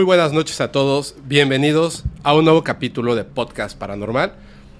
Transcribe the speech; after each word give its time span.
Muy 0.00 0.06
buenas 0.06 0.32
noches 0.32 0.62
a 0.62 0.72
todos, 0.72 1.14
bienvenidos 1.24 2.04
a 2.22 2.32
un 2.32 2.46
nuevo 2.46 2.64
capítulo 2.64 3.14
de 3.14 3.24
Podcast 3.24 3.76
Paranormal. 3.78 4.32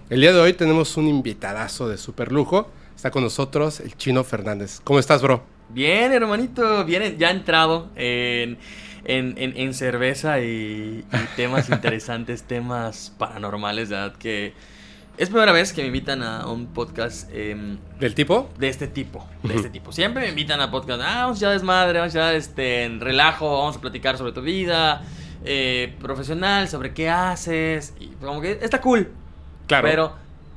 El 0.08 0.22
día 0.22 0.32
de 0.32 0.40
hoy 0.40 0.54
tenemos 0.54 0.96
un 0.96 1.08
invitadazo 1.08 1.90
de 1.90 1.98
super 1.98 2.32
lujo. 2.32 2.70
Está 2.96 3.10
con 3.10 3.22
nosotros 3.22 3.80
el 3.80 3.94
Chino 3.98 4.24
Fernández. 4.24 4.80
¿Cómo 4.82 4.98
estás, 4.98 5.20
bro? 5.20 5.44
Bien, 5.68 6.10
hermanito, 6.14 6.86
bien, 6.86 7.18
ya 7.18 7.30
entrado 7.30 7.90
en, 7.96 8.56
en, 9.04 9.34
en, 9.36 9.74
cerveza 9.74 10.40
y, 10.40 11.04
y 11.12 11.36
temas 11.36 11.68
interesantes, 11.70 12.44
temas 12.44 13.12
paranormales, 13.18 13.90
¿verdad? 13.90 14.16
Que 14.16 14.54
es 15.20 15.28
primera 15.28 15.52
vez 15.52 15.74
que 15.74 15.82
me 15.82 15.88
invitan 15.88 16.22
a 16.22 16.46
un 16.46 16.68
podcast. 16.68 17.28
Eh, 17.30 17.76
¿Del 17.98 18.14
tipo? 18.14 18.48
De 18.58 18.68
este 18.68 18.88
tipo. 18.88 19.28
De 19.42 19.54
este 19.54 19.68
tipo. 19.68 19.92
Siempre 19.92 20.22
me 20.22 20.30
invitan 20.30 20.62
a 20.62 20.70
podcast. 20.70 21.02
Ah, 21.04 21.24
vamos 21.24 21.38
ya 21.38 21.50
desmadre, 21.50 21.98
vamos 21.98 22.14
ya 22.14 22.32
este, 22.32 22.84
en 22.84 23.00
relajo, 23.00 23.58
vamos 23.58 23.76
a 23.76 23.80
platicar 23.82 24.16
sobre 24.16 24.32
tu 24.32 24.40
vida. 24.40 25.02
Eh, 25.44 25.94
profesional, 26.00 26.68
sobre 26.68 26.94
qué 26.94 27.10
haces. 27.10 27.92
Y 28.00 28.06
como 28.24 28.40
que 28.40 28.60
está 28.62 28.80
cool. 28.80 29.12
Claro. 29.66 29.86
Pero 29.86 30.12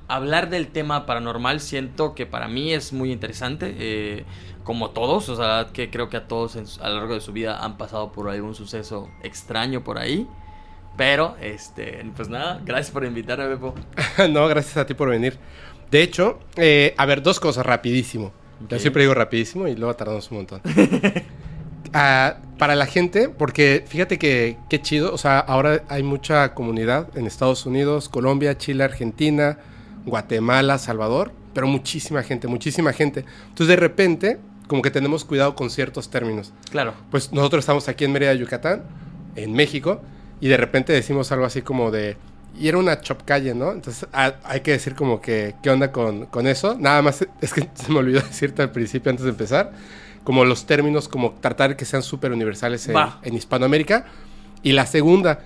hablar 0.07 0.49
del 0.49 0.69
tema 0.69 1.05
paranormal 1.05 1.59
siento 1.59 2.15
que 2.15 2.25
para 2.25 2.47
mí 2.47 2.71
es 2.71 2.93
muy 2.93 3.11
interesante. 3.11 3.75
Eh, 3.77 4.23
como 4.63 4.91
todos, 4.91 5.27
o 5.27 5.35
sea, 5.35 5.73
que 5.73 5.89
creo 5.89 6.07
que 6.07 6.15
a 6.15 6.29
todos 6.29 6.55
a 6.79 6.87
lo 6.87 6.95
largo 6.95 7.15
de 7.15 7.19
su 7.19 7.33
vida 7.33 7.61
han 7.61 7.75
pasado 7.75 8.13
por 8.13 8.29
algún 8.29 8.55
suceso 8.55 9.09
extraño 9.23 9.83
por 9.83 9.97
ahí. 9.97 10.25
Pero, 10.95 11.35
este, 11.41 12.05
pues 12.15 12.29
nada, 12.29 12.61
gracias 12.63 12.91
por 12.91 13.03
invitarme, 13.03 13.47
Bebo. 13.47 13.73
no, 14.29 14.47
gracias 14.47 14.77
a 14.77 14.85
ti 14.85 14.93
por 14.93 15.09
venir. 15.09 15.37
De 15.89 16.01
hecho, 16.01 16.39
eh, 16.55 16.93
a 16.97 17.05
ver, 17.05 17.21
dos 17.21 17.39
cosas 17.39 17.65
rapidísimo. 17.65 18.31
Yo 18.69 18.79
siempre 18.79 19.03
digo 19.03 19.13
rapidísimo 19.13 19.67
y 19.67 19.75
luego 19.75 19.95
tardamos 19.95 20.29
un 20.31 20.37
montón. 20.37 20.61
Ah, 21.95 22.37
para 22.57 22.75
la 22.75 22.87
gente, 22.87 23.29
porque 23.29 23.83
fíjate 23.87 24.17
que 24.17 24.57
qué 24.67 24.81
chido, 24.81 25.13
o 25.13 25.17
sea, 25.19 25.37
ahora 25.37 25.83
hay 25.89 26.01
mucha 26.01 26.55
comunidad 26.55 27.15
en 27.15 27.27
Estados 27.27 27.67
Unidos, 27.67 28.09
Colombia, 28.09 28.57
Chile, 28.57 28.83
Argentina, 28.83 29.59
Guatemala, 30.05 30.79
Salvador, 30.79 31.31
pero 31.53 31.67
muchísima 31.67 32.23
gente, 32.23 32.47
muchísima 32.47 32.93
gente. 32.93 33.25
Entonces 33.43 33.67
de 33.67 33.75
repente, 33.75 34.39
como 34.67 34.81
que 34.81 34.89
tenemos 34.89 35.23
cuidado 35.23 35.55
con 35.55 35.69
ciertos 35.69 36.09
términos. 36.09 36.51
Claro. 36.71 36.95
Pues 37.11 37.31
nosotros 37.31 37.59
estamos 37.61 37.87
aquí 37.87 38.05
en 38.05 38.11
Mérida, 38.11 38.33
Yucatán, 38.33 38.85
en 39.35 39.53
México, 39.53 40.01
y 40.43 40.49
de 40.49 40.57
repente 40.57 40.91
decimos 40.91 41.31
algo 41.31 41.45
así 41.45 41.61
como 41.61 41.89
de, 41.89 42.17
y 42.59 42.67
era 42.67 42.77
una 42.77 42.99
chop 42.99 43.21
calle, 43.23 43.55
¿no? 43.55 43.71
Entonces 43.71 44.09
hay 44.11 44.59
que 44.59 44.71
decir 44.71 44.93
como 44.93 45.21
que, 45.21 45.55
¿qué 45.63 45.69
onda 45.69 45.93
con, 45.93 46.25
con, 46.25 46.47
eso? 46.47 46.75
Nada 46.77 47.01
más, 47.01 47.25
es 47.41 47.53
que 47.53 47.69
se 47.73 47.89
me 47.89 47.99
olvidó 47.99 48.19
decirte 48.27 48.61
al 48.61 48.69
principio 48.69 49.09
antes 49.09 49.23
de 49.23 49.29
empezar, 49.29 49.71
como 50.25 50.43
los 50.43 50.65
términos, 50.65 51.07
como 51.07 51.35
tratar 51.35 51.77
que 51.77 51.85
sean 51.85 52.03
súper 52.03 52.33
universales 52.33 52.89
en, 52.89 52.97
en, 53.21 53.35
Hispanoamérica. 53.35 54.03
Y 54.63 54.73
la 54.73 54.85
segunda, 54.85 55.39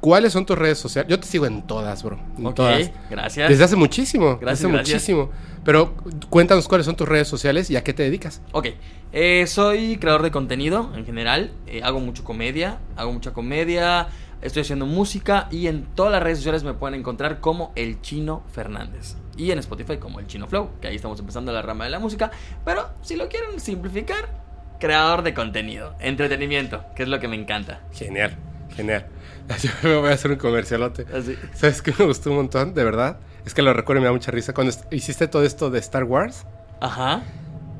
¿cuáles 0.00 0.32
son 0.32 0.46
tus 0.46 0.58
redes 0.58 0.78
sociales? 0.78 1.10
Yo 1.10 1.20
te 1.20 1.26
sigo 1.26 1.46
en 1.46 1.62
todas, 1.62 2.02
bro. 2.02 2.18
En 2.36 2.54
todas. 2.54 2.90
gracias. 3.10 3.48
Desde 3.48 3.64
hace 3.64 3.76
muchísimo. 3.76 4.38
Gracias, 4.40 4.68
desde 4.68 4.80
hace 4.80 4.92
muchísimo. 4.92 5.30
Pero 5.64 5.94
cuéntanos 6.30 6.66
cuáles 6.66 6.86
son 6.86 6.96
tus 6.96 7.08
redes 7.08 7.28
sociales 7.28 7.70
y 7.70 7.76
a 7.76 7.84
qué 7.84 7.92
te 7.92 8.02
dedicas. 8.02 8.40
Ok, 8.52 8.68
eh, 9.12 9.46
soy 9.46 9.98
creador 9.98 10.22
de 10.22 10.30
contenido 10.30 10.90
en 10.96 11.04
general. 11.04 11.52
Eh, 11.66 11.82
hago 11.84 12.00
mucho 12.00 12.24
comedia, 12.24 12.78
hago 12.96 13.12
mucha 13.12 13.32
comedia. 13.32 14.08
Estoy 14.42 14.62
haciendo 14.62 14.86
música 14.86 15.48
y 15.50 15.66
en 15.66 15.84
todas 15.94 16.12
las 16.12 16.22
redes 16.22 16.38
sociales 16.38 16.64
me 16.64 16.72
pueden 16.72 16.98
encontrar 16.98 17.40
como 17.40 17.72
El 17.76 18.00
Chino 18.00 18.42
Fernández. 18.52 19.16
Y 19.36 19.50
en 19.50 19.58
Spotify 19.58 19.98
como 19.98 20.18
El 20.18 20.26
Chino 20.26 20.46
Flow, 20.46 20.70
que 20.80 20.88
ahí 20.88 20.96
estamos 20.96 21.20
empezando 21.20 21.52
la 21.52 21.60
rama 21.60 21.84
de 21.84 21.90
la 21.90 21.98
música. 21.98 22.30
Pero 22.64 22.88
si 23.02 23.16
lo 23.16 23.28
quieren 23.28 23.60
simplificar, 23.60 24.30
creador 24.78 25.22
de 25.22 25.34
contenido, 25.34 25.94
entretenimiento, 26.00 26.84
que 26.96 27.02
es 27.02 27.08
lo 27.10 27.20
que 27.20 27.28
me 27.28 27.36
encanta. 27.36 27.82
Genial, 27.92 28.36
genial. 28.74 29.06
Yo 29.62 29.70
me 29.82 29.96
voy 29.96 30.10
a 30.10 30.14
hacer 30.14 30.30
un 30.30 30.36
comercialote. 30.36 31.06
Así. 31.12 31.36
¿Sabes 31.54 31.82
qué 31.82 31.94
me 31.98 32.06
gustó 32.06 32.30
un 32.30 32.36
montón? 32.36 32.74
De 32.74 32.84
verdad. 32.84 33.20
Es 33.44 33.54
que 33.54 33.62
lo 33.62 33.72
recuerdo 33.72 34.00
y 34.00 34.02
me 34.02 34.06
da 34.06 34.12
mucha 34.12 34.30
risa. 34.30 34.52
Cuando 34.52 34.74
hiciste 34.90 35.28
todo 35.28 35.44
esto 35.44 35.70
de 35.70 35.78
Star 35.78 36.04
Wars. 36.04 36.46
Ajá. 36.80 37.22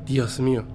Dios 0.05 0.39
mío. 0.39 0.65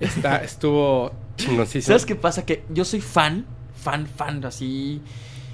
Está, 0.00 0.36
estuvo 0.44 1.12
chingoncísimo. 1.36 1.88
¿Sabes 1.88 2.06
qué 2.06 2.14
pasa? 2.14 2.44
Que 2.44 2.64
yo 2.70 2.84
soy 2.84 3.00
fan 3.00 3.46
fan, 3.78 4.06
fan, 4.06 4.44
así. 4.44 5.00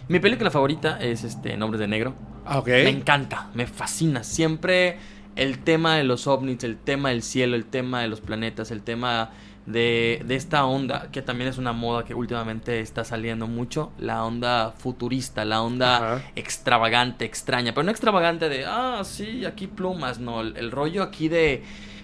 Mi 0.08 0.18
película 0.18 0.50
favorita 0.50 0.98
es 1.00 1.24
este 1.24 1.56
Nombres 1.56 1.80
de 1.80 1.88
Negro. 1.88 2.14
Ah, 2.44 2.58
ok. 2.58 2.66
Me 2.68 2.88
encanta, 2.88 3.50
me 3.54 3.66
fascina. 3.66 4.24
Siempre 4.24 4.98
el 5.36 5.58
tema 5.60 5.96
de 5.96 6.04
los 6.04 6.26
ovnis, 6.26 6.64
el 6.64 6.76
tema 6.76 7.10
del 7.10 7.22
cielo, 7.22 7.56
el 7.56 7.66
tema 7.66 8.02
de 8.02 8.08
los 8.08 8.20
planetas, 8.20 8.70
el 8.70 8.82
tema 8.82 9.30
de, 9.66 10.22
de, 10.26 10.34
esta 10.36 10.66
onda, 10.66 11.08
que 11.10 11.22
también 11.22 11.48
es 11.48 11.58
una 11.58 11.72
moda 11.72 12.04
que 12.04 12.14
últimamente 12.14 12.80
está 12.80 13.04
saliendo 13.04 13.46
mucho, 13.46 13.92
la 13.98 14.24
onda 14.24 14.74
futurista, 14.76 15.44
la 15.44 15.62
onda 15.62 16.22
extravagante, 16.36 17.24
extraña, 17.24 17.72
pero 17.72 17.84
no 17.84 17.90
extravagante 17.90 18.48
de, 18.48 18.64
ah, 18.66 19.02
sí, 19.04 19.44
aquí 19.44 19.66
plumas, 19.66 20.18
no, 20.18 20.40
el, 20.42 20.70
rollo 20.70 21.02
aquí 21.02 21.28
de 21.28 21.62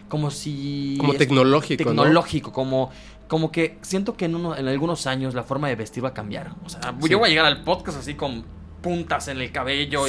como 0.08 0.30
si... 0.30 0.96
Como 0.98 1.14
tecnológico. 1.14 1.84
Tecnológico, 1.84 2.52
como 2.52 2.90
como 3.30 3.52
que 3.52 3.78
siento 3.82 4.16
que 4.16 4.24
en, 4.24 4.34
uno, 4.34 4.56
en 4.56 4.66
algunos 4.66 5.06
años 5.06 5.34
la 5.34 5.44
forma 5.44 5.68
de 5.68 5.76
vestir 5.76 6.04
va 6.04 6.08
a 6.08 6.14
cambiar. 6.14 6.50
O 6.64 6.68
sea, 6.68 6.96
yo 7.08 7.20
voy 7.20 7.28
a 7.28 7.30
llegar 7.30 7.46
al 7.46 7.62
podcast 7.62 7.98
así 7.98 8.14
con 8.14 8.44
puntas 8.82 9.28
en 9.28 9.40
el 9.40 9.52
cabello 9.52 10.04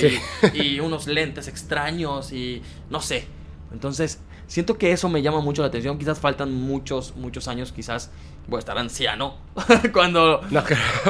y, 0.53 0.79
unos 0.79 1.05
lentes 1.05 1.47
extraños 1.47 2.31
y 2.31 2.63
no 2.89 2.99
sé. 2.99 3.27
Entonces, 3.71 4.19
siento 4.51 4.77
que 4.77 4.91
eso 4.91 5.07
me 5.07 5.21
llama 5.21 5.39
mucho 5.39 5.61
la 5.61 5.69
atención. 5.69 5.97
Quizás 5.97 6.19
faltan 6.19 6.53
muchos, 6.53 7.15
muchos 7.15 7.47
años. 7.47 7.71
Quizás 7.71 8.11
voy 8.47 8.57
a 8.57 8.59
estar 8.59 8.77
anciano 8.77 9.37
cuando 9.93 10.41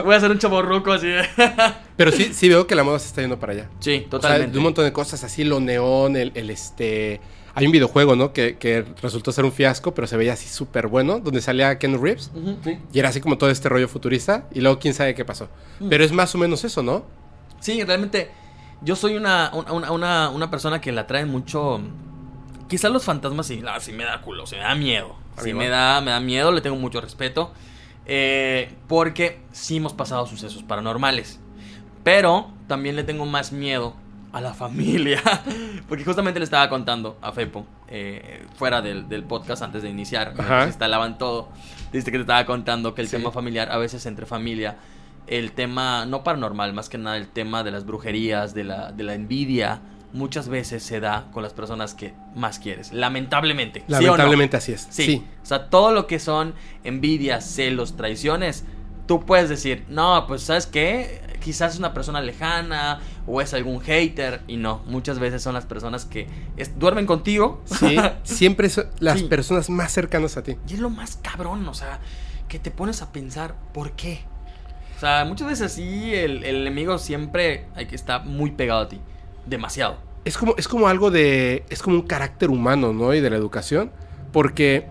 voy 0.05 0.15
a 0.15 0.19
ser 0.19 0.29
un 0.29 0.37
chaborruco 0.37 0.91
así. 0.91 1.07
Pero 1.97 2.11
sí, 2.11 2.33
sí 2.33 2.49
veo 2.49 2.67
que 2.67 2.75
la 2.75 2.83
moda 2.83 2.99
se 2.99 3.07
está 3.07 3.21
yendo 3.21 3.39
para 3.39 3.53
allá. 3.53 3.69
Sí, 3.79 4.05
totalmente. 4.07 4.43
O 4.43 4.45
sea, 4.45 4.51
de 4.51 4.57
un 4.57 4.63
montón 4.63 4.85
de 4.85 4.93
cosas 4.93 5.23
así, 5.23 5.43
lo 5.43 5.59
neón, 5.59 6.15
el, 6.15 6.31
el 6.35 6.51
este 6.51 7.19
hay 7.55 7.65
un 7.65 7.71
videojuego, 7.71 8.15
¿no? 8.15 8.31
Que, 8.31 8.85
resultó 9.01 9.31
ser 9.31 9.43
un 9.43 9.51
fiasco, 9.51 9.93
pero 9.93 10.07
se 10.07 10.17
veía 10.17 10.33
así 10.33 10.47
súper 10.47 10.87
bueno, 10.87 11.19
donde 11.19 11.41
salía 11.41 11.79
Ken 11.79 12.01
Reeves. 12.01 12.31
Y 12.93 12.99
era 12.99 13.09
así 13.09 13.19
como 13.21 13.37
todo 13.37 13.49
este 13.49 13.69
rollo 13.69 13.87
futurista. 13.87 14.45
Y 14.53 14.61
luego 14.61 14.79
quién 14.79 14.93
sabe 14.93 15.15
qué 15.15 15.25
pasó. 15.25 15.49
Mm. 15.79 15.89
Pero 15.89 16.03
es 16.03 16.11
más 16.11 16.33
o 16.35 16.37
menos 16.37 16.63
eso, 16.63 16.83
¿no? 16.83 17.03
Sí, 17.59 17.83
realmente 17.83 18.29
yo 18.81 18.95
soy 18.95 19.15
una, 19.15 19.51
una, 19.53 20.51
persona 20.51 20.79
que 20.79 20.91
la 20.91 21.07
trae 21.07 21.25
mucho... 21.25 21.81
Quizás 22.71 22.89
los 22.89 23.03
fantasmas 23.03 23.47
sí, 23.47 23.61
sí 23.81 23.91
me 23.91 24.05
da 24.05 24.21
culo, 24.21 24.47
sí 24.47 24.55
me 24.55 24.61
da 24.61 24.75
miedo. 24.75 25.13
Sí 25.43 25.53
me 25.53 25.67
da, 25.67 25.99
me 25.99 26.11
da 26.11 26.21
miedo, 26.21 26.53
le 26.53 26.61
tengo 26.61 26.77
mucho 26.77 27.01
respeto. 27.01 27.51
Eh, 28.05 28.73
porque 28.87 29.41
sí 29.51 29.75
hemos 29.75 29.91
pasado 29.91 30.25
sucesos 30.25 30.63
paranormales. 30.63 31.41
Pero 32.05 32.49
también 32.67 32.95
le 32.95 33.03
tengo 33.03 33.25
más 33.25 33.51
miedo 33.51 33.93
a 34.31 34.39
la 34.39 34.53
familia. 34.53 35.21
Porque 35.89 36.05
justamente 36.05 36.39
le 36.39 36.45
estaba 36.45 36.69
contando 36.69 37.17
a 37.21 37.33
Fepo, 37.33 37.65
eh, 37.89 38.45
fuera 38.55 38.81
del, 38.81 39.25
podcast 39.25 39.63
antes 39.63 39.83
de 39.83 39.89
iniciar, 39.89 40.33
se 40.37 40.67
instalaban 40.67 41.17
todo. 41.17 41.49
Dice 41.91 42.05
que 42.05 42.19
te 42.19 42.21
estaba 42.21 42.45
contando 42.45 42.95
que 42.95 43.01
el 43.01 43.09
tema 43.09 43.33
familiar, 43.33 43.69
a 43.69 43.77
veces 43.79 44.05
entre 44.05 44.25
familia, 44.25 44.77
el 45.27 45.51
tema, 45.51 46.05
no 46.05 46.23
paranormal, 46.23 46.71
más 46.71 46.87
que 46.87 46.97
nada 46.97 47.17
el 47.17 47.27
tema 47.27 47.65
de 47.65 47.71
las 47.71 47.85
brujerías, 47.85 48.53
de 48.53 48.63
la, 48.63 48.93
de 48.93 49.03
la 49.03 49.13
envidia, 49.13 49.81
muchas 50.13 50.49
veces 50.49 50.83
se 50.83 50.99
da 50.99 51.27
con 51.31 51.43
las 51.43 51.53
personas 51.53 51.93
que 51.93 52.13
más 52.35 52.59
quieres. 52.59 52.91
Lamentablemente. 52.93 53.83
Lamentablemente 53.87 54.57
así 54.57 54.73
es. 54.73 54.87
Sí. 54.89 55.05
sí. 55.05 55.27
O 55.41 55.45
sea, 55.45 55.69
todo 55.69 55.91
lo 55.91 56.07
que 56.07 56.19
son 56.19 56.53
envidias, 56.83 57.45
celos, 57.45 57.95
traiciones, 57.95 58.65
tú 59.07 59.25
puedes 59.25 59.49
decir, 59.49 59.85
no, 59.89 60.25
pues 60.27 60.43
sabes 60.43 60.67
qué, 60.67 61.21
quizás 61.41 61.73
es 61.73 61.79
una 61.79 61.93
persona 61.93 62.21
lejana 62.21 63.01
o 63.27 63.41
es 63.41 63.53
algún 63.53 63.81
hater 63.81 64.41
y 64.47 64.55
no, 64.57 64.81
muchas 64.85 65.19
veces 65.19 65.43
son 65.43 65.53
las 65.53 65.65
personas 65.65 66.05
que 66.05 66.27
duermen 66.77 67.05
contigo. 67.05 67.61
Sí, 67.65 67.97
siempre 68.23 68.69
son 68.69 68.87
las 68.99 69.21
personas 69.23 69.69
más 69.69 69.91
cercanas 69.91 70.37
a 70.37 70.43
ti. 70.43 70.55
Y 70.67 70.75
es 70.75 70.79
lo 70.79 70.89
más 70.89 71.17
cabrón, 71.17 71.67
o 71.67 71.73
sea, 71.73 71.99
que 72.47 72.59
te 72.59 72.71
pones 72.71 73.01
a 73.01 73.11
pensar, 73.11 73.55
¿por 73.73 73.91
qué? 73.93 74.21
O 74.95 74.99
sea, 75.01 75.25
muchas 75.25 75.47
veces 75.47 75.73
sí, 75.73 76.13
el, 76.13 76.43
enemigo 76.43 76.97
siempre 76.97 77.65
está 77.75 78.19
muy 78.19 78.51
pegado 78.51 78.81
a 78.81 78.87
ti, 78.87 79.01
demasiado. 79.45 79.97
Es 80.25 80.37
como, 80.37 80.55
es 80.57 80.67
como 80.67 80.87
algo 80.87 81.11
de, 81.11 81.63
es 81.69 81.81
como 81.81 81.95
un 81.95 82.03
carácter 82.03 82.49
humano, 82.49 82.93
¿no? 82.93 83.13
Y 83.13 83.21
de 83.21 83.29
la 83.29 83.37
educación, 83.37 83.91
porque 84.31 84.87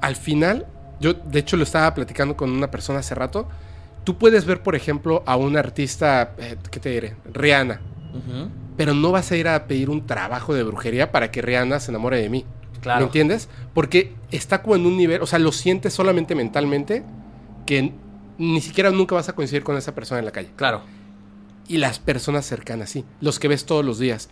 al 0.00 0.16
final, 0.16 0.66
yo 1.00 1.14
de 1.14 1.38
hecho 1.38 1.56
lo 1.56 1.62
estaba 1.62 1.94
platicando 1.94 2.36
con 2.36 2.50
una 2.50 2.70
persona 2.70 2.98
hace 3.00 3.14
rato, 3.14 3.48
tú 4.04 4.18
puedes 4.18 4.44
ver, 4.44 4.62
por 4.62 4.74
ejemplo, 4.74 5.22
a 5.26 5.36
un 5.36 5.56
artista, 5.56 6.34
eh, 6.38 6.56
¿qué 6.70 6.80
te 6.80 6.90
diré? 6.90 7.16
Rihanna. 7.32 7.80
Pero 8.76 8.94
no 8.94 9.12
vas 9.12 9.30
a 9.30 9.36
ir 9.36 9.48
a 9.48 9.66
pedir 9.66 9.90
un 9.90 10.06
trabajo 10.06 10.54
de 10.54 10.62
brujería 10.62 11.12
para 11.12 11.30
que 11.30 11.42
Rihanna 11.42 11.80
se 11.80 11.90
enamore 11.90 12.20
de 12.20 12.28
mí. 12.28 12.44
Claro. 12.80 13.00
¿Me 13.00 13.06
entiendes? 13.06 13.48
Porque 13.74 14.14
está 14.30 14.62
como 14.62 14.76
en 14.76 14.86
un 14.86 14.96
nivel, 14.96 15.20
o 15.22 15.26
sea, 15.26 15.38
lo 15.38 15.52
sientes 15.52 15.92
solamente 15.92 16.34
mentalmente 16.34 17.04
que 17.66 17.92
ni 18.38 18.60
siquiera 18.60 18.90
nunca 18.90 19.14
vas 19.14 19.28
a 19.28 19.34
coincidir 19.34 19.62
con 19.62 19.76
esa 19.76 19.94
persona 19.94 20.20
en 20.20 20.24
la 20.24 20.30
calle. 20.30 20.50
Claro. 20.56 20.82
Y 21.68 21.76
las 21.78 21.98
personas 21.98 22.46
cercanas, 22.46 22.90
sí. 22.90 23.04
Los 23.20 23.38
que 23.38 23.46
ves 23.48 23.66
todos 23.66 23.84
los 23.84 23.98
días. 23.98 24.28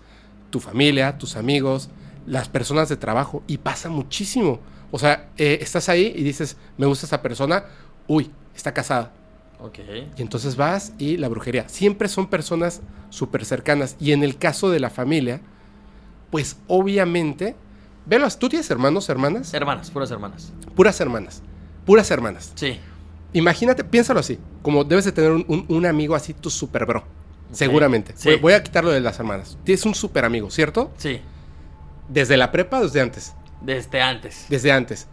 Tu 0.51 0.59
familia, 0.61 1.19
tus 1.19 1.37
amigos, 1.37 1.91
las 2.27 2.49
personas 2.49 2.89
de 2.89 2.97
trabajo. 2.97 3.43
Y 3.47 3.59
pasa 3.59 3.89
muchísimo. 3.91 4.59
O 4.91 4.99
sea, 4.99 5.29
eh, 5.37 5.59
estás 5.61 5.89
ahí 5.89 6.13
y 6.17 6.23
dices, 6.23 6.57
me 6.79 6.87
gusta 6.87 7.07
esa 7.07 7.21
persona. 7.23 7.65
Uy, 8.09 8.31
está 8.55 8.73
casada 8.73 9.13
Ok. 9.59 9.79
Y 10.19 10.23
entonces 10.23 10.57
vas 10.57 10.93
y 10.99 11.17
la 11.17 11.29
brujería. 11.29 11.69
Siempre 11.69 12.09
son 12.09 12.27
personas 12.29 12.81
súper 13.11 13.45
cercanas. 13.45 13.97
Y 14.01 14.13
en 14.13 14.23
el 14.23 14.37
caso 14.39 14.71
de 14.71 14.81
la 14.81 14.91
familia, 14.91 15.41
pues 16.31 16.57
obviamente... 16.69 17.57
Velas, 18.09 18.39
¿tú 18.39 18.49
tienes 18.49 18.71
hermanos, 18.71 19.09
hermanas? 19.09 19.53
Hermanas, 19.53 19.91
puras 19.91 20.11
hermanas. 20.13 20.53
Puras 20.77 21.01
hermanas. 21.01 21.43
Puras 21.85 22.09
hermanas. 22.11 22.53
Sí. 22.55 22.79
Imagínate, 23.33 23.83
piénsalo 23.83 24.21
así. 24.21 24.39
Como 24.63 24.85
debes 24.85 25.05
de 25.07 25.13
tener 25.13 25.33
un, 25.33 25.45
un- 25.49 25.65
un 25.69 25.87
amigo 25.87 26.15
así, 26.15 26.33
tu 26.33 26.49
super 26.49 26.87
bro. 26.87 27.03
Seguramente. 27.53 28.13
Sí. 28.17 28.31
Voy, 28.31 28.39
voy 28.41 28.53
a 28.55 28.63
quitarlo 28.63 28.91
de 28.91 29.01
las 29.01 29.19
hermanas. 29.19 29.57
Tienes 29.65 29.85
un 29.87 29.95
super 29.95 30.25
amigo, 30.25 30.51
¿cierto? 30.51 30.91
Sí. 30.99 31.21
Desde 32.09 32.37
la 32.37 32.53
prepa, 32.53 32.81
desde 32.81 33.01
antes. 33.01 33.35
Desde 33.61 34.01
antes. 34.03 34.47
Desde 34.49 34.73
antes. 34.73 35.07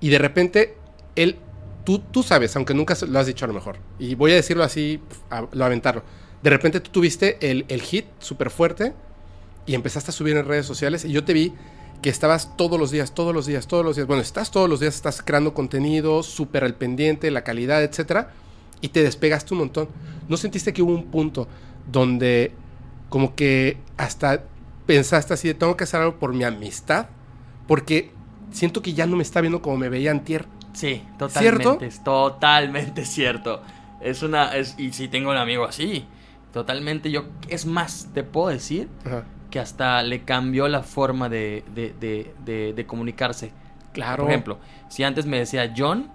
Y 0.00 0.08
de 0.10 0.18
repente, 0.18 0.76
él, 1.16 1.38
tú, 1.84 1.98
tú 1.98 2.22
sabes, 2.22 2.54
aunque 2.56 2.74
nunca 2.74 2.96
lo 3.06 3.18
has 3.18 3.26
dicho 3.26 3.44
a 3.44 3.48
lo 3.48 3.54
mejor. 3.54 3.76
Y 3.98 4.14
voy 4.14 4.32
a 4.32 4.36
decirlo 4.36 4.64
así, 4.64 5.00
a- 5.30 5.46
lo 5.52 5.64
aventarlo. 5.64 6.02
De 6.42 6.50
repente 6.50 6.80
tú 6.80 6.90
tuviste 6.90 7.38
el, 7.50 7.64
el 7.68 7.80
hit 7.82 8.06
súper 8.18 8.50
fuerte 8.50 8.92
y 9.66 9.74
empezaste 9.74 10.10
a 10.10 10.12
subir 10.12 10.36
en 10.36 10.44
redes 10.46 10.66
sociales 10.66 11.04
y 11.06 11.10
yo 11.12 11.24
te 11.24 11.32
vi 11.32 11.54
que 12.02 12.10
estabas 12.10 12.54
todos 12.58 12.78
los 12.78 12.90
días, 12.90 13.14
todos 13.14 13.34
los 13.34 13.46
días, 13.46 13.66
todos 13.66 13.82
los 13.82 13.96
días. 13.96 14.06
Bueno, 14.06 14.20
estás 14.22 14.50
todos 14.50 14.68
los 14.68 14.80
días, 14.80 14.94
estás 14.94 15.22
creando 15.22 15.54
contenido, 15.54 16.22
súper 16.22 16.64
al 16.64 16.74
pendiente, 16.74 17.30
la 17.30 17.44
calidad, 17.44 17.82
etcétera, 17.82 18.30
y 18.84 18.88
te 18.88 19.02
despegaste 19.02 19.54
un 19.54 19.60
montón. 19.60 19.88
¿No 20.28 20.36
sentiste 20.36 20.72
que 20.72 20.82
hubo 20.82 20.92
un 20.92 21.04
punto 21.04 21.48
donde 21.90 22.52
como 23.08 23.34
que 23.34 23.78
hasta 23.96 24.44
pensaste 24.86 25.32
así 25.34 25.48
de 25.48 25.54
tengo 25.54 25.76
que 25.76 25.84
hacer 25.84 26.00
algo 26.00 26.16
por 26.18 26.34
mi 26.34 26.44
amistad? 26.44 27.06
Porque 27.66 28.10
siento 28.50 28.82
que 28.82 28.92
ya 28.92 29.06
no 29.06 29.16
me 29.16 29.22
está 29.22 29.40
viendo 29.40 29.62
como 29.62 29.76
me 29.78 29.88
veía 29.88 30.10
antier. 30.10 30.44
Sí, 30.74 31.02
totalmente. 31.18 31.62
¿Cierto? 31.62 31.84
Es 31.84 32.04
totalmente 32.04 33.04
cierto. 33.04 33.62
Es 34.00 34.22
una. 34.22 34.54
Es, 34.56 34.74
y 34.78 34.92
si 34.92 35.08
tengo 35.08 35.30
un 35.30 35.36
amigo 35.36 35.64
así. 35.64 36.04
Totalmente. 36.52 37.10
Yo. 37.10 37.24
Es 37.48 37.64
más, 37.64 38.08
te 38.12 38.22
puedo 38.22 38.48
decir 38.48 38.88
Ajá. 39.06 39.24
que 39.50 39.60
hasta 39.60 40.02
le 40.02 40.24
cambió 40.24 40.68
la 40.68 40.82
forma 40.82 41.28
de, 41.28 41.64
de, 41.74 41.94
de, 41.98 42.34
de- 42.44 42.72
de 42.74 42.86
comunicarse. 42.86 43.52
Claro. 43.92 44.24
Por 44.24 44.30
ejemplo, 44.30 44.58
si 44.88 45.04
antes 45.04 45.24
me 45.26 45.38
decía 45.38 45.72
John, 45.76 46.10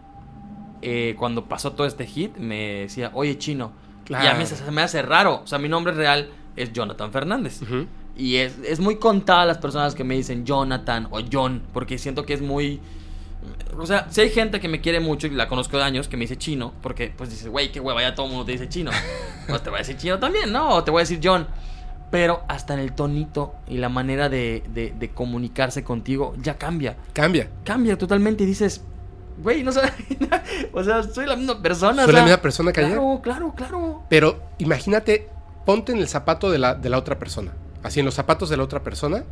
eh, 0.81 1.16
cuando 1.18 1.46
pasó 1.46 1.74
todo 1.74 1.86
este 1.88 2.06
hit, 2.06 2.38
me 2.38 2.81
decía, 2.81 3.12
oye 3.14 3.38
chino. 3.38 3.72
Claro. 4.06 4.26
Y 4.26 4.28
a 4.28 4.34
mí 4.34 4.46
se, 4.46 4.56
se 4.56 4.72
me 4.72 4.81
hace 4.81 5.02
raro. 5.02 5.42
O 5.44 5.48
sea, 5.48 5.60
mi 5.60 5.70
nombre 5.70 5.94
real 5.94 6.30
es 6.56 6.74
Jonathan 6.74 7.12
Fernández. 7.12 7.62
Y 8.18 8.36
es, 8.38 8.58
es 8.66 8.80
muy 8.80 8.98
contada 8.98 9.46
las 9.46 9.60
personas 9.60 9.96
que 9.96 10.04
me 10.04 10.16
dicen 10.16 10.46
Jonathan 10.46 11.08
o 11.12 11.20
John, 11.31 11.62
porque 11.74 11.98
siento 11.98 12.26
que 12.26 12.34
es 12.34 12.42
muy... 12.42 12.81
O 13.78 13.86
sea, 13.86 14.08
si 14.10 14.20
hay 14.22 14.30
gente 14.30 14.60
que 14.60 14.68
me 14.68 14.81
quiere 14.81 15.00
mucho 15.00 15.28
y 15.28 15.30
la 15.30 15.48
conozco 15.48 15.78
de 15.78 15.84
años, 15.84 16.10
que 16.10 16.18
me 16.18 16.22
dice 16.26 16.38
chino, 16.38 16.74
porque 16.81 17.14
pues 17.16 17.30
dice, 17.30 17.48
güey, 17.48 17.72
qué 17.72 17.80
hueva, 17.80 18.02
ya 18.02 18.14
todo 18.14 18.26
el 18.26 18.31
mundo 18.34 18.46
te 18.46 18.52
dice 18.54 18.68
chino. 18.68 18.92
Pues 19.48 19.64
te 19.64 19.70
voy 19.70 19.78
a 19.78 19.80
decir 19.80 19.98
chino 19.98 20.20
también, 20.20 20.52
¿no? 20.52 20.70
O 20.76 20.84
te 20.84 20.92
voy 20.92 21.00
a 21.00 21.04
decir 21.04 21.20
John. 21.24 21.48
Pero 22.12 22.44
hasta 22.48 22.74
en 22.74 22.80
el 22.81 22.94
tonito 22.94 23.54
y 23.68 23.78
la 23.78 23.90
manera 23.90 24.28
de, 24.30 24.64
de- 24.74 24.92
de 24.98 25.10
comunicarse 25.12 25.84
contigo 25.84 26.36
ya 26.42 26.56
cambia. 26.58 26.98
Cambia. 27.14 27.50
Cambia 27.64 27.98
totalmente 27.98 28.44
y 28.44 28.48
dices, 28.48 28.84
güey, 29.41 29.63
no 29.63 29.71
sé. 29.71 29.81
o 30.74 30.83
sea, 30.83 31.03
soy 31.03 31.25
la 31.25 31.36
misma 31.36 31.62
persona. 31.62 32.03
Soy 32.03 32.13
o 32.13 32.18
la 32.18 32.24
misma 32.24 32.41
persona 32.41 32.71
que 32.71 32.81
ayer. 32.81 32.94
Claro, 32.94 33.19
claro, 33.21 33.53
claro. 33.56 34.03
Pero 34.09 34.41
imagínate, 34.57 35.30
ponte 35.65 35.91
en 35.91 36.00
el 36.00 36.07
zapato 36.07 36.51
de 36.51 36.59
la, 36.59 36.75
de 36.75 36.89
la 36.89 36.97
otra 36.97 37.19
persona. 37.19 37.53
Así, 37.83 38.00
en 38.00 38.06
los 38.06 38.15
zapatos 38.15 38.50
de 38.50 38.57
la 38.57 38.63
otra 38.63 38.83
persona. 38.83 39.24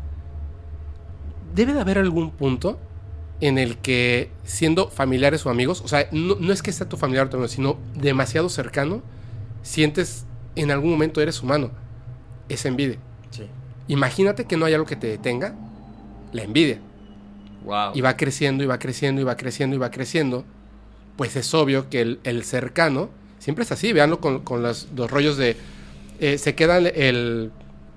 Debe 1.53 1.73
de 1.73 1.81
haber 1.81 1.97
algún 1.97 2.31
punto 2.31 2.77
en 3.41 3.57
el 3.57 3.77
que, 3.77 4.31
siendo 4.43 4.89
familiares 4.89 5.45
o 5.45 5.49
amigos, 5.49 5.81
o 5.81 5.87
sea, 5.87 6.07
no, 6.11 6.35
no 6.39 6.53
es 6.53 6.61
que 6.61 6.71
sea 6.71 6.87
tu 6.87 6.97
familiar 6.97 7.27
o 7.27 7.29
tu 7.29 7.37
amigo, 7.37 7.47
sino 7.47 7.77
demasiado 7.95 8.49
cercano, 8.49 9.01
sientes 9.63 10.25
en 10.55 10.71
algún 10.71 10.91
momento 10.91 11.21
eres 11.21 11.41
humano. 11.41 11.71
Esa 12.49 12.67
envidia. 12.67 12.97
Sí. 13.31 13.47
Imagínate 13.87 14.45
que 14.45 14.57
no 14.57 14.65
hay 14.65 14.73
algo 14.73 14.85
que 14.85 14.95
te 14.95 15.07
detenga, 15.07 15.55
la 16.31 16.43
envidia. 16.43 16.79
Wow. 17.65 17.91
y 17.95 18.01
va 18.01 18.15
creciendo 18.17 18.63
y 18.63 18.67
va 18.67 18.79
creciendo 18.79 19.21
y 19.21 19.23
va 19.23 19.35
creciendo 19.35 19.75
y 19.75 19.79
va 19.79 19.91
creciendo, 19.91 20.45
pues 21.17 21.35
es 21.35 21.53
obvio 21.53 21.89
que 21.89 22.01
el, 22.01 22.19
el 22.23 22.43
cercano 22.43 23.09
siempre 23.39 23.63
es 23.63 23.71
así. 23.71 23.91
Veanlo 23.93 24.19
con, 24.21 24.39
con 24.41 24.63
las- 24.63 24.87
los 24.95 25.09
rollos 25.11 25.37
de. 25.37 25.57
eh, 26.19 26.37
se 26.37 26.55
queda 26.55 26.77
el, 26.77 26.87
el, 26.87 27.51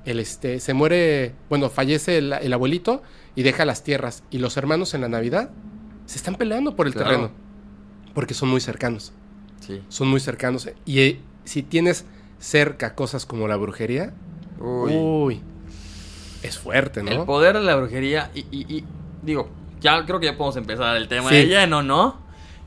el, 0.04 0.18
este. 0.20 0.60
Se 0.60 0.74
muere. 0.74 1.32
Bueno, 1.48 1.68
fallece 1.70 2.18
el, 2.18 2.32
el 2.32 2.52
abuelito 2.52 3.02
y 3.36 3.42
deja 3.42 3.64
las 3.64 3.82
tierras. 3.84 4.22
Y 4.30 4.38
los 4.38 4.56
hermanos 4.56 4.94
en 4.94 5.02
la 5.02 5.08
Navidad 5.08 5.50
se 6.06 6.16
están 6.18 6.34
peleando 6.36 6.74
por 6.76 6.86
el 6.86 6.92
Claro. 6.94 7.08
terreno. 7.10 7.30
Porque 8.14 8.34
son 8.34 8.48
muy 8.48 8.60
cercanos. 8.60 9.12
Sí. 9.60 9.82
Son 9.88 10.08
muy 10.08 10.18
cercanos. 10.20 10.68
Y 10.84 11.00
eh, 11.00 11.20
si 11.44 11.62
tienes 11.62 12.04
cerca 12.40 12.94
cosas 12.94 13.24
como 13.26 13.46
la 13.46 13.56
brujería, 13.56 14.12
Uy. 14.58 14.92
uy, 14.96 15.40
es 16.42 16.58
fuerte, 16.58 17.02
¿no? 17.02 17.10
El 17.10 17.24
poder 17.24 17.54
de 17.56 17.62
la 17.62 17.76
brujería 17.76 18.30
y, 18.34 18.40
y- 18.50 18.66
y, 18.78 18.84
digo, 19.22 19.48
ya 19.80 20.04
creo 20.04 20.20
que 20.20 20.26
ya 20.26 20.36
podemos 20.36 20.56
empezar 20.56 20.96
el 20.96 21.08
tema 21.08 21.28
Sí. 21.30 21.36
de 21.36 21.46
lleno, 21.46 21.82
¿no? 21.82 22.18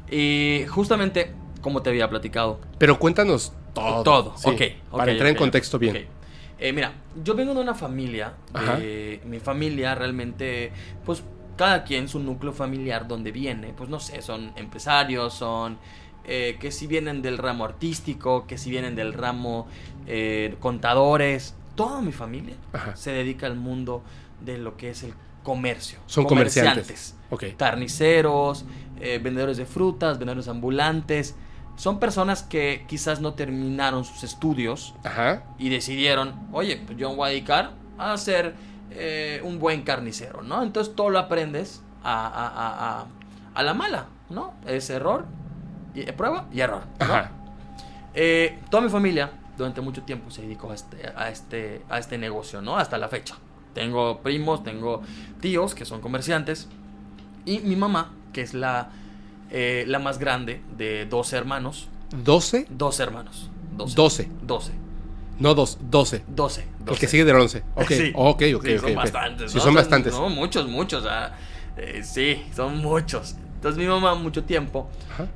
Y 0.10 0.66
justamente, 0.70 1.34
como 1.62 1.82
te 1.82 1.90
había 1.90 2.10
platicado. 2.10 2.60
Pero 2.78 3.00
cuéntanos 3.00 3.54
todo. 3.74 4.04
Todo, 4.04 4.34
sí, 4.38 4.50
ok. 4.50 4.92
Para 4.98 5.12
entrar 5.12 5.30
en 5.30 5.36
contexto 5.36 5.80
bien. 5.80 6.08
Eh, 6.60 6.72
mira, 6.72 6.94
yo 7.24 7.34
vengo 7.36 7.54
de 7.54 7.62
una 7.62 7.74
familia, 7.74 8.34
de- 8.80 9.22
mi 9.26 9.40
familia 9.40 9.96
realmente, 9.96 10.72
pues 11.06 11.24
cada 11.58 11.84
quien 11.84 12.08
su 12.08 12.20
núcleo 12.20 12.54
familiar 12.54 13.08
donde 13.08 13.32
viene, 13.32 13.74
pues 13.76 13.90
no 13.90 14.00
sé, 14.00 14.22
son 14.22 14.54
empresarios, 14.56 15.34
son 15.34 15.78
eh, 16.26 16.56
que 16.60 16.72
si 16.72 16.88
vienen 16.88 17.22
del 17.22 17.38
ramo 17.38 17.66
artístico, 17.66 18.48
que 18.48 18.58
si 18.58 18.70
vienen 18.70 18.96
del 18.96 19.12
ramo 19.14 19.68
eh, 20.08 20.56
contadores, 20.62 21.54
toda 21.76 22.00
mi 22.02 22.12
familia 22.14 22.56
Ajá. 22.72 22.96
se 22.96 23.12
dedica 23.12 23.46
al 23.46 23.56
mundo 23.56 24.04
de 24.40 24.58
lo 24.58 24.78
que 24.78 24.92
es 24.92 25.04
el 25.04 25.14
comercio. 25.44 26.00
Son 26.08 26.26
comerciantes. 26.26 27.16
Ok. 27.30 27.44
Carniceros, 27.58 28.66
eh, 29.00 29.20
vendedores 29.22 29.58
de 29.58 29.66
frutas, 29.66 30.18
vendedores 30.20 30.48
ambulantes. 30.48 31.36
Son 31.76 32.00
personas 32.00 32.44
que 32.44 32.86
quizás 32.88 33.20
no 33.22 33.34
terminaron 33.34 34.06
sus 34.06 34.24
estudios 34.24 34.94
Ajá. 35.04 35.44
y 35.58 35.70
decidieron, 35.70 36.48
oye, 36.52 36.78
pues 36.86 36.98
yo 36.98 37.10
me 37.10 37.16
voy 37.16 37.28
a 37.28 37.30
dedicar 37.32 37.72
a 37.98 38.16
ser 38.18 38.54
eh, 38.92 39.42
un 39.44 39.58
buen 39.60 39.82
carnicero, 39.82 40.44
¿no? 40.44 40.62
Entonces 40.62 40.96
todo 40.96 41.10
lo 41.10 41.18
aprendes 41.18 41.82
a, 42.04 42.28
a- 42.28 42.48
a- 42.48 43.00
a- 43.02 43.06
a 43.56 43.64
la 43.64 43.74
mala, 43.74 44.06
¿no? 44.30 44.54
Es 44.68 44.90
error, 44.92 45.26
y, 45.96 46.02
eh, 46.02 46.14
prueba 46.14 46.46
y 46.54 46.60
error. 46.60 46.84
¿no? 47.00 47.06
Ajá. 47.06 47.32
Eh, 48.14 48.60
toda 48.70 48.84
mi 48.84 48.90
familia 48.90 49.32
durante 49.58 49.82
mucho 49.82 50.04
tiempo 50.04 50.30
se 50.30 50.44
dedicó 50.44 50.70
a 50.72 50.76
este, 50.76 51.08
a, 51.16 51.30
este, 51.30 51.82
a 51.90 51.98
este 51.98 52.20
negocio, 52.20 52.62
¿no? 52.62 52.78
Hasta 52.78 53.00
la 53.00 53.08
fecha. 53.08 53.36
Tengo 53.74 54.20
primos, 54.22 54.64
tengo 54.64 55.02
tíos 55.42 55.76
que 55.76 55.86
son 55.86 56.02
comerciantes 56.02 56.68
y 57.46 57.60
mi 57.60 57.76
mamá, 57.76 58.12
que 58.32 58.42
es 58.42 58.54
la, 58.54 58.90
eh, 59.50 59.84
la 59.88 60.00
más 60.00 60.20
grande 60.20 60.62
de 60.78 61.06
dos 61.06 61.34
hermanos. 61.34 61.90
12, 62.24 62.68
Dos 62.70 63.00
hermanos. 63.00 63.50
Doce. 63.76 63.96
12. 63.96 64.30
Doce. 64.44 64.72
No 65.40 65.56
dos, 65.56 65.80
12. 65.90 66.24
Doce. 66.28 66.68
El 66.88 67.00
que 67.00 67.08
sigue 67.08 67.26
del 67.26 67.36
11. 67.38 67.64
Ok, 67.76 67.86
Sí. 67.90 68.12
ok, 68.14 68.44
ok. 68.56 68.66
Sí, 68.66 68.78
son 68.78 68.90
ok. 68.92 68.96
bastantes. 68.96 69.52
Sí, 69.52 69.58
¿no? 69.58 69.64
son 69.64 69.74
bastantes. 69.74 70.14
No, 70.14 70.30
muchos, 70.30 70.68
muchos. 70.68 71.06
ah, 71.10 71.32
eh, 71.76 72.02
sí, 72.04 72.44
son 72.56 72.78
muchos. 72.78 73.36
Entonces 73.56 73.80
mi 73.80 73.88
mamá 73.88 74.14
mucho 74.14 74.44
tiempo 74.44 74.90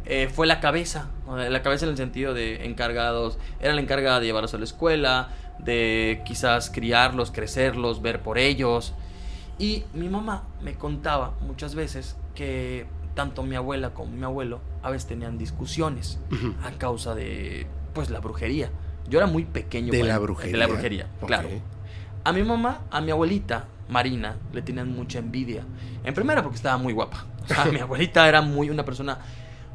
eh, 0.05 0.29
fue 0.31 0.45
la 0.45 0.59
cabeza. 0.59 1.09
La 1.27 1.61
cabeza 1.63 1.85
en 1.85 1.91
el 1.91 1.97
sentido 1.97 2.33
de 2.35 2.65
encargados. 2.65 3.39
Era 3.59 3.73
la 3.73 3.81
encargada 3.81 4.19
de 4.19 4.27
llevarlos 4.27 4.53
a 4.53 4.57
la 4.59 4.65
escuela, 4.65 5.29
de 5.59 6.21
quizás 6.25 6.69
criarlos, 6.69 7.31
crecerlos, 7.31 8.01
ver 8.01 8.21
por 8.21 8.37
ellos. 8.37 8.93
Y 9.59 9.83
mi 9.93 10.09
mamá 10.09 10.43
me 10.61 10.75
contaba 10.75 11.33
muchas 11.41 11.75
veces 11.75 12.15
que 12.35 12.85
tanto 13.15 13.41
mi 13.43 13.55
abuela 13.55 13.95
como 13.95 14.11
mi 14.11 14.23
abuelo 14.23 14.61
a 14.83 14.91
veces 14.91 15.07
tenían 15.07 15.37
discusiones 15.39 16.19
a 16.63 16.71
causa 16.77 17.15
de 17.15 17.65
pues 17.93 18.09
la 18.09 18.19
brujería. 18.19 18.69
Yo 19.09 19.19
era 19.19 19.27
muy 19.27 19.45
pequeño. 19.45 19.91
De 19.91 20.03
la 20.03 20.19
brujería. 20.19 20.51
De 20.51 20.57
la 20.59 20.67
brujería, 20.67 21.07
claro. 21.25 21.49
A 22.23 22.33
mi 22.33 22.43
mamá, 22.43 22.81
a 22.91 23.01
mi 23.01 23.11
abuelita, 23.11 23.65
Marina, 23.89 24.35
le 24.53 24.61
tenían 24.61 24.93
mucha 24.93 25.19
envidia. 25.19 25.63
En 26.03 26.13
primera 26.13 26.43
porque 26.43 26.57
estaba 26.57 26.77
muy 26.77 26.93
guapa. 26.93 27.25
O 27.43 27.47
sea, 27.47 27.65
mi 27.65 27.79
abuelita 27.79 28.27
era 28.27 28.41
muy 28.41 28.69
una 28.69 28.85
persona 28.85 29.17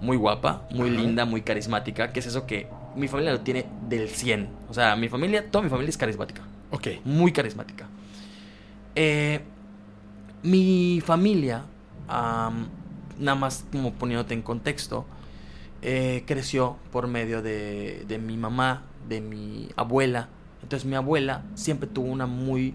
muy 0.00 0.16
guapa, 0.16 0.62
muy 0.70 0.90
linda, 0.90 1.24
muy 1.24 1.42
carismática, 1.42 2.12
que 2.12 2.20
es 2.20 2.26
eso 2.26 2.46
que 2.46 2.68
mi 2.96 3.08
familia 3.08 3.32
lo 3.32 3.40
tiene 3.40 3.66
del 3.88 4.08
100. 4.08 4.48
O 4.68 4.74
sea, 4.74 4.96
mi 4.96 5.08
familia, 5.08 5.50
toda 5.50 5.62
mi 5.64 5.70
familia 5.70 5.90
es 5.90 5.96
carismática, 5.98 6.42
Ok. 6.70 6.88
muy 7.04 7.32
carismática. 7.32 7.88
Eh, 8.94 9.40
mi 10.42 11.00
familia, 11.04 11.64
am, 12.08 12.68
nada 13.18 13.36
más 13.36 13.64
como 13.70 13.92
poniéndote 13.94 14.34
en 14.34 14.42
contexto, 14.42 15.06
eh, 15.82 16.24
creció 16.26 16.76
por 16.90 17.06
medio 17.06 17.42
de, 17.42 18.04
de 18.06 18.18
mi 18.18 18.36
mamá, 18.36 18.82
de 19.08 19.20
mi 19.20 19.68
abuela. 19.76 20.28
Entonces 20.62 20.88
mi 20.88 20.94
abuela 20.96 21.42
siempre 21.54 21.88
tuvo 21.88 22.06
una 22.10 22.26
muy 22.26 22.74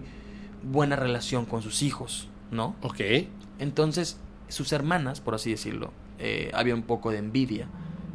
buena 0.62 0.96
relación 0.96 1.46
con 1.46 1.62
sus 1.62 1.82
hijos, 1.82 2.28
¿no? 2.50 2.74
Ok. 2.82 3.00
Entonces 3.58 4.18
sus 4.48 4.72
hermanas, 4.72 5.20
por 5.20 5.34
así 5.34 5.50
decirlo, 5.50 5.92
eh, 6.18 6.50
había 6.54 6.74
un 6.74 6.82
poco 6.82 7.10
de 7.10 7.18
envidia 7.18 7.68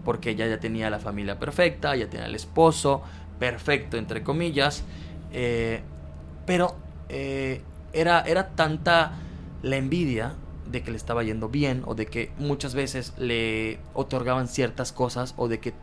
porque 0.03 0.31
ella 0.31 0.47
ya 0.47 0.59
tenía 0.59 0.89
la 0.89 0.99
familia 0.99 1.39
perfecta, 1.39 1.95
ya 1.95 2.09
tenía 2.09 2.25
el 2.25 2.35
esposo 2.35 3.01
perfecto, 3.39 3.97
entre 3.97 4.23
comillas, 4.23 4.83
eh, 5.31 5.81
pero 6.45 6.75
eh, 7.09 7.61
era, 7.93 8.21
era 8.21 8.49
tanta 8.49 9.13
la 9.61 9.77
envidia 9.77 10.35
de 10.69 10.81
que 10.81 10.91
le 10.91 10.97
estaba 10.97 11.23
yendo 11.23 11.49
bien 11.49 11.83
o 11.85 11.95
de 11.95 12.05
que 12.05 12.31
muchas 12.37 12.73
veces 12.75 13.13
le 13.17 13.79
otorgaban 13.93 14.47
ciertas 14.47 14.91
cosas 14.91 15.33
o 15.37 15.47
de 15.47 15.59
que 15.59 15.73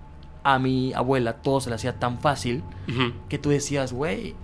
a 0.43 0.59
mi 0.59 0.93
abuela 0.95 1.35
todo 1.35 1.61
se 1.61 1.69
le 1.69 1.77
hacía 1.77 1.99
tan 1.99 2.19
fácil 2.19 2.63
que 3.29 3.39
tú 3.39 3.51
decías, 3.51 3.93
güey, 3.93 4.35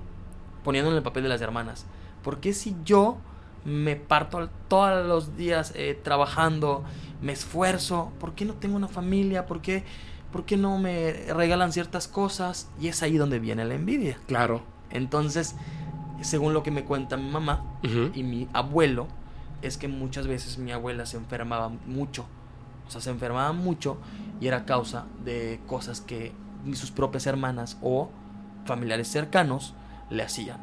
poniendo 0.62 0.90
en 0.90 0.96
el 0.96 1.02
papel 1.02 1.22
de 1.22 1.28
las 1.28 1.40
hermanas, 1.40 1.86
¿por 2.22 2.38
qué 2.38 2.52
si 2.52 2.76
yo 2.84 3.16
me 3.64 3.96
parto 3.96 4.48
todos 4.68 5.04
los 5.06 5.36
días 5.36 5.72
eh, 5.74 5.98
trabajando, 6.00 6.84
me 7.22 7.32
esfuerzo, 7.32 8.12
¿por 8.18 8.34
qué 8.34 8.44
no 8.44 8.54
tengo 8.54 8.76
una 8.76 8.88
familia? 8.88 9.46
¿Por 9.46 9.60
qué, 9.60 9.84
¿Por 10.32 10.44
qué 10.44 10.56
no 10.56 10.78
me 10.78 11.12
regalan 11.32 11.72
ciertas 11.72 12.08
cosas? 12.08 12.68
Y 12.80 12.88
es 12.88 13.02
ahí 13.02 13.16
donde 13.16 13.38
viene 13.38 13.64
la 13.64 13.74
envidia. 13.74 14.18
Claro. 14.26 14.62
Entonces, 14.90 15.56
según 16.22 16.52
lo 16.52 16.62
que 16.62 16.70
me 16.70 16.84
cuenta 16.84 17.16
mi 17.16 17.30
mamá 17.30 17.64
y 18.14 18.22
mi 18.22 18.48
abuelo, 18.52 19.08
es 19.62 19.76
que 19.76 19.88
muchas 19.88 20.26
veces 20.26 20.58
mi 20.58 20.72
abuela 20.72 21.06
se 21.06 21.16
enfermaba 21.16 21.68
mucho. 21.68 22.26
O 22.86 22.90
sea, 22.90 23.00
se 23.00 23.10
enfermaba 23.10 23.52
mucho 23.52 23.98
y 24.40 24.46
era 24.46 24.64
causa 24.64 25.06
de 25.24 25.60
cosas 25.66 26.00
que 26.00 26.32
sus 26.74 26.90
propias 26.90 27.26
hermanas 27.26 27.78
o 27.82 28.10
familiares 28.64 29.08
cercanos 29.08 29.74
le 30.10 30.22
hacían. 30.22 30.58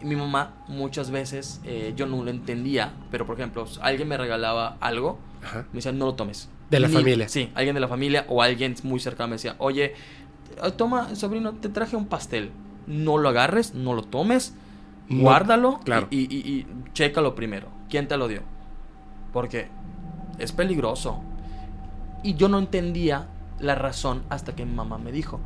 Y 0.00 0.06
mi 0.06 0.16
mamá 0.16 0.54
muchas 0.68 1.10
veces 1.10 1.60
eh, 1.64 1.92
yo 1.96 2.06
no 2.06 2.22
lo 2.22 2.30
entendía, 2.30 2.94
pero 3.10 3.26
por 3.26 3.36
ejemplo, 3.36 3.66
alguien 3.82 4.08
me 4.08 4.16
regalaba 4.16 4.76
algo, 4.80 5.18
me 5.40 5.76
decía, 5.76 5.92
no 5.92 6.06
lo 6.06 6.14
tomes. 6.14 6.48
De 6.70 6.78
la 6.78 6.88
familia. 6.88 7.28
Sí, 7.28 7.50
alguien 7.54 7.74
de 7.74 7.80
la 7.80 7.88
familia 7.88 8.24
o 8.28 8.42
alguien 8.42 8.74
muy 8.84 9.00
cercano 9.00 9.28
me 9.28 9.34
decía, 9.34 9.56
oye, 9.58 9.94
toma, 10.76 11.14
sobrino, 11.16 11.54
te 11.54 11.68
traje 11.68 11.96
un 11.96 12.06
pastel. 12.06 12.50
No 12.86 13.18
lo 13.18 13.28
agarres, 13.28 13.74
no 13.74 13.94
lo 13.94 14.02
tomes, 14.02 14.54
guárdalo 15.08 15.80
claro. 15.80 16.08
y, 16.10 16.22
y, 16.34 16.38
y, 16.38 16.66
chécalo 16.92 17.34
primero. 17.34 17.68
¿Quién 17.88 18.08
te 18.08 18.16
lo 18.16 18.28
dio? 18.28 18.42
Porque 19.32 19.68
es 20.38 20.52
peligroso. 20.52 21.22
Y 22.22 22.34
yo 22.34 22.48
no 22.48 22.58
entendía 22.58 23.28
la 23.58 23.74
razón 23.74 24.22
hasta 24.28 24.54
que 24.54 24.64
mi 24.64 24.74
mamá 24.74 24.98
me 24.98 25.12
dijo. 25.12 25.40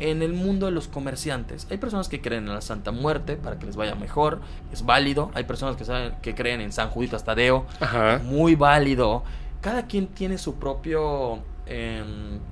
En 0.00 0.22
el 0.22 0.32
mundo 0.32 0.66
de 0.66 0.72
los 0.72 0.88
comerciantes 0.88 1.66
hay 1.70 1.76
personas 1.76 2.08
que 2.08 2.22
creen 2.22 2.48
en 2.48 2.54
la 2.54 2.62
Santa 2.62 2.90
Muerte 2.90 3.36
para 3.36 3.58
que 3.58 3.66
les 3.66 3.76
vaya 3.76 3.94
mejor, 3.94 4.40
es 4.72 4.86
válido. 4.86 5.30
Hay 5.34 5.44
personas 5.44 5.76
que, 5.76 5.84
saben, 5.84 6.14
que 6.22 6.34
creen 6.34 6.62
en 6.62 6.72
San 6.72 6.88
Juditas 6.88 7.22
Tadeo, 7.24 7.66
Ajá. 7.80 8.18
muy 8.24 8.54
válido. 8.54 9.24
Cada 9.60 9.86
quien 9.86 10.06
tiene 10.06 10.38
su 10.38 10.54
propio 10.54 11.40
eh, 11.66 12.02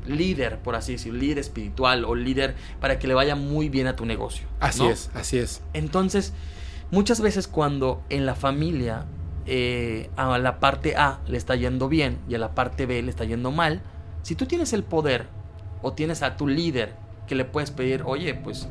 líder, 0.07 0.59
por 0.59 0.75
así 0.75 0.93
decirlo, 0.93 1.21
líder 1.21 1.38
espiritual 1.38 2.05
o 2.05 2.14
líder 2.14 2.55
para 2.81 2.99
que 2.99 3.09
le 3.09 3.14
vaya 3.14 3.35
muy 3.35 3.71
bien 3.71 3.87
a 3.87 3.97
tu 3.97 4.05
negocio. 4.05 4.47
Así 4.61 4.83
¿no? 4.83 4.90
es, 4.90 5.11
así 5.14 5.38
es. 5.38 5.62
Entonces, 5.73 6.35
muchas 6.90 7.23
veces 7.23 7.49
cuando 7.49 8.02
en 8.11 8.26
la 8.26 8.35
familia 8.35 9.07
eh, 9.47 10.11
a 10.17 10.37
la 10.37 10.61
parte 10.61 10.97
A 10.97 11.21
le 11.26 11.38
está 11.38 11.57
yendo 11.57 11.88
bien 11.88 12.19
y 12.28 12.35
a 12.35 12.38
la 12.38 12.55
parte 12.55 12.85
B 12.85 13.00
le 13.00 13.11
está 13.11 13.25
yendo 13.25 13.52
mal, 13.52 13.81
si 14.23 14.35
tú 14.35 14.45
tienes 14.45 14.75
el 14.75 14.85
poder 14.85 15.26
o 15.81 15.95
tienes 15.95 16.23
a 16.23 16.37
tu 16.37 16.47
líder 16.47 17.08
que 17.29 17.37
le 17.37 17.45
puedes 17.45 17.71
pedir, 17.71 18.03
oye, 18.05 18.35
pues, 18.35 18.67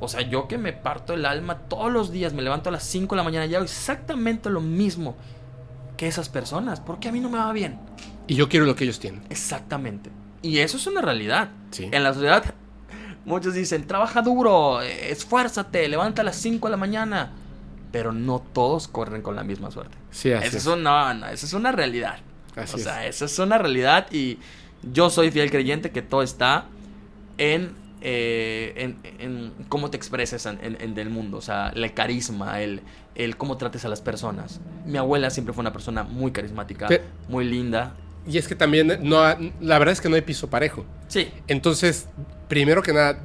o 0.00 0.08
sea, 0.08 0.22
yo 0.22 0.48
que 0.48 0.58
me 0.58 0.72
parto 0.72 1.14
el 1.14 1.24
alma 1.26 1.58
todos 1.68 1.92
los 1.92 2.10
días, 2.10 2.32
me 2.32 2.42
levanto 2.42 2.70
a 2.70 2.72
las 2.72 2.82
5 2.84 3.14
de 3.14 3.16
la 3.18 3.22
mañana 3.22 3.46
y 3.46 3.54
hago 3.54 3.64
exactamente 3.64 4.50
lo 4.50 4.60
mismo 4.60 5.16
que 5.96 6.08
esas 6.08 6.28
personas, 6.28 6.80
porque 6.80 7.08
a 7.08 7.12
mí 7.12 7.20
no 7.20 7.28
me 7.28 7.38
va 7.38 7.52
bien. 7.52 7.78
Y 8.26 8.34
yo 8.34 8.48
quiero 8.48 8.64
lo 8.66 8.74
que 8.74 8.84
ellos 8.84 8.98
tienen. 8.98 9.22
Exactamente. 9.28 10.10
Y 10.42 10.58
eso 10.58 10.78
es 10.78 10.86
una 10.86 11.02
realidad. 11.02 11.50
Sí. 11.70 11.88
En 11.92 12.02
la 12.02 12.14
sociedad, 12.14 12.42
muchos 13.26 13.54
dicen, 13.54 13.86
trabaja 13.86 14.22
duro, 14.22 14.80
esfuérzate, 14.80 15.86
levanta 15.88 16.22
a 16.22 16.24
las 16.24 16.36
5 16.36 16.66
de 16.66 16.70
la 16.70 16.76
mañana. 16.76 17.32
Pero 17.92 18.12
no 18.12 18.40
todos 18.52 18.88
corren 18.88 19.20
con 19.20 19.36
la 19.36 19.42
misma 19.42 19.70
suerte. 19.70 19.98
Sí, 20.10 20.32
así 20.32 20.46
Eso 20.46 20.56
es. 20.56 20.62
es 20.62 20.72
una, 20.72 21.12
no, 21.12 21.26
eso 21.26 21.44
es 21.44 21.52
una 21.52 21.72
realidad. 21.72 22.18
Así 22.56 22.74
o 22.74 22.78
es. 22.78 22.84
sea, 22.84 23.06
eso 23.06 23.24
es 23.24 23.38
una 23.38 23.58
realidad 23.58 24.06
y 24.12 24.38
yo 24.82 25.10
soy 25.10 25.30
fiel 25.30 25.50
creyente 25.50 25.90
que 25.90 26.00
todo 26.00 26.22
está 26.22 26.66
en, 27.36 27.72
eh, 28.00 28.72
en, 28.76 28.96
en 29.18 29.52
cómo 29.68 29.90
te 29.90 29.96
expresas 29.96 30.46
en, 30.46 30.58
en- 30.62 30.80
en 30.80 30.94
del 30.94 31.10
mundo. 31.10 31.36
O 31.38 31.42
sea, 31.42 31.68
el 31.74 31.92
carisma, 31.94 32.60
el, 32.62 32.82
el 33.14 33.36
cómo 33.36 33.56
trates 33.56 33.84
a 33.84 33.88
las 33.88 34.00
personas. 34.00 34.60
Mi 34.86 34.98
abuela 34.98 35.30
siempre 35.30 35.52
fue 35.54 35.60
una 35.62 35.72
persona 35.72 36.02
muy 36.02 36.30
carismática, 36.32 36.88
muy 37.28 37.44
linda. 37.44 37.94
Y 38.26 38.38
es 38.38 38.48
que 38.48 38.54
también 38.54 38.98
no 39.02 39.22
la 39.60 39.78
verdad 39.78 39.92
es 39.92 40.00
que 40.00 40.08
no 40.08 40.16
hay 40.16 40.22
piso 40.22 40.48
parejo. 40.50 40.84
Sí, 41.08 41.28
Entonces, 41.48 42.08
primero 42.48 42.82
que 42.82 42.92
nada, 42.92 43.18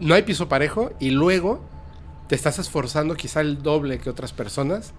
no 0.00 0.14
hay 0.14 0.22
piso 0.22 0.48
parejo 0.48 0.92
y 1.00 1.10
luego 1.10 1.64
te 2.28 2.34
estás 2.34 2.58
esforzando 2.58 3.14
quizá 3.14 3.40
el 3.40 3.62
doble 3.62 3.98
que 3.98 4.10
otras 4.10 4.32
personas 4.32 4.92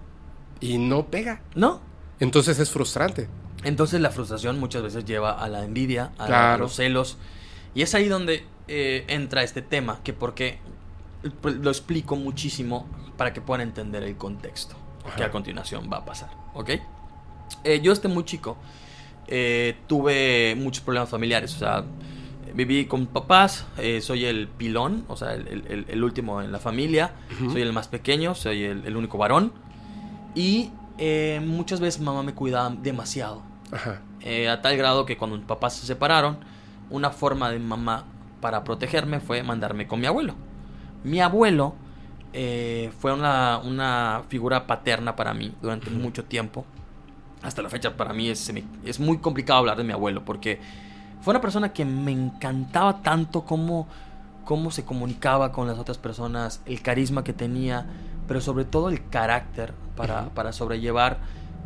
y 0.60 0.78
no 0.78 1.06
pega. 1.06 1.40
¿no? 1.54 1.80
Entonces 2.20 2.58
es 2.58 2.70
frustrante. 2.70 3.28
Entonces 3.64 4.00
la 4.00 4.10
frustración 4.10 4.58
muchas 4.60 4.82
veces 4.82 5.04
lleva 5.04 5.32
a 5.32 5.48
la 5.48 5.64
envidia, 5.64 6.12
a, 6.18 6.26
Claro. 6.26 6.64
los 6.64 6.74
celos. 6.76 7.16
Y 7.74 7.82
es 7.82 7.94
ahí 7.94 8.08
donde 8.08 8.44
eh, 8.68 9.04
entra 9.08 9.42
este 9.42 9.62
tema, 9.62 10.00
que 10.02 10.12
porque 10.12 10.58
lo 11.42 11.70
explico 11.70 12.16
muchísimo 12.16 12.86
para 13.16 13.32
que 13.32 13.40
puedan 13.40 13.66
entender 13.68 14.02
el 14.02 14.16
contexto 14.16 14.76
que 15.16 15.24
a 15.24 15.30
continuación 15.30 15.88
va 15.92 15.98
a 15.98 16.04
pasar. 16.04 16.30
¿Ok? 16.54 16.70
Eh, 17.64 17.80
yo 17.82 17.92
este 17.92 18.08
muy 18.08 18.24
chico 18.24 18.56
eh, 19.26 19.76
tuve 19.86 20.54
muchos 20.56 20.82
problemas 20.84 21.08
familiares. 21.08 21.54
O 21.56 21.58
sea, 21.58 21.84
viví 22.54 22.86
con 22.86 23.06
papás, 23.06 23.66
eh, 23.78 24.00
soy 24.00 24.24
el 24.26 24.48
pilón, 24.48 25.04
o 25.08 25.16
sea, 25.16 25.34
el, 25.34 25.46
el- 25.68 25.86
el 25.88 26.04
último 26.04 26.42
en 26.42 26.52
la 26.52 26.58
familia, 26.58 27.12
soy 27.52 27.62
el 27.62 27.72
más 27.72 27.88
pequeño, 27.88 28.34
soy 28.34 28.64
el, 28.64 28.86
el 28.86 28.96
único 28.96 29.18
varón. 29.18 29.52
Y 30.34 30.70
muchas 31.44 31.80
veces 31.80 32.00
mamá 32.00 32.22
me 32.22 32.34
cuidaba 32.34 32.70
demasiado. 32.70 33.42
Ajá. 33.72 34.02
A 34.52 34.60
tal 34.62 34.76
grado 34.76 35.06
que 35.06 35.16
cuando 35.16 35.36
mis 35.36 35.46
papás 35.46 35.76
se 35.76 35.86
separaron, 35.86 36.38
una 36.90 37.10
forma 37.10 37.50
de 37.50 37.58
mamá 37.58 38.04
para 38.40 38.64
protegerme 38.64 39.20
fue 39.20 39.42
mandarme 39.42 39.86
con 39.86 40.00
mi 40.00 40.06
abuelo. 40.06 40.34
Mi 41.04 41.20
abuelo 41.20 41.74
eh, 42.32 42.90
fue 42.98 43.12
una, 43.12 43.58
una 43.58 44.22
figura 44.28 44.66
paterna 44.66 45.16
para 45.16 45.34
mí 45.34 45.54
durante 45.60 45.90
mucho 45.90 46.24
tiempo. 46.24 46.64
Hasta 47.42 47.62
la 47.62 47.68
fecha 47.68 47.96
para 47.96 48.12
mí 48.12 48.28
es, 48.28 48.52
es 48.84 49.00
muy 49.00 49.18
complicado 49.18 49.60
hablar 49.60 49.76
de 49.76 49.84
mi 49.84 49.92
abuelo 49.92 50.24
porque 50.24 50.60
fue 51.20 51.32
una 51.32 51.40
persona 51.40 51.72
que 51.72 51.84
me 51.84 52.12
encantaba 52.12 53.02
tanto 53.02 53.44
cómo, 53.44 53.86
cómo 54.44 54.70
se 54.70 54.84
comunicaba 54.84 55.52
con 55.52 55.66
las 55.66 55.78
otras 55.78 55.98
personas, 55.98 56.60
el 56.66 56.82
carisma 56.82 57.24
que 57.24 57.32
tenía, 57.32 57.86
pero 58.26 58.40
sobre 58.40 58.64
todo 58.64 58.88
el 58.88 59.08
carácter 59.08 59.72
para, 59.96 60.30
para 60.30 60.52
sobrellevar 60.52 61.18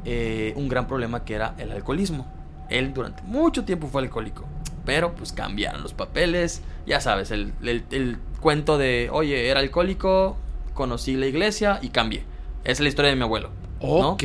eh, 0.05 0.53
un 0.57 0.69
gran 0.69 0.87
problema 0.87 1.25
que 1.25 1.35
era 1.35 1.55
el 1.59 1.73
alcoholismo. 1.73 2.27
Él 2.69 2.95
durante 2.95 3.23
mucho 3.23 3.65
tiempo 3.65 3.89
fue 3.89 4.03
alcohólico, 4.03 4.45
pero 4.85 5.15
pues 5.15 5.33
cambiaron 5.33 5.83
los 5.83 5.93
papeles, 5.95 6.63
ya 6.87 7.01
sabes, 7.01 7.31
el, 7.31 7.53
el- 7.63 7.85
el 7.91 8.19
cuento 8.41 8.79
de, 8.79 9.09
oye, 9.13 9.49
era 9.49 9.61
alcohólico, 9.61 10.37
conocí 10.75 11.17
la 11.17 11.27
iglesia 11.27 11.79
y 11.83 11.89
cambié. 11.91 12.25
Esa 12.65 12.73
es 12.73 12.81
la 12.81 12.89
historia 12.89 13.11
de 13.11 13.17
mi 13.17 13.23
abuelo. 13.23 13.51
¿no? 13.81 14.11
Ok, 14.13 14.23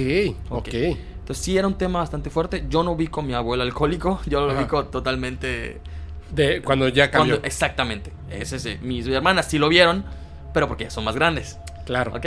ok. 0.49 0.67
Entonces 0.73 1.43
sí 1.43 1.57
era 1.57 1.67
un 1.67 1.77
tema 1.77 1.99
bastante 1.99 2.29
fuerte. 2.29 2.65
Yo 2.69 2.83
no 2.83 2.91
ubico 2.91 3.19
a 3.21 3.23
mi 3.23 3.33
abuelo 3.33 3.63
alcohólico, 3.63 4.19
yo 4.27 4.41
lo 4.41 4.51
Ajá. 4.51 4.59
ubico 4.61 4.85
totalmente... 4.85 5.81
De 6.31 6.61
cuando 6.61 6.89
ya 6.89 7.09
cambió. 7.09 7.35
cuando- 7.35 7.47
exactamente. 7.47 8.11
Es 8.29 8.51
ese. 8.51 8.77
Mis 8.79 9.07
hermanas 9.07 9.47
sí 9.49 9.57
lo 9.57 9.69
vieron, 9.69 10.03
pero 10.53 10.67
porque 10.67 10.89
son 10.89 11.05
más 11.05 11.15
grandes. 11.15 11.57
Claro. 11.85 12.13
¿Ok? 12.15 12.25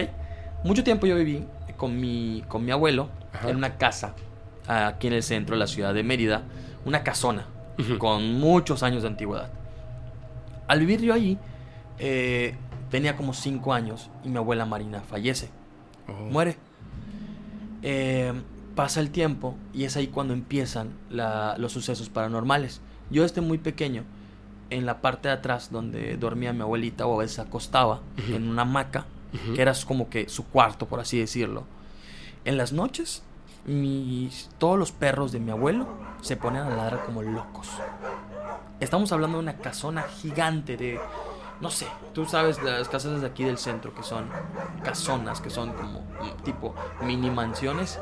Mucho 0.65 0.83
tiempo 0.85 1.07
yo 1.07 1.17
viví 1.17 1.45
con 1.77 2.01
mi, 2.01 2.43
con 2.49 2.65
mi 2.65 2.71
abuelo 2.73 3.09
Ajá. 3.33 3.51
en 3.51 3.57
una 3.57 3.77
casa 3.77 4.15
aquí 4.67 5.07
en 5.07 5.13
el 5.15 5.23
centro 5.23 5.55
de 5.55 5.61
la 5.61 5.67
ciudad 5.67 5.93
de 5.95 6.03
Mérida. 6.03 6.43
Una 6.87 7.03
casona 7.03 7.47
Con 7.99 8.39
muchos 8.41 8.83
años 8.83 9.03
de 9.03 9.09
antigüedad. 9.09 9.51
Al 10.69 10.81
vivir 10.81 11.01
yo 11.01 11.15
allí, 11.15 11.39
eh, 11.99 12.55
tenía 12.91 13.17
como 13.17 13.33
5 13.35 13.73
años 13.73 14.11
y 14.25 14.29
mi 14.29 14.37
abuela 14.37 14.67
Marina 14.67 15.01
fallece 15.01 15.49
Oh. 16.09 16.13
muere. 16.31 16.57
Eh, 17.83 18.33
pasa 18.75 19.01
el 19.01 19.11
tiempo 19.11 19.55
y 19.73 19.85
es 19.85 19.97
ahí 19.97 20.09
cuando 20.09 20.33
empiezan 20.35 20.91
la- 21.11 21.57
los 21.59 21.73
sucesos 21.73 22.09
paranormales. 22.09 22.81
Yo 23.11 23.23
desde 23.23 23.41
muy 23.41 23.59
pequeño, 23.59 24.05
en 24.71 24.87
la 24.87 25.01
parte 25.01 25.29
de 25.29 25.35
atrás 25.35 25.71
donde 25.73 26.17
dormía 26.17 26.53
mi 26.53 26.61
abuelita 26.63 27.07
o 27.07 27.15
a 27.15 27.23
veces 27.23 27.39
acostaba 27.41 28.01
en 28.29 28.49
una 28.49 28.63
hamaca, 28.63 29.07
que 29.55 29.61
era 29.63 29.73
como 29.87 30.09
que 30.09 30.29
su 30.29 30.45
cuarto, 30.47 30.87
por 30.87 31.01
así 31.01 31.19
decirlo. 31.19 31.65
En 32.45 32.57
las 32.57 32.73
noches, 32.73 33.23
mis, 33.67 34.49
todos 34.59 34.79
los 34.79 34.93
perros 34.93 35.33
de 35.33 35.41
mi 35.41 35.51
abuelo 35.51 35.89
se 36.21 36.37
ponen 36.37 36.63
a 36.63 36.71
ladrar 36.71 37.05
como 37.05 37.23
locos. 37.23 37.69
Estamos 38.81 39.13
hablando 39.13 39.39
de 39.39 39.43
una 39.43 39.57
casona 39.57 40.03
gigante 40.03 40.77
de, 40.77 41.01
no 41.61 41.71
sé, 41.71 41.87
tú 42.15 42.25
sabes 42.27 42.63
las 42.63 42.89
casas 42.89 43.21
de 43.21 43.27
aquí 43.27 43.45
del 43.45 43.59
centro 43.59 43.95
que 43.95 44.03
son 44.03 44.27
casonas, 44.83 45.41
que 45.41 45.51
son 45.51 45.73
como 45.73 46.03
tipo 46.45 46.75
mini 47.03 47.31
mansiones. 47.31 47.99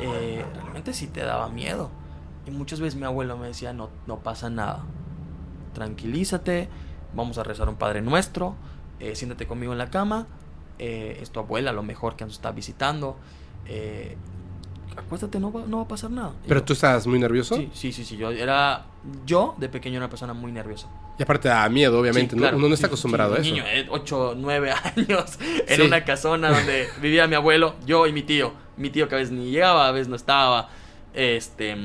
eh, 0.00 0.44
realmente 0.54 0.92
sí 0.92 1.08
te 1.08 1.22
daba 1.22 1.48
miedo. 1.48 1.90
Y 2.46 2.50
muchas 2.50 2.80
veces 2.80 2.98
mi 2.98 3.04
abuelo 3.04 3.36
me 3.36 3.48
decía, 3.48 3.72
no, 3.72 3.90
no 4.06 4.20
pasa 4.20 4.48
nada. 4.48 4.84
Tranquilízate, 5.74 6.68
vamos 7.14 7.38
a 7.38 7.42
rezar 7.44 7.68
un 7.68 7.76
Padre 7.76 8.00
Nuestro, 8.00 8.54
eh, 9.00 9.14
siéntate 9.14 9.46
conmigo 9.46 9.72
en 9.72 9.78
la 9.78 9.90
cama, 9.90 10.26
eh, 10.78 11.18
es 11.20 11.30
tu 11.30 11.40
abuela 11.40 11.70
a 11.70 11.72
lo 11.74 11.82
mejor 11.82 12.16
que 12.16 12.24
nos 12.24 12.34
está 12.34 12.52
visitando. 12.52 13.16
Eh, 14.98 15.04
acuéstate, 15.06 15.40
no 15.40 15.52
va, 15.52 15.62
no 15.66 15.78
va 15.78 15.82
a 15.84 15.88
pasar 15.88 16.10
nada. 16.10 16.32
¿Pero 16.46 16.62
tú 16.62 16.72
estabas 16.72 17.06
muy 17.06 17.18
nervioso? 17.18 17.56
Sí, 17.56 17.70
sí, 17.72 17.92
sí, 17.92 18.04
sí. 18.04 18.16
Yo 18.16 18.30
era. 18.30 18.86
Yo 19.24 19.54
de 19.58 19.68
pequeño 19.68 19.96
era 19.96 20.06
una 20.06 20.10
persona 20.10 20.32
muy 20.34 20.52
nerviosa. 20.52 20.88
Y 21.18 21.22
aparte 21.22 21.48
da 21.48 21.68
miedo, 21.68 21.98
obviamente. 22.00 22.34
Uno 22.34 22.68
no 22.68 22.74
está 22.74 22.88
acostumbrado 22.88 23.34
a 23.34 23.38
eso. 23.38 23.44
niño, 23.44 23.64
8, 23.90 24.34
9 24.36 24.72
años, 24.96 25.38
en 25.66 25.82
una 25.82 26.04
casona 26.04 26.50
donde 26.50 26.88
vivía 27.00 27.26
mi 27.26 27.34
abuelo, 27.34 27.76
yo 27.86 28.06
y 28.06 28.12
mi 28.12 28.22
tío. 28.22 28.52
Mi 28.76 28.90
tío 28.90 29.08
que 29.08 29.14
a 29.14 29.18
veces 29.18 29.32
ni 29.32 29.50
llegaba, 29.50 29.88
a 29.88 29.92
veces 29.92 30.08
no 30.08 30.16
estaba. 30.16 30.68
Este. 31.14 31.76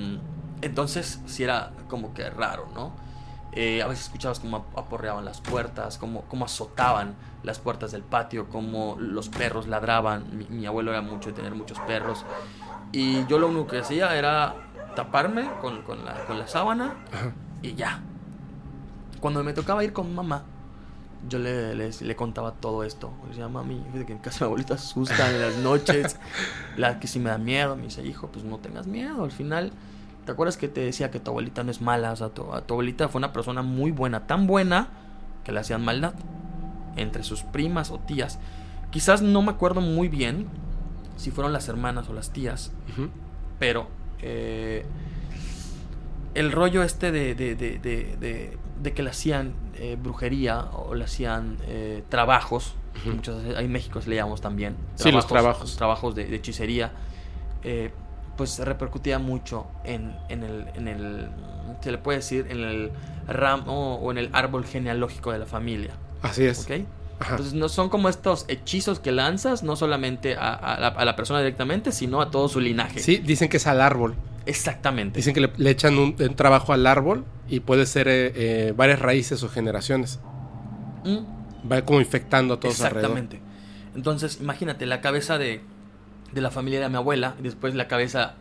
Entonces, 0.62 1.20
sí 1.26 1.44
era 1.44 1.72
como 1.88 2.14
que 2.14 2.30
raro, 2.30 2.68
¿no? 2.74 3.04
Eh, 3.56 3.84
a 3.84 3.88
veces 3.88 4.06
escuchabas 4.06 4.40
cómo 4.40 4.66
aporreaban 4.76 5.26
las 5.26 5.40
puertas, 5.40 6.00
cómo, 6.00 6.24
cómo 6.24 6.46
azotaban 6.46 7.16
las 7.44 7.60
puertas 7.60 7.92
del 7.92 8.02
patio, 8.02 8.48
cómo 8.50 8.98
los 9.00 9.30
perros 9.30 9.68
ladraban. 9.68 10.48
Mi, 10.50 10.66
abuelo 10.66 10.92
era 10.92 11.02
mucho 11.02 11.30
de 11.30 11.36
tener 11.36 11.54
muchos 11.54 11.80
perros. 11.82 12.26
Y 12.94 13.26
yo 13.26 13.40
lo 13.40 13.48
único 13.48 13.66
que 13.66 13.80
hacía 13.80 14.16
era 14.16 14.56
taparme 14.96 15.50
con, 15.60 15.82
con, 15.82 16.06
la, 16.06 16.26
con 16.26 16.38
la, 16.38 16.48
sábana 16.48 16.94
y 17.64 17.74
ya. 17.74 18.02
Cuando 19.20 19.44
me 19.44 19.54
tocaba 19.54 19.84
ir 19.84 19.94
con 19.94 20.14
mamá, 20.14 20.44
yo 21.28 21.40
le, 21.40 21.74
le, 21.74 22.16
contaba 22.16 22.52
todo 22.52 22.84
esto. 22.84 23.12
Le 23.24 23.30
decía, 23.30 23.48
mami, 23.48 23.82
fíjate 23.88 24.06
que 24.06 24.14
en 24.14 24.20
casa 24.20 24.46
mi 24.46 24.50
abuelita 24.50 24.76
asusta 24.76 25.28
en 25.32 25.42
las 25.42 25.58
noches, 25.58 26.18
la 26.78 27.00
que 27.00 27.08
si 27.08 27.18
me 27.20 27.32
da 27.32 27.40
miedo. 27.40 27.76
Me 27.76 27.84
dice, 27.84 28.06
hijo, 28.06 28.28
pues 28.28 28.46
no 28.46 28.60
tengas 28.60 28.86
miedo. 28.86 29.24
Al 29.24 29.32
final, 29.32 29.72
¿te 30.28 30.32
acuerdas 30.32 30.58
que 30.58 30.68
te 30.68 30.82
decía 30.82 31.10
que 31.10 31.20
tu 31.20 31.32
abuelita 31.32 31.64
no 31.64 31.72
es 31.72 31.82
mala? 31.82 32.12
O 32.12 32.16
sea, 32.16 32.30
tu, 32.30 32.44
tu 32.44 32.74
abuelita 32.76 33.10
fue 33.10 33.18
una 33.18 33.34
persona 33.34 33.64
muy 33.64 33.90
buena, 33.90 34.28
tan 34.28 34.46
buena 34.46 34.90
que 35.44 35.52
le 35.52 35.60
hacían 35.60 35.84
maldad 35.84 36.14
entre 36.96 37.24
sus 37.24 37.42
primas 37.42 37.90
o 37.90 37.98
tías. 37.98 38.38
Quizás 38.92 39.24
no 39.24 39.42
me 39.42 39.50
acuerdo 39.50 39.82
muy 39.82 40.10
bien 40.10 40.48
si 41.18 41.32
fueron 41.32 41.54
las 41.54 41.68
hermanas 41.68 42.10
o 42.10 42.14
las 42.14 42.32
tías. 42.32 42.72
Pero 43.60 43.88
eh, 44.22 44.86
el 46.34 46.52
rollo 46.52 46.84
este 46.84 47.12
de, 47.12 47.36
de, 47.36 47.56
de, 47.56 48.58
de, 48.82 48.94
que 48.94 49.04
le 49.04 49.10
hacían 49.10 49.54
eh, 49.76 49.98
brujería 50.02 50.62
o 50.62 50.96
le 50.96 51.04
hacían 51.04 51.58
eh, 51.68 52.04
trabajos, 52.10 52.76
muchas 53.06 53.44
veces, 53.44 53.60
en 53.60 53.72
México 53.72 54.02
se 54.02 54.10
le 54.10 54.16
llamamos 54.16 54.42
también. 54.42 54.76
sí, 54.96 55.12
los 55.12 55.28
trabajos. 55.28 55.76
Trabajos 55.78 56.16
de, 56.16 56.36
hechicería. 56.36 56.92
pues 58.36 58.50
se 58.50 58.66
repercutía 58.66 59.20
mucho 59.20 59.68
en, 59.84 60.16
en, 60.30 60.44
el, 60.44 60.68
en 60.76 60.88
el, 60.88 61.30
se 61.82 61.92
le 61.92 61.98
puede 61.98 62.20
decir, 62.20 62.48
en 62.50 62.60
el 62.62 62.92
ramo 63.28 63.96
o 63.96 64.12
en 64.12 64.18
el 64.18 64.30
árbol 64.34 64.66
genealógico 64.66 65.32
de 65.32 65.40
la 65.40 65.46
familia. 65.46 65.92
Así 66.22 66.46
es. 66.46 66.68
Entonces 67.20 67.54
no 67.54 67.70
son 67.70 67.90
como 67.90 68.10
estos 68.10 68.46
hechizos 68.48 69.00
que 69.00 69.12
lanzas, 69.12 69.64
no 69.64 69.76
solamente 69.76 70.36
a, 70.38 70.94
la, 71.06 71.16
persona 71.16 71.40
directamente, 71.40 71.92
sino 71.92 72.22
a 72.22 72.32
todo 72.32 72.50
su 72.50 72.60
linaje. 72.60 73.00
Sí, 73.00 73.18
dicen 73.18 73.50
que 73.50 73.58
es 73.58 73.68
al 73.68 73.82
árbol. 73.82 74.16
Exactamente. 74.46 75.18
Dicen 75.18 75.34
que 75.34 75.50
le, 75.56 75.70
echan 75.70 75.98
un, 75.98 76.16
trabajo 76.36 76.74
al 76.74 76.86
árbol 76.86 77.24
y 77.48 77.62
puede 77.62 77.86
ser 77.86 78.08
eh, 78.08 78.34
eh, 78.36 78.74
varias 78.76 79.00
raíces 79.00 79.42
o 79.44 79.50
generaciones. 79.50 80.20
Mm. 81.06 81.72
Va 81.72 81.82
como 81.84 82.02
infectando 82.02 82.56
a 82.56 82.60
todos 82.60 82.76
Exactamente. 82.76 83.42
Entonces, 83.96 84.40
imagínate, 84.42 84.86
la 84.86 85.00
cabeza 85.00 85.38
de, 85.38 85.62
de 86.34 86.42
la 86.42 86.52
familia 86.52 86.82
de 86.82 86.90
mi 86.90 86.96
abuela 86.96 87.36
y 87.40 87.44
después 87.44 87.76
la 87.76 87.88
cabeza 87.88 88.36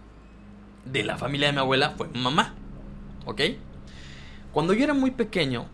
de 0.85 1.05
la 1.05 1.17
familia 1.17 1.49
de 1.49 1.53
mi 1.53 1.61
abuela 1.61 1.91
fue 1.91 2.09
mamá. 2.15 2.55
¿Ok? 3.27 3.43
Cuando 4.53 4.73
yo 4.73 4.83
era 4.85 4.95
muy 4.95 5.13
pequeño, 5.13 5.67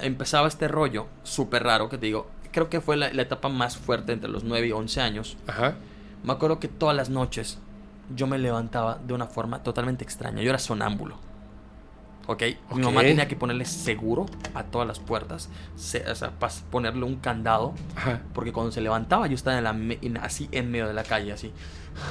empezaba 0.00 0.48
este 0.48 0.68
rollo 0.68 1.06
súper 1.22 1.64
raro 1.64 1.88
que 1.88 1.98
te 1.98 2.06
digo, 2.06 2.28
creo 2.52 2.68
que 2.68 2.80
fue 2.80 2.96
la, 2.96 3.08
etapa 3.08 3.48
más 3.48 3.76
fuerte 3.76 4.12
entre 4.12 4.28
los 4.30 4.44
9 4.44 4.68
y 4.68 4.72
11 4.72 5.00
años. 5.00 5.36
Ajá. 5.46 5.74
Me 6.22 6.32
acuerdo 6.32 6.58
que 6.58 6.68
todas 6.68 6.96
las 6.96 7.10
noches 7.10 7.58
yo 8.14 8.26
me 8.26 8.38
levantaba 8.38 8.98
de 9.04 9.14
una 9.14 9.26
forma 9.26 9.62
totalmente 9.62 10.04
extraña. 10.04 10.42
Yo 10.42 10.50
era 10.50 10.58
sonámbulo. 10.58 11.16
¿Ok? 12.26 12.42
Mi 12.74 12.82
mamá 12.82 13.00
tenía 13.00 13.26
que 13.26 13.36
ponerle 13.36 13.64
seguro 13.64 14.26
a 14.52 14.64
todas 14.64 14.86
las 14.86 14.98
puertas. 14.98 15.48
o 15.74 16.14
sea, 16.14 16.32
ponerle 16.70 17.04
un 17.04 17.16
candado. 17.16 17.74
Ajá. 17.96 18.20
Porque 18.34 18.52
cuando 18.52 18.70
se 18.70 18.80
levantaba 18.80 19.26
yo 19.28 19.34
estaba 19.34 19.58
en 19.58 19.64
la, 20.12 20.20
así 20.20 20.48
en 20.52 20.70
medio 20.70 20.86
de 20.86 20.94
la 20.94 21.04
calle, 21.04 21.32
así. 21.32 21.52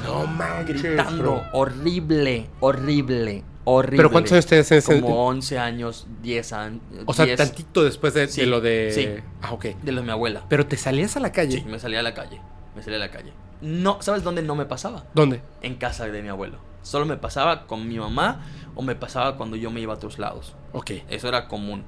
No 0.03 0.25
manches, 0.25 0.81
Gritando. 0.81 1.43
Horrible, 1.53 2.49
horrible 2.59 3.43
horrible. 3.71 3.97
¿Pero 3.97 4.11
cuántos 4.11 4.33
años 4.33 4.45
tenías 4.45 4.71
en 4.71 4.77
ese 4.77 5.01
Como 5.01 5.27
11 5.27 5.59
años, 5.59 6.07
10 6.21 6.53
años. 6.53 6.81
O 7.05 7.13
sea, 7.13 7.35
tantito 7.35 7.83
después 7.83 8.13
de, 8.13 8.45
lo 8.45 8.61
de. 8.61 8.91
Sí. 8.93 9.23
Ah, 9.41 9.53
ok. 9.53 9.65
De 9.83 9.91
lo 9.91 10.01
de 10.01 10.05
mi 10.05 10.11
abuela. 10.11 10.45
¿Pero 10.49 10.65
te 10.65 10.77
salías 10.77 11.17
a 11.17 11.19
la 11.19 11.31
calle? 11.31 11.59
Sí, 11.59 11.65
me 11.65 11.79
salía 11.79 11.99
a 11.99 12.03
la 12.03 12.13
calle. 12.13 12.41
Me 12.75 12.83
salía 12.83 12.97
a 12.97 13.01
la 13.01 13.11
calle. 13.11 13.33
No, 13.61 14.01
¿sabes 14.01 14.23
dónde 14.23 14.41
no 14.41 14.55
me 14.55 14.65
pasaba? 14.65 15.05
¿Dónde? 15.13 15.41
En 15.61 15.75
casa 15.75 16.07
de 16.07 16.21
mi 16.21 16.29
abuelo. 16.29 16.59
Solo 16.83 17.05
me 17.05 17.17
pasaba 17.17 17.67
con 17.67 17.87
mi 17.87 17.97
mamá 17.97 18.45
o 18.75 18.81
me 18.81 18.95
pasaba 18.95 19.35
cuando 19.35 19.57
yo 19.57 19.71
me 19.71 19.81
iba 19.81 19.93
a 19.93 19.97
otros 19.97 20.19
lados. 20.19 20.55
Ok. 20.71 20.91
Eso 21.09 21.27
era 21.27 21.47
común. 21.47 21.83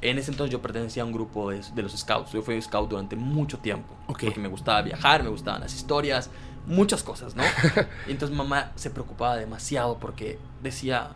En 0.00 0.18
ese 0.18 0.30
entonces 0.30 0.52
yo 0.52 0.60
pertenecía 0.60 1.02
a 1.02 1.06
un 1.06 1.12
grupo 1.12 1.50
de, 1.50 1.62
los 1.76 1.96
scouts. 1.96 2.32
Yo 2.32 2.42
fui 2.42 2.60
scout 2.60 2.90
durante 2.90 3.16
mucho 3.16 3.58
tiempo. 3.58 3.94
Ok. 4.06 4.24
Porque 4.24 4.40
me 4.40 4.48
gustaba 4.48 4.82
viajar, 4.82 5.22
me 5.22 5.28
gustaban 5.28 5.60
las 5.60 5.74
historias, 5.74 6.30
muchas 6.66 7.02
cosas, 7.02 7.36
¿no? 7.36 7.42
y 8.06 8.12
entonces 8.12 8.36
mamá 8.36 8.72
se 8.74 8.90
preocupaba 8.90 9.36
demasiado 9.36 9.98
porque 9.98 10.38
decía, 10.62 11.10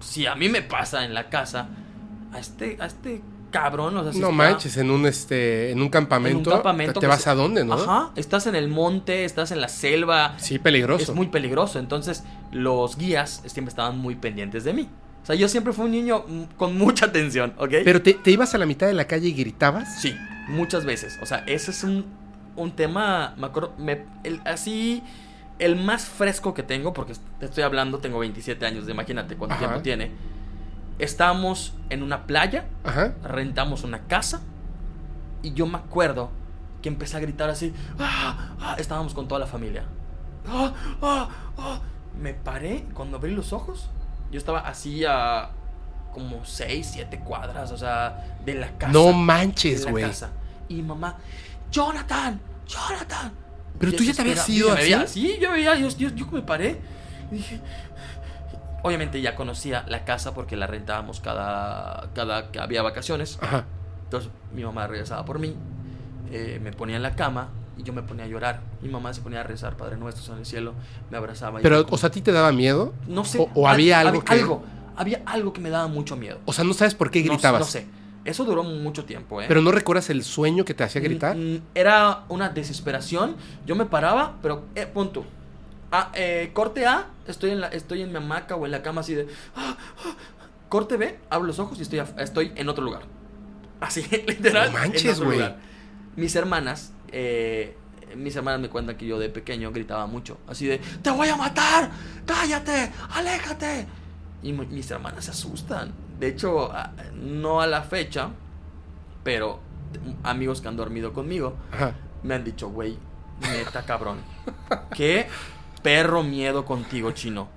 si 0.00 0.26
a 0.26 0.34
mí 0.34 0.48
me 0.48 0.62
pasa 0.62 1.04
en 1.04 1.14
la 1.14 1.28
casa, 1.28 1.68
a 2.32 2.38
este, 2.38 2.76
a 2.80 2.86
este 2.86 3.22
cabrón, 3.50 3.96
o 3.96 4.12
sea, 4.12 4.20
no 4.20 4.32
manches, 4.32 4.76
en 4.78 4.90
un 4.90 5.06
este, 5.06 5.70
en 5.70 5.80
un 5.80 5.88
campamento, 5.88 6.60
te, 6.98 7.06
vas 7.06 7.26
a 7.26 7.34
dónde, 7.34 7.64
¿no? 7.64 7.74
Ajá, 7.74 8.10
estás 8.16 8.46
en 8.46 8.56
el 8.56 8.68
monte, 8.68 9.24
estás 9.24 9.52
en 9.52 9.60
la 9.60 9.68
selva. 9.68 10.34
Sí, 10.38 10.58
peligroso. 10.58 11.12
Es 11.12 11.16
muy 11.16 11.28
peligroso, 11.28 11.78
entonces 11.78 12.24
los 12.50 12.96
guías 12.96 13.42
siempre 13.46 13.68
estaban 13.70 13.98
muy 13.98 14.16
pendientes 14.16 14.64
de 14.64 14.72
mí. 14.72 14.88
O 15.22 15.26
sea, 15.26 15.36
yo 15.36 15.48
siempre 15.48 15.72
fui 15.72 15.84
un 15.84 15.92
niño 15.92 16.24
con 16.56 16.76
mucha 16.76 17.06
atención, 17.06 17.54
¿ok? 17.58 17.74
Pero 17.84 18.02
te, 18.02 18.18
ibas 18.24 18.54
a 18.54 18.58
la 18.58 18.66
mitad 18.66 18.88
de 18.88 18.94
la 18.94 19.06
calle 19.06 19.28
y 19.28 19.32
gritabas. 19.32 20.00
Sí, 20.00 20.16
muchas 20.48 20.84
veces. 20.84 21.18
O 21.22 21.26
sea, 21.26 21.44
ese 21.46 21.70
es 21.70 21.84
un, 21.84 22.06
un 22.56 22.72
tema, 22.72 23.34
me 23.36 23.46
acuerdo, 23.46 23.72
me, 23.78 24.04
así 24.44 25.02
el 25.58 25.76
más 25.76 26.06
fresco 26.06 26.54
que 26.54 26.62
tengo, 26.62 26.92
porque 26.92 27.14
te 27.38 27.46
estoy 27.46 27.62
hablando, 27.62 27.98
tengo 27.98 28.18
27 28.18 28.64
años, 28.66 28.88
imagínate 28.88 29.36
cuánto 29.36 29.56
tiempo 29.56 29.80
tiene. 29.80 30.10
Estábamos 30.98 31.74
en 31.90 32.02
una 32.02 32.26
playa, 32.26 32.66
rentamos 33.22 33.84
una 33.84 34.06
casa, 34.06 34.42
y 35.42 35.52
yo 35.52 35.66
me 35.66 35.78
acuerdo 35.78 36.30
que 36.80 36.88
empecé 36.88 37.16
a 37.16 37.20
gritar 37.20 37.48
así. 37.50 37.72
¡Ah! 37.98 38.54
¡Ah! 38.60 38.76
Estábamos 38.78 39.14
con 39.14 39.28
toda 39.28 39.40
la 39.40 39.46
familia. 39.46 39.84
¡Ah! 40.46 41.30
Me 42.20 42.34
paré 42.34 42.84
cuando 42.94 43.16
abrí 43.16 43.32
los 43.32 43.52
ojos. 43.52 43.88
Yo 44.30 44.38
estaba 44.38 44.60
así 44.60 45.04
a 45.04 45.50
como 46.12 46.44
6, 46.44 46.90
7 46.92 47.20
cuadras, 47.20 47.70
o 47.70 47.76
sea, 47.76 48.36
de 48.44 48.54
la 48.54 48.76
casa. 48.78 48.92
No 48.92 49.12
manches, 49.12 49.86
güey. 49.86 50.04
Y 50.68 50.82
mamá, 50.82 51.16
Jonathan, 51.72 52.40
Jonathan, 52.66 53.32
pero 53.78 53.92
tú 53.94 54.04
ya 54.04 54.14
te 54.14 54.22
habías 54.22 54.48
ido 54.48 54.70
así. 54.72 54.94
sí, 55.06 55.38
yo 55.40 55.50
veía, 55.50 55.74
yo, 55.76 55.88
yo, 55.88 56.26
me 56.30 56.42
paré. 56.42 56.80
Y 57.32 57.36
dije. 57.36 57.60
Obviamente 58.84 59.20
ya 59.20 59.34
conocía 59.34 59.84
la 59.88 60.04
casa 60.04 60.34
porque 60.34 60.56
la 60.56 60.66
rentábamos 60.66 61.20
cada, 61.20 62.10
cada 62.14 62.50
que 62.50 62.60
había 62.60 62.82
vacaciones. 62.82 63.38
Ajá. 63.40 63.64
Entonces 64.04 64.30
mi 64.52 64.62
mamá 64.64 64.86
regresaba 64.86 65.24
por 65.24 65.38
mí, 65.38 65.56
eh, 66.30 66.60
me 66.62 66.72
ponía 66.72 66.96
en 66.96 67.02
la 67.02 67.16
cama 67.16 67.48
y 67.78 67.82
yo 67.82 67.92
me 67.92 68.02
ponía 68.02 68.24
a 68.24 68.28
llorar. 68.28 68.60
Mi 68.82 68.88
mamá 68.88 69.14
se 69.14 69.20
ponía 69.20 69.40
a 69.40 69.44
rezar, 69.44 69.76
Padre 69.76 69.96
Nuestro 69.96 70.32
en 70.34 70.40
el 70.40 70.46
cielo, 70.46 70.74
me 71.10 71.16
abrazaba. 71.16 71.60
Pero, 71.60 71.86
o 71.88 71.96
sea, 71.96 72.08
¿a 72.08 72.12
ti 72.12 72.20
te 72.20 72.32
daba 72.32 72.52
miedo? 72.52 72.92
No 73.06 73.24
sé. 73.24 73.48
¿O, 73.54 73.66
había 73.68 74.00
algo 74.00 74.22
que...? 74.22 74.34
Algo, 74.34 74.62
había 74.96 75.22
algo 75.24 75.52
que 75.52 75.60
me 75.60 75.70
daba 75.70 75.86
mucho 75.88 76.16
miedo. 76.16 76.40
O 76.44 76.52
sea, 76.52 76.64
no 76.64 76.74
sabes 76.74 76.94
por 76.94 77.10
qué 77.10 77.22
gritabas. 77.22 77.60
no 77.60 77.66
sé. 77.66 77.86
Eso 78.24 78.44
duró 78.44 78.62
mucho 78.62 79.04
tiempo, 79.04 79.42
¿eh? 79.42 79.46
¿Pero 79.48 79.62
no 79.62 79.72
recuerdas 79.72 80.08
el 80.10 80.22
sueño 80.22 80.64
que 80.64 80.74
te 80.74 80.84
hacía 80.84 81.00
gritar? 81.00 81.36
Mm, 81.36 81.54
mm, 81.54 81.62
era 81.74 82.24
una 82.28 82.50
desesperación. 82.50 83.36
Yo 83.66 83.74
me 83.74 83.86
paraba, 83.86 84.36
pero, 84.40 84.66
eh, 84.74 84.86
punto. 84.86 85.24
Ah, 85.90 86.10
eh, 86.14 86.50
corte 86.52 86.86
A, 86.86 87.08
estoy 87.26 87.50
en, 87.50 87.60
la, 87.60 87.68
estoy 87.68 88.02
en 88.02 88.10
mi 88.10 88.16
hamaca 88.16 88.54
o 88.54 88.64
en 88.64 88.72
la 88.72 88.82
cama 88.82 89.00
así 89.00 89.14
de... 89.14 89.26
Ah, 89.56 89.76
ah". 90.04 90.16
Corte 90.68 90.96
B, 90.96 91.18
abro 91.28 91.46
los 91.46 91.58
ojos 91.58 91.78
y 91.78 91.82
estoy, 91.82 92.02
estoy 92.16 92.52
en 92.56 92.68
otro 92.68 92.82
lugar. 92.82 93.02
Así, 93.80 94.02
literal. 94.26 94.72
No 94.72 94.78
manches, 94.78 95.20
güey. 95.20 95.54
Mis 96.16 96.34
hermanas, 96.34 96.92
eh, 97.10 97.76
mis 98.16 98.34
hermanas 98.36 98.60
me 98.60 98.70
cuentan 98.70 98.96
que 98.96 99.06
yo 99.06 99.18
de 99.18 99.28
pequeño 99.28 99.72
gritaba 99.72 100.06
mucho. 100.06 100.38
Así 100.46 100.66
de, 100.66 100.78
te 100.78 101.10
voy 101.10 101.28
a 101.28 101.36
matar, 101.36 101.90
cállate, 102.24 102.90
aléjate. 103.10 103.86
Y 104.42 104.52
mis 104.52 104.90
hermanas 104.90 105.26
se 105.26 105.32
asustan. 105.32 105.92
De 106.22 106.28
hecho, 106.28 106.70
no 107.16 107.60
a 107.60 107.66
la 107.66 107.82
fecha, 107.82 108.28
pero 109.24 109.58
amigos 110.22 110.60
que 110.60 110.68
han 110.68 110.76
dormido 110.76 111.12
conmigo 111.12 111.56
me 112.22 112.34
han 112.34 112.44
dicho, 112.44 112.68
güey, 112.68 112.96
neta 113.40 113.84
cabrón. 113.84 114.18
¿Qué 114.94 115.26
perro 115.82 116.22
miedo 116.22 116.64
contigo, 116.64 117.10
chino? 117.10 117.48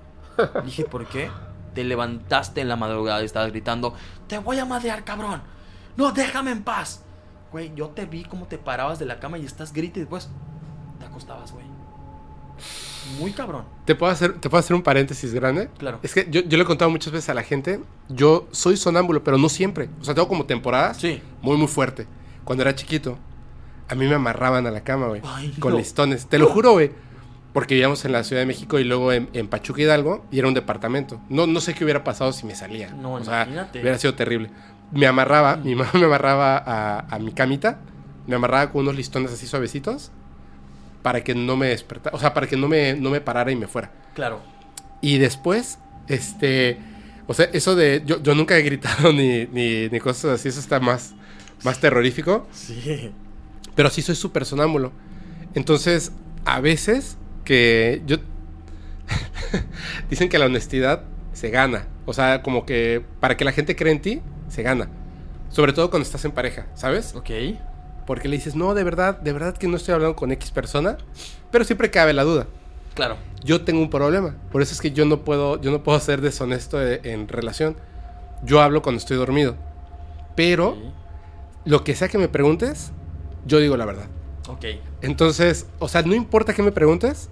Dije, 0.65 0.83
¿por 0.83 1.05
qué? 1.05 1.29
te 1.75 1.83
levantaste 1.83 2.61
en 2.61 2.69
la 2.69 2.75
madrugada 2.75 3.21
y 3.21 3.25
estabas 3.25 3.51
gritando, 3.51 3.93
te 4.27 4.39
voy 4.39 4.57
a 4.57 4.65
madrear, 4.65 5.03
cabrón. 5.03 5.43
No, 5.95 6.11
déjame 6.11 6.49
en 6.49 6.63
paz. 6.63 7.03
Güey, 7.51 7.71
yo 7.75 7.89
te 7.89 8.07
vi 8.07 8.23
como 8.23 8.47
te 8.47 8.57
parabas 8.57 8.97
de 8.97 9.05
la 9.05 9.19
cama 9.19 9.37
y 9.37 9.45
estás 9.45 9.73
grita 9.73 9.99
y 9.99 10.03
después 10.03 10.31
te 10.97 11.05
acostabas, 11.05 11.51
güey. 11.51 11.64
Muy 13.19 13.31
cabrón. 13.31 13.63
¿Te 13.85 13.95
puedo, 13.95 14.11
hacer, 14.11 14.33
¿Te 14.39 14.49
puedo 14.49 14.59
hacer 14.59 14.75
un 14.75 14.81
paréntesis 14.83 15.33
grande? 15.33 15.69
Claro. 15.77 15.99
Es 16.03 16.13
que 16.13 16.27
yo, 16.29 16.41
yo 16.41 16.57
le 16.57 16.63
he 16.63 16.65
contado 16.65 16.89
muchas 16.91 17.13
veces 17.13 17.29
a 17.29 17.33
la 17.33 17.43
gente, 17.43 17.79
yo 18.09 18.47
soy 18.51 18.77
sonámbulo, 18.77 19.23
pero 19.23 19.37
no 19.37 19.49
siempre. 19.49 19.89
O 20.01 20.03
sea, 20.03 20.13
tengo 20.15 20.27
como 20.27 20.45
temporadas 20.45 20.97
Sí. 20.97 21.21
muy, 21.41 21.57
muy 21.57 21.67
fuerte. 21.67 22.07
Cuando 22.43 22.63
era 22.63 22.75
chiquito, 22.75 23.17
a 23.87 23.95
mí 23.95 24.05
me 24.07 24.15
amarraban 24.15 24.65
a 24.67 24.71
la 24.71 24.81
cama, 24.83 25.07
güey. 25.07 25.21
Con 25.59 25.73
no. 25.73 25.77
listones. 25.77 26.27
Te 26.27 26.37
lo 26.39 26.47
juro, 26.49 26.71
güey. 26.73 26.91
Porque 27.53 27.75
vivíamos 27.75 28.03
en 28.03 28.11
la 28.11 28.23
Ciudad 28.25 28.41
de 28.41 28.45
México 28.45 28.79
y 28.79 28.83
luego 28.83 29.13
en, 29.13 29.29
en 29.31 29.47
Pachuca 29.47 29.81
Hidalgo 29.81 30.25
y 30.29 30.39
era 30.39 30.47
un 30.49 30.53
departamento. 30.53 31.21
No, 31.29 31.47
no 31.47 31.61
sé 31.61 31.73
qué 31.73 31.85
hubiera 31.85 32.03
pasado 32.03 32.33
si 32.33 32.45
me 32.45 32.53
salía. 32.53 32.89
No, 32.89 33.13
o 33.13 33.23
sea, 33.23 33.43
imagínate. 33.43 33.79
hubiera 33.79 33.97
sido 33.97 34.13
terrible. 34.13 34.49
Me 34.91 35.07
amarraba, 35.07 35.55
mi 35.55 35.73
mamá 35.73 35.89
me 35.93 36.03
amarraba 36.05 36.57
a, 36.57 36.99
a 37.09 37.19
mi 37.19 37.31
camita, 37.31 37.79
me 38.27 38.35
amarraba 38.35 38.71
con 38.71 38.81
unos 38.81 38.95
listones 38.95 39.31
así 39.31 39.47
suavecitos 39.47 40.11
para 41.05 41.23
que 41.23 41.35
no 41.35 41.55
me 41.55 41.67
despertara, 41.67 42.15
o 42.15 42.19
sea, 42.19 42.33
para 42.33 42.47
que 42.47 42.57
no 42.57 42.67
me, 42.67 42.95
no 42.95 43.11
me 43.11 43.21
parara 43.21 43.51
y 43.51 43.55
me 43.55 43.67
fuera. 43.67 43.91
Claro. 44.15 44.41
Y 45.01 45.19
después, 45.19 45.77
este, 46.07 46.79
o 47.27 47.35
sea, 47.35 47.47
eso 47.53 47.75
de, 47.75 48.01
yo, 48.07 48.23
yo 48.23 48.33
nunca 48.33 48.57
he 48.57 48.63
gritado 48.63 49.13
ni, 49.13 49.45
ni, 49.45 49.87
ni 49.87 49.99
cosas 49.99 50.39
así, 50.39 50.47
eso 50.49 50.59
está 50.59 50.79
más, 50.79 51.13
más 51.63 51.79
terrorífico, 51.79 52.47
Sí. 52.51 53.11
pero 53.75 53.91
sí 53.91 54.01
soy 54.01 54.15
súper 54.15 54.45
sonámbulo. 54.45 54.93
Entonces, 55.53 56.11
a 56.43 56.59
veces 56.59 57.17
que 57.43 58.01
yo, 58.07 58.17
dicen 60.09 60.27
que 60.27 60.39
la 60.39 60.47
honestidad 60.47 61.03
se 61.33 61.51
gana, 61.51 61.85
o 62.07 62.13
sea, 62.13 62.41
como 62.41 62.65
que 62.65 63.05
para 63.19 63.37
que 63.37 63.45
la 63.45 63.51
gente 63.51 63.75
cree 63.75 63.91
en 63.91 64.01
ti, 64.01 64.21
se 64.49 64.63
gana. 64.63 64.89
Sobre 65.49 65.71
todo 65.71 65.91
cuando 65.91 66.03
estás 66.07 66.25
en 66.25 66.31
pareja, 66.31 66.65
¿sabes? 66.73 67.13
Ok. 67.13 67.29
Porque 68.05 68.27
le 68.27 68.35
dices, 68.37 68.55
no, 68.55 68.73
de 68.73 68.83
verdad, 68.83 69.19
de 69.19 69.33
verdad 69.33 69.55
que 69.57 69.67
no 69.67 69.77
estoy 69.77 69.93
hablando 69.95 70.15
con 70.15 70.31
X 70.31 70.51
persona, 70.51 70.97
pero 71.51 71.63
siempre 71.65 71.89
cabe 71.91 72.13
la 72.13 72.23
duda. 72.23 72.47
Claro. 72.93 73.17
yo 73.43 73.61
tengo 73.65 73.81
un 73.81 73.89
problema. 73.89 74.35
Por 74.51 74.61
eso 74.61 74.73
es 74.73 74.79
que 74.81 74.91
yo 74.91 75.03
no 75.05 75.19
puedo, 75.25 75.59
yo 75.61 75.69
no 75.69 75.83
puedo 75.83 75.99
ser 75.99 76.21
deshonesto 76.21 76.77
de- 76.79 77.01
en 77.03 77.27
relación. 77.27 77.75
Yo 78.43 78.61
hablo 78.61 78.81
cuando 78.81 78.99
estoy 78.99 79.17
dormido. 79.17 79.55
Pero 80.35 80.77
lo 81.65 81.83
que 81.83 81.93
sea 81.95 82.07
que 82.07 82.17
me 82.17 82.27
preguntes, 82.27 82.91
yo 83.45 83.59
digo 83.59 83.75
la 83.77 83.85
verdad. 83.85 84.05
Ok. 84.47 84.65
Entonces, 85.01 85.67
o 85.79 85.87
sea, 85.89 86.01
no 86.03 86.15
importa 86.15 86.53
que 86.53 86.63
me 86.63 86.71
preguntes, 86.71 87.29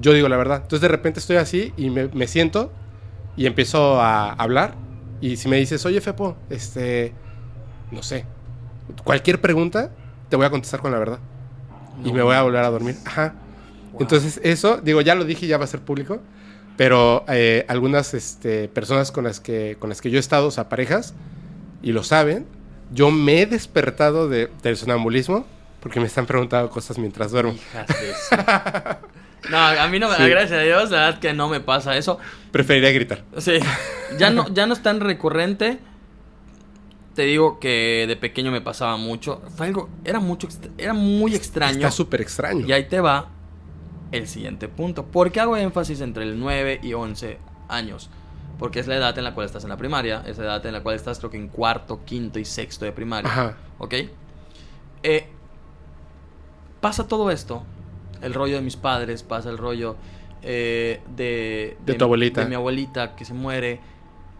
yo 0.00 0.12
digo 0.12 0.28
la 0.28 0.36
verdad. 0.36 0.58
Entonces 0.62 0.80
de 0.80 0.88
repente 0.88 1.18
estoy 1.20 1.36
así 1.36 1.72
y 1.76 1.90
me, 1.90 2.06
me 2.08 2.26
siento 2.26 2.72
y 3.36 3.46
empiezo 3.46 4.00
a 4.00 4.32
hablar. 4.32 4.74
Y 5.20 5.36
si 5.36 5.48
me 5.48 5.56
dices, 5.56 5.84
oye 5.86 6.00
Fepo, 6.00 6.36
este, 6.50 7.12
no 7.90 8.02
sé, 8.02 8.24
cualquier 9.04 9.40
pregunta, 9.40 9.90
te 10.30 10.36
voy 10.36 10.46
a 10.46 10.50
contestar 10.50 10.80
con 10.80 10.90
la 10.92 10.98
verdad. 10.98 11.18
y 12.02 12.08
No. 12.08 12.14
me 12.14 12.22
voy 12.22 12.34
a 12.34 12.40
volver 12.42 12.64
a 12.64 12.70
dormir. 12.70 12.96
Ajá. 13.04 13.34
Wow. 13.92 14.00
Entonces, 14.02 14.40
eso, 14.42 14.78
digo, 14.82 15.02
ya 15.02 15.14
lo 15.14 15.24
dije 15.24 15.44
y 15.44 15.48
ya 15.48 15.58
va 15.58 15.64
a 15.64 15.68
ser 15.68 15.80
público. 15.80 16.20
Pero 16.78 17.24
eh, 17.28 17.66
algunas 17.68 18.14
este, 18.14 18.68
personas 18.68 19.12
con 19.12 19.24
las, 19.24 19.38
que, 19.40 19.76
con 19.78 19.90
las 19.90 20.00
que 20.00 20.10
yo 20.10 20.16
he 20.16 20.20
estado, 20.20 20.46
o 20.46 20.50
sea, 20.50 20.70
parejas, 20.70 21.12
y 21.82 21.92
lo 21.92 22.02
saben, 22.04 22.46
yo 22.90 23.10
me 23.10 23.42
he 23.42 23.46
despertado 23.46 24.28
de- 24.30 24.48
del 24.62 24.76
sonambulismo 24.78 25.44
porque 25.80 26.00
me 26.00 26.06
están 26.06 26.24
preguntando 26.26 26.70
cosas 26.70 26.96
mientras 26.98 27.32
duermo. 27.32 27.52
Hijas 27.52 27.86
de 27.88 27.94
su- 28.14 29.50
No, 29.50 29.58
a 29.58 29.88
mí 29.88 29.98
no 29.98 30.08
me 30.08 30.16
Sí. 30.16 30.28
gracias 30.28 30.58
a 30.58 30.62
Dios, 30.62 30.90
la 30.90 31.00
verdad 31.06 31.20
que 31.20 31.32
no 31.34 31.48
me 31.48 31.60
pasa 31.60 31.96
eso. 31.96 32.18
Preferiría 32.52 32.92
gritar. 32.92 33.24
Sí, 33.38 33.58
ya 34.18 34.30
no, 34.30 34.46
ya 34.54 34.66
no 34.66 34.72
es 34.74 34.82
tan 34.82 35.00
recurrente. 35.00 35.78
Te 37.14 37.22
digo 37.22 37.58
que 37.58 38.04
de 38.06 38.16
pequeño 38.16 38.50
me 38.50 38.60
pasaba 38.60 38.96
mucho. 38.96 39.42
Fue 39.56 39.66
algo, 39.66 39.88
era 40.04 40.20
mucho, 40.20 40.48
era 40.78 40.94
muy 40.94 41.34
extraño. 41.34 41.78
Está 41.78 41.90
súper 41.90 42.20
extraño. 42.20 42.66
Y 42.66 42.72
ahí 42.72 42.84
te 42.88 43.00
va 43.00 43.28
el 44.12 44.28
siguiente 44.28 44.68
punto. 44.68 45.06
¿Por 45.06 45.32
qué 45.32 45.40
hago 45.40 45.56
énfasis 45.56 46.00
entre 46.00 46.24
el 46.24 46.38
9 46.38 46.80
y 46.82 46.94
11 46.94 47.38
años? 47.68 48.10
Porque 48.58 48.78
es 48.78 48.86
la 48.86 48.96
edad 48.96 49.16
en 49.16 49.24
la 49.24 49.34
cual 49.34 49.46
estás 49.46 49.64
en 49.64 49.70
la 49.70 49.76
primaria, 49.76 50.22
es 50.26 50.38
la 50.38 50.44
edad 50.44 50.66
en 50.66 50.72
la 50.72 50.82
cual 50.82 50.94
estás 50.94 51.18
creo 51.18 51.30
que 51.30 51.38
en 51.38 51.48
cuarto, 51.48 52.04
quinto 52.04 52.38
y 52.38 52.44
sexto 52.44 52.84
de 52.84 52.92
primaria. 52.92 53.30
Ajá. 53.30 53.56
¿Ok? 53.78 53.94
Eh, 55.02 55.26
pasa 56.80 57.08
todo 57.08 57.30
esto. 57.30 57.64
El 58.22 58.34
rollo 58.34 58.56
de 58.56 58.60
mis 58.60 58.76
padres, 58.76 59.22
pasa 59.22 59.48
el 59.48 59.56
rollo 59.58 59.96
eh, 60.42 61.00
de, 61.16 61.76
De 61.84 61.94
tu 61.94 62.04
abuelita. 62.04 62.42
De 62.42 62.48
mi 62.48 62.54
abuelita 62.54 63.16
que 63.16 63.24
se 63.24 63.34
muere. 63.34 63.80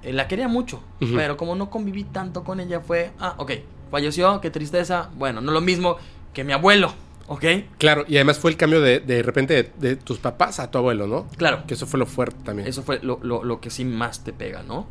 Eh, 0.03 0.13
la 0.13 0.27
quería 0.29 0.49
mucho, 0.49 0.81
pero 1.15 1.37
como 1.37 1.55
no 1.55 1.69
conviví 1.71 2.05
tanto 2.05 2.43
con 2.45 2.59
ella 2.61 2.81
fue, 2.81 3.11
ah, 3.19 3.35
ok, 3.39 3.53
falleció, 3.91 4.41
qué 4.41 4.51
tristeza. 4.51 5.11
Bueno, 5.17 5.41
no 5.41 5.53
lo 5.53 5.61
mismo 5.61 5.97
que 6.33 6.43
mi 6.45 6.53
abuelo, 6.55 6.93
¿ok? 7.29 7.45
Claro, 7.79 8.05
y 8.09 8.17
además 8.17 8.39
fue 8.39 8.51
el 8.51 8.57
cambio 8.57 8.81
de, 8.81 9.01
de 9.01 9.23
repente 9.23 9.55
de, 9.55 9.73
de 9.89 9.97
tus 9.97 10.19
papás 10.19 10.59
a 10.59 10.71
tu 10.71 10.79
abuelo, 10.79 11.07
¿no? 11.07 11.27
Claro, 11.37 11.65
Que 11.67 11.75
eso 11.75 11.87
fue 11.87 11.99
lo 11.99 12.07
fuerte 12.07 12.39
también. 12.45 12.67
eso 12.67 12.83
fue 12.83 12.99
lo, 13.03 13.19
lo- 13.23 13.45
lo 13.45 13.61
que 13.61 13.69
sí 13.71 13.85
más 13.85 14.25
te 14.25 14.33
pega, 14.33 14.63
¿no? 14.63 14.87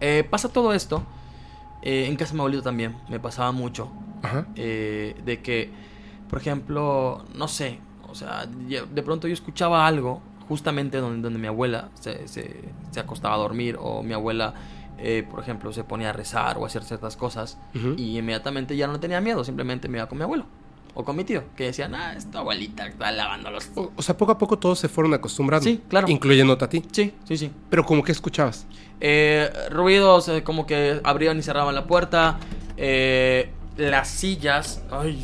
Eh, 0.00 0.24
pasa 0.28 0.48
todo 0.48 0.72
esto. 0.72 1.02
eh, 1.82 2.06
en 2.08 2.16
casa 2.16 2.32
de 2.32 2.34
mi 2.34 2.40
abuelito 2.40 2.62
también 2.62 2.96
me 3.08 3.20
pasaba 3.20 3.52
mucho. 3.52 3.90
Ajá. 4.22 4.46
eh, 4.56 5.16
de 5.24 5.40
que, 5.40 5.70
por 6.28 6.38
ejemplo, 6.40 7.24
no 7.34 7.48
sé, 7.48 7.78
o 8.08 8.14
sea, 8.14 8.44
de 8.46 9.02
pronto 9.02 9.26
yo 9.28 9.32
escuchaba 9.34 9.86
algo 9.86 10.20
justamente 10.50 10.98
donde, 10.98 11.22
donde 11.22 11.38
mi 11.38 11.46
abuela 11.46 11.88
se, 11.98 12.26
se- 12.28 12.60
se 12.90 13.00
acostaba 13.00 13.36
a 13.36 13.38
dormir 13.38 13.76
o 13.80 14.02
mi 14.02 14.12
abuela, 14.12 14.52
eh, 14.98 15.24
por 15.30 15.40
ejemplo, 15.40 15.72
se 15.72 15.84
ponía 15.84 16.10
a 16.10 16.12
rezar 16.12 16.58
o 16.58 16.64
a 16.64 16.66
hacer 16.66 16.82
ciertas 16.82 17.16
cosas 17.16 17.56
y 17.96 18.18
inmediatamente 18.18 18.76
ya 18.76 18.86
no 18.86 19.00
tenía 19.00 19.20
miedo, 19.22 19.44
simplemente 19.44 19.88
me 19.88 19.98
iba 19.98 20.06
con 20.08 20.18
mi 20.18 20.24
abuelo 20.24 20.44
o 20.92 21.04
con 21.04 21.14
mi 21.16 21.22
tío, 21.22 21.44
que 21.56 21.64
decían, 21.66 21.94
ah, 21.94 22.14
es 22.16 22.28
tu 22.30 22.36
abuelita 22.36 22.84
está 22.88 23.12
lavando 23.12 23.48
los... 23.52 23.70
O, 23.76 23.92
o 23.94 24.02
sea, 24.02 24.16
poco 24.16 24.32
a 24.32 24.38
poco 24.38 24.58
todos 24.58 24.78
se 24.80 24.88
fueron 24.88 25.14
acostumbrando. 25.14 25.62
Sí, 25.64 25.80
claro. 25.88 26.08
Incluyéndote 26.08 26.64
a 26.64 26.68
ti. 26.68 26.82
Sí, 26.90 27.14
sí, 27.24 27.36
sí. 27.38 27.52
Pero 27.70 27.84
como 27.86 28.02
que 28.02 28.10
escuchabas. 28.10 28.66
Eh, 29.00 29.48
ruidos 29.70 30.28
eh, 30.28 30.42
como 30.42 30.66
que 30.66 31.00
abrían 31.04 31.38
y 31.38 31.42
cerraban 31.42 31.76
la 31.76 31.86
puerta. 31.86 32.38
eh, 32.76 33.50
las 33.76 34.08
sillas. 34.08 34.82
Ay, 34.90 35.22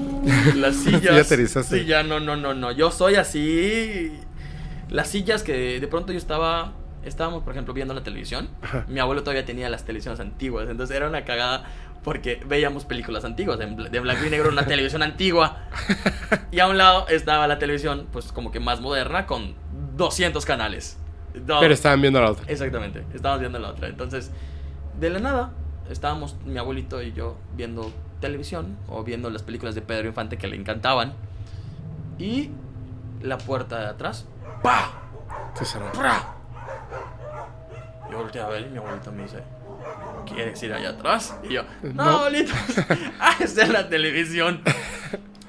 las 0.56 0.76
sillas. 0.76 1.02
Ya 1.02 1.24
te. 1.24 1.46
Sí, 1.48 1.84
ya 1.84 2.02
no, 2.04 2.20
no, 2.20 2.36
no, 2.36 2.54
no. 2.54 2.70
Yo 2.72 2.90
soy 2.92 3.16
así. 3.16 4.12
Las 4.88 5.08
sillas 5.08 5.42
que 5.42 5.80
de 5.80 5.88
pronto 5.88 6.12
yo 6.12 6.18
estaba. 6.18 6.72
Estábamos, 7.04 7.42
por 7.42 7.52
ejemplo, 7.52 7.72
viendo 7.74 7.94
la 7.94 8.02
televisión. 8.02 8.48
Ajá. 8.60 8.84
Mi 8.88 9.00
abuelo 9.00 9.22
todavía 9.22 9.44
tenía 9.44 9.68
las 9.68 9.84
televisiones 9.84 10.20
antiguas. 10.20 10.68
Entonces 10.68 10.96
era 10.96 11.08
una 11.08 11.24
cagada 11.24 11.64
porque 12.02 12.40
veíamos 12.46 12.84
películas 12.84 13.24
antiguas. 13.24 13.58
De 13.58 14.00
blanco 14.00 14.24
y 14.24 14.30
negro, 14.30 14.50
una 14.50 14.66
televisión 14.66 15.02
antigua. 15.02 15.64
Y 16.50 16.60
a 16.60 16.66
un 16.66 16.78
lado 16.78 17.06
estaba 17.08 17.46
la 17.46 17.58
televisión, 17.58 18.08
pues 18.10 18.32
como 18.32 18.50
que 18.50 18.58
más 18.58 18.80
moderna, 18.80 19.26
con 19.26 19.54
200 19.96 20.44
canales. 20.46 20.98
Pero 21.46 21.74
estaban 21.74 22.00
viendo 22.00 22.20
la 22.20 22.30
otra. 22.30 22.44
Exactamente, 22.48 23.04
estábamos 23.14 23.40
viendo 23.40 23.58
la 23.58 23.68
otra. 23.68 23.88
Entonces, 23.88 24.30
de 24.98 25.10
la 25.10 25.18
nada, 25.18 25.52
estábamos 25.90 26.36
mi 26.44 26.58
abuelito 26.58 27.02
y 27.02 27.12
yo 27.12 27.36
viendo 27.54 27.92
televisión 28.20 28.76
o 28.88 29.04
viendo 29.04 29.30
las 29.30 29.42
películas 29.42 29.74
de 29.74 29.82
Pedro 29.82 30.08
Infante 30.08 30.38
que 30.38 30.48
le 30.48 30.56
encantaban. 30.56 31.12
Y 32.18 32.50
la 33.22 33.38
puerta 33.38 33.80
de 33.80 33.86
atrás, 33.86 34.26
¡pa! 34.62 34.92
Se 35.54 35.64
cerró. 35.64 35.90
¡pra! 35.92 36.34
Yo 38.10 38.18
volteé 38.18 38.40
a 38.40 38.48
ver 38.48 38.66
y 38.66 38.70
mi 38.70 38.78
abuelito 38.78 39.12
me 39.12 39.24
dice, 39.24 39.42
¿quieres 40.26 40.62
ir 40.62 40.72
allá 40.72 40.90
atrás? 40.90 41.36
Y 41.42 41.52
yo, 41.54 41.62
no, 41.82 41.92
No. 41.92 42.02
abuelito, 42.18 42.52
ah, 43.20 43.34
esa 43.40 43.62
es 43.62 43.68
la 43.68 43.88
televisión. 43.88 44.62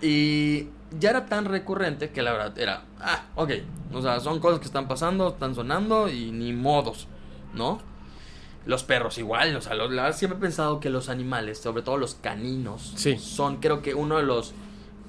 Y 0.01 0.67
ya 0.99 1.11
era 1.11 1.25
tan 1.25 1.45
recurrente 1.45 2.09
que 2.11 2.21
la 2.21 2.31
verdad 2.33 2.57
era, 2.57 2.83
ah, 2.99 3.23
ok, 3.35 3.51
o 3.93 4.01
sea, 4.01 4.19
son 4.19 4.39
cosas 4.39 4.59
que 4.59 4.65
están 4.65 4.87
pasando, 4.87 5.29
están 5.29 5.55
sonando 5.55 6.09
y 6.09 6.31
ni 6.31 6.51
modos, 6.53 7.07
¿no? 7.53 7.79
Los 8.65 8.83
perros 8.83 9.17
igual, 9.17 9.55
o 9.55 9.61
sea, 9.61 9.73
los- 9.75 9.91
la- 9.91 10.11
siempre 10.13 10.37
he 10.37 10.41
pensado 10.41 10.79
que 10.81 10.89
los 10.89 11.07
animales, 11.09 11.59
sobre 11.59 11.81
todo 11.81 11.97
los 11.97 12.15
caninos, 12.15 12.93
Sí. 12.97 13.17
son 13.17 13.57
creo 13.57 13.81
que 13.81 13.93
uno 13.95 14.17
de 14.17 14.23
los 14.23 14.53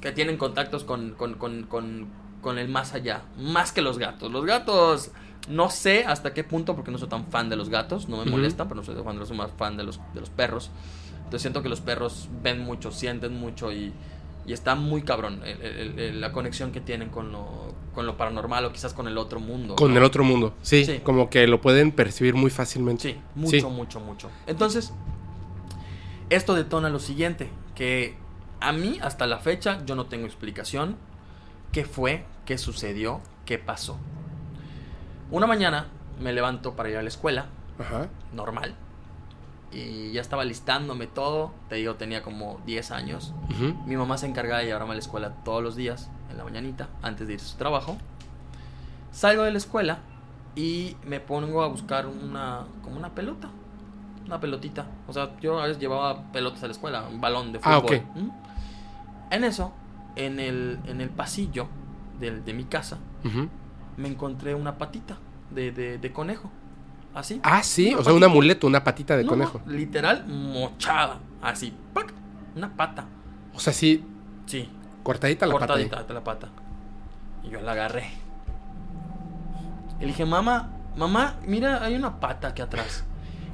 que 0.00 0.12
tienen 0.12 0.36
contactos 0.36 0.84
con, 0.84 1.12
con, 1.12 1.34
con, 1.34 1.64
con, 1.64 2.08
con 2.40 2.58
el 2.58 2.68
más 2.68 2.94
allá, 2.94 3.22
más 3.38 3.72
que 3.72 3.82
los 3.82 3.98
gatos. 3.98 4.30
Los 4.32 4.44
gatos, 4.46 5.10
no 5.48 5.70
sé 5.70 6.04
hasta 6.04 6.32
qué 6.34 6.44
punto, 6.44 6.74
porque 6.74 6.90
no 6.90 6.98
soy 6.98 7.08
tan 7.08 7.26
fan 7.26 7.48
de 7.48 7.56
los 7.56 7.68
gatos, 7.68 8.08
no 8.08 8.16
me 8.16 8.22
Ujú. 8.22 8.32
molestan, 8.32 8.68
pero 8.68 8.80
no 8.80 8.84
soy 8.86 8.94
fan, 9.02 9.18
no 9.18 9.26
soy 9.26 9.36
más 9.36 9.50
fan 9.56 9.76
de 9.76 9.84
los, 9.84 10.00
de 10.14 10.20
los 10.20 10.30
perros. 10.30 10.70
Entonces 11.18 11.42
siento 11.42 11.62
que 11.62 11.68
los 11.68 11.80
perros 11.80 12.28
ven 12.42 12.60
mucho, 12.60 12.90
sienten 12.90 13.36
mucho 13.38 13.70
y, 13.72 13.92
y 14.46 14.52
está 14.52 14.74
muy 14.74 15.02
cabrón 15.02 15.42
el- 15.44 15.62
el- 15.62 15.98
el- 15.98 16.20
la 16.20 16.32
conexión 16.32 16.72
que 16.72 16.80
tienen 16.80 17.08
con 17.10 17.30
lo, 17.30 17.74
con 17.94 18.06
lo 18.06 18.16
paranormal 18.16 18.64
o 18.64 18.72
quizás 18.72 18.94
con 18.94 19.06
el 19.06 19.16
otro 19.18 19.38
mundo. 19.38 19.76
Con 19.76 19.92
¿no? 19.92 19.98
el 19.98 20.04
otro 20.04 20.24
mundo. 20.24 20.54
Sí, 20.62 20.84
Sí. 20.84 21.00
Como 21.04 21.30
que 21.30 21.46
lo 21.46 21.60
pueden 21.60 21.92
percibir 21.92 22.34
muy 22.34 22.50
fácilmente. 22.50 23.12
Sí, 23.12 23.18
mucho, 23.36 23.60
Sí. 23.60 23.66
mucho, 23.66 24.00
mucho. 24.00 24.30
Entonces, 24.46 24.92
esto 26.30 26.54
detona 26.54 26.88
lo 26.90 26.98
siguiente, 26.98 27.50
que 27.74 28.16
a 28.60 28.72
mí 28.72 28.98
hasta 29.02 29.26
la 29.26 29.38
fecha 29.38 29.84
yo 29.86 29.94
no 29.94 30.06
tengo 30.06 30.26
explicación 30.26 30.96
qué 31.72 31.84
fue, 31.84 32.24
qué 32.44 32.58
sucedió, 32.58 33.20
qué 33.44 33.58
pasó. 33.58 33.98
Una 35.30 35.46
mañana 35.46 35.86
me 36.20 36.32
levanto 36.32 36.74
para 36.74 36.88
ir 36.90 36.96
a 36.96 37.02
la 37.02 37.08
escuela, 37.08 37.46
Ajá. 37.78 38.08
normal. 38.32 38.74
Y 39.72 40.10
ya 40.10 40.20
estaba 40.20 40.44
listándome 40.44 41.06
todo. 41.06 41.52
Te 41.68 41.76
digo, 41.76 41.94
tenía 41.94 42.22
como 42.22 42.60
10 42.66 42.90
años. 42.90 43.32
Mi 43.86 43.96
mamá 43.96 44.18
se 44.18 44.26
encargaba 44.26 44.58
de 44.60 44.66
llevarme 44.66 44.90
a 44.90 44.94
la 44.94 45.00
escuela 45.00 45.30
todos 45.44 45.62
los 45.62 45.76
días, 45.76 46.10
en 46.28 46.38
la 46.38 46.44
mañanita, 46.44 46.88
antes 47.02 47.28
de 47.28 47.34
ir 47.34 47.40
a 47.40 47.44
su 47.44 47.56
trabajo. 47.56 47.96
Salgo 49.12 49.44
de 49.44 49.52
la 49.52 49.58
escuela 49.58 49.98
y 50.56 50.96
me 51.04 51.20
pongo 51.20 51.62
a 51.62 51.68
buscar 51.68 52.06
una, 52.06 52.64
como 52.82 52.96
una 52.96 53.10
pelota. 53.14 53.48
Una 54.26 54.40
pelotita. 54.40 54.86
O 55.06 55.12
sea, 55.12 55.36
yo 55.40 55.60
a 55.60 55.64
veces 55.66 55.78
llevaba 55.80 56.30
pelotas 56.32 56.62
a 56.64 56.66
la 56.66 56.72
escuela, 56.72 57.04
un 57.08 57.20
balón 57.20 57.52
de 57.52 57.60
fútbol. 57.60 57.72
Ah, 57.72 57.78
ok. 57.78 57.92
¿Mm? 58.16 58.30
En 59.30 59.44
eso, 59.44 59.72
en 60.26 60.40
el, 60.40 60.78
en 60.86 61.00
el 61.00 61.10
pasillo 61.10 61.68
del- 62.18 62.44
de 62.44 62.52
mi 62.54 62.64
casa, 62.64 62.98
me 63.96 64.08
encontré 64.08 64.54
una 64.54 64.78
patita 64.78 65.18
de, 65.50 65.72
de- 65.72 65.98
de 65.98 66.12
conejo. 66.12 66.50
Así. 67.12 67.40
Ah, 67.42 67.62
sí, 67.62 67.88
Una 67.88 67.98
o 68.00 68.04
sea, 68.04 68.12
un 68.12 68.22
amuleto, 68.24 68.66
una 68.68 68.84
patita 68.84 69.16
de 69.16 69.24
No, 69.24 69.30
conejo. 69.30 69.60
no, 69.66 69.72
literal, 69.72 70.26
mochada. 70.28 71.18
Así, 71.42 71.74
¡pac! 71.92 72.12
Una 72.54 72.76
pata. 72.76 73.06
O 73.54 73.58
sea, 73.58 73.72
sí, 73.72 74.04
Sí, 74.46 74.68
cortadita 75.02 75.46
la 75.46 75.52
pata. 75.54 75.66
cortadita 75.66 76.02
de 76.04 76.14
la 76.14 76.22
pata. 76.24 76.48
Y 77.42 77.50
yo 77.50 77.60
la 77.62 77.72
agarré. 77.72 78.10
Y 79.98 80.02
le 80.02 80.06
dije, 80.08 80.24
mamá, 80.24 80.70
mamá, 80.96 81.36
mira, 81.46 81.82
hay 81.82 81.94
una 81.96 82.20
pata 82.20 82.48
aquí 82.48 82.62
atrás. 82.62 83.04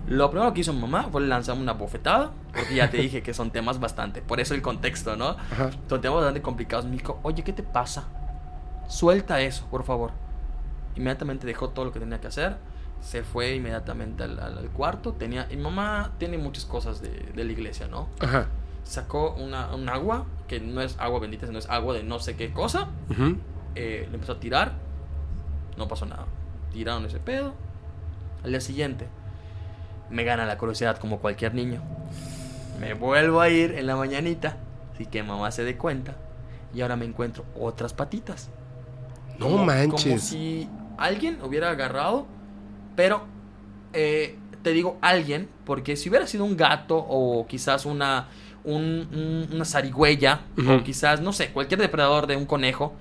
Lo 0.07 0.31
primero 0.31 0.53
que 0.55 0.61
hizo 0.61 0.73
mamá 0.73 1.09
fue 1.11 1.21
lanzarme 1.23 1.63
una 1.63 1.73
bofetada, 1.73 2.31
porque 2.55 2.77
ya 2.77 2.89
te 2.91 2.99
dije 2.99 3.23
que 3.23 3.35
son 3.35 3.51
temas 3.51 3.81
bastante, 3.81 4.23
por 4.23 4.39
eso 4.39 4.55
el 4.55 4.63
contexto, 4.63 5.17
¿no? 5.17 5.31
Ajá. 5.31 5.71
Son 5.89 6.01
temas 6.01 6.17
bastante 6.19 6.43
complicados. 6.43 6.85
Me 6.85 6.93
dijo, 6.93 7.19
oye, 7.25 7.43
¿qué 7.43 7.53
te 7.53 7.63
pasa? 7.65 8.05
Suelta 8.89 9.41
eso, 9.41 9.67
por 9.71 9.83
favor. 9.85 10.13
Inmediatamente 10.95 11.47
dejó 11.47 11.71
todo 11.71 11.85
lo 11.87 11.93
que 11.93 11.99
tenía 12.01 12.21
que 12.21 12.29
hacer. 12.29 12.57
Se 13.01 13.23
fue 13.23 13.55
inmediatamente 13.57 14.23
al, 14.23 14.39
al- 14.39 14.69
cuarto. 14.71 15.13
Tenía, 15.13 15.47
y 15.51 15.57
mamá 15.57 16.13
tiene 16.19 16.39
muchas 16.39 16.65
cosas 16.65 17.01
de, 17.03 17.11
de 17.35 17.45
la 17.45 17.53
iglesia, 17.53 17.89
¿no? 17.89 18.09
Ajá. 18.21 18.47
Sacó 18.85 19.35
una, 19.35 19.75
un 19.75 19.89
agua, 19.89 20.25
que 20.47 20.61
no 20.61 20.81
es 20.81 20.97
agua 21.01 21.19
bendita, 21.19 21.47
sino 21.47 21.59
es 21.59 21.69
agua 21.69 21.95
de 21.95 22.05
no 22.05 22.21
sé 22.21 22.37
qué 22.37 22.53
cosa. 22.53 22.89
Ujú. 23.11 23.37
Eh, 23.75 24.07
le 24.09 24.15
empezó 24.15 24.33
a 24.35 24.41
tirar. 24.41 24.73
No 25.77 25.89
pasó 25.89 26.07
nada. 26.07 26.27
Tiraron 26.73 27.05
ese 27.05 27.19
pedo. 27.19 27.55
Al 28.45 28.51
día 28.51 28.61
siguiente, 28.61 29.09
me 30.11 30.25
gana 30.25 30.45
la 30.47 30.59
curiosidad 30.59 30.99
como 30.99 31.19
cualquier 31.19 31.55
niño. 31.55 31.81
Me 32.81 32.95
vuelvo 32.95 33.41
a 33.41 33.49
ir 33.49 33.73
en 33.73 33.87
la 33.87 33.97
mañanita. 33.97 34.57
Así 34.95 35.07
que 35.07 35.23
mamá 35.23 35.51
se 35.51 35.65
dé 35.65 35.77
cuenta. 35.77 36.15
Y 36.75 36.81
ahora 36.83 36.97
me 36.97 37.05
encuentro 37.07 37.45
otras 37.59 37.93
patitas. 37.95 38.51
No 39.39 39.47
Como- 39.47 39.57
Como 39.59 39.67
manches. 39.67 40.23
si 40.23 40.69
alguien 40.99 41.39
hubiera 41.43 41.71
agarrado. 41.71 42.27
Pero 42.97 43.25
eh, 43.93 44.39
te 44.63 44.71
digo 44.73 44.99
alguien, 45.01 45.49
porque 45.65 45.97
si 45.97 46.09
hubiera 46.09 46.27
sido 46.27 46.45
un 46.45 46.57
gato 46.57 46.97
o 46.99 47.47
quizás 47.47 47.87
una, 47.87 48.29
un- 48.65 49.09
un- 49.13 49.49
una 49.55 49.65
zarigüeya, 49.65 50.41
o 50.69 50.83
quizás, 50.83 51.21
no 51.21 51.33
sé, 51.33 51.51
cualquier 51.53 51.81
depredador 51.81 52.27
de 52.27 52.37
un 52.37 52.47
conejo, 52.47 52.95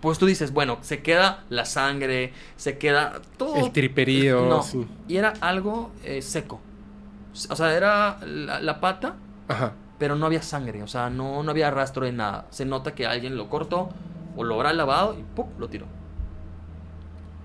pues 0.00 0.18
tú 0.18 0.26
dices, 0.26 0.52
bueno, 0.52 0.78
se 0.82 1.02
queda 1.02 1.44
la 1.50 1.64
sangre, 1.64 2.32
se 2.56 2.78
queda 2.78 3.20
todo. 3.36 3.56
El 3.56 3.72
triperío. 3.72 4.46
No, 4.46 4.62
sí. 4.62 4.86
y 5.08 5.16
era 5.16 5.32
algo 5.40 5.90
eh, 6.04 6.22
seco. 6.22 6.60
O 7.50 7.56
sea, 7.56 7.74
era 7.76 8.18
la, 8.24 8.60
la 8.60 8.80
pata, 8.80 9.16
Ajá. 9.48 9.72
pero 9.98 10.16
no 10.16 10.26
había 10.26 10.42
sangre, 10.42 10.82
o 10.82 10.88
sea, 10.88 11.08
no, 11.10 11.42
no 11.42 11.50
había 11.50 11.70
rastro 11.70 12.04
de 12.06 12.12
nada. 12.12 12.46
Se 12.50 12.64
nota 12.64 12.94
que 12.94 13.06
alguien 13.06 13.36
lo 13.36 13.48
cortó 13.48 13.90
o 14.36 14.44
lo 14.44 14.54
habrá 14.54 14.72
lavado 14.72 15.16
y 15.18 15.22
¡pum! 15.34 15.46
lo 15.58 15.68
tiró. 15.68 15.86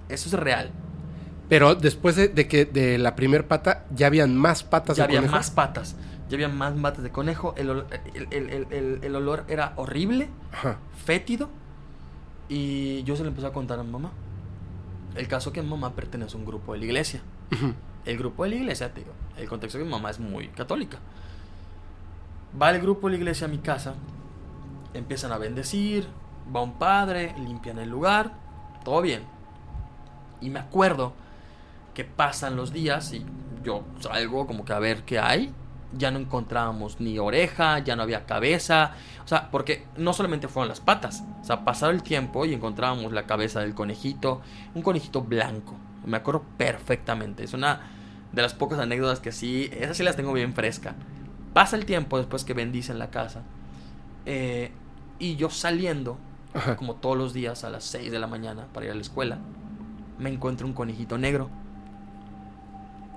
Eso 0.09 0.29
es 0.29 0.33
real. 0.33 0.71
Pero 1.49 1.75
después 1.75 2.15
de, 2.15 2.27
de 2.29 2.47
que 2.47 2.65
de 2.65 2.97
la 2.97 3.15
primer 3.15 3.47
pata, 3.47 3.85
ya 3.93 4.07
habían 4.07 4.35
más 4.35 4.63
patas 4.63 4.97
Ya 4.97 5.03
de 5.03 5.05
había 5.09 5.19
conejo. 5.19 5.35
más 5.35 5.51
patas. 5.51 5.95
Ya 6.29 6.35
había 6.35 6.49
más 6.49 6.73
patas 6.73 7.03
de 7.03 7.11
conejo. 7.11 7.53
El, 7.57 7.69
ol- 7.69 7.85
el- 8.15 8.27
el- 8.31 8.49
el- 8.49 8.67
el- 8.71 8.99
el 9.03 9.15
olor 9.15 9.43
era 9.47 9.73
horrible, 9.75 10.29
Ajá. 10.51 10.77
fétido. 11.05 11.49
Y 12.49 13.03
yo 13.03 13.15
se 13.15 13.23
lo 13.23 13.29
empecé 13.29 13.47
a 13.47 13.53
contar 13.53 13.79
a 13.79 13.83
mi 13.83 13.91
mamá. 13.91 14.11
El 15.15 15.27
caso 15.27 15.53
que 15.53 15.61
mi 15.61 15.69
mamá 15.69 15.93
pertenece 15.93 16.35
a 16.35 16.39
un 16.39 16.45
grupo 16.45 16.73
de 16.73 16.79
la 16.79 16.85
iglesia. 16.85 17.21
El 18.05 18.17
grupo 18.17 18.43
de 18.43 18.49
la 18.49 18.55
iglesia, 18.55 18.93
te 18.93 19.01
digo, 19.01 19.13
el 19.37 19.47
contexto 19.47 19.77
que 19.77 19.85
mi 19.85 19.91
mamá 19.91 20.09
es 20.09 20.19
muy 20.19 20.49
católica. 20.49 20.97
Va 22.61 22.71
el 22.71 22.81
grupo 22.81 23.07
de 23.07 23.13
la 23.13 23.17
iglesia 23.19 23.47
a 23.47 23.49
mi 23.49 23.59
casa, 23.59 23.95
empiezan 24.93 25.31
a 25.31 25.37
bendecir, 25.37 26.07
va 26.53 26.61
un 26.61 26.73
padre, 26.73 27.33
limpian 27.39 27.79
el 27.79 27.89
lugar, 27.89 28.33
todo 28.83 29.01
bien. 29.01 29.23
Y 30.41 30.49
me 30.49 30.59
acuerdo 30.59 31.13
que 31.93 32.03
pasan 32.03 32.55
los 32.55 32.73
días 32.73 33.13
y 33.13 33.25
yo 33.63 33.83
salgo 33.99 34.45
como 34.45 34.65
que 34.65 34.73
a 34.73 34.79
ver 34.79 35.03
qué 35.03 35.19
hay. 35.19 35.53
Ya 35.95 36.09
no 36.11 36.19
encontrábamos 36.19 36.99
ni 36.99 37.19
oreja, 37.19 37.79
ya 37.79 37.95
no 37.95 38.03
había 38.03 38.25
cabeza. 38.25 38.91
O 39.23 39.27
sea, 39.27 39.51
porque 39.51 39.85
no 39.97 40.13
solamente 40.13 40.47
fueron 40.47 40.69
las 40.69 40.79
patas. 40.81 41.23
O 41.41 41.45
sea, 41.45 41.63
pasaba 41.63 41.91
el 41.91 42.01
tiempo 42.03 42.45
y 42.45 42.53
encontrábamos 42.53 43.11
la 43.13 43.25
cabeza 43.25 43.59
del 43.59 43.73
conejito. 43.75 44.41
Un 44.73 44.81
conejito 44.81 45.21
blanco. 45.21 45.75
Me 46.05 46.17
acuerdo 46.17 46.43
perfectamente. 46.57 47.43
Es 47.43 47.53
una 47.53 47.81
de 48.31 48.41
las 48.41 48.53
pocas 48.55 48.79
anécdotas 48.79 49.19
que 49.19 49.31
sí, 49.31 49.69
esas 49.71 49.95
sí 49.97 50.03
las 50.03 50.15
tengo 50.15 50.33
bien 50.33 50.53
fresca. 50.53 50.95
Pasa 51.53 51.75
el 51.75 51.85
tiempo 51.85 52.17
después 52.17 52.43
que 52.43 52.53
bendicen 52.53 52.97
la 52.99 53.09
casa. 53.11 53.43
eh, 54.25 54.71
y 55.19 55.35
yo 55.35 55.49
saliendo, 55.51 56.17
Ajá. 56.53 56.75
como 56.75 56.95
todos 56.95 57.15
los 57.15 57.33
días 57.33 57.63
a 57.63 57.69
las 57.69 57.83
6 57.85 58.11
de 58.11 58.19
la 58.19 58.27
mañana 58.27 58.65
para 58.73 58.87
ir 58.87 58.91
a 58.91 58.95
la 58.95 59.01
escuela, 59.01 59.37
me 60.17 60.29
encuentro 60.29 60.65
un 60.67 60.73
conejito 60.73 61.17
negro. 61.17 61.49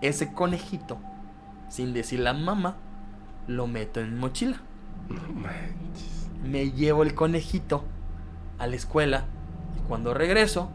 Ese 0.02 0.32
conejito, 0.32 0.98
sin 1.68 1.92
decirle 1.92 2.28
a 2.30 2.32
mamá, 2.32 2.76
lo 3.46 3.66
meto 3.66 4.00
en 4.00 4.14
mi 4.14 4.20
mochila. 4.20 4.58
No 5.08 5.22
manches. 5.32 6.28
Me 6.44 6.70
llevo 6.70 7.02
el 7.02 7.14
conejito 7.14 7.84
a 8.58 8.66
la 8.66 8.76
escuela 8.76 9.24
y 9.78 9.80
cuando 9.88 10.14
regreso, 10.14 10.70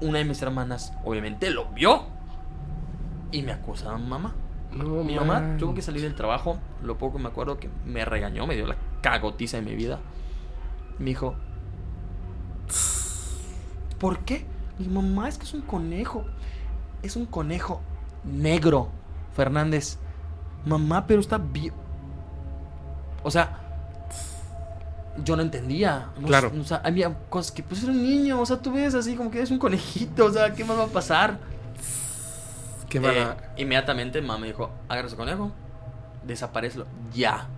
una 0.00 0.18
de 0.18 0.24
mis 0.24 0.40
hermanas 0.42 0.92
obviamente 1.04 1.50
lo 1.50 1.66
vio 1.70 2.02
y 3.32 3.42
me 3.42 3.52
acusa 3.52 3.92
a 3.94 3.98
mamá. 3.98 4.34
No 4.72 5.02
Mi 5.04 5.14
mamá 5.16 5.40
manches. 5.40 5.58
tuvo 5.58 5.74
que 5.74 5.82
salir 5.82 6.02
del 6.02 6.14
trabajo, 6.14 6.58
lo 6.82 6.98
poco 6.98 7.18
me 7.18 7.28
acuerdo 7.28 7.58
que 7.58 7.70
me 7.86 8.04
regañó, 8.04 8.46
me 8.46 8.54
dio 8.56 8.66
la 8.66 8.76
cagotiza 9.00 9.56
de 9.58 9.62
mi 9.62 9.74
vida. 9.74 10.00
Me 10.98 11.06
dijo, 11.06 11.34
¿por 13.98 14.18
qué? 14.20 14.44
Mi 14.78 14.88
mamá 14.88 15.28
es 15.28 15.38
que 15.38 15.44
es 15.44 15.54
un 15.54 15.62
conejo. 15.62 16.24
Es 17.02 17.16
un 17.16 17.26
conejo 17.26 17.80
negro, 18.24 18.88
Fernández. 19.34 19.98
Mamá, 20.66 21.06
pero 21.06 21.20
está 21.20 21.38
bien. 21.38 21.72
O 23.22 23.30
sea, 23.30 23.58
yo 25.24 25.36
no 25.36 25.42
entendía. 25.42 26.08
No 26.20 26.26
Claro. 26.26 26.52
O 26.60 26.64
sea, 26.64 26.82
había 26.84 27.12
cosas 27.28 27.52
que, 27.52 27.62
pues 27.62 27.82
era 27.82 27.92
un 27.92 28.02
niño. 28.02 28.40
O 28.40 28.46
sea, 28.46 28.58
tú 28.58 28.72
ves 28.72 28.94
así 28.94 29.14
como 29.16 29.30
que 29.30 29.40
es 29.40 29.50
un 29.50 29.58
conejito. 29.58 30.26
O 30.26 30.30
sea, 30.30 30.52
¿qué 30.52 30.64
más 30.64 30.76
va 30.78 30.84
a 30.84 30.88
pasar? 30.88 31.38
Qué 32.88 32.98
Eh, 32.98 33.00
mala. 33.00 33.36
inmediatamente 33.56 34.20
mamá 34.20 34.38
me 34.38 34.46
dijo, 34.48 34.70
agarra 34.88 35.08
ese 35.08 35.16
conejo, 35.16 35.50
desaparecelo 36.24 36.86
ya. 37.14 37.48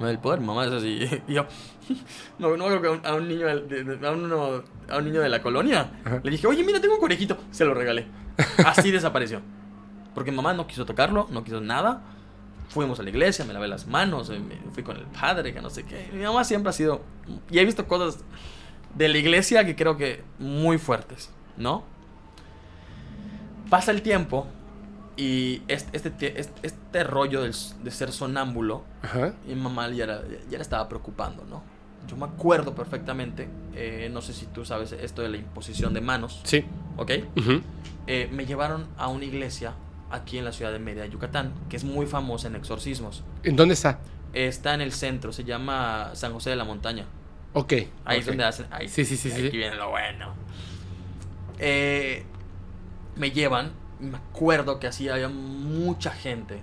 No 0.00 0.06
del 0.06 0.18
poder, 0.18 0.40
mamá 0.40 0.64
es 0.66 0.72
así. 0.72 1.08
Y 1.28 1.34
yo, 1.34 1.46
no, 2.38 2.56
no 2.56 2.66
creo 2.66 2.82
que 2.82 2.88
a 2.88 2.90
un, 2.90 3.06
a 3.06 3.14
un 3.14 3.28
niño 3.28 3.46
de, 3.46 3.84
de- 3.84 4.06
a, 4.06 4.10
uno- 4.10 4.62
a 4.90 4.96
un 4.98 5.04
niño 5.04 5.20
de 5.20 5.28
la 5.28 5.40
colonia 5.42 5.90
Ajá. 6.04 6.20
le 6.22 6.30
dije, 6.30 6.46
oye, 6.48 6.64
mira, 6.64 6.80
tengo 6.80 6.94
un 6.94 7.00
conejito. 7.00 7.36
Se 7.52 7.64
lo 7.64 7.74
regalé. 7.74 8.06
Así 8.66 8.90
desapareció. 8.90 9.40
Porque 10.14 10.32
mamá 10.32 10.52
no 10.54 10.66
quiso 10.66 10.84
tocarlo, 10.86 11.28
no 11.30 11.44
quiso 11.44 11.60
nada. 11.60 12.02
Fuimos 12.68 12.98
a 12.98 13.02
la 13.02 13.10
iglesia, 13.10 13.44
me 13.44 13.52
lavé 13.52 13.68
las 13.68 13.86
manos, 13.86 14.30
eh, 14.30 14.38
me 14.40 14.56
fui 14.72 14.82
con 14.82 14.96
el 14.96 15.04
padre, 15.06 15.52
que 15.54 15.60
no 15.60 15.70
sé 15.70 15.84
qué. 15.84 16.10
Mi 16.12 16.22
mamá 16.24 16.44
siempre 16.44 16.70
ha 16.70 16.72
sido. 16.72 17.02
Y 17.50 17.58
he 17.58 17.64
visto 17.64 17.86
cosas 17.86 18.24
de 18.94 19.08
la 19.08 19.18
iglesia 19.18 19.64
que 19.64 19.76
creo 19.76 19.96
que 19.96 20.22
muy 20.38 20.78
fuertes, 20.78 21.30
¿no? 21.56 21.84
Pasa 23.70 23.90
el 23.90 24.02
tiempo 24.02 24.46
y 25.16 25.62
este, 25.68 25.96
este, 25.96 26.40
este, 26.40 26.52
este 26.66 27.04
rollo 27.04 27.42
del 27.42 27.50
s- 27.50 27.74
de 27.82 27.90
ser 27.90 28.12
sonámbulo, 28.12 28.84
Ajá. 29.02 29.34
mi 29.46 29.54
mamá 29.54 29.88
ya, 29.90 30.04
era- 30.04 30.22
ya 30.50 30.58
le 30.58 30.62
estaba 30.62 30.88
preocupando, 30.88 31.44
¿no? 31.44 31.62
Yo 32.06 32.16
me 32.16 32.24
acuerdo 32.26 32.74
perfectamente, 32.74 33.48
eh, 33.74 34.10
no 34.12 34.20
sé 34.20 34.32
si 34.34 34.46
tú 34.46 34.64
sabes 34.64 34.92
esto 34.92 35.22
de 35.22 35.30
la 35.30 35.36
imposición 35.38 35.94
de 35.94 36.00
manos, 36.00 36.40
Sí. 36.44 36.64
¿ok? 36.98 37.10
Ujú. 37.36 37.62
Eh, 38.06 38.28
me 38.32 38.44
llevaron 38.44 38.86
a 38.98 39.08
una 39.08 39.24
iglesia 39.24 39.72
aquí 40.10 40.38
en 40.38 40.44
la 40.44 40.52
ciudad 40.52 40.72
de 40.72 40.78
Mérida, 40.78 41.06
Yucatán, 41.06 41.52
que 41.68 41.76
es 41.76 41.84
muy 41.84 42.06
famosa 42.06 42.48
en 42.48 42.56
exorcismos. 42.56 43.22
¿En 43.42 43.56
dónde 43.56 43.74
está? 43.74 44.00
Está 44.32 44.74
en 44.74 44.80
el 44.80 44.92
centro, 44.92 45.32
se 45.32 45.44
llama 45.44 46.10
San 46.14 46.32
José 46.32 46.50
de 46.50 46.56
la 46.56 46.64
Montaña. 46.64 47.06
Ok. 47.52 47.72
Ahí 48.04 48.18
es 48.18 48.24
ok. 48.24 48.28
donde 48.30 48.44
hacen. 48.44 48.66
ahí- 48.70 48.88
Sí, 48.88 49.04
sí, 49.04 49.16
sí, 49.16 49.30
Aquí 49.30 49.42
sí. 49.50 49.56
viene 49.56 49.76
lo 49.76 49.90
bueno. 49.90 50.34
Eh, 51.58 52.24
me 53.16 53.30
llevan. 53.30 53.72
Me 54.00 54.16
acuerdo 54.18 54.80
que 54.80 54.86
así 54.88 55.08
había 55.08 55.28
mucha 55.28 56.10
gente. 56.10 56.60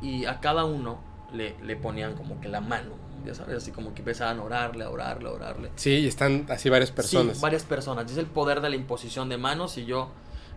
Y 0.00 0.24
a 0.24 0.40
cada 0.40 0.64
uno 0.64 0.98
le, 1.32 1.56
le 1.62 1.76
ponían 1.76 2.14
como 2.14 2.40
que 2.40 2.48
la 2.48 2.60
mano. 2.60 2.92
Ya 3.26 3.34
sabes, 3.34 3.56
así 3.58 3.70
como 3.72 3.92
que 3.94 4.00
empezaban 4.00 4.38
a 4.38 4.42
orarle, 4.44 4.84
a 4.84 4.90
orarle, 4.90 5.28
a 5.28 5.32
orarle. 5.32 5.70
Sí, 5.76 5.90
y 5.90 6.06
están 6.06 6.46
así 6.48 6.70
varias 6.70 6.90
personas. 6.90 7.36
Sí, 7.36 7.42
varias 7.42 7.64
personas. 7.64 8.10
Es 8.10 8.16
el 8.16 8.26
poder 8.26 8.60
de 8.60 8.70
la 8.70 8.76
imposición 8.76 9.28
de 9.28 9.36
manos. 9.36 9.76
Y 9.76 9.84
yo 9.84 10.10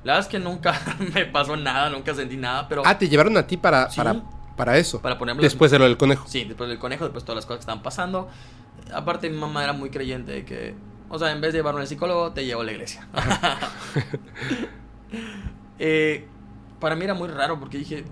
La 0.03 0.13
verdad 0.13 0.27
es 0.27 0.31
que 0.31 0.39
nunca 0.39 0.79
me 1.13 1.25
pasó 1.25 1.55
nada, 1.57 1.89
nunca 1.89 2.13
sentí 2.15 2.37
nada, 2.37 2.67
pero... 2.67 2.83
Ah, 2.85 2.97
te 2.97 3.07
llevaron 3.07 3.37
a 3.37 3.45
ti 3.45 3.57
para, 3.57 3.89
Sí. 3.89 3.97
para, 3.97 4.15
para 4.57 4.77
eso. 4.77 5.01
Para 5.01 5.17
ponerme 5.17 5.41
Después 5.41 5.69
de 5.71 5.79
lo 5.79 5.85
del 5.85 5.97
conejo. 5.97 6.25
Sí, 6.27 6.43
después 6.45 6.69
del 6.69 6.79
conejo, 6.79 7.03
después 7.05 7.23
todas 7.23 7.35
las 7.37 7.45
cosas 7.45 7.57
que 7.59 7.61
estaban 7.61 7.83
pasando. 7.83 8.27
Aparte, 8.93 9.29
mi 9.29 9.37
mamá 9.37 9.63
era 9.63 9.73
muy 9.73 9.89
creyente 9.91 10.31
de 10.31 10.45
que, 10.45 10.75
o 11.09 11.19
sea, 11.19 11.31
en 11.31 11.39
vez 11.41 11.53
de 11.53 11.59
llevarme 11.59 11.81
al 11.81 11.87
psicólogo, 11.87 12.31
te 12.31 12.45
llevo 12.45 12.61
a 12.61 12.63
la 12.65 12.71
iglesia. 12.71 13.07
Eh, 15.83 16.27
para 16.79 16.95
mí 16.95 17.03
era 17.03 17.13
muy 17.13 17.27
raro 17.27 17.59
porque 17.59 17.77
dije, 17.77 18.05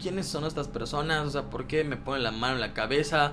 ¿quiénes 0.00 0.26
son 0.26 0.44
estas 0.44 0.68
personas? 0.68 1.26
O 1.26 1.30
sea, 1.30 1.42
¿por 1.42 1.66
qué 1.66 1.84
me 1.84 1.96
ponen 1.96 2.22
la 2.22 2.30
mano 2.30 2.54
en 2.54 2.60
la 2.60 2.72
cabeza? 2.72 3.32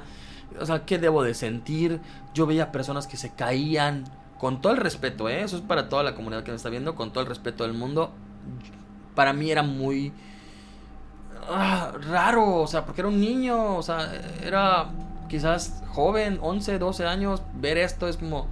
O 0.60 0.66
sea, 0.66 0.86
¿qué 0.86 0.98
debo 0.98 1.24
de 1.24 1.34
sentir? 1.34 2.02
Yo 2.34 2.46
veía 2.46 2.72
personas 2.72 3.08
que 3.08 3.18
se 3.18 3.34
caían, 3.34 4.04
con 4.40 4.62
todo 4.62 4.74
el 4.74 4.80
respeto, 4.80 5.30
¿eh? 5.30 5.44
Eso 5.44 5.58
es 5.58 5.62
para 5.62 5.90
toda 5.90 6.02
la 6.02 6.16
comunidad 6.16 6.44
que 6.44 6.50
me 6.52 6.58
está 6.58 6.70
viendo, 6.70 6.96
con 6.96 7.12
todo 7.14 7.22
el 7.22 7.30
respeto 7.30 7.64
del 7.66 7.74
mundo. 7.74 8.12
Para 9.14 9.34
mí 9.34 9.52
era 9.52 9.62
muy 9.62 10.14
ah, 11.48 11.92
raro, 12.10 12.56
o 12.56 12.68
sea, 12.68 12.86
porque 12.86 13.02
era 13.02 13.10
un 13.10 13.20
niño, 13.20 13.76
o 13.76 13.84
sea, 13.84 14.10
era 14.44 14.90
quizás 15.28 15.84
joven, 15.90 16.40
11, 16.42 16.80
12 16.80 17.06
años, 17.06 17.42
ver 17.54 17.78
esto 17.78 18.08
es 18.08 18.18
como... 18.18 18.48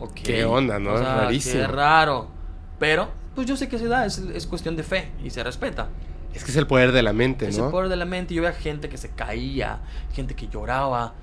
ok, 0.00 0.12
¿Qué 0.24 0.44
onda, 0.44 0.78
no? 0.78 0.90
o 0.90 0.94
Es 0.94 1.00
sea, 1.00 1.16
rarísimo. 1.16 1.54
Qué 1.54 1.66
raro. 1.68 2.26
Pero, 2.78 3.08
pues 3.34 3.46
yo 3.46 3.56
sé 3.56 3.68
que 3.68 3.78
se 3.78 3.86
da, 3.86 4.04
es, 4.06 4.18
es 4.18 4.46
cuestión 4.46 4.76
de 4.76 4.82
fe 4.82 5.12
y 5.22 5.30
se 5.30 5.42
respeta. 5.42 5.88
Es 6.34 6.44
que 6.44 6.50
es 6.50 6.56
el 6.56 6.66
poder 6.66 6.92
de 6.92 7.02
la 7.02 7.14
mente, 7.14 7.48
Es 7.48 7.56
¿no? 7.56 7.66
el 7.66 7.70
poder 7.70 7.88
de 7.88 7.96
la 7.96 8.04
mente. 8.04 8.34
Yo 8.34 8.42
veía 8.42 8.54
gente 8.54 8.88
que 8.90 8.98
se 8.98 9.10
caía, 9.10 9.78
gente 10.12 10.34
que 10.34 10.48
lloraba. 10.48 11.14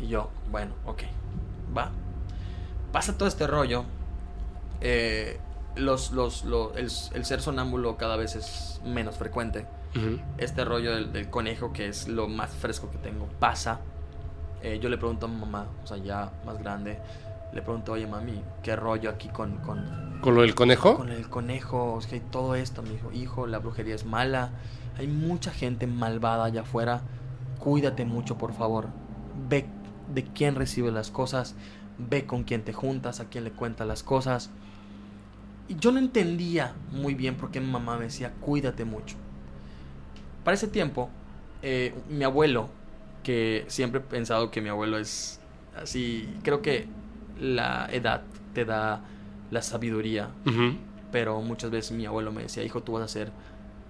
Y 0.00 0.08
yo, 0.08 0.30
bueno, 0.50 0.72
ok, 0.86 1.02
va. 1.76 1.90
Pasa 2.92 3.16
todo 3.16 3.28
este 3.28 3.46
rollo. 3.46 3.84
eh, 4.80 5.38
los, 5.76 6.10
los, 6.12 6.44
lo- 6.44 6.74
el, 6.74 6.90
el 7.14 7.24
ser 7.24 7.40
sonámbulo 7.40 7.96
cada 7.96 8.16
vez 8.16 8.36
es 8.36 8.80
menos 8.84 9.16
frecuente. 9.16 9.66
Este 10.38 10.64
rollo 10.64 10.94
del, 10.94 11.12
del 11.12 11.28
conejo, 11.28 11.72
que 11.74 11.86
es 11.88 12.08
lo 12.08 12.26
más 12.26 12.50
fresco 12.50 12.90
que 12.90 12.96
tengo, 12.98 13.26
pasa. 13.38 13.80
Eh, 14.62 14.78
yo 14.80 14.88
le 14.88 14.96
pregunto 14.96 15.26
a 15.26 15.28
mi 15.28 15.36
mamá, 15.36 15.66
o 15.84 15.86
sea, 15.86 15.98
ya 15.98 16.30
más 16.46 16.58
grande, 16.58 16.98
le 17.52 17.60
pregunto, 17.62 17.92
oye 17.92 18.06
mami, 18.06 18.42
¿qué 18.62 18.74
rollo 18.76 19.10
aquí 19.10 19.28
con, 19.28 19.56
con, 19.58 20.18
¿Con 20.22 20.34
lo 20.34 20.42
del 20.42 20.54
conejo? 20.54 20.96
con 20.96 21.10
el 21.10 21.28
conejo, 21.28 21.98
que 22.08 22.14
hay 22.16 22.20
todo 22.30 22.54
esto, 22.54 22.82
me 22.82 22.90
dijo, 22.90 23.12
hijo, 23.12 23.46
la 23.46 23.58
brujería 23.58 23.94
es 23.94 24.06
mala, 24.06 24.50
hay 24.98 25.08
mucha 25.08 25.50
gente 25.50 25.86
malvada 25.86 26.44
allá 26.44 26.62
afuera, 26.62 27.02
cuídate 27.58 28.04
mucho, 28.06 28.38
por 28.38 28.52
favor, 28.54 28.86
ve 29.48 29.66
de 30.14 30.24
quién 30.24 30.54
recibe 30.54 30.90
las 30.92 31.10
cosas, 31.10 31.54
ve 31.98 32.26
con 32.26 32.44
quién 32.44 32.62
te 32.62 32.72
juntas, 32.72 33.20
a 33.20 33.28
quién 33.28 33.44
le 33.44 33.50
cuentas 33.50 33.86
las 33.86 34.02
cosas. 34.02 34.50
Y 35.68 35.76
yo 35.76 35.92
no 35.92 35.98
entendía 35.98 36.74
muy 36.90 37.14
bien 37.14 37.36
por 37.36 37.50
qué 37.50 37.60
mi 37.60 37.70
mamá 37.70 37.96
me 37.96 38.04
decía, 38.04 38.32
cuídate 38.40 38.84
mucho. 38.84 39.16
Para 40.44 40.54
ese 40.54 40.68
tiempo, 40.68 41.08
eh, 41.62 41.94
mi 42.08 42.24
abuelo, 42.24 42.68
que 43.22 43.64
siempre 43.68 44.00
he 44.00 44.04
pensado 44.04 44.50
que 44.50 44.60
mi 44.60 44.68
abuelo 44.68 44.98
es 44.98 45.40
así, 45.80 46.28
creo 46.42 46.60
que 46.60 46.86
la 47.40 47.88
edad 47.92 48.22
te 48.52 48.64
da 48.64 49.04
la 49.50 49.62
sabiduría 49.62 50.30
pero 51.12 51.40
muchas 51.42 51.70
veces 51.70 51.92
mi 51.92 52.06
abuelo 52.06 52.32
me 52.32 52.42
decía, 52.42 52.64
hijo, 52.64 52.82
tú 52.82 52.92
vas 52.92 53.04
a 53.04 53.08
ser, 53.08 53.30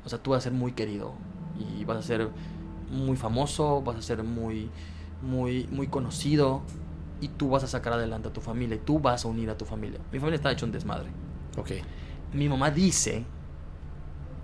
o 0.05 0.09
sea, 0.09 0.19
tú 0.19 0.33
vas 0.33 0.39
a 0.39 0.43
ser 0.43 0.53
muy 0.53 0.73
querido 0.73 1.15
y 1.59 1.85
vas 1.85 1.97
a 1.99 2.03
ser 2.03 2.29
muy 2.91 3.17
famoso, 3.17 3.81
vas 3.81 3.97
a 3.97 4.03
ser 4.03 4.23
muy, 4.25 4.69
muy, 5.23 5.67
muy 5.71 5.87
conocido 5.87 6.63
y 7.23 7.29
tú 7.29 7.49
vas 7.49 7.65
a 7.65 7.69
sacar 7.69 7.95
adelante 7.95 8.29
a 8.29 8.33
tu 8.35 8.43
familia 8.43 8.77
y 8.77 8.81
tú 8.81 8.99
vas 8.99 9.25
a 9.25 9.29
unir 9.29 9.49
a 9.49 9.57
tu 9.57 9.65
familia. 9.65 10.01
Mi 10.13 10.19
familia 10.19 10.37
está 10.37 10.53
hecho 10.53 10.67
un 10.67 10.73
desmadre. 10.73 11.09
Ok. 11.57 11.71
Mi 12.35 12.49
mamá 12.51 12.71
dice, 12.71 13.25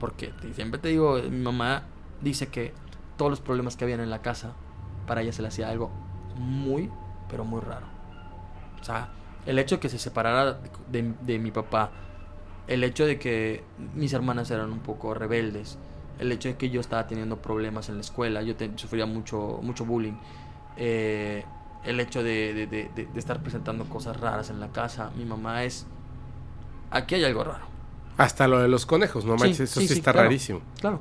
porque 0.00 0.32
siempre 0.54 0.80
te 0.80 0.88
digo, 0.88 1.18
mi 1.22 1.38
mamá 1.38 1.82
dice 2.22 2.48
que 2.48 2.72
todos 3.16 3.30
los 3.30 3.40
problemas 3.40 3.76
que 3.76 3.84
habían 3.84 4.00
en 4.00 4.10
la 4.10 4.22
casa, 4.22 4.52
para 5.06 5.22
ella 5.22 5.32
se 5.32 5.42
le 5.42 5.48
hacía 5.48 5.68
algo 5.68 5.90
muy, 6.36 6.90
pero 7.28 7.44
muy 7.44 7.60
raro. 7.60 7.86
O 8.80 8.84
sea, 8.84 9.08
el 9.46 9.58
hecho 9.58 9.76
de 9.76 9.80
que 9.80 9.88
se 9.88 9.98
separara 9.98 10.58
de, 10.90 11.14
de 11.22 11.38
mi 11.38 11.50
papá, 11.50 11.90
el 12.68 12.84
hecho 12.84 13.06
de 13.06 13.18
que 13.18 13.64
mis 13.94 14.12
hermanas 14.12 14.50
eran 14.50 14.70
un 14.72 14.80
poco 14.80 15.14
rebeldes, 15.14 15.78
el 16.18 16.30
hecho 16.32 16.48
de 16.48 16.56
que 16.56 16.70
yo 16.70 16.80
estaba 16.80 17.06
teniendo 17.06 17.36
problemas 17.42 17.88
en 17.88 17.96
la 17.96 18.02
escuela, 18.02 18.42
yo 18.42 18.54
te- 18.56 18.70
sufría 18.76 19.06
mucho, 19.06 19.58
mucho 19.62 19.84
bullying, 19.84 20.14
eh, 20.76 21.44
el 21.84 22.00
hecho 22.00 22.22
de, 22.22 22.54
de- 22.54 22.66
de- 22.94 23.08
estar 23.18 23.40
presentando 23.42 23.84
cosas 23.88 24.18
raras 24.18 24.50
en 24.50 24.60
la 24.60 24.68
casa, 24.68 25.10
mi 25.16 25.24
mamá 25.24 25.64
es... 25.64 25.86
Aquí 26.90 27.14
hay 27.14 27.24
algo 27.24 27.44
raro. 27.44 27.66
Hasta 28.16 28.48
lo 28.48 28.58
de 28.60 28.68
los 28.68 28.84
conejos, 28.86 29.24
no 29.24 29.36
Sí, 29.38 29.44
manches, 29.44 29.60
eso 29.70 29.80
sí, 29.80 29.86
está 29.92 30.12
claro. 30.12 30.26
rarísimo. 30.28 30.60
Claro. 30.80 31.00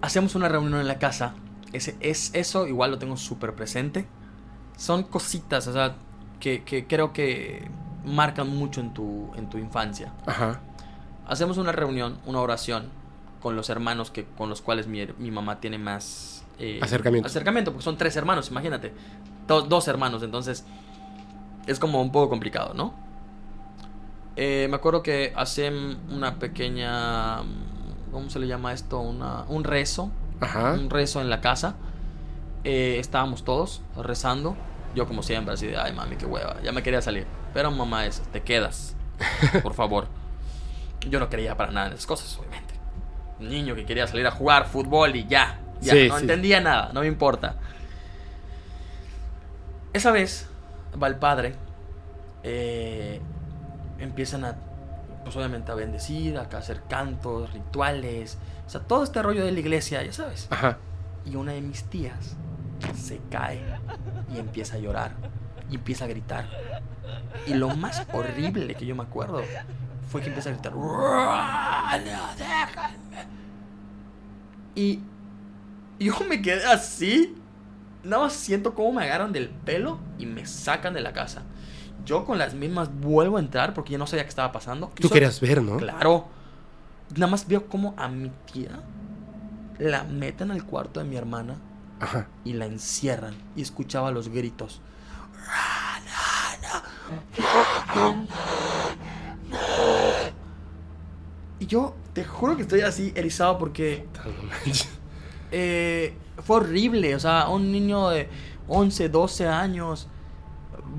Hacemos 0.00 0.34
una 0.34 0.48
reunión 0.48 0.80
en 0.80 0.88
la 0.88 0.98
casa. 0.98 1.34
Ese, 1.72 1.96
es, 2.00 2.30
eso 2.34 2.66
igual 2.66 2.90
lo 2.90 2.98
tengo 2.98 3.16
súper 3.16 3.54
presente. 3.54 4.06
Son 4.76 5.04
cositas, 5.04 5.66
o 5.68 5.72
sea, 5.72 5.94
que, 6.40 6.64
que 6.64 6.86
creo 6.86 7.12
que 7.12 7.70
marcan 8.04 8.48
mucho 8.48 8.80
en 8.80 8.92
tu, 8.92 9.30
en 9.36 9.48
tu 9.48 9.58
infancia. 9.58 10.12
Ajá. 10.26 10.60
Hacemos 11.26 11.56
una 11.56 11.70
reunión, 11.72 12.18
una 12.26 12.40
oración 12.40 12.86
con 13.40 13.54
los 13.54 13.70
hermanos 13.70 14.10
que, 14.10 14.24
con 14.24 14.48
los 14.48 14.60
cuales 14.60 14.86
mi, 14.88 15.06
mi 15.18 15.30
mamá 15.30 15.60
tiene 15.60 15.78
más 15.78 16.31
eh, 16.62 16.78
Acercamiento. 16.80 17.26
Acercamiento, 17.26 17.72
porque 17.72 17.84
son 17.84 17.96
tres 17.96 18.14
hermanos, 18.16 18.50
imagínate. 18.50 18.92
Do- 19.46 19.62
dos 19.62 19.88
hermanos, 19.88 20.22
entonces 20.22 20.64
es 21.66 21.78
como 21.78 22.00
un 22.00 22.12
poco 22.12 22.28
complicado, 22.30 22.72
¿no? 22.74 22.94
Eh, 24.36 24.66
me 24.70 24.76
acuerdo 24.76 25.02
que 25.02 25.32
hacen 25.36 25.98
una 26.10 26.36
pequeña. 26.38 27.38
¿Cómo 28.10 28.30
se 28.30 28.38
le 28.38 28.46
llama 28.46 28.72
esto? 28.72 29.00
Una, 29.00 29.44
un 29.48 29.64
rezo. 29.64 30.10
Ajá. 30.40 30.72
Un 30.74 30.88
rezo 30.90 31.20
en 31.20 31.28
la 31.30 31.40
casa. 31.40 31.74
Eh, 32.64 32.96
estábamos 32.98 33.44
todos 33.44 33.82
rezando. 33.96 34.56
Yo, 34.94 35.06
como 35.08 35.22
siempre, 35.22 35.54
así 35.54 35.66
de, 35.66 35.76
ay 35.78 35.92
mami, 35.92 36.16
qué 36.16 36.26
hueva. 36.26 36.60
Ya 36.62 36.72
me 36.72 36.82
quería 36.82 37.02
salir. 37.02 37.26
Pero 37.54 37.70
mamá 37.70 38.06
es, 38.06 38.20
te 38.32 38.42
quedas. 38.42 38.94
Por 39.62 39.74
favor. 39.74 40.06
Yo 41.08 41.18
no 41.18 41.28
creía 41.28 41.56
para 41.56 41.72
nada 41.72 41.86
en 41.88 41.92
esas 41.94 42.06
cosas, 42.06 42.38
obviamente. 42.38 42.74
Un 43.40 43.48
niño 43.48 43.74
que 43.74 43.84
quería 43.84 44.06
salir 44.06 44.26
a 44.26 44.30
jugar 44.30 44.66
fútbol 44.68 45.16
y 45.16 45.26
ya. 45.26 45.58
Ya, 45.82 45.92
Sí, 45.92 46.08
no 46.08 46.16
sí. 46.16 46.22
entendía 46.22 46.60
nada, 46.60 46.90
no 46.94 47.00
me 47.00 47.06
importa. 47.06 47.56
Esa 49.92 50.10
vez 50.10 50.48
va 51.00 51.06
el 51.08 51.16
padre. 51.16 51.54
eh, 52.44 53.20
empiezan 54.00 54.44
a, 54.44 54.56
pues 55.22 55.36
obviamente 55.36 55.70
a 55.70 55.76
bendecir, 55.76 56.36
a 56.36 56.42
hacer 56.42 56.82
cantos, 56.88 57.52
rituales. 57.52 58.36
O 58.66 58.70
sea, 58.70 58.80
todo 58.80 59.04
este 59.04 59.22
rollo 59.22 59.44
de 59.44 59.52
la 59.52 59.60
iglesia, 59.60 60.02
ya 60.02 60.12
sabes. 60.12 60.48
Ajá. 60.50 60.78
Y 61.24 61.36
una 61.36 61.52
de 61.52 61.60
mis 61.60 61.84
tías 61.84 62.36
se 62.96 63.20
cae 63.30 63.60
y 64.34 64.38
empieza 64.40 64.74
a 64.74 64.78
llorar 64.80 65.12
y 65.70 65.76
empieza 65.76 66.04
a 66.06 66.08
gritar. 66.08 66.46
Y 67.46 67.54
lo 67.54 67.68
más 67.76 68.04
horrible 68.12 68.74
que 68.74 68.86
yo 68.86 68.96
me 68.96 69.04
acuerdo 69.04 69.42
fue 70.08 70.20
que 70.20 70.26
empieza 70.28 70.48
a 70.50 70.52
gritar. 70.54 70.74
"¡No, 70.74 72.00
déjenme!". 72.36 73.28
Y 74.74 75.00
yo 76.04 76.14
me 76.28 76.42
quedé 76.42 76.64
así. 76.66 77.34
Nada 78.04 78.24
más 78.24 78.32
siento 78.32 78.74
cómo 78.74 78.92
me 78.92 79.04
agarran 79.04 79.32
del 79.32 79.48
pelo 79.48 79.98
y 80.18 80.26
me 80.26 80.44
sacan 80.46 80.94
de 80.94 81.00
la 81.00 81.12
casa. 81.12 81.42
Yo 82.04 82.24
con 82.24 82.36
las 82.36 82.52
mismas 82.54 82.90
vuelvo 82.92 83.36
a 83.36 83.40
entrar 83.40 83.74
porque 83.74 83.92
ya 83.92 83.98
no 83.98 84.08
sabía 84.08 84.24
qué 84.24 84.28
estaba 84.30 84.50
pasando. 84.50 84.90
Tú 85.00 85.08
querías 85.08 85.40
ver, 85.40 85.62
¿no? 85.62 85.76
Claro. 85.76 86.26
Nada 87.14 87.30
más 87.30 87.46
veo 87.46 87.68
como 87.68 87.94
a 87.96 88.08
mi 88.08 88.30
tía 88.52 88.82
la 89.78 90.04
meten 90.04 90.50
al 90.50 90.64
cuarto 90.64 91.00
de 91.00 91.06
mi 91.06 91.16
hermana 91.16 91.56
Ajá. 92.00 92.26
y 92.44 92.54
la 92.54 92.66
encierran. 92.66 93.34
Y 93.54 93.62
escuchaba 93.62 94.10
los 94.10 94.28
gritos. 94.28 94.80
Y 101.60 101.66
yo 101.66 101.94
te 102.12 102.24
juro 102.24 102.56
que 102.56 102.62
estoy 102.62 102.80
así 102.80 103.12
erizado 103.14 103.58
porque. 103.58 104.08
Eh, 105.52 106.16
fue 106.42 106.56
horrible. 106.56 107.14
O 107.14 107.20
sea, 107.20 107.48
un 107.48 107.70
niño 107.72 108.08
de 108.10 108.28
11, 108.68 109.08
12 109.08 109.48
años. 109.48 110.08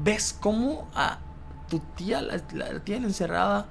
¿Ves 0.03 0.37
cómo 0.39 0.89
a 0.95 1.19
tu 1.69 1.79
tía 1.95 2.21
la, 2.21 2.41
la 2.53 2.79
tienen 2.83 3.05
encerrada? 3.05 3.67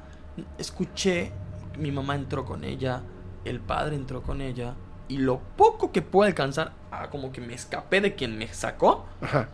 Escuché, 0.59 1.33
mi 1.79 1.93
mamá 1.93 2.15
entró 2.17 2.45
con 2.45 2.65
ella, 2.65 3.03
el 3.45 3.61
padre 3.61 3.97
entró 3.97 4.23
con 4.23 4.41
ella. 4.41 4.77
Y 5.09 5.19
lo 5.19 5.41
poco 5.57 5.93
que 5.93 6.03
pude 6.03 6.29
alcanzar, 6.29 6.73
ah, 6.91 7.11
como 7.11 7.33
que 7.33 7.41
me 7.41 7.55
escapé 7.55 8.01
de 8.01 8.15
quien 8.15 8.39
me 8.39 8.49
sacó. 8.49 9.07
Ajá. 9.21 9.51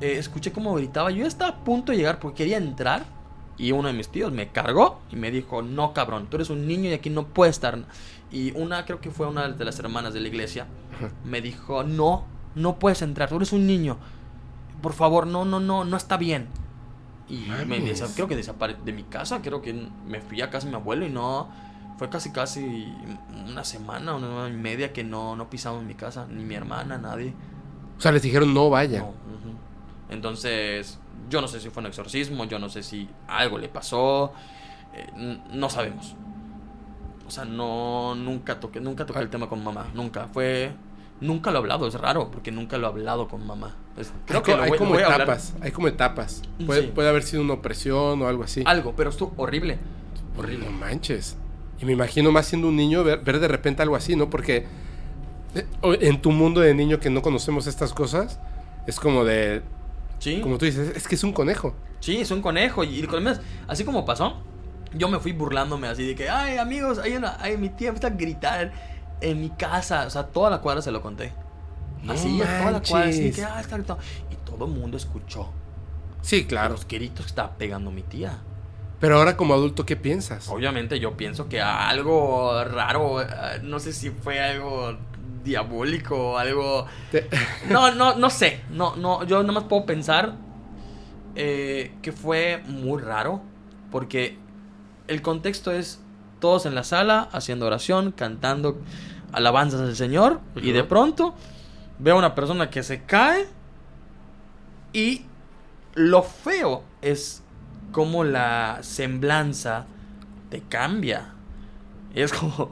eh, 0.00 0.18
escuché 0.18 0.52
cómo 0.52 0.74
gritaba. 0.74 1.10
Yo 1.10 1.26
estaba 1.26 1.50
a 1.50 1.64
punto 1.64 1.92
de 1.92 1.98
llegar 1.98 2.18
porque 2.18 2.38
quería 2.38 2.58
entrar. 2.58 3.04
Y 3.56 3.70
uno 3.72 3.86
de 3.88 3.94
mis 3.94 4.08
tíos 4.08 4.32
me 4.32 4.50
cargó 4.50 5.00
y 5.10 5.16
me 5.16 5.30
dijo, 5.30 5.62
no 5.62 5.92
cabrón, 5.94 6.28
tú 6.28 6.36
eres 6.38 6.50
un 6.50 6.66
niño 6.66 6.90
y 6.90 6.94
aquí 6.94 7.08
no 7.10 7.28
puedes 7.28 7.56
estar. 7.56 7.78
Y 8.34 8.50
una, 8.56 8.84
creo 8.84 9.00
que 9.00 9.10
fue 9.10 9.26
una 9.28 9.48
de 9.48 9.64
las 9.64 9.78
hermanas 9.78 10.12
de 10.12 10.20
la 10.20 10.28
iglesia, 10.28 10.66
Ajá. 10.96 11.10
me 11.24 11.40
dijo, 11.40 11.84
no, 11.84 12.24
no 12.56 12.78
puedes 12.78 13.00
entrar, 13.00 13.28
tú 13.28 13.36
eres 13.36 13.52
un 13.52 13.66
niño. 13.66 13.96
Por 14.82 14.92
favor, 14.92 15.26
no, 15.26 15.44
no, 15.44 15.60
no, 15.60 15.84
no 15.84 15.96
está 15.96 16.16
bien. 16.16 16.48
Y 17.28 17.46
me 17.66 17.80
creo 18.14 18.28
que 18.28 18.36
desaparecí 18.36 18.80
de 18.84 18.92
mi 18.92 19.04
casa, 19.04 19.40
creo 19.40 19.62
que 19.62 19.72
me 20.06 20.20
fui 20.20 20.42
a 20.42 20.50
casa 20.50 20.66
de 20.66 20.72
mi 20.72 20.76
abuelo 20.76 21.06
y 21.06 21.10
no... 21.10 21.48
Fue 21.96 22.10
casi 22.10 22.32
casi 22.32 22.92
una 23.46 23.62
semana, 23.62 24.16
una 24.16 24.26
semana 24.26 24.48
y 24.48 24.58
media 24.58 24.92
que 24.92 25.04
no, 25.04 25.36
no 25.36 25.48
pisamos 25.48 25.80
en 25.80 25.86
mi 25.86 25.94
casa, 25.94 26.26
ni 26.28 26.42
mi 26.42 26.56
hermana, 26.56 26.98
nadie. 26.98 27.32
O 27.96 28.00
sea, 28.00 28.10
les 28.10 28.20
dijeron 28.20 28.52
no 28.52 28.68
vaya. 28.68 29.06
Entonces, 30.10 30.98
yo 31.30 31.40
no 31.40 31.46
sé 31.46 31.60
si 31.60 31.70
fue 31.70 31.82
un 31.82 31.86
exorcismo, 31.86 32.46
yo 32.46 32.58
no 32.58 32.68
sé 32.68 32.82
si 32.82 33.08
algo 33.28 33.58
le 33.58 33.68
pasó, 33.68 34.32
eh, 34.92 35.38
no 35.52 35.70
sabemos. 35.70 36.16
O 37.26 37.30
sea, 37.30 37.44
no, 37.44 38.14
nunca 38.14 38.60
toqué, 38.60 38.80
nunca 38.80 39.06
toqué 39.06 39.20
el 39.20 39.30
tema 39.30 39.48
con 39.48 39.62
mamá, 39.62 39.88
nunca. 39.94 40.28
Fue, 40.32 40.72
nunca 41.20 41.50
lo 41.50 41.58
he 41.58 41.60
hablado, 41.60 41.86
es 41.86 41.94
raro, 41.94 42.30
porque 42.30 42.50
nunca 42.50 42.76
lo 42.76 42.86
he 42.86 42.90
hablado 42.90 43.28
con 43.28 43.46
mamá. 43.46 43.76
creo 44.26 44.40
hay, 44.40 44.44
que 44.44 44.52
hay 44.52 44.78
como 44.78 44.98
etapas, 44.98 45.54
hay 45.60 45.70
como 45.70 45.88
etapas. 45.88 46.42
Puede, 46.66 46.82
puede, 46.84 47.08
haber 47.08 47.22
sido 47.22 47.42
una 47.42 47.54
opresión 47.54 48.20
o 48.20 48.28
algo 48.28 48.44
así. 48.44 48.62
Algo, 48.66 48.94
pero 48.96 49.10
esto 49.10 49.32
horrible. 49.36 49.78
Horrible. 50.36 50.66
No 50.66 50.72
manches. 50.72 51.36
Y 51.80 51.84
me 51.84 51.92
imagino 51.92 52.30
más 52.30 52.46
siendo 52.46 52.68
un 52.68 52.76
niño 52.76 53.04
ver, 53.04 53.20
ver 53.20 53.40
de 53.40 53.48
repente 53.48 53.82
algo 53.82 53.96
así, 53.96 54.16
¿no? 54.16 54.30
Porque 54.30 54.66
eh, 55.54 55.66
en 56.00 56.20
tu 56.20 56.30
mundo 56.30 56.60
de 56.60 56.74
niño 56.74 57.00
que 57.00 57.10
no 57.10 57.22
conocemos 57.22 57.66
estas 57.66 57.92
cosas, 57.92 58.38
es 58.86 58.98
como 58.98 59.24
de... 59.24 59.62
Sí. 60.18 60.40
Como 60.40 60.58
tú 60.58 60.64
dices, 60.64 60.96
es 60.96 61.08
que 61.08 61.14
es 61.14 61.24
un 61.24 61.32
conejo. 61.32 61.74
Sí, 62.00 62.16
es 62.16 62.30
un 62.30 62.42
conejo. 62.42 62.84
Y, 62.84 63.06
así 63.66 63.84
como 63.84 64.04
pasó, 64.04 64.42
yo 64.94 65.08
me 65.08 65.18
fui 65.18 65.32
burlándome 65.32 65.88
así 65.88 66.06
de 66.06 66.14
que, 66.14 66.28
ay, 66.28 66.58
amigos, 66.58 66.98
hay 66.98 67.16
una, 67.16 67.36
ay, 67.40 67.56
mi 67.56 67.68
tía 67.68 67.90
está 67.90 68.08
a 68.08 68.10
gritar 68.10 68.72
en 69.20 69.40
mi 69.40 69.50
casa. 69.50 70.06
O 70.06 70.10
sea, 70.10 70.24
toda 70.26 70.50
la 70.50 70.60
cuadra 70.60 70.82
se 70.82 70.90
lo 70.90 71.00
conté. 71.02 71.32
así, 72.08 72.38
toda 72.38 72.70
la 72.70 72.82
cuadra, 72.82 73.08
así 73.08 73.32
que, 73.32 73.44
ah, 73.44 73.60
está 73.60 73.76
gritando. 73.76 74.02
Y 74.30 74.36
todo 74.44 74.66
el 74.66 74.72
mundo 74.72 74.96
escuchó. 74.96 75.50
Sí, 76.22 76.46
claro. 76.46 76.74
Los 76.74 76.86
gritos 76.86 77.26
que 77.26 77.30
estaba 77.30 77.56
pegando 77.56 77.90
mi 77.90 78.02
tía. 78.02 78.38
Pero 79.00 79.18
ahora 79.18 79.36
como 79.36 79.54
adulto, 79.54 79.84
¿qué 79.84 79.96
piensas? 79.96 80.48
Obviamente 80.48 80.98
yo 80.98 81.16
pienso 81.16 81.48
que 81.48 81.60
algo 81.60 82.64
raro, 82.64 83.20
eh, 83.20 83.26
no 83.62 83.78
sé 83.78 83.92
si 83.92 84.10
fue 84.10 84.40
algo 84.40 84.96
diabólico 85.42 86.32
o 86.32 86.38
algo... 86.38 86.86
No, 87.68 87.90
no, 87.94 88.14
no 88.14 88.30
sé. 88.30 88.62
No, 88.70 88.96
no, 88.96 89.24
yo 89.24 89.42
más 89.44 89.64
puedo 89.64 89.84
pensar 89.84 90.36
eh, 91.34 91.92
que 92.00 92.12
fue 92.12 92.62
muy 92.66 93.02
raro 93.02 93.42
porque 93.90 94.38
el 95.08 95.22
contexto 95.22 95.70
es 95.72 96.00
todos 96.40 96.66
en 96.66 96.74
la 96.74 96.84
sala 96.84 97.28
haciendo 97.32 97.66
oración, 97.66 98.12
cantando 98.12 98.80
alabanzas 99.32 99.80
al 99.80 99.96
Señor 99.96 100.40
y 100.56 100.72
de 100.72 100.84
pronto 100.84 101.34
veo 101.98 102.14
a 102.14 102.18
una 102.18 102.34
persona 102.34 102.70
que 102.70 102.82
se 102.82 103.02
cae 103.02 103.46
y 104.92 105.22
lo 105.94 106.22
feo 106.22 106.84
es 107.02 107.42
como 107.92 108.24
la 108.24 108.78
semblanza 108.82 109.86
te 110.50 110.60
cambia. 110.60 111.34
es 112.14 112.32
como 112.32 112.70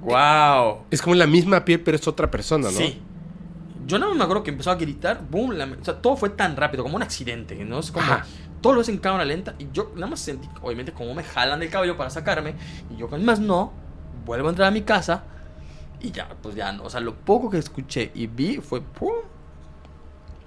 wow. 0.00 0.84
Es 0.90 1.02
como 1.02 1.14
la 1.14 1.26
misma 1.26 1.64
piel 1.64 1.80
pero 1.80 1.96
es 1.96 2.06
otra 2.06 2.30
persona, 2.30 2.70
¿no? 2.70 2.76
Sí. 2.76 3.00
Yo 3.86 3.98
no 3.98 4.14
me 4.14 4.22
acuerdo 4.22 4.42
que 4.42 4.50
empezó 4.50 4.70
a 4.70 4.74
gritar, 4.74 5.24
boom, 5.30 5.52
o 5.80 5.84
sea, 5.84 6.02
todo 6.02 6.14
fue 6.14 6.28
tan 6.28 6.56
rápido, 6.56 6.82
como 6.82 6.96
un 6.96 7.02
accidente, 7.02 7.64
¿no? 7.64 7.78
Es 7.78 7.90
como 7.90 8.06
todo 8.60 8.74
lo 8.74 8.78
ves 8.78 8.88
en 8.88 8.98
cámara 8.98 9.24
lenta 9.24 9.54
y 9.58 9.68
yo 9.72 9.92
nada 9.94 10.08
más 10.08 10.20
sentí, 10.20 10.48
obviamente, 10.62 10.92
como 10.92 11.14
me 11.14 11.22
jalan 11.22 11.60
del 11.60 11.70
cabello 11.70 11.96
para 11.96 12.10
sacarme 12.10 12.54
y 12.90 12.96
yo, 12.96 13.08
más 13.08 13.40
no, 13.40 13.72
vuelvo 14.24 14.48
a 14.48 14.50
entrar 14.50 14.68
a 14.68 14.70
mi 14.70 14.82
casa 14.82 15.24
y 16.00 16.10
ya, 16.10 16.28
pues 16.42 16.54
ya 16.54 16.72
no. 16.72 16.84
O 16.84 16.90
sea, 16.90 17.00
lo 17.00 17.14
poco 17.14 17.50
que 17.50 17.58
escuché 17.58 18.10
y 18.14 18.26
vi 18.26 18.58
fue, 18.58 18.80
¡pum! 18.80 19.14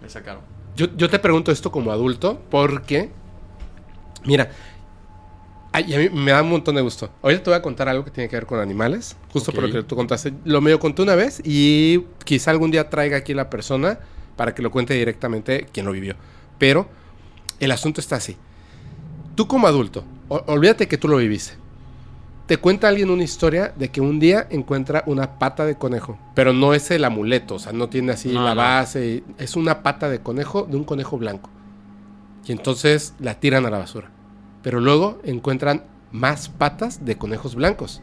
Me 0.01 0.09
sacaron. 0.09 0.41
Yo, 0.75 0.87
yo 0.95 1.09
te 1.09 1.19
pregunto 1.19 1.51
esto 1.51 1.71
como 1.71 1.91
adulto 1.91 2.41
porque, 2.49 3.11
mira, 4.23 4.49
Ay, 5.73 5.93
a 5.93 5.97
mí 5.97 6.09
me 6.09 6.31
da 6.31 6.41
un 6.41 6.49
montón 6.49 6.75
de 6.75 6.81
gusto. 6.81 7.09
Ahorita 7.21 7.43
te 7.43 7.49
voy 7.49 7.57
a 7.57 7.61
contar 7.61 7.87
algo 7.87 8.03
que 8.03 8.11
tiene 8.11 8.27
que 8.29 8.35
ver 8.35 8.45
con 8.45 8.59
animales, 8.59 9.15
justo 9.31 9.53
por 9.53 9.63
lo 9.63 9.71
que 9.71 9.83
tú 9.83 9.95
contaste. 9.95 10.33
Lo 10.43 10.59
medio 10.59 10.79
conté 10.79 11.01
una 11.01 11.15
vez 11.15 11.41
y 11.45 12.05
quizá 12.25 12.51
algún 12.51 12.71
día 12.71 12.89
traiga 12.89 13.15
aquí 13.15 13.33
la 13.33 13.49
persona 13.49 13.99
para 14.35 14.53
que 14.53 14.61
lo 14.61 14.69
cuente 14.69 14.93
directamente 14.93 15.67
quien 15.71 15.85
lo 15.85 15.93
vivió. 15.93 16.15
Pero 16.57 16.89
el 17.61 17.71
asunto 17.71 18.01
está 18.01 18.17
así. 18.17 18.35
Tú 19.35 19.47
como 19.47 19.67
adulto, 19.67 20.03
olvídate 20.27 20.87
que 20.87 20.97
tú 20.97 21.07
lo 21.07 21.17
viviste. 21.17 21.53
Te 22.47 22.57
cuenta 22.57 22.89
alguien 22.89 23.09
una 23.09 23.23
historia 23.23 23.73
de 23.77 23.89
que 23.89 24.01
un 24.01 24.19
día 24.19 24.45
encuentra 24.49 25.03
una 25.05 25.39
pata 25.39 25.65
de 25.65 25.75
conejo, 25.75 26.17
pero 26.35 26.51
no 26.51 26.73
es 26.73 26.91
el 26.91 27.05
amuleto, 27.05 27.55
o 27.55 27.59
sea, 27.59 27.71
no 27.71 27.87
tiene 27.87 28.11
así 28.11 28.33
la 28.33 28.53
base, 28.53 29.23
es 29.37 29.55
una 29.55 29.83
pata 29.83 30.09
de 30.09 30.19
conejo 30.19 30.67
de 30.69 30.75
un 30.75 30.83
conejo 30.83 31.17
blanco. 31.17 31.49
Y 32.45 32.51
entonces 32.51 33.13
la 33.19 33.35
tiran 33.39 33.65
a 33.65 33.69
la 33.69 33.77
basura. 33.77 34.09
Pero 34.63 34.79
luego 34.79 35.19
encuentran 35.23 35.83
más 36.11 36.49
patas 36.49 37.05
de 37.05 37.17
conejos 37.17 37.55
blancos. 37.55 38.01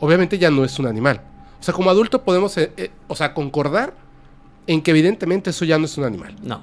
Obviamente 0.00 0.38
ya 0.38 0.50
no 0.50 0.64
es 0.64 0.78
un 0.78 0.86
animal. 0.86 1.20
O 1.60 1.62
sea, 1.62 1.72
como 1.72 1.90
adulto 1.90 2.24
podemos, 2.24 2.56
eh, 2.58 2.72
eh, 2.76 2.90
o 3.06 3.14
sea, 3.14 3.32
concordar 3.32 3.94
en 4.66 4.82
que 4.82 4.90
evidentemente 4.90 5.50
eso 5.50 5.64
ya 5.64 5.78
no 5.78 5.84
es 5.84 5.96
un 5.96 6.04
animal. 6.04 6.34
No. 6.42 6.60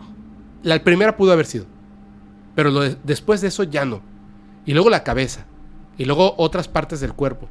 La 0.63 0.83
primera 0.83 1.17
pudo 1.17 1.31
haber 1.31 1.45
sido. 1.45 1.65
Pero 2.55 2.71
después 3.03 3.41
de 3.41 3.47
eso 3.47 3.63
ya 3.63 3.85
no. 3.85 4.01
Y 4.65 4.73
luego 4.73 4.89
la 4.89 5.03
cabeza. 5.03 5.45
Y 5.97 6.05
luego 6.05 6.35
otras 6.37 6.67
partes 6.67 6.99
del 6.99 7.13
cuerpo. 7.13 7.47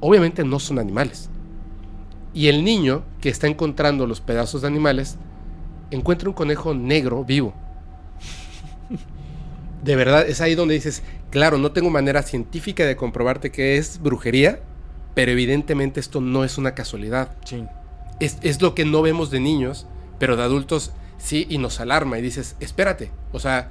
Obviamente 0.00 0.44
no 0.44 0.58
son 0.58 0.78
animales. 0.78 1.30
Y 2.32 2.48
el 2.48 2.64
niño 2.64 3.04
que 3.20 3.28
está 3.28 3.46
encontrando 3.46 4.06
los 4.06 4.20
pedazos 4.20 4.62
de 4.62 4.68
animales 4.68 5.16
encuentra 5.90 6.28
un 6.28 6.34
conejo 6.34 6.74
negro 6.74 7.24
vivo. 7.24 7.54
De 9.82 9.96
verdad, 9.96 10.28
es 10.28 10.40
ahí 10.40 10.54
donde 10.54 10.74
dices, 10.74 11.02
claro, 11.30 11.58
no 11.58 11.72
tengo 11.72 11.90
manera 11.90 12.22
científica 12.22 12.86
de 12.86 12.96
comprobarte 12.96 13.50
que 13.50 13.76
es 13.76 14.00
brujería, 14.02 14.60
pero 15.14 15.30
evidentemente 15.30 16.00
esto 16.00 16.20
no 16.20 16.44
es 16.44 16.58
una 16.58 16.74
casualidad. 16.74 17.36
Sí. 17.44 17.64
Es, 18.18 18.38
es 18.42 18.60
lo 18.62 18.74
que 18.74 18.84
no 18.84 19.02
vemos 19.02 19.30
de 19.30 19.40
niños, 19.40 19.86
pero 20.18 20.36
de 20.36 20.42
adultos 20.42 20.92
Sí, 21.24 21.46
y 21.48 21.56
nos 21.56 21.80
alarma 21.80 22.18
y 22.18 22.22
dices, 22.22 22.54
espérate, 22.60 23.10
o 23.32 23.40
sea, 23.40 23.70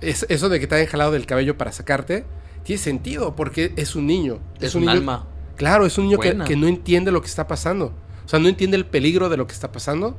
es, 0.00 0.24
eso 0.28 0.48
de 0.48 0.60
que 0.60 0.68
te 0.68 0.76
hayan 0.76 0.86
jalado 0.86 1.10
del 1.10 1.26
cabello 1.26 1.58
para 1.58 1.72
sacarte, 1.72 2.24
tiene 2.62 2.80
sentido 2.80 3.34
porque 3.34 3.72
es 3.74 3.96
un 3.96 4.06
niño. 4.06 4.38
Es, 4.60 4.76
un, 4.76 4.88
alma. 4.88 5.26
Claro, 5.56 5.84
es 5.84 5.98
un 5.98 6.04
niño 6.04 6.18
que, 6.20 6.32
no 6.34 6.68
entiende 6.68 7.10
lo 7.10 7.20
que 7.22 7.26
está 7.26 7.48
pasando. 7.48 7.92
O 8.24 8.28
sea, 8.28 8.38
no 8.38 8.48
entiende 8.48 8.76
el 8.76 8.86
peligro 8.86 9.28
de 9.28 9.36
lo 9.36 9.48
que 9.48 9.52
está 9.52 9.72
pasando 9.72 10.16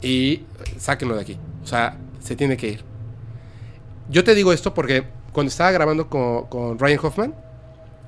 y 0.00 0.42
sáquenlo 0.78 1.16
de 1.16 1.22
aquí. 1.22 1.36
O 1.64 1.66
sea, 1.66 1.98
se 2.20 2.36
tiene 2.36 2.56
que 2.56 2.68
ir. 2.68 2.84
Yo 4.08 4.22
te 4.22 4.36
digo 4.36 4.52
esto 4.52 4.74
porque 4.74 5.04
cuando 5.32 5.48
estaba 5.48 5.72
grabando 5.72 6.08
con, 6.08 6.78
Ryan 6.78 7.00
Hoffman, 7.02 7.34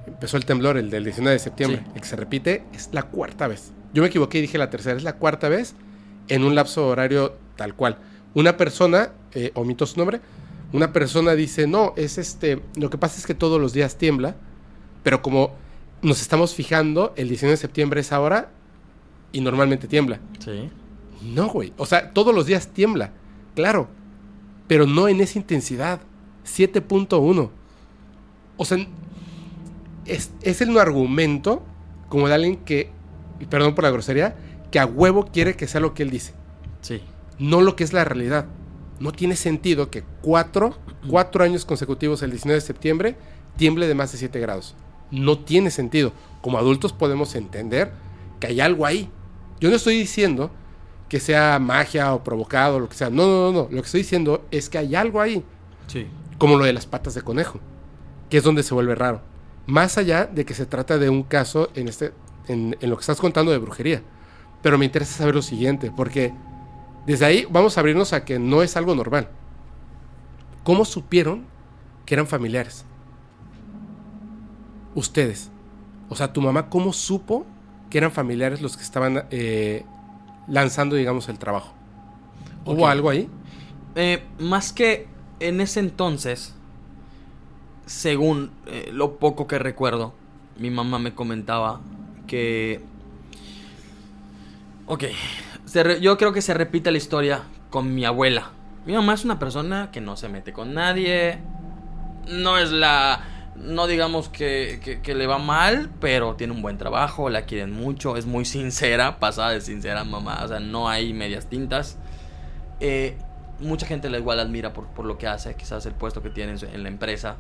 empezó 0.06 0.36
el 0.36 0.44
temblor, 0.44 0.76
el 0.76 0.90
del 0.90 1.02
19 1.02 1.32
de 1.32 1.38
septiembre, 1.40 1.84
el 1.92 2.00
que 2.00 2.06
se 2.06 2.14
repite, 2.14 2.62
es 2.72 2.90
la 2.92 3.02
cuarta 3.02 3.48
vez. 3.48 3.72
Yo 3.92 4.02
me 4.02 4.08
equivoqué 4.08 4.38
y 4.38 4.42
dije 4.42 4.58
la 4.58 4.70
tercera, 4.70 4.96
es 4.96 5.02
la 5.02 5.16
cuarta 5.16 5.48
vez 5.48 5.74
en 6.28 6.44
un 6.44 6.54
lapso 6.54 6.86
horario 6.86 7.34
tal 7.60 7.74
cual. 7.74 7.98
Una 8.32 8.56
persona, 8.56 9.12
eh, 9.34 9.50
omito 9.52 9.84
su 9.84 9.98
nombre, 9.98 10.22
una 10.72 10.94
persona 10.94 11.34
dice, 11.34 11.66
no, 11.66 11.92
es 11.94 12.16
este, 12.16 12.62
lo 12.76 12.88
que 12.88 12.96
pasa 12.96 13.18
es 13.18 13.26
que 13.26 13.34
todos 13.34 13.60
los 13.60 13.74
días 13.74 13.98
tiembla, 13.98 14.34
pero 15.02 15.20
como 15.20 15.52
nos 16.00 16.22
estamos 16.22 16.54
fijando, 16.54 17.12
el 17.16 17.28
19 17.28 17.50
de 17.50 17.56
septiembre 17.58 18.00
es 18.00 18.12
ahora 18.12 18.50
y 19.30 19.42
normalmente 19.42 19.88
tiembla. 19.88 20.20
Sí. 20.38 20.70
No, 21.20 21.48
güey, 21.48 21.74
o 21.76 21.84
sea, 21.84 22.14
todos 22.14 22.34
los 22.34 22.46
días 22.46 22.68
tiembla, 22.68 23.12
claro, 23.54 23.88
pero 24.66 24.86
no 24.86 25.06
en 25.06 25.20
esa 25.20 25.38
intensidad, 25.38 26.00
7.1. 26.46 27.50
O 28.56 28.64
sea, 28.64 28.78
es, 30.06 30.30
es 30.40 30.62
el 30.62 30.78
argumento 30.78 31.62
como 32.08 32.26
de 32.26 32.34
alguien 32.36 32.56
que, 32.56 32.90
perdón 33.50 33.74
por 33.74 33.84
la 33.84 33.90
grosería, 33.90 34.34
que 34.70 34.78
a 34.78 34.86
huevo 34.86 35.26
quiere 35.26 35.56
que 35.56 35.66
sea 35.66 35.82
lo 35.82 35.92
que 35.92 36.04
él 36.04 36.08
dice. 36.08 36.32
Sí 36.80 37.02
no 37.40 37.62
lo 37.62 37.74
que 37.74 37.82
es 37.82 37.92
la 37.92 38.04
realidad. 38.04 38.46
No 39.00 39.12
tiene 39.12 39.34
sentido 39.34 39.90
que 39.90 40.04
cuatro, 40.20 40.76
cuatro 41.08 41.42
años 41.42 41.64
consecutivos 41.64 42.22
el 42.22 42.30
19 42.30 42.60
de 42.60 42.66
septiembre 42.66 43.16
tiemble 43.56 43.88
de 43.88 43.94
más 43.94 44.12
de 44.12 44.18
7 44.18 44.38
grados. 44.38 44.76
No 45.10 45.38
tiene 45.38 45.70
sentido. 45.70 46.12
Como 46.42 46.58
adultos 46.58 46.92
podemos 46.92 47.34
entender 47.34 47.92
que 48.38 48.48
hay 48.48 48.60
algo 48.60 48.86
ahí. 48.86 49.10
Yo 49.58 49.70
no 49.70 49.76
estoy 49.76 49.98
diciendo 49.98 50.50
que 51.08 51.18
sea 51.18 51.58
magia 51.58 52.12
o 52.14 52.22
provocado 52.22 52.76
o 52.76 52.80
lo 52.80 52.88
que 52.88 52.94
sea. 52.94 53.08
No, 53.08 53.26
no, 53.26 53.50
no, 53.50 53.52
no. 53.52 53.68
Lo 53.70 53.80
que 53.82 53.86
estoy 53.86 54.02
diciendo 54.02 54.44
es 54.50 54.68
que 54.68 54.78
hay 54.78 54.94
algo 54.94 55.20
ahí. 55.20 55.42
Sí. 55.86 56.06
Como 56.36 56.56
lo 56.56 56.64
de 56.64 56.74
las 56.74 56.86
patas 56.86 57.14
de 57.14 57.22
conejo, 57.22 57.58
que 58.28 58.36
es 58.36 58.44
donde 58.44 58.62
se 58.62 58.74
vuelve 58.74 58.94
raro. 58.94 59.22
Más 59.66 59.96
allá 59.96 60.26
de 60.26 60.44
que 60.44 60.54
se 60.54 60.66
trata 60.66 60.98
de 60.98 61.08
un 61.08 61.22
caso 61.22 61.70
en, 61.74 61.88
este, 61.88 62.12
en, 62.48 62.76
en 62.80 62.90
lo 62.90 62.96
que 62.96 63.00
estás 63.00 63.18
contando 63.18 63.50
de 63.50 63.58
brujería. 63.58 64.02
Pero 64.62 64.76
me 64.76 64.84
interesa 64.84 65.18
saber 65.18 65.34
lo 65.34 65.42
siguiente, 65.42 65.90
porque 65.94 66.34
desde 67.06 67.24
ahí 67.24 67.46
vamos 67.50 67.76
a 67.76 67.80
abrirnos 67.80 68.12
a 68.12 68.24
que 68.24 68.38
no 68.38 68.62
es 68.62 68.76
algo 68.76 68.94
normal. 68.94 69.28
¿Cómo 70.64 70.84
supieron 70.84 71.46
que 72.04 72.14
eran 72.14 72.26
familiares? 72.26 72.84
Ustedes. 74.94 75.50
O 76.08 76.16
sea, 76.16 76.32
tu 76.32 76.42
mamá, 76.42 76.68
¿cómo 76.68 76.92
supo 76.92 77.46
que 77.88 77.98
eran 77.98 78.10
familiares 78.10 78.60
los 78.60 78.76
que 78.76 78.82
estaban 78.82 79.24
eh, 79.30 79.84
lanzando, 80.48 80.96
digamos, 80.96 81.28
el 81.28 81.38
trabajo? 81.38 81.72
¿Hubo 82.64 82.86
algo 82.86 83.10
ahí? 83.10 83.28
Eh, 83.94 84.22
más 84.38 84.72
que 84.72 85.08
en 85.40 85.60
ese 85.60 85.80
entonces, 85.80 86.54
según 87.86 88.50
eh, 88.66 88.90
lo 88.92 89.16
poco 89.18 89.46
que 89.46 89.58
recuerdo, 89.58 90.14
mi 90.58 90.70
mamá 90.70 90.98
me 90.98 91.14
comentaba 91.14 91.80
que... 92.26 92.82
Ok, 94.86 95.04
yo 96.00 96.18
creo 96.18 96.32
que 96.32 96.42
se 96.42 96.54
repite 96.54 96.90
la 96.90 96.98
historia 96.98 97.42
con 97.70 97.94
mi 97.94 98.04
abuela. 98.04 98.50
Mi 98.86 98.94
mamá 98.94 99.14
es 99.14 99.24
una 99.24 99.38
persona 99.38 99.90
que 99.92 100.00
no 100.00 100.16
se 100.16 100.28
mete 100.28 100.52
con 100.52 100.74
nadie. 100.74 101.38
No 102.28 102.58
es 102.58 102.70
la... 102.72 103.24
No 103.56 103.86
digamos 103.86 104.30
que, 104.30 105.00
que, 105.02 105.14
le 105.14 105.26
va 105.26 105.36
mal, 105.36 105.90
pero 106.00 106.34
tiene 106.34 106.54
un 106.54 106.62
buen 106.62 106.78
trabajo, 106.78 107.28
la 107.28 107.42
quieren 107.42 107.72
mucho, 107.72 108.16
es 108.16 108.24
muy 108.24 108.46
sincera, 108.46 109.18
pasada 109.18 109.50
de 109.50 109.60
sincera 109.60 110.02
mamá, 110.02 110.40
o 110.42 110.48
sea, 110.48 110.60
no 110.60 110.88
hay 110.88 111.12
medias 111.12 111.46
tintas. 111.46 111.98
Eh, 112.78 113.18
mucha 113.58 113.86
gente 113.86 114.08
la 114.08 114.16
igual 114.16 114.40
admira 114.40 114.72
por, 114.72 114.86
por, 114.86 115.04
lo 115.04 115.18
que 115.18 115.26
hace, 115.26 115.56
quizás 115.56 115.84
el 115.84 115.92
puesto 115.92 116.22
que 116.22 116.30
tiene 116.30 116.54
en 116.72 116.82
la 116.82 116.88
empresa, 116.88 117.36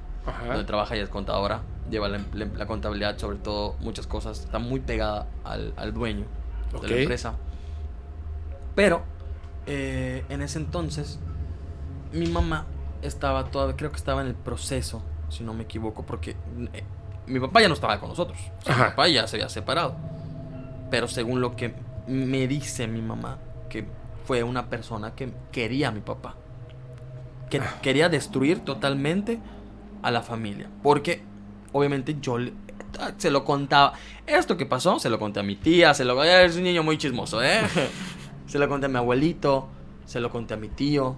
donde 0.46 0.64
trabaja 0.64 0.94
y 0.94 1.00
es 1.00 1.08
contadora, 1.08 1.62
lleva 1.90 2.08
la, 2.08 2.66
contabilidad, 2.66 3.16
sobre 3.16 3.38
todo 3.38 3.76
muchas 3.80 4.06
cosas, 4.06 4.40
está 4.40 4.58
muy 4.58 4.80
pegada 4.80 5.26
al, 5.42 5.72
al 5.78 5.94
dueño 5.94 6.26
de 6.82 6.88
la 6.88 6.96
empresa. 6.96 7.34
Pero 8.74 9.02
eh, 9.66 10.24
en 10.28 10.42
ese 10.42 10.58
entonces 10.58 11.18
mi 12.12 12.26
mamá 12.26 12.66
estaba 13.02 13.46
todavía, 13.46 13.76
creo 13.76 13.90
que 13.90 13.96
estaba 13.96 14.20
en 14.20 14.28
el 14.28 14.34
proceso, 14.34 15.02
si 15.28 15.44
no 15.44 15.54
me 15.54 15.64
equivoco, 15.64 16.04
porque 16.04 16.36
eh, 16.72 16.84
mi 17.26 17.40
papá 17.40 17.60
ya 17.60 17.68
no 17.68 17.74
estaba 17.74 17.98
con 18.00 18.08
nosotros, 18.08 18.38
mi 18.66 18.74
papá 18.74 19.08
ya 19.08 19.26
se 19.26 19.36
había 19.36 19.48
separado. 19.48 19.96
Pero 20.90 21.08
según 21.08 21.40
lo 21.40 21.54
que 21.56 21.74
me 22.06 22.48
dice 22.48 22.88
mi 22.88 23.00
mamá, 23.00 23.38
que 23.68 23.86
fue 24.26 24.42
una 24.42 24.66
persona 24.68 25.14
que 25.14 25.32
quería 25.52 25.88
a 25.88 25.90
mi 25.92 26.00
papá, 26.00 26.34
que 27.48 27.58
ah. 27.58 27.78
quería 27.82 28.08
destruir 28.08 28.60
totalmente 28.60 29.38
a 30.02 30.10
la 30.10 30.22
familia, 30.22 30.68
porque 30.82 31.22
obviamente 31.72 32.16
yo 32.20 32.38
se 33.16 33.30
lo 33.30 33.44
contaba. 33.44 33.92
Esto 34.26 34.56
que 34.56 34.66
pasó, 34.66 34.98
se 34.98 35.08
lo 35.08 35.18
conté 35.18 35.40
a 35.40 35.42
mi 35.42 35.56
tía, 35.56 35.94
se 35.94 36.04
lo 36.04 36.22
es 36.22 36.56
un 36.56 36.64
niño 36.64 36.82
muy 36.82 36.98
chismoso, 36.98 37.42
¿eh? 37.42 37.60
se 38.50 38.58
lo 38.58 38.68
conté 38.68 38.86
a 38.86 38.88
mi 38.88 38.96
abuelito, 38.96 39.68
se 40.04 40.20
lo 40.20 40.30
conté 40.30 40.54
a 40.54 40.56
mi 40.56 40.68
tío. 40.68 41.16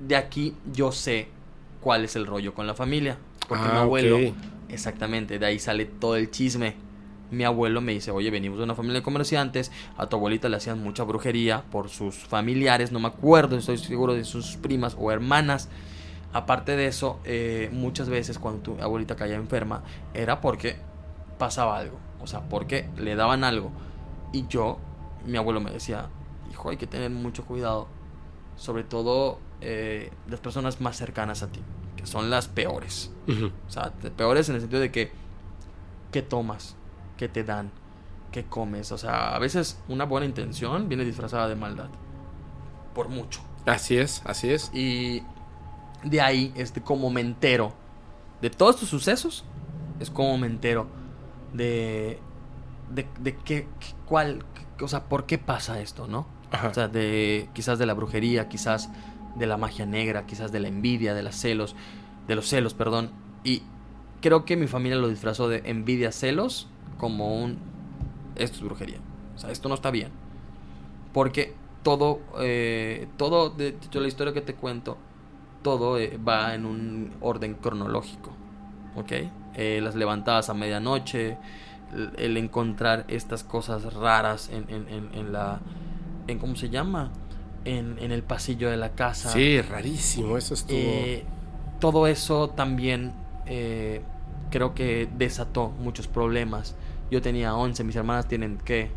De 0.00 0.16
aquí 0.16 0.54
yo 0.72 0.90
sé 0.90 1.28
cuál 1.80 2.04
es 2.04 2.16
el 2.16 2.26
rollo 2.26 2.54
con 2.54 2.66
la 2.66 2.74
familia, 2.74 3.18
porque 3.48 3.64
mi 3.64 3.76
ah, 3.76 3.82
abuelo, 3.82 4.18
exactamente, 4.68 5.38
de 5.38 5.46
ahí 5.46 5.58
sale 5.58 5.84
todo 5.84 6.16
el 6.16 6.30
chisme. 6.30 6.74
Mi 7.30 7.44
abuelo 7.44 7.80
me 7.80 7.92
dice, 7.92 8.10
oye, 8.10 8.30
venimos 8.30 8.58
de 8.58 8.64
una 8.64 8.74
familia 8.74 9.00
de 9.00 9.04
comerciantes, 9.04 9.72
a 9.96 10.06
tu 10.06 10.16
abuelita 10.16 10.48
le 10.48 10.56
hacían 10.56 10.82
mucha 10.82 11.02
brujería 11.02 11.64
por 11.70 11.88
sus 11.88 12.16
familiares, 12.16 12.92
no 12.92 13.00
me 13.00 13.08
acuerdo, 13.08 13.56
estoy 13.56 13.78
seguro 13.78 14.14
de 14.14 14.24
sus 14.24 14.56
primas 14.56 14.96
o 14.98 15.10
hermanas 15.10 15.68
Aparte 16.32 16.76
de 16.76 16.86
eso, 16.86 17.20
eh, 17.24 17.68
muchas 17.72 18.08
veces 18.08 18.38
cuando 18.38 18.62
tu 18.62 18.82
abuelita 18.82 19.16
caía 19.16 19.36
enferma, 19.36 19.82
era 20.14 20.40
porque 20.40 20.76
pasaba 21.38 21.76
algo. 21.76 21.98
O 22.22 22.26
sea, 22.26 22.40
porque 22.48 22.88
le 22.96 23.14
daban 23.16 23.44
algo. 23.44 23.70
Y 24.32 24.46
yo, 24.46 24.78
mi 25.26 25.36
abuelo 25.36 25.60
me 25.60 25.70
decía, 25.70 26.08
hay 26.70 26.76
que 26.76 26.86
tener 26.86 27.10
mucho 27.10 27.44
cuidado. 27.44 27.88
Sobre 28.56 28.84
todo 28.84 29.38
eh, 29.60 30.10
las 30.28 30.40
personas 30.40 30.80
más 30.80 30.96
cercanas 30.96 31.42
a 31.42 31.48
ti, 31.48 31.60
que 31.96 32.06
son 32.06 32.30
las 32.30 32.48
peores. 32.48 33.10
O 33.66 33.70
sea, 33.70 33.92
peores 34.16 34.48
en 34.48 34.56
el 34.56 34.60
sentido 34.60 34.80
de 34.80 34.90
que, 34.90 35.12
¿qué 36.10 36.22
tomas? 36.22 36.76
¿Qué 37.16 37.28
te 37.28 37.44
dan? 37.44 37.70
¿Qué 38.30 38.44
comes? 38.44 38.92
O 38.92 38.98
sea, 38.98 39.34
a 39.34 39.38
veces 39.38 39.80
una 39.88 40.04
buena 40.04 40.26
intención 40.26 40.88
viene 40.88 41.04
disfrazada 41.04 41.48
de 41.48 41.56
maldad. 41.56 41.88
Por 42.94 43.08
mucho. 43.08 43.40
Así 43.66 43.96
es, 43.96 44.22
así 44.24 44.50
es. 44.50 44.70
Y 44.74 45.22
de 46.02 46.20
ahí, 46.20 46.52
este, 46.56 46.82
como 46.82 47.10
me 47.10 47.20
entero 47.20 47.72
de 48.40 48.50
todos 48.50 48.76
estos 48.76 48.88
sucesos, 48.88 49.44
es 50.00 50.10
como 50.10 50.36
me 50.36 50.48
entero 50.48 50.88
de, 51.52 52.18
de, 52.90 53.06
de 53.20 53.36
qué, 53.36 53.68
cuál, 54.06 54.44
o 54.80 54.88
sea, 54.88 55.04
por 55.04 55.26
qué 55.26 55.38
pasa 55.38 55.80
esto, 55.80 56.08
¿no? 56.08 56.26
O 56.68 56.74
sea, 56.74 56.88
de, 56.88 57.48
quizás 57.54 57.78
de 57.78 57.86
la 57.86 57.94
brujería, 57.94 58.48
quizás 58.48 58.90
de 59.36 59.46
la 59.46 59.56
magia 59.56 59.86
negra, 59.86 60.26
quizás 60.26 60.52
de 60.52 60.60
la 60.60 60.68
envidia, 60.68 61.14
de 61.14 61.22
los 61.22 61.34
celos, 61.34 61.74
de 62.28 62.34
los 62.34 62.48
celos, 62.48 62.74
perdón. 62.74 63.10
Y 63.44 63.62
creo 64.20 64.44
que 64.44 64.56
mi 64.56 64.66
familia 64.66 64.98
lo 64.98 65.08
disfrazó 65.08 65.48
de 65.48 65.62
envidia, 65.64 66.12
celos, 66.12 66.68
como 66.98 67.42
un, 67.42 67.58
esto 68.36 68.56
es 68.58 68.62
brujería. 68.62 68.98
O 69.34 69.38
sea, 69.38 69.50
esto 69.50 69.68
no 69.68 69.74
está 69.74 69.90
bien. 69.90 70.10
Porque 71.12 71.54
todo, 71.82 72.20
eh, 72.40 73.08
todo, 73.16 73.50
de, 73.50 73.72
de 73.72 74.00
la 74.00 74.08
historia 74.08 74.32
que 74.32 74.40
te 74.40 74.54
cuento, 74.54 74.98
todo 75.62 75.98
eh, 75.98 76.18
va 76.18 76.54
en 76.54 76.66
un 76.66 77.12
orden 77.20 77.54
cronológico. 77.54 78.30
¿Ok? 78.96 79.12
Eh, 79.54 79.80
las 79.82 79.94
levantadas 79.94 80.50
a 80.50 80.54
medianoche, 80.54 81.38
el, 82.16 82.36
encontrar 82.36 83.04
estas 83.08 83.44
cosas 83.44 83.94
raras 83.94 84.50
en, 84.50 84.68
en, 84.68 85.10
en, 85.12 85.32
la... 85.32 85.60
En, 86.26 86.38
¿Cómo 86.38 86.56
se 86.56 86.68
llama? 86.70 87.10
En, 87.64 87.98
en, 87.98 88.12
el 88.12 88.22
pasillo 88.22 88.70
de 88.70 88.76
la 88.76 88.90
casa. 88.90 89.30
Sí, 89.30 89.60
rarísimo, 89.60 90.36
eso 90.36 90.54
es 90.54 90.64
todo. 90.64 90.76
Eh, 90.76 91.24
todo 91.80 92.06
eso 92.06 92.50
también 92.50 93.12
creo 94.50 94.74
que 94.74 95.08
desató 95.16 95.70
muchos 95.70 96.06
problemas. 96.06 96.74
Yo 97.10 97.20
tenía 97.20 97.54
11, 97.54 97.84
mis 97.84 97.96
hermanas 97.96 98.28
tienen, 98.28 98.58
¿qué? 98.64 98.90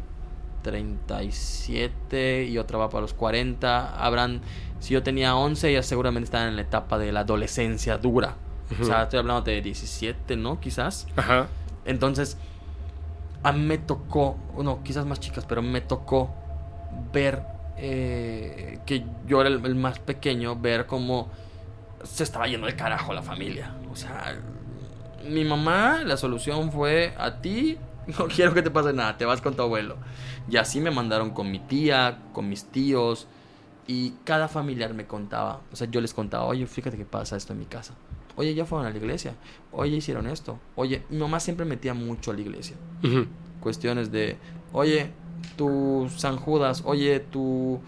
37 0.61 2.45
y 2.45 2.57
otra 2.57 2.77
va 2.77 2.89
para 2.89 3.01
los 3.01 3.13
40. 3.13 4.03
Habrán 4.03 4.41
si 4.79 4.93
yo 4.93 5.01
tenía 5.01 5.35
11, 5.35 5.69
ellas 5.69 5.85
seguramente 5.85 6.25
estaban 6.25 6.49
en 6.49 6.55
la 6.57 6.61
etapa 6.61 6.97
de 6.97 7.11
la 7.11 7.21
adolescencia 7.21 7.97
dura. 7.97 8.35
O 8.79 8.83
sea, 8.83 9.03
estoy 9.03 9.19
hablando 9.19 9.41
de 9.41 9.61
17, 9.61 10.35
¿no? 10.37 10.59
Quizás. 10.59 11.07
Ajá. 11.15 11.47
Entonces, 11.85 12.37
a 13.41 13.51
mí 13.51 13.63
me 13.65 13.77
tocó, 13.77 14.37
no, 14.57 14.83
quizás 14.83 15.05
más 15.05 15.19
chicas, 15.19 15.45
pero 15.45 15.61
me 15.61 15.81
tocó 15.81 16.33
ver 17.13 17.43
eh, 17.77 18.79
que 18.85 19.05
yo 19.27 19.41
era 19.41 19.49
el, 19.49 19.75
más 19.75 19.99
pequeño, 19.99 20.55
ver 20.55 20.85
cómo 20.85 21.29
se 22.03 22.23
estaba 22.23 22.47
yendo 22.47 22.67
el 22.67 22.75
carajo 22.75 23.13
la 23.13 23.21
familia. 23.21 23.73
O 23.91 23.95
sea, 23.95 24.35
mi 25.27 25.43
mamá, 25.43 26.03
la 26.03 26.17
solución 26.17 26.71
fue 26.71 27.13
a 27.17 27.41
ti, 27.41 27.77
no 28.17 28.27
quiero 28.33 28.53
que 28.53 28.61
te 28.61 28.71
pase 28.71 28.93
nada, 28.93 29.17
te 29.17 29.25
vas 29.25 29.41
con 29.41 29.55
tu 29.55 29.61
abuelo. 29.61 29.97
Y 30.49 30.57
así 30.57 30.79
me 30.79 30.91
mandaron 30.91 31.31
con 31.31 31.51
mi 31.51 31.59
tía, 31.59 32.19
con 32.33 32.47
mis 32.47 32.65
tíos, 32.65 33.27
y 33.87 34.11
cada 34.23 34.47
familiar 34.47 34.93
me 34.93 35.05
contaba, 35.05 35.61
o 35.71 35.75
sea, 35.75 35.87
yo 35.89 36.01
les 36.01 36.13
contaba, 36.13 36.45
oye, 36.45 36.65
fíjate 36.65 36.97
que 36.97 37.05
pasa 37.05 37.35
esto 37.35 37.53
en 37.53 37.59
mi 37.59 37.65
casa. 37.65 37.93
Oye, 38.37 38.53
ya 38.53 38.65
fueron 38.65 38.87
a 38.87 38.89
la 38.89 38.97
iglesia. 38.97 39.33
Oye, 39.71 39.95
hicieron 39.95 40.27
esto. 40.27 40.59
Oye, 40.75 41.03
mi 41.09 41.17
mamá 41.17 41.39
siempre 41.39 41.65
metía 41.65 41.93
mucho 41.93 42.31
a 42.31 42.33
la 42.33 42.41
iglesia. 42.41 42.75
Cuestiones 43.61 44.11
de, 44.11 44.37
oye, 44.73 45.11
tu 45.55 46.07
San 46.15 46.37
Judas, 46.37 46.83
oye, 46.85 47.19
tu, 47.19 47.79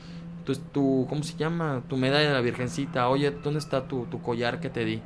tu, 0.72 1.06
¿cómo 1.10 1.24
se 1.24 1.38
llama? 1.38 1.84
Tu 1.88 1.98
medalla 1.98 2.30
de 2.30 2.34
la 2.34 2.42
Virgencita, 2.42 3.10
oye, 3.10 3.32
¿dónde 3.32 3.60
está 3.60 3.88
tu, 3.88 4.06
tu 4.06 4.22
collar 4.22 4.60
que 4.60 4.70
te 4.70 4.86
di? 4.86 5.02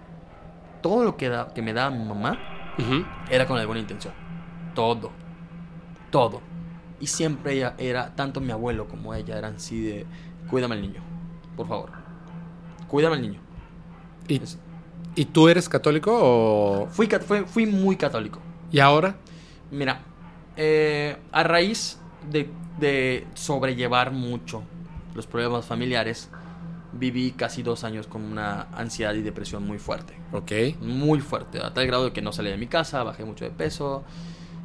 Todo 0.81 1.03
lo 1.03 1.17
que, 1.17 1.29
da, 1.29 1.53
que 1.53 1.61
me 1.61 1.73
daba 1.73 1.91
mi 1.91 2.03
mamá 2.03 2.39
era 3.29 3.45
con 3.45 3.57
alguna 3.57 3.79
intención. 3.79 4.13
Todo. 4.73 5.11
Todo. 6.09 6.41
Y 6.99 7.07
siempre 7.07 7.53
ella 7.53 7.75
era, 7.77 8.15
tanto 8.15 8.41
mi 8.41 8.51
abuelo 8.51 8.87
como 8.87 9.13
ella 9.13 9.37
eran 9.37 9.55
así 9.55 9.81
de 9.81 10.05
cuídame 10.49 10.75
al 10.75 10.81
niño, 10.81 11.01
por 11.55 11.67
favor. 11.67 11.91
Cuídame 12.87 13.15
al 13.15 13.21
niño. 13.21 13.39
¿Y, 15.15 15.25
tú 15.25 15.49
eres 15.49 15.67
católico 15.67 16.11
o...? 16.13 16.87
Fui, 16.87 17.09
fui, 17.47 17.65
muy 17.65 17.95
católico. 17.97 18.39
¿Y 18.71 18.79
ahora? 18.79 19.15
Mira, 19.69 20.01
eh, 20.55 21.17
a 21.31 21.43
raíz 21.43 22.00
de, 22.29 22.49
de 22.79 23.27
sobrellevar 23.33 24.11
mucho 24.11 24.63
los 25.15 25.27
problemas 25.27 25.65
familiares, 25.65 26.29
viví 26.93 27.31
casi 27.31 27.63
dos 27.63 27.83
años 27.83 28.07
con 28.07 28.23
una 28.23 28.63
ansiedad 28.73 29.13
y 29.13 29.21
depresión 29.21 29.65
muy 29.65 29.77
fuerte. 29.77 30.13
Ok. 30.31 30.51
Muy 30.81 31.19
fuerte, 31.19 31.59
a 31.59 31.73
tal 31.73 31.87
grado 31.87 32.05
de 32.05 32.13
que 32.13 32.21
no 32.21 32.31
salí 32.31 32.49
de 32.49 32.57
mi 32.57 32.67
casa, 32.67 33.03
bajé 33.03 33.25
mucho 33.25 33.45
de 33.45 33.51
peso. 33.51 34.03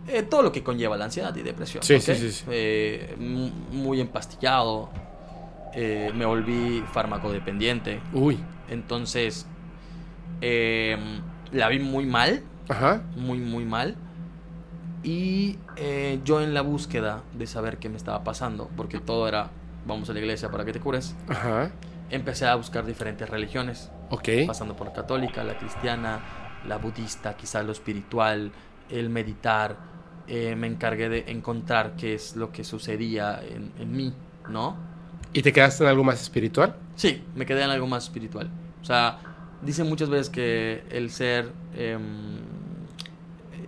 Eh, 0.08 0.22
todo 0.22 0.42
lo 0.42 0.52
que 0.52 0.62
conlleva 0.62 0.96
la 0.96 1.06
ansiedad 1.06 1.34
y 1.34 1.42
depresión. 1.42 1.82
Sí, 1.82 2.00
sí, 2.00 2.14
sí, 2.14 2.44
eh, 2.48 3.16
muy 3.72 4.00
empastillado, 4.00 4.90
eh, 5.74 6.12
me 6.14 6.24
volví 6.24 6.84
farmacodependiente. 6.92 8.00
Uy. 8.12 8.38
Entonces, 8.68 9.46
em, 10.40 11.20
la 11.52 11.68
vi 11.68 11.80
muy 11.80 12.06
mal. 12.06 12.42
Ajá. 12.68 13.02
Muy, 13.16 13.38
muy 13.38 13.64
mal. 13.64 13.96
Y 15.06 15.56
eh, 15.76 16.18
yo 16.24 16.40
en 16.40 16.52
la 16.52 16.62
búsqueda 16.62 17.22
de 17.32 17.46
saber 17.46 17.78
qué 17.78 17.88
me 17.88 17.96
estaba 17.96 18.24
pasando, 18.24 18.68
porque 18.76 18.98
todo 18.98 19.28
era, 19.28 19.50
vamos 19.86 20.10
a 20.10 20.12
la 20.12 20.18
iglesia 20.18 20.50
para 20.50 20.64
que 20.64 20.72
te 20.72 20.80
cures. 20.80 21.14
Ajá. 21.28 21.70
Empecé 22.10 22.46
a 22.46 22.56
buscar 22.56 22.84
diferentes 22.84 23.30
religiones. 23.30 23.88
Ok. 24.10 24.28
Pasando 24.48 24.74
por 24.74 24.88
la 24.88 24.92
católica, 24.92 25.44
la 25.44 25.56
cristiana, 25.58 26.20
la 26.66 26.78
budista, 26.78 27.36
quizás 27.36 27.64
lo 27.64 27.70
espiritual, 27.70 28.50
el 28.90 29.08
meditar. 29.08 29.76
Eh, 30.26 30.56
me 30.56 30.66
encargué 30.66 31.08
de 31.08 31.24
encontrar 31.28 31.94
qué 31.94 32.14
es 32.14 32.34
lo 32.34 32.50
que 32.50 32.64
sucedía 32.64 33.40
en, 33.48 33.70
en 33.78 33.96
mí, 33.96 34.12
¿no? 34.48 34.76
¿Y 35.32 35.42
te 35.42 35.52
quedaste 35.52 35.84
en 35.84 35.90
algo 35.90 36.02
más 36.02 36.20
espiritual? 36.20 36.74
Sí, 36.96 37.22
me 37.36 37.46
quedé 37.46 37.62
en 37.62 37.70
algo 37.70 37.86
más 37.86 38.04
espiritual. 38.04 38.50
O 38.82 38.84
sea, 38.84 39.18
dicen 39.62 39.88
muchas 39.88 40.08
veces 40.08 40.30
que 40.30 40.82
el 40.90 41.12
ser 41.12 41.52
em, 41.76 42.40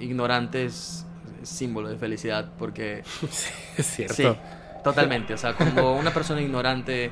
ignorante 0.01 0.64
es 0.64 1.05
símbolo 1.49 1.88
de 1.88 1.96
felicidad 1.96 2.51
porque... 2.59 3.03
Sí, 3.30 3.51
es 3.76 3.86
cierto. 3.86 4.14
Sí, 4.14 4.28
totalmente. 4.84 5.34
O 5.34 5.38
sea, 5.38 5.55
cuando 5.55 5.92
una 5.94 6.12
persona 6.12 6.40
ignorante, 6.40 7.11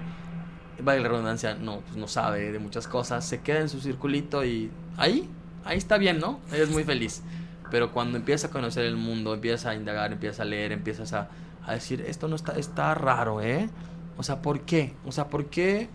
vaya 0.80 1.00
la 1.00 1.08
redundancia, 1.08 1.54
no, 1.54 1.80
pues 1.80 1.96
no 1.96 2.08
sabe 2.08 2.52
de 2.52 2.58
muchas 2.58 2.88
cosas, 2.88 3.24
se 3.24 3.40
queda 3.40 3.60
en 3.60 3.68
su 3.68 3.80
circulito 3.80 4.44
y 4.44 4.70
ahí, 4.96 5.28
ahí 5.64 5.78
está 5.78 5.98
bien, 5.98 6.18
¿no? 6.18 6.40
Es 6.52 6.70
muy 6.70 6.84
feliz. 6.84 7.22
Pero 7.70 7.92
cuando 7.92 8.16
empieza 8.18 8.48
a 8.48 8.50
conocer 8.50 8.84
el 8.84 8.96
mundo, 8.96 9.34
empieza 9.34 9.70
a 9.70 9.74
indagar, 9.74 10.12
empieza 10.12 10.42
a 10.42 10.46
leer, 10.46 10.72
empiezas 10.72 11.12
a, 11.12 11.28
a 11.64 11.72
decir, 11.72 12.04
esto 12.06 12.28
no 12.28 12.36
está, 12.36 12.52
está 12.52 12.94
raro, 12.94 13.40
¿eh? 13.40 13.68
O 14.16 14.22
sea, 14.22 14.40
¿por 14.40 14.60
qué? 14.60 14.94
O 15.04 15.12
sea, 15.12 15.28
¿por 15.28 15.46
qué? 15.46 15.88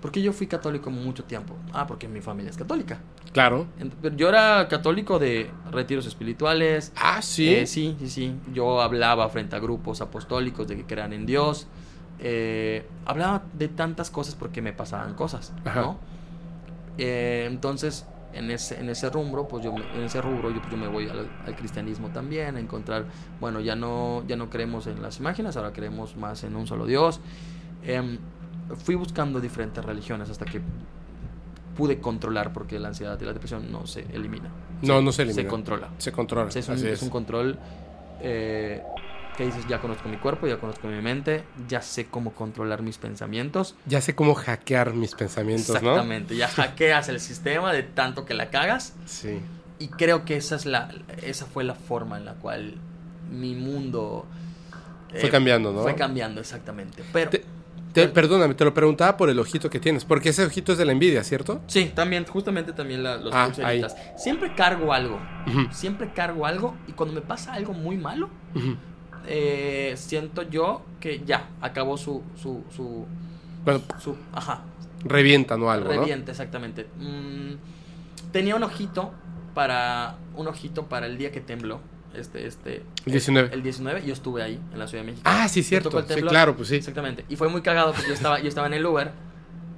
¿Por 0.00 0.12
qué 0.12 0.22
yo 0.22 0.32
fui 0.32 0.46
católico 0.46 0.90
mucho 0.90 1.24
tiempo? 1.24 1.56
Ah, 1.72 1.86
porque 1.86 2.06
mi 2.06 2.20
familia 2.20 2.50
es 2.50 2.56
católica. 2.56 3.00
Claro. 3.32 3.66
Yo 4.16 4.28
era 4.28 4.68
católico 4.68 5.18
de 5.18 5.50
retiros 5.72 6.06
espirituales. 6.06 6.92
Ah, 6.96 7.20
sí. 7.20 7.52
Eh, 7.54 7.66
sí, 7.66 7.96
sí, 7.98 8.08
sí. 8.08 8.34
Yo 8.54 8.80
hablaba 8.80 9.28
frente 9.28 9.56
a 9.56 9.58
grupos 9.58 10.00
apostólicos 10.00 10.68
de 10.68 10.76
que 10.76 10.84
crean 10.84 11.12
en 11.12 11.26
Dios. 11.26 11.66
Eh, 12.20 12.86
hablaba 13.06 13.42
de 13.54 13.68
tantas 13.68 14.10
cosas 14.10 14.34
porque 14.34 14.62
me 14.62 14.72
pasaban 14.72 15.14
cosas, 15.14 15.52
Ajá. 15.64 15.80
¿no? 15.82 15.98
Eh, 16.96 17.44
entonces, 17.48 18.06
en 18.32 18.50
ese, 18.50 18.78
en 18.80 18.88
ese 18.90 19.08
rubro, 19.10 19.46
pues 19.48 19.64
yo, 19.64 19.72
me- 19.72 19.84
en 19.94 20.02
ese 20.02 20.20
rubro, 20.20 20.50
yo, 20.50 20.58
pues, 20.60 20.70
yo 20.70 20.76
me 20.76 20.88
voy 20.88 21.08
al, 21.08 21.28
al 21.46 21.56
cristianismo 21.56 22.08
también, 22.08 22.56
a 22.56 22.60
encontrar, 22.60 23.06
bueno, 23.40 23.60
ya 23.60 23.76
no, 23.76 24.24
ya 24.26 24.36
no 24.36 24.50
creemos 24.50 24.86
en 24.86 25.00
las 25.02 25.18
imágenes, 25.18 25.56
ahora 25.56 25.72
creemos 25.72 26.16
más 26.16 26.44
en 26.44 26.56
un 26.56 26.66
solo 26.66 26.86
Dios. 26.86 27.20
Em, 27.84 28.18
fui 28.76 28.94
buscando 28.94 29.40
diferentes 29.40 29.84
religiones 29.84 30.30
hasta 30.30 30.44
que 30.44 30.60
pude 31.76 32.00
controlar, 32.00 32.52
porque 32.52 32.78
la 32.78 32.88
ansiedad 32.88 33.18
y 33.20 33.24
la 33.24 33.32
depresión 33.32 33.70
no 33.70 33.86
se 33.86 34.00
elimina. 34.12 34.50
No, 34.82 35.00
no 35.00 35.12
se 35.12 35.22
elimina. 35.22 35.42
Se 35.42 35.48
controla. 35.48 35.88
Se 35.98 36.12
controla. 36.12 36.50
Es, 36.52 36.68
un, 36.68 36.74
así 36.74 36.86
es 36.86 36.94
es. 36.94 37.02
un 37.02 37.10
control 37.10 37.58
eh, 38.20 38.82
que 39.36 39.46
dices, 39.46 39.64
ya 39.68 39.80
conozco 39.80 40.08
mi 40.08 40.16
cuerpo, 40.16 40.48
ya 40.48 40.58
conozco 40.58 40.88
mi 40.88 41.00
mente, 41.00 41.44
ya 41.68 41.80
sé 41.80 42.06
cómo 42.06 42.32
controlar 42.32 42.82
mis 42.82 42.98
pensamientos. 42.98 43.76
Ya 43.86 44.00
sé 44.00 44.16
cómo 44.16 44.34
hackear 44.34 44.94
mis 44.94 45.14
pensamientos, 45.14 45.80
¿no? 45.80 45.90
Exactamente, 45.90 46.36
ya 46.36 46.48
hackeas 46.56 47.08
el 47.08 47.20
sistema 47.20 47.72
de 47.72 47.84
tanto 47.84 48.24
que 48.24 48.34
la 48.34 48.50
cagas. 48.50 48.94
Sí. 49.06 49.38
Y 49.78 49.86
creo 49.86 50.24
que 50.24 50.36
esa, 50.36 50.56
es 50.56 50.66
la, 50.66 50.92
esa 51.22 51.46
fue 51.46 51.62
la 51.62 51.76
forma 51.76 52.18
en 52.18 52.24
la 52.24 52.34
cual 52.34 52.74
mi 53.30 53.54
mundo... 53.54 54.26
Fue 55.10 55.28
eh, 55.28 55.30
cambiando, 55.30 55.72
¿no? 55.72 55.82
Fue 55.82 55.94
cambiando, 55.94 56.40
exactamente. 56.40 57.04
Pero... 57.12 57.30
Te- 57.30 57.44
te- 58.06 58.08
perdóname, 58.08 58.54
te 58.54 58.64
lo 58.64 58.72
preguntaba 58.74 59.16
por 59.16 59.28
el 59.30 59.38
ojito 59.38 59.68
que 59.70 59.80
tienes, 59.80 60.04
porque 60.04 60.30
ese 60.30 60.44
ojito 60.44 60.72
es 60.72 60.78
de 60.78 60.84
la 60.84 60.92
envidia, 60.92 61.22
¿cierto? 61.24 61.60
Sí, 61.66 61.92
también, 61.94 62.24
justamente 62.26 62.72
también 62.72 63.02
la- 63.02 63.16
los 63.16 63.34
Ah, 63.34 63.46
pulseritas. 63.46 63.96
Siempre 64.16 64.54
cargo 64.54 64.92
algo, 64.92 65.20
siempre 65.70 66.12
cargo 66.12 66.46
algo 66.46 66.76
y 66.86 66.92
cuando 66.92 67.14
me 67.14 67.20
pasa 67.22 67.52
algo 67.54 67.72
muy 67.72 67.96
malo, 67.96 68.28
eh, 69.26 69.94
siento 69.96 70.42
yo 70.42 70.82
que 71.00 71.22
ya 71.24 71.48
acabó 71.60 71.96
su, 71.98 72.22
su, 72.40 72.62
su, 72.74 73.06
Bueno, 73.64 73.80
su 74.00 74.16
ajá, 74.32 74.62
revientan 75.04 75.62
o 75.62 75.70
algo, 75.70 75.86
¿no? 75.86 76.00
reviente 76.00 76.30
exactamente. 76.30 76.86
Mm, 76.98 77.52
tenía 78.32 78.56
un 78.56 78.62
ojito 78.62 79.12
para 79.54 80.16
un 80.36 80.46
ojito 80.48 80.86
para 80.86 81.06
el 81.06 81.18
día 81.18 81.32
que 81.32 81.40
tembló, 81.40 81.80
este, 82.14 82.46
este, 82.46 82.82
El 83.04 83.12
19. 83.12 83.54
el 83.54 83.62
19, 83.62 84.02
yo 84.04 84.12
estuve 84.12 84.42
ahí 84.42 84.60
en 84.72 84.78
la 84.78 84.86
Ciudad 84.88 85.04
de 85.04 85.10
México. 85.10 85.28
Ah, 85.30 85.48
sí, 85.48 85.62
cierto. 85.62 85.90
tocó 85.90 86.00
el 86.00 86.20
Sí, 86.20 86.22
claro, 86.22 86.56
pues 86.56 86.68
sí. 86.68 86.76
Exactamente. 86.76 87.24
Y 87.28 87.36
fue 87.36 87.48
muy 87.48 87.62
cagado 87.62 87.92
porque 87.92 88.08
yo 88.08 88.14
estaba, 88.14 88.40
yo 88.40 88.48
estaba 88.48 88.66
en 88.66 88.74
el 88.74 88.86
Uber 88.86 89.12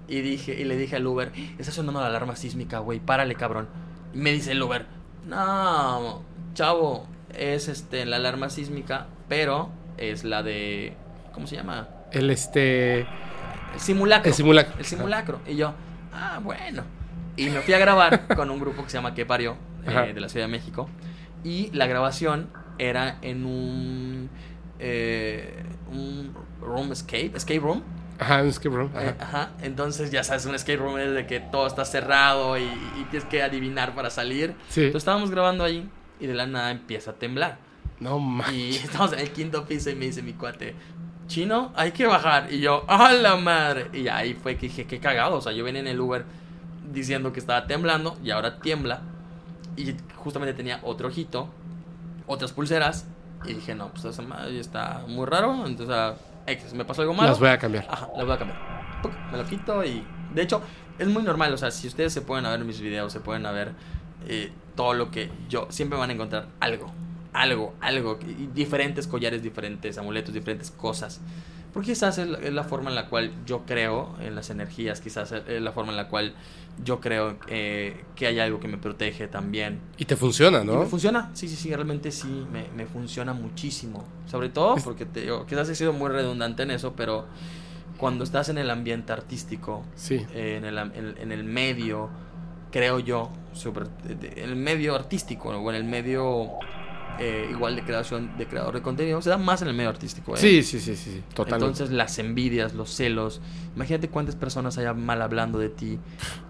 y 0.08 0.20
dije, 0.20 0.60
y 0.60 0.64
le 0.64 0.76
dije 0.76 0.96
al 0.96 1.06
Uber, 1.06 1.32
está 1.58 1.72
sonando 1.72 2.00
la 2.00 2.06
alarma 2.06 2.36
sísmica, 2.36 2.78
güey, 2.78 3.00
párale, 3.00 3.34
cabrón. 3.34 3.68
Y 4.14 4.18
me 4.18 4.32
dice 4.32 4.52
el 4.52 4.62
Uber, 4.62 4.86
no, 5.26 6.22
chavo, 6.54 7.06
es 7.34 7.68
este 7.68 8.04
la 8.06 8.16
alarma 8.16 8.50
sísmica, 8.50 9.06
pero 9.28 9.70
es 9.98 10.24
la 10.24 10.42
de, 10.42 10.94
¿cómo 11.32 11.46
se 11.46 11.56
llama? 11.56 11.88
El 12.12 12.30
este. 12.30 13.00
El 13.00 13.80
simulacro. 13.80 14.28
El 14.28 14.34
simulacro. 14.34 14.78
El 14.78 14.84
simulacro. 14.84 15.40
Y 15.46 15.56
yo, 15.56 15.74
ah, 16.12 16.40
bueno. 16.42 16.82
Y 17.36 17.48
me 17.48 17.60
fui 17.60 17.72
a 17.74 17.78
grabar 17.78 18.26
con 18.34 18.50
un 18.50 18.58
grupo 18.58 18.82
que 18.82 18.90
se 18.90 18.98
llama 18.98 19.14
Que 19.14 19.24
Parió, 19.24 19.56
eh, 19.86 20.12
de 20.12 20.20
la 20.20 20.28
Ciudad 20.28 20.46
de 20.46 20.52
México. 20.52 20.88
Y 21.44 21.70
la 21.72 21.86
grabación 21.86 22.48
era 22.78 23.18
en 23.22 23.46
un, 23.46 24.30
eh, 24.78 25.62
un 25.90 26.34
room 26.60 26.92
escape, 26.92 27.32
escape 27.34 27.60
room. 27.60 27.82
Ajá, 28.18 28.42
un 28.42 28.48
escape 28.48 28.76
room. 28.76 28.90
Eh, 28.96 29.14
Ajá. 29.18 29.50
Entonces, 29.62 30.10
ya 30.10 30.22
sabes, 30.24 30.44
un 30.46 30.54
escape 30.54 30.76
room 30.76 30.98
es 30.98 31.12
de 31.14 31.26
que 31.26 31.40
todo 31.40 31.66
está 31.66 31.84
cerrado 31.84 32.58
y, 32.58 32.62
y 32.64 33.06
tienes 33.10 33.26
que 33.28 33.42
adivinar 33.42 33.94
para 33.94 34.10
salir. 34.10 34.54
Sí. 34.68 34.80
Entonces 34.82 35.00
estábamos 35.02 35.30
grabando 35.30 35.64
ahí 35.64 35.88
y 36.18 36.26
de 36.26 36.34
la 36.34 36.46
nada 36.46 36.70
empieza 36.70 37.12
a 37.12 37.14
temblar. 37.14 37.58
No 37.98 38.18
Y 38.18 38.20
manches. 38.20 38.84
estamos 38.84 39.12
en 39.14 39.20
el 39.20 39.30
quinto 39.30 39.64
piso 39.66 39.88
y 39.90 39.94
me 39.94 40.06
dice 40.06 40.22
mi 40.22 40.34
cuate, 40.34 40.74
chino, 41.26 41.72
hay 41.76 41.92
que 41.92 42.06
bajar. 42.06 42.52
Y 42.52 42.60
yo, 42.60 42.84
¡a 42.88 43.12
la 43.12 43.36
madre! 43.36 43.86
Y 43.92 44.08
ahí 44.08 44.34
fue 44.34 44.56
que 44.56 44.66
dije, 44.68 44.86
qué 44.86 45.00
cagado. 45.00 45.36
O 45.36 45.40
sea, 45.40 45.52
yo 45.52 45.64
venía 45.64 45.80
en 45.80 45.86
el 45.86 46.00
Uber 46.00 46.24
diciendo 46.92 47.32
que 47.32 47.40
estaba 47.40 47.66
temblando 47.66 48.18
y 48.22 48.30
ahora 48.30 48.60
tiembla. 48.60 49.02
Y 49.80 49.96
justamente 50.16 50.54
tenía 50.54 50.80
otro 50.82 51.08
ojito, 51.08 51.48
otras 52.26 52.52
pulseras. 52.52 53.06
Y 53.44 53.54
dije, 53.54 53.74
no, 53.74 53.88
pues 53.88 54.04
esa 54.04 54.22
madre 54.22 54.58
está 54.58 55.04
muy 55.08 55.26
raro. 55.26 55.66
Entonces, 55.66 55.96
X, 56.46 56.74
me 56.74 56.84
pasó 56.84 57.02
algo 57.02 57.14
malo. 57.14 57.30
Las 57.30 57.38
voy 57.38 57.48
a 57.48 57.58
cambiar. 57.58 57.86
Ajá, 57.88 58.08
las 58.16 58.26
voy 58.26 58.34
a 58.34 58.38
cambiar. 58.38 59.00
Puc, 59.02 59.12
Me 59.32 59.38
lo 59.38 59.46
quito 59.46 59.84
y... 59.84 60.04
De 60.34 60.42
hecho, 60.42 60.60
es 60.98 61.08
muy 61.08 61.22
normal. 61.22 61.52
O 61.54 61.56
sea, 61.56 61.70
si 61.70 61.88
ustedes 61.88 62.12
se 62.12 62.20
pueden 62.20 62.44
ver 62.44 62.64
mis 62.64 62.80
videos, 62.80 63.12
se 63.12 63.20
pueden 63.20 63.42
ver 63.44 63.72
eh, 64.26 64.52
todo 64.76 64.92
lo 64.94 65.10
que 65.10 65.30
yo... 65.48 65.66
Siempre 65.70 65.98
van 65.98 66.10
a 66.10 66.12
encontrar 66.12 66.48
algo. 66.60 66.92
Algo, 67.32 67.74
algo. 67.80 68.18
y 68.26 68.46
diferentes 68.46 69.06
collares, 69.06 69.42
diferentes 69.42 69.96
amuletos, 69.96 70.34
diferentes 70.34 70.70
cosas. 70.70 71.20
Porque 71.72 71.90
quizás 71.92 72.18
es 72.18 72.52
la, 72.52 72.64
forma 72.64 72.90
en 72.90 72.96
la 72.96 73.06
cual 73.08 73.32
yo 73.46 73.64
creo 73.64 74.14
en 74.20 74.34
las 74.34 74.50
energías. 74.50 75.00
Quizás 75.00 75.30
es 75.32 75.62
la 75.62 75.72
forma 75.72 75.90
en 75.92 75.96
la 75.96 76.08
cual 76.08 76.34
yo 76.84 77.00
creo 77.00 77.36
eh, 77.48 78.02
que 78.16 78.26
hay 78.26 78.40
algo 78.40 78.58
que 78.58 78.66
me 78.68 78.76
protege 78.78 79.28
también. 79.28 79.78
Y 79.96 80.04
te 80.04 80.16
funciona, 80.16 80.62
Y 80.62 80.66
¿no? 80.66 80.78
me 80.80 80.86
funciona, 80.86 81.30
sí, 81.34 81.46
sí, 81.48 81.54
sí, 81.56 81.68
realmente 81.74 82.10
sí, 82.10 82.44
me, 82.52 82.66
me 82.74 82.86
funciona 82.86 83.32
muchísimo. 83.34 84.04
Sobre 84.26 84.48
todo 84.48 84.76
porque 84.82 85.06
te 85.06 85.20
digo, 85.20 85.46
quizás 85.46 85.68
he 85.68 85.74
sido 85.76 85.92
muy 85.92 86.08
redundante 86.10 86.62
en 86.64 86.72
eso, 86.72 86.94
pero 86.96 87.26
cuando 87.98 88.24
estás 88.24 88.48
en 88.48 88.58
el 88.58 88.70
ambiente 88.70 89.12
artístico, 89.12 89.84
Sí. 89.94 90.26
eh, 90.32 90.56
en, 90.58 90.64
el, 90.64 90.76
en, 90.78 91.14
en 91.20 91.32
el 91.32 91.44
medio, 91.44 92.08
creo 92.72 92.98
yo, 92.98 93.30
de- 94.04 94.42
en 94.42 94.48
el 94.48 94.56
medio 94.56 94.94
artístico 94.94 95.50
o 95.50 95.70
en 95.70 95.76
el 95.76 95.84
medio 95.84 96.48
eh, 97.18 97.48
igual 97.50 97.76
de 97.76 97.84
creación, 97.84 98.36
de 98.36 98.46
creador 98.46 98.74
de 98.74 98.82
contenido, 98.82 99.20
se 99.20 99.30
da 99.30 99.36
más 99.36 99.62
en 99.62 99.68
el 99.68 99.74
medio 99.74 99.90
artístico. 99.90 100.34
¿eh? 100.34 100.38
Sí, 100.38 100.62
sí, 100.62 100.80
sí, 100.80 100.96
sí, 100.96 101.10
sí, 101.12 101.22
totalmente. 101.34 101.66
Entonces 101.66 101.90
las 101.90 102.18
envidias, 102.18 102.74
los 102.74 102.90
celos, 102.90 103.40
imagínate 103.74 104.08
cuántas 104.08 104.36
personas 104.36 104.78
hay 104.78 104.92
mal 104.94 105.20
hablando 105.22 105.58
de 105.58 105.68
ti, 105.68 105.98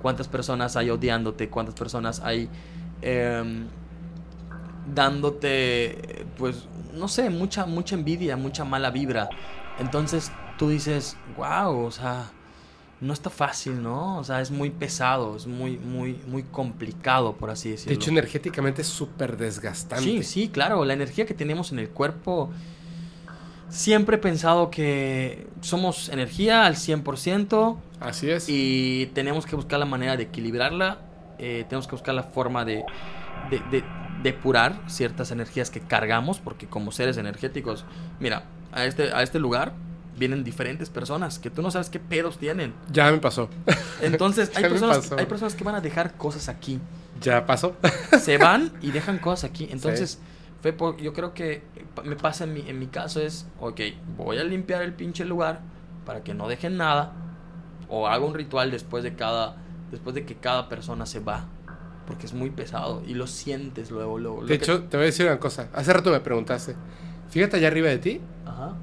cuántas 0.01 0.29
personas 0.29 0.77
hay 0.77 0.91
odiándote, 0.91 1.49
cuántas 1.49 1.75
personas 1.75 2.21
hay 2.21 2.49
em, 3.03 3.67
dándote, 4.95 6.27
pues, 6.39 6.69
no 6.95 7.09
sé, 7.09 7.31
mucha, 7.31 7.67
mucha 7.67 7.95
envidia, 7.95 8.37
mucha 8.37 8.65
mala 8.65 8.91
vibra. 8.91 9.29
Entonces 9.79 10.31
tú 10.59 10.69
dices, 10.69 11.17
wow, 11.37 11.85
o 11.85 11.91
sea, 11.91 12.31
no 13.01 13.13
está 13.15 13.31
fácil, 13.31 13.83
¿no? 13.83 14.19
O 14.19 14.25
sea, 14.25 14.41
es 14.43 14.51
muy 14.51 14.71
pesado, 14.71 15.37
es 15.37 15.47
muy, 15.47 15.79
muy, 15.79 16.21
muy 16.27 16.43
complicado, 16.43 17.35
por 17.37 17.49
así 17.51 17.71
de 17.71 17.77
decirlo. 17.77 17.95
hecho, 17.95 18.11
energéticamente 18.11 18.83
es 18.83 18.89
súper 18.89 19.37
desgastante. 19.39 20.05
Sí, 20.05 20.23
sí, 20.23 20.49
claro, 20.49 20.85
la 20.85 20.93
energía 20.93 21.25
que 21.27 21.35
tenemos 21.35 21.73
en 21.73 21.79
el 21.79 21.89
cuerpo. 21.89 22.51
Siempre 23.69 24.17
he 24.17 24.19
pensado 24.19 24.69
que 24.71 25.47
somos 25.61 26.09
energía 26.09 26.67
al 26.67 26.75
100% 26.75 27.77
Así 28.01 28.29
es. 28.29 28.47
y 28.49 29.11
tenemos 29.15 29.47
que 29.47 29.55
buscar 29.55 29.79
la 29.79 29.87
manera 29.87 30.17
de 30.17 30.25
equilibrarla. 30.25 30.99
eh, 31.39 31.65
tenemos 31.69 31.87
que 31.87 31.93
buscar 31.93 32.15
la 32.15 32.25
forma 32.25 32.65
de, 32.65 32.85
de, 33.51 33.61
de 33.71 33.85
depurar 34.23 34.83
ciertas 34.89 35.31
energías 35.31 35.71
que 35.71 35.81
cargamos, 35.81 36.39
porque 36.41 36.67
como 36.67 36.91
seres 36.93 37.17
energéticos, 37.17 37.85
mira, 38.19 38.43
a 38.73 38.85
este, 38.85 39.13
a 39.15 39.23
este 39.23 39.39
lugar 39.39 39.73
vienen 40.21 40.45
diferentes 40.45 40.89
personas 40.91 41.41
que 41.41 41.51
tú 41.51 41.63
no 41.63 41.71
sabes 41.73 41.91
qué 41.91 41.99
pedos 41.99 42.39
tienen. 42.39 42.73
Ya 42.93 43.11
me 43.11 43.19
pasó. 43.19 43.49
Entonces, 44.01 44.53
hay 44.55 44.63
personas, 44.63 44.99
pasó. 44.99 45.19
hay 45.19 45.27
personas 45.27 45.55
que 45.57 45.65
van 45.65 45.75
a 45.75 45.81
dejar 45.81 46.15
cosas 46.17 46.49
aquí 46.49 46.79
Ya 47.21 47.45
pasó. 47.47 47.75
se 48.21 48.39
van 48.39 48.71
y 48.83 48.93
dejan 48.93 49.19
cosas 49.19 49.51
aquí. 49.51 49.67
Entonces, 49.73 50.19
fue 50.63 50.73
por- 50.73 50.99
yo 50.99 51.13
creo 51.15 51.35
que 51.35 51.63
me 52.05 52.15
pasa 52.17 52.45
en 52.45 52.53
mi, 52.53 52.61
en 52.69 52.79
mi 52.79 52.87
caso 52.87 53.21
es, 53.21 53.47
ok, 53.59 53.81
voy 54.17 54.37
a 54.39 54.45
limpiar 54.45 54.83
el 54.83 54.93
pinche 54.93 55.25
lugar 55.25 55.61
para 56.07 56.23
que 56.23 56.35
no 56.35 56.47
dejen 56.49 56.77
nada. 56.77 57.13
O 57.89 58.07
hago 58.07 58.27
un 58.27 58.35
ritual 58.35 58.71
después 58.71 59.03
de 59.03 59.15
cada, 59.17 59.57
después 59.91 60.15
de 60.15 60.25
que 60.25 60.37
cada 60.37 60.69
persona 60.69 61.07
se 61.07 61.19
va. 61.21 61.47
Porque 62.07 62.27
es 62.27 62.35
muy 62.35 62.51
pesado 62.51 63.03
y 63.07 63.15
lo 63.15 63.27
sientes 63.27 63.91
luego, 63.91 64.19
luego. 64.19 64.43
De 64.43 64.49
que- 64.59 64.65
hecho, 64.65 64.83
te 64.85 64.97
voy 64.97 65.05
a 65.05 65.07
decir 65.07 65.27
una 65.27 65.39
cosa. 65.41 65.69
Hace 65.73 65.93
rato 65.93 66.11
me 66.11 66.21
preguntaste. 66.21 66.77
Fíjate 67.31 67.57
allá 67.57 67.69
arriba 67.69 67.89
de 67.89 67.99
ti. 67.99 68.21
Ajá. 68.47 68.75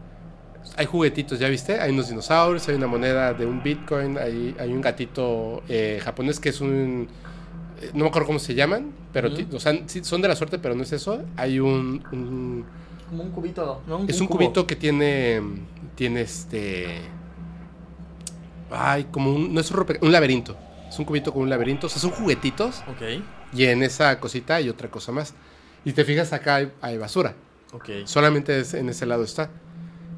Hay 0.76 0.86
juguetitos, 0.86 1.40
¿ya 1.40 1.48
viste? 1.50 1.80
Hay 1.80 1.92
unos 1.92 2.10
dinosaurios, 2.10 2.68
hay 2.68 2.76
una 2.76 2.88
moneda 2.88 3.34
de 3.34 3.46
un 3.46 3.64
Bitcoin, 3.64 4.18
hay, 4.18 4.56
hay 4.60 4.72
un 4.72 4.82
gatito 4.82 5.64
eh, 5.70 6.00
japonés 6.04 6.40
que 6.40 6.50
es 6.50 6.62
un... 6.62 7.08
eh, 7.82 7.92
No 7.94 8.04
me 8.04 8.10
acuerdo 8.10 8.28
cómo 8.28 8.40
se 8.40 8.54
llaman, 8.54 8.92
pero 9.14 9.28
Ujú. 9.30 9.38
ti- 9.38 9.48
o 9.56 9.60
sea, 9.60 9.74
sí, 9.88 10.04
son 10.04 10.22
de 10.22 10.28
la 10.28 10.36
suerte, 10.36 10.60
pero 10.60 10.76
no 10.76 10.84
es 10.84 10.92
eso. 10.92 11.24
Hay 11.36 11.60
un... 11.60 12.04
un- 12.12 12.66
Como 13.10 13.24
un 13.24 13.32
cubito, 13.32 13.82
¿no? 13.88 14.06
es 14.08 14.20
un 14.22 14.28
cubo. 14.28 14.38
cubito 14.38 14.68
que 14.68 14.76
tiene... 14.76 15.42
Tiene 15.96 16.22
este... 16.22 17.02
Ay, 18.70 19.06
como 19.12 19.34
un... 19.34 19.54
No 19.54 19.62
es 19.62 19.72
un, 19.72 19.86
un 20.02 20.12
laberinto. 20.12 20.56
Es 20.90 21.00
un 21.00 21.06
cubito 21.06 21.34
con 21.34 21.44
un 21.44 21.50
laberinto. 21.50 21.88
O 21.88 21.90
sea, 21.90 22.00
son 22.02 22.12
juguetitos. 22.12 22.84
Ok, 22.88 23.22
Y 23.54 23.66
en 23.66 23.82
esa 23.84 24.20
cosita 24.20 24.56
hay 24.56 24.70
otra 24.70 24.90
cosa 24.90 25.12
más. 25.12 25.34
Y 25.86 25.94
te 25.94 26.04
fijas 26.04 26.34
acá 26.34 26.56
hay, 26.56 26.72
hay 26.82 26.98
basura. 26.98 27.34
ok. 27.74 27.90
Solamente 28.06 28.60
es- 28.60 28.74
en 28.74 28.90
ese 28.90 29.06
lado 29.06 29.24
está. 29.24 29.50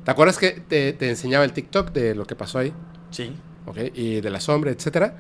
¿Te 0.10 0.14
acuerdas 0.14 0.40
que 0.40 0.50
te, 0.54 0.92
te 0.94 1.08
enseñaba 1.08 1.46
el 1.46 1.54
TikTok 1.54 1.92
de 1.92 2.16
lo 2.16 2.26
que 2.26 2.36
pasó 2.36 2.58
ahí? 2.58 2.74
Sí. 3.12 3.32
¿Ok? 3.68 3.78
Y 3.94 4.22
de 4.22 4.32
la 4.32 4.40
sombra, 4.40 4.72
etcétera. 4.72 5.14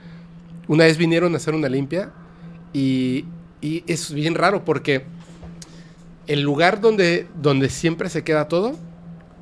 Una 0.67 0.85
vez 0.85 0.97
vinieron 0.97 1.31
a 1.35 1.37
hacer 1.37 1.53
una 1.53 1.69
limpia 1.69 2.09
y, 2.73 3.25
y 3.61 3.83
es 3.85 4.11
bien 4.11 4.33
raro 4.33 4.65
porque 4.65 5.05
el 6.25 6.41
lugar 6.41 6.81
donde, 6.81 7.27
donde 7.39 7.69
siempre 7.69 8.09
se 8.09 8.23
queda 8.23 8.47
todo, 8.47 8.79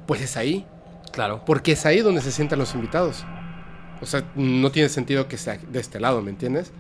pues 0.06 0.22
es 0.22 0.36
ahí. 0.36 0.66
Claro. 1.14 1.44
Porque 1.46 1.72
es 1.72 1.86
ahí 1.86 2.02
donde 2.02 2.20
se 2.20 2.34
sientan 2.34 2.60
los 2.60 2.76
invitados. 2.76 3.24
O 4.02 4.06
sea, 4.06 4.30
no 4.36 4.70
tiene 4.70 4.90
sentido 4.90 5.30
que 5.30 5.38
sea 5.38 5.58
de 5.72 5.80
este 5.80 6.02
lado, 6.02 6.22
¿me 6.22 6.30
entiendes? 6.30 6.74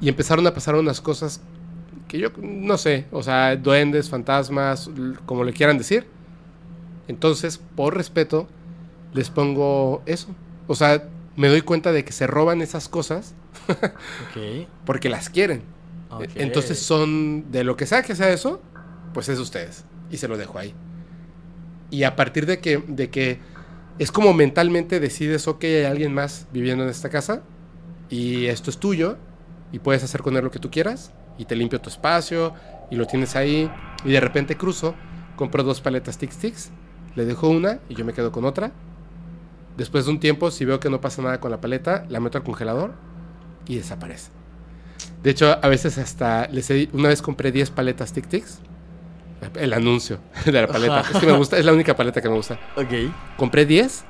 Y 0.00 0.08
empezaron 0.08 0.44
a 0.48 0.52
pasar 0.52 0.74
unas 0.74 1.00
cosas 1.00 1.40
que 2.08 2.18
yo 2.18 2.30
no 2.36 2.78
sé, 2.78 3.06
o 3.12 3.22
sea, 3.22 3.54
duendes, 3.54 4.10
fantasmas, 4.10 4.90
como 5.24 5.44
le 5.44 5.52
quieran 5.52 5.78
decir. 5.78 6.04
Entonces, 7.12 7.60
por 7.76 7.94
respeto, 7.94 8.48
les 9.12 9.28
pongo 9.28 10.02
eso. 10.06 10.28
O 10.66 10.74
sea, 10.74 11.08
me 11.36 11.48
doy 11.48 11.60
cuenta 11.60 11.92
de 11.92 12.06
que 12.06 12.12
se 12.12 12.26
roban 12.26 12.62
esas 12.62 12.88
cosas 12.88 13.34
porque 14.86 15.10
las 15.10 15.28
quieren. 15.28 15.62
ok. 16.10 16.24
Entonces 16.36 16.78
son 16.78 17.52
de 17.52 17.64
lo 17.64 17.76
que 17.76 17.84
sea 17.84 18.02
que 18.02 18.16
sea 18.16 18.30
eso, 18.30 18.62
pues 19.12 19.28
es 19.28 19.36
de 19.36 19.42
ustedes. 19.42 19.84
Y 20.10 20.16
se 20.16 20.26
lo 20.26 20.38
dejo 20.38 20.58
ahí. 20.58 20.74
Y 21.90 22.04
a 22.04 22.16
partir 22.16 22.46
de 22.46 22.60
que, 22.60 22.82
de 22.86 23.10
que 23.10 23.40
es 23.98 24.10
como 24.10 24.32
mentalmente 24.32 24.98
decides, 24.98 25.46
ok, 25.46 25.64
hay 25.64 25.84
alguien 25.84 26.14
más 26.14 26.46
viviendo 26.50 26.82
en 26.84 26.88
esta 26.88 27.10
casa 27.10 27.42
y 28.08 28.46
esto 28.46 28.70
es 28.70 28.78
tuyo 28.78 29.18
y 29.70 29.80
puedes 29.80 30.02
hacer 30.02 30.22
con 30.22 30.34
él 30.34 30.44
lo 30.44 30.50
que 30.50 30.58
tú 30.58 30.70
quieras 30.70 31.12
y 31.36 31.44
te 31.44 31.56
limpio 31.56 31.78
tu 31.78 31.90
espacio 31.90 32.54
y 32.90 32.96
lo 32.96 33.06
tienes 33.06 33.36
ahí 33.36 33.70
y 34.02 34.12
de 34.12 34.20
repente 34.20 34.56
cruzo, 34.56 34.94
compro 35.36 35.62
dos 35.62 35.82
paletas 35.82 36.16
Tic 36.16 36.30
Tics, 36.34 36.70
le 37.14 37.24
dejo 37.24 37.48
una 37.48 37.78
y 37.88 37.94
yo 37.94 38.04
me 38.04 38.12
quedo 38.12 38.32
con 38.32 38.44
otra. 38.44 38.72
Después 39.76 40.04
de 40.04 40.10
un 40.10 40.20
tiempo, 40.20 40.50
si 40.50 40.64
veo 40.64 40.80
que 40.80 40.90
no 40.90 41.00
pasa 41.00 41.22
nada 41.22 41.40
con 41.40 41.50
la 41.50 41.60
paleta, 41.60 42.04
la 42.08 42.20
meto 42.20 42.38
al 42.38 42.44
congelador 42.44 42.92
y 43.66 43.76
desaparece. 43.76 44.30
De 45.22 45.30
hecho, 45.30 45.58
a 45.62 45.68
veces 45.68 45.98
hasta 45.98 46.46
les 46.48 46.70
he- 46.70 46.88
una 46.92 47.08
vez 47.08 47.22
compré 47.22 47.52
10 47.52 47.70
paletas 47.70 48.12
Tic 48.12 48.26
Tics. 48.28 48.58
El 49.56 49.72
anuncio 49.72 50.18
de 50.44 50.52
la 50.52 50.66
paleta. 50.68 51.00
Ajá. 51.00 51.12
Es 51.14 51.18
que 51.20 51.26
me 51.26 51.32
gusta, 51.36 51.58
es 51.58 51.64
la 51.64 51.72
única 51.72 51.96
paleta 51.96 52.20
que 52.20 52.28
me 52.28 52.36
gusta. 52.36 52.58
Ok. 52.76 52.92
Compré 53.36 53.66
10 53.66 54.04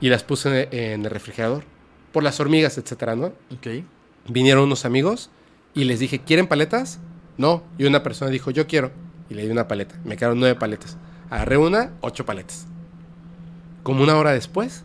y 0.00 0.08
las 0.10 0.24
puse 0.24 0.68
en, 0.70 0.78
en 0.78 1.04
el 1.04 1.10
refrigerador. 1.10 1.64
Por 2.12 2.22
las 2.22 2.38
hormigas, 2.40 2.76
etcétera, 2.78 3.14
¿no? 3.16 3.26
Ok. 3.50 3.84
Vinieron 4.28 4.64
unos 4.64 4.84
amigos 4.84 5.30
y 5.74 5.84
les 5.84 6.00
dije, 6.00 6.18
¿quieren 6.20 6.46
paletas? 6.48 6.98
No. 7.38 7.62
Y 7.78 7.84
una 7.84 8.02
persona 8.02 8.30
dijo, 8.30 8.50
yo 8.50 8.66
quiero. 8.66 8.90
Y 9.30 9.34
le 9.34 9.42
di 9.44 9.50
una 9.50 9.68
paleta. 9.68 9.94
Me 10.04 10.16
quedaron 10.16 10.38
nueve 10.40 10.54
paletas. 10.58 10.96
Agarré 11.34 11.56
una, 11.56 11.90
ocho 12.00 12.24
paletas. 12.24 12.68
Como 13.82 14.04
una 14.04 14.14
hora 14.16 14.30
después, 14.30 14.84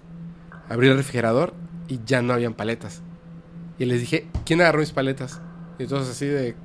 abrí 0.68 0.88
el 0.88 0.97
refrigerador 0.97 1.54
y 1.88 2.00
ya 2.08 2.24
no 2.24 2.34
habían 2.34 2.56
paletas. 2.56 3.04
Y 3.78 3.86
les 3.86 4.00
dije, 4.00 4.26
¿quién 4.45 4.60
agarró 4.60 4.80
mis 4.80 4.91
paletas? 4.91 5.41
Y 5.78 5.84
entonces 5.84 6.10
así 6.10 6.26
de, 6.26 6.56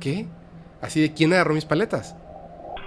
¿qué? 0.00 0.26
Así 0.82 1.00
de, 1.00 1.14
¿quién 1.14 1.32
agarró 1.32 1.54
mis 1.54 1.64
paletas? 1.64 2.16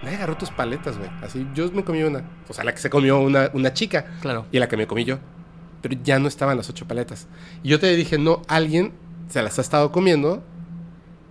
Nadie 0.03 0.17
agarró 0.17 0.35
tus 0.35 0.51
paletas, 0.51 0.97
güey. 0.97 1.09
Así, 1.21 1.47
yo 1.55 1.71
me 1.71 1.85
comí 1.85 2.03
una. 2.03 2.23
O 2.49 2.53
sea, 2.53 2.65
la 2.65 2.73
que 2.73 2.79
se 2.79 2.89
comió 2.89 3.19
una, 3.21 3.49
una 3.53 3.71
chica 3.73 4.05
Claro. 4.19 4.45
y 4.51 4.59
la 4.59 4.67
que 4.67 4.75
me 4.75 4.85
comí 4.85 5.05
yo. 5.05 5.19
Pero 5.81 5.97
ya 6.03 6.19
no 6.19 6.27
estaban 6.27 6.57
las 6.57 6.69
ocho 6.69 6.85
paletas. 6.89 7.27
Y 7.63 7.69
yo 7.69 7.79
te 7.79 7.95
dije, 7.95 8.17
no, 8.17 8.41
alguien 8.49 8.91
se 9.29 9.41
las 9.41 9.59
ha 9.59 9.61
estado 9.61 9.93
comiendo 9.93 10.43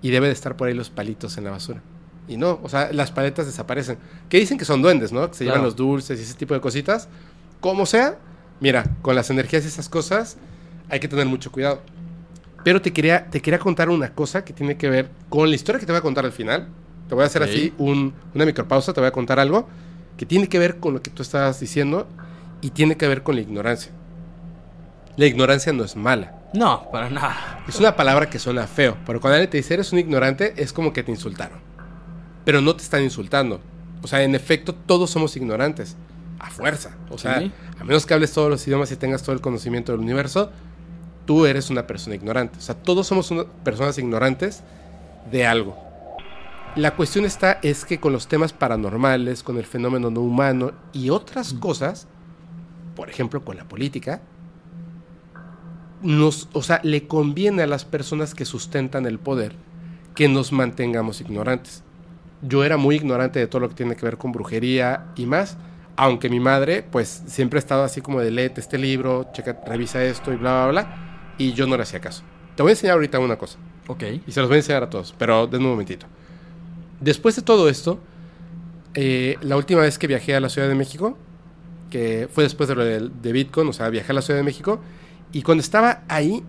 y 0.00 0.10
debe 0.10 0.28
de 0.28 0.32
estar 0.32 0.56
por 0.56 0.68
ahí 0.68 0.74
los 0.74 0.88
palitos 0.88 1.36
en 1.36 1.44
la 1.44 1.50
basura. 1.50 1.82
Y 2.28 2.36
no, 2.36 2.58
o 2.62 2.68
sea, 2.68 2.92
las 2.92 3.12
paletas 3.12 3.46
desaparecen. 3.46 3.98
Que 4.28 4.38
dicen 4.38 4.58
que 4.58 4.64
son 4.64 4.82
duendes, 4.82 5.12
¿no? 5.12 5.30
Que 5.30 5.36
se 5.36 5.44
llevan 5.44 5.60
los 5.62 5.76
dulces 5.76 6.18
y 6.18 6.22
ese 6.22 6.34
tipo 6.34 6.54
de 6.54 6.60
cositas. 6.60 7.08
Como 7.60 7.86
sea, 7.86 8.18
mira, 8.60 8.84
con 9.02 9.14
las 9.14 9.30
energías 9.30 9.64
y 9.64 9.68
esas 9.68 9.88
cosas 9.88 10.36
hay 10.88 10.98
que 11.00 11.08
tener 11.08 11.26
mucho 11.26 11.52
cuidado. 11.52 11.80
Pero 12.64 12.82
te 12.82 12.92
quería, 12.92 13.26
te 13.30 13.40
quería 13.40 13.60
contar 13.60 13.88
una 13.90 14.12
cosa 14.12 14.44
que 14.44 14.52
tiene 14.52 14.76
que 14.76 14.90
ver 14.90 15.08
con 15.28 15.48
la 15.48 15.54
historia 15.54 15.78
que 15.78 15.86
te 15.86 15.92
voy 15.92 15.98
a 16.00 16.02
contar 16.02 16.24
al 16.24 16.32
final. 16.32 16.66
Te 17.08 17.14
voy 17.14 17.22
a 17.22 17.26
hacer 17.26 17.42
así 17.44 17.72
un- 17.78 18.12
una 18.34 18.44
micropausa, 18.44 18.92
te 18.92 19.00
voy 19.00 19.06
a 19.06 19.12
contar 19.12 19.38
algo 19.38 19.68
que 20.16 20.26
tiene 20.26 20.48
que 20.48 20.58
ver 20.58 20.78
con 20.78 20.94
lo 20.94 21.02
que 21.02 21.10
tú 21.10 21.22
estabas 21.22 21.60
diciendo 21.60 22.08
y 22.60 22.70
tiene 22.70 22.96
que 22.96 23.06
ver 23.06 23.22
con 23.22 23.36
la 23.36 23.42
ignorancia. 23.42 23.92
La 25.16 25.26
ignorancia 25.26 25.72
no 25.72 25.84
es 25.84 25.94
mala. 25.94 26.34
No, 26.54 26.90
para 26.90 27.08
nada. 27.08 27.62
Es 27.68 27.78
una 27.78 27.94
palabra 27.96 28.28
que 28.28 28.38
suena 28.38 28.66
feo, 28.66 28.96
pero 29.06 29.20
cuando 29.20 29.34
alguien 29.36 29.50
te 29.50 29.56
dice 29.58 29.74
eres 29.74 29.92
un 29.92 29.98
ignorante, 29.98 30.54
es 30.56 30.72
como 30.72 30.92
que 30.92 31.02
te 31.02 31.10
insultaron. 31.12 31.58
Pero 32.46 32.62
no 32.62 32.74
te 32.74 32.82
están 32.82 33.02
insultando. 33.02 33.60
O 34.02 34.06
sea, 34.06 34.22
en 34.22 34.34
efecto, 34.34 34.74
todos 34.74 35.10
somos 35.10 35.36
ignorantes. 35.36 35.96
A 36.38 36.48
fuerza. 36.50 36.96
O 37.10 37.18
sea, 37.18 37.40
Sí. 37.40 37.52
a 37.78 37.84
menos 37.84 38.06
que 38.06 38.14
hables 38.14 38.32
todos 38.32 38.48
los 38.48 38.66
idiomas 38.66 38.90
y 38.92 38.96
tengas 38.96 39.22
todo 39.22 39.34
el 39.34 39.42
conocimiento 39.42 39.92
del 39.92 40.00
universo, 40.00 40.50
tú 41.26 41.44
eres 41.44 41.68
una 41.70 41.86
persona 41.86 42.14
ignorante. 42.14 42.56
O 42.58 42.60
sea, 42.62 42.74
todos 42.74 43.06
somos 43.06 43.30
una- 43.30 43.44
personas 43.44 43.98
ignorantes 43.98 44.62
de 45.30 45.44
algo. 45.46 45.76
La 46.76 46.94
cuestión 46.94 47.24
está 47.24 47.58
es 47.62 47.84
que 47.84 47.98
con 47.98 48.12
los 48.12 48.28
temas 48.28 48.52
paranormales, 48.52 49.42
con 49.42 49.56
el 49.58 49.64
fenómeno 49.66 50.10
no 50.10 50.20
humano 50.20 50.72
y 50.92 51.10
otras 51.10 51.52
cosas, 51.54 52.06
por 52.94 53.10
ejemplo, 53.10 53.44
con 53.44 53.56
la 53.56 53.64
política, 53.64 54.20
nos, 56.02 56.48
o 56.52 56.62
sea, 56.62 56.80
le 56.84 57.06
conviene 57.08 57.62
a 57.62 57.66
las 57.66 57.84
personas 57.84 58.34
que 58.34 58.44
sustentan 58.44 59.06
el 59.06 59.18
poder 59.18 59.54
que 60.14 60.28
nos 60.28 60.52
mantengamos 60.52 61.20
ignorantes. 61.20 61.82
Yo 62.46 62.64
era 62.64 62.76
muy 62.76 62.96
ignorante 62.96 63.38
de 63.38 63.46
todo 63.46 63.60
lo 63.60 63.68
que 63.68 63.74
tiene 63.74 63.96
que 63.96 64.04
ver 64.04 64.18
con 64.18 64.32
brujería 64.32 65.06
y 65.16 65.26
más, 65.26 65.56
aunque 65.96 66.28
mi 66.28 66.40
madre, 66.40 66.82
pues, 66.82 67.22
siempre 67.26 67.58
ha 67.58 67.60
estado 67.60 67.82
así 67.84 68.00
como 68.00 68.20
de 68.20 68.30
léete 68.30 68.60
este 68.60 68.78
libro, 68.78 69.28
checa, 69.32 69.58
revisa 69.66 70.04
esto 70.04 70.32
y 70.32 70.36
bla, 70.36 70.66
bla, 70.66 70.82
bla, 70.82 71.34
y 71.38 71.52
yo 71.52 71.66
no 71.66 71.76
le 71.76 71.82
hacía 71.82 72.00
caso. 72.00 72.22
Te 72.54 72.62
voy 72.62 72.70
a 72.70 72.72
enseñar 72.74 72.94
ahorita 72.94 73.18
una 73.18 73.36
cosa, 73.36 73.58
Ok. 73.88 74.02
y 74.26 74.32
se 74.32 74.40
los 74.40 74.48
voy 74.48 74.56
a 74.56 74.58
enseñar 74.58 74.82
a 74.82 74.90
todos, 74.90 75.14
pero 75.18 75.46
denme 75.46 75.64
un 75.64 75.72
momentito. 75.72 76.06
Después 77.00 77.36
de 77.36 77.42
todo 77.42 77.68
esto, 77.68 77.98
eh, 78.94 79.36
la 79.42 79.56
última 79.56 79.80
vez 79.82 79.98
que 79.98 80.06
viajé 80.06 80.34
a 80.34 80.40
la 80.40 80.48
Ciudad 80.48 80.68
de 80.68 80.74
México, 80.74 81.16
que 81.90 82.28
fue 82.32 82.44
después 82.44 82.68
de 82.68 82.74
lo 82.74 82.84
de, 82.84 83.08
de 83.08 83.32
Bitcoin, 83.32 83.68
o 83.68 83.72
sea, 83.72 83.88
viajé 83.90 84.12
a 84.12 84.14
la 84.14 84.22
Ciudad 84.22 84.38
de 84.40 84.44
México, 84.44 84.80
y 85.32 85.42
cuando 85.42 85.60
estaba 85.62 86.02
ahí 86.08 86.42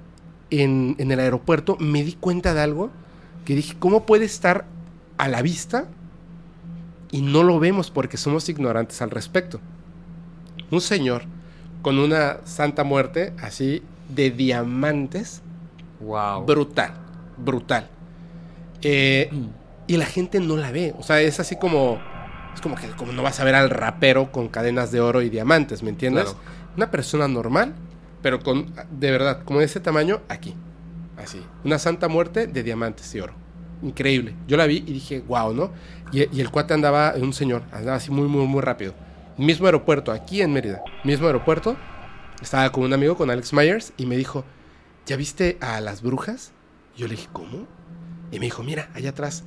en, 0.50 0.95
en 0.98 1.12
el 1.12 1.20
aeropuerto, 1.20 1.76
me 1.80 2.04
di 2.04 2.14
cuenta 2.14 2.54
de 2.54 2.62
algo 2.62 2.89
que 3.45 3.56
dije, 3.56 3.76
¿cómo 3.80 4.06
puede 4.06 4.26
estar 4.26 4.66
a 5.18 5.28
la 5.28 5.41
vista 5.41 5.86
y 7.11 7.22
no 7.22 7.43
lo 7.43 7.59
vemos 7.59 7.91
porque 7.91 8.18
somos 8.18 8.49
ignorantes 8.49 9.01
al 9.01 9.09
respecto? 9.11 9.59
Un 10.72 10.82
señor 10.82 11.24
con 11.82 11.99
una 11.99 12.38
santa 12.43 12.84
muerte 12.84 13.34
así 13.41 13.82
de 14.09 14.32
diamantes, 14.32 15.41
Wow. 15.99 16.45
brutal, 16.45 16.91
brutal. 17.38 17.88
Eh, 18.82 19.30
y 19.88 19.97
la 19.97 20.05
gente 20.05 20.39
no 20.39 20.57
la 20.57 20.72
ve. 20.72 20.93
O 20.99 21.03
sea, 21.03 21.22
es 21.22 21.39
así 21.39 21.55
como. 21.55 21.99
Es 22.53 22.61
como 22.61 22.76
que 22.76 22.88
como 22.89 23.11
no 23.13 23.24
vas 23.24 23.39
a 23.39 23.43
ver 23.43 23.55
al 23.55 23.70
rapero 23.70 24.32
con 24.32 24.47
cadenas 24.47 24.91
de 24.91 24.99
oro 24.99 25.22
y 25.22 25.30
diamantes, 25.30 25.84
¿me 25.84 25.89
entiendes? 25.89 26.26
Claro. 26.26 26.39
Una 26.76 26.91
persona 26.91 27.28
normal, 27.28 27.74
pero 28.22 28.39
con. 28.41 28.74
De 28.91 29.11
verdad, 29.11 29.43
como 29.43 29.59
de 29.59 29.65
ese 29.65 29.80
tamaño, 29.80 30.22
aquí. 30.30 30.55
Así. 31.18 31.41
Una 31.63 31.80
santa 31.80 32.07
muerte 32.07 32.47
de 32.47 32.63
diamantes 32.63 33.13
y 33.15 33.20
oro. 33.20 33.34
Increíble. 33.82 34.36
Yo 34.48 34.58
la 34.58 34.66
vi 34.66 34.78
y 34.78 34.94
dije, 34.94 35.24
wow, 35.28 35.54
¿no? 35.54 35.72
Y, 36.12 36.22
el 36.22 36.50
cuate 36.50 36.74
andaba, 36.74 37.14
un 37.16 37.34
señor, 37.34 37.64
andaba 37.72 37.98
así 37.98 38.12
muy, 38.12 38.28
muy, 38.28 38.46
muy 38.48 38.62
rápido. 38.62 38.94
Mismo 39.38 39.66
aeropuerto, 39.68 40.12
aquí 40.12 40.42
en 40.42 40.54
Mérida. 40.54 40.82
Mismo 41.04 41.28
aeropuerto. 41.28 41.78
Estaba 42.42 42.72
con 42.72 42.84
un 42.84 42.94
amigo, 42.94 43.16
con 43.16 43.30
Alex 43.30 43.54
Myers, 43.54 43.94
y 43.98 44.06
me 44.06 44.18
dijo, 44.18 44.46
¿ya 45.06 45.16
viste 45.16 45.58
a 45.62 45.82
las 45.82 46.02
brujas? 46.02 46.52
Yo 46.96 47.08
le 47.08 47.16
dije, 47.16 47.28
¿cómo? 47.32 47.68
Y 48.32 48.40
me 48.40 48.46
dijo, 48.46 48.64
mira, 48.64 48.90
allá 48.94 49.12
atrás. 49.12 49.44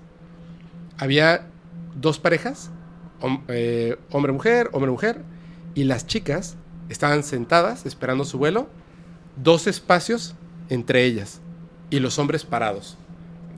Había 0.99 1.47
dos 1.95 2.19
parejas, 2.19 2.71
eh, 3.49 3.97
hombre-mujer, 4.11 4.71
hombre-mujer, 4.73 5.23
y 5.75 5.85
las 5.85 6.07
chicas 6.07 6.57
estaban 6.89 7.23
sentadas 7.23 7.87
esperando 7.87 8.25
su 8.25 8.39
vuelo, 8.39 8.69
dos 9.37 9.67
espacios 9.67 10.35
entre 10.69 11.05
ellas, 11.05 11.41
y 11.91 12.01
los 12.01 12.19
hombres 12.19 12.45
parados. 12.45 12.97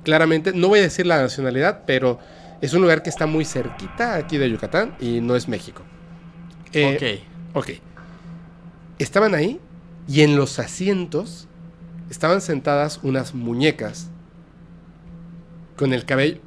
Claramente, 0.03 0.53
no 0.53 0.69
voy 0.69 0.81
a 0.81 0.83
decir 0.83 1.07
la 1.07 1.21
nacionalidad, 1.21 1.83
pero 1.87 2.19
es 2.61 2.73
un 2.75 2.83
lugar 2.83 3.03
que 3.03 3.11
está 3.11 3.27
muy 3.27 3.45
cerquita 3.45 4.15
aquí 4.15 4.39
de 4.39 4.51
Yucatán 4.51 4.97
y 5.01 5.21
no 5.21 5.37
es 5.37 5.49
México. 5.49 5.83
Eh, 6.73 7.23
Ok. 7.55 7.71
Estaban 8.99 9.35
ahí 9.35 9.61
y 10.09 10.23
en 10.23 10.37
los 10.37 10.59
asientos 10.59 11.49
estaban 12.11 12.41
sentadas 12.41 13.01
unas 13.03 13.35
muñecas 13.35 14.09
con 15.77 15.93
el 15.93 16.05
cabello 16.05 16.41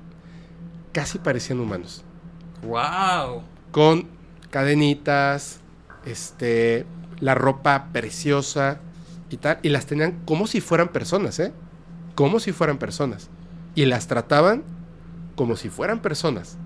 casi 0.96 1.20
parecían 1.20 1.60
humanos. 1.60 2.06
¡Wow! 2.64 3.44
Con 3.72 4.08
cadenitas, 4.50 5.60
este, 6.06 6.86
la 7.20 7.36
ropa 7.36 7.90
preciosa 7.92 8.80
y 9.30 9.36
tal. 9.36 9.60
Y 9.62 9.70
las 9.70 9.88
tenían 9.88 10.22
como 10.24 10.48
si 10.48 10.62
fueran 10.62 10.88
personas, 10.88 11.38
¿eh? 11.40 11.52
Como 12.16 12.40
si 12.40 12.54
fueran 12.54 12.78
personas. 12.78 13.30
Y 13.76 13.86
las 13.86 14.08
trataban 14.08 14.64
como 15.36 15.56
si 15.56 15.70
fueran 15.70 16.00
personas. 16.00 16.58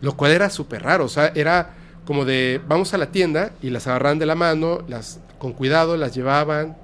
Lo 0.00 0.16
cual 0.16 0.32
era 0.32 0.50
súper 0.50 0.82
raro. 0.82 1.04
O 1.04 1.08
sea, 1.08 1.28
era 1.34 1.74
como 2.04 2.24
de 2.24 2.60
vamos 2.66 2.94
a 2.94 2.98
la 2.98 3.12
tienda 3.12 3.52
y 3.62 3.70
las 3.70 3.86
agarraban 3.86 4.18
de 4.18 4.26
la 4.26 4.34
mano, 4.34 4.80
las 4.88 5.20
con 5.38 5.52
cuidado 5.52 5.96
las 5.96 6.14
llevaban. 6.14 6.76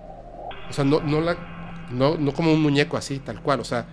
O 0.69 0.73
sea, 0.73 0.85
no, 0.85 1.01
no, 1.01 1.21
la, 1.21 1.87
no, 1.91 2.17
no 2.17 2.33
como 2.33 2.53
un 2.53 2.63
muñeco 2.63 2.97
así, 2.97 3.19
tal 3.19 3.41
cual. 3.43 3.61
O 3.61 3.65
sea, 3.65 3.87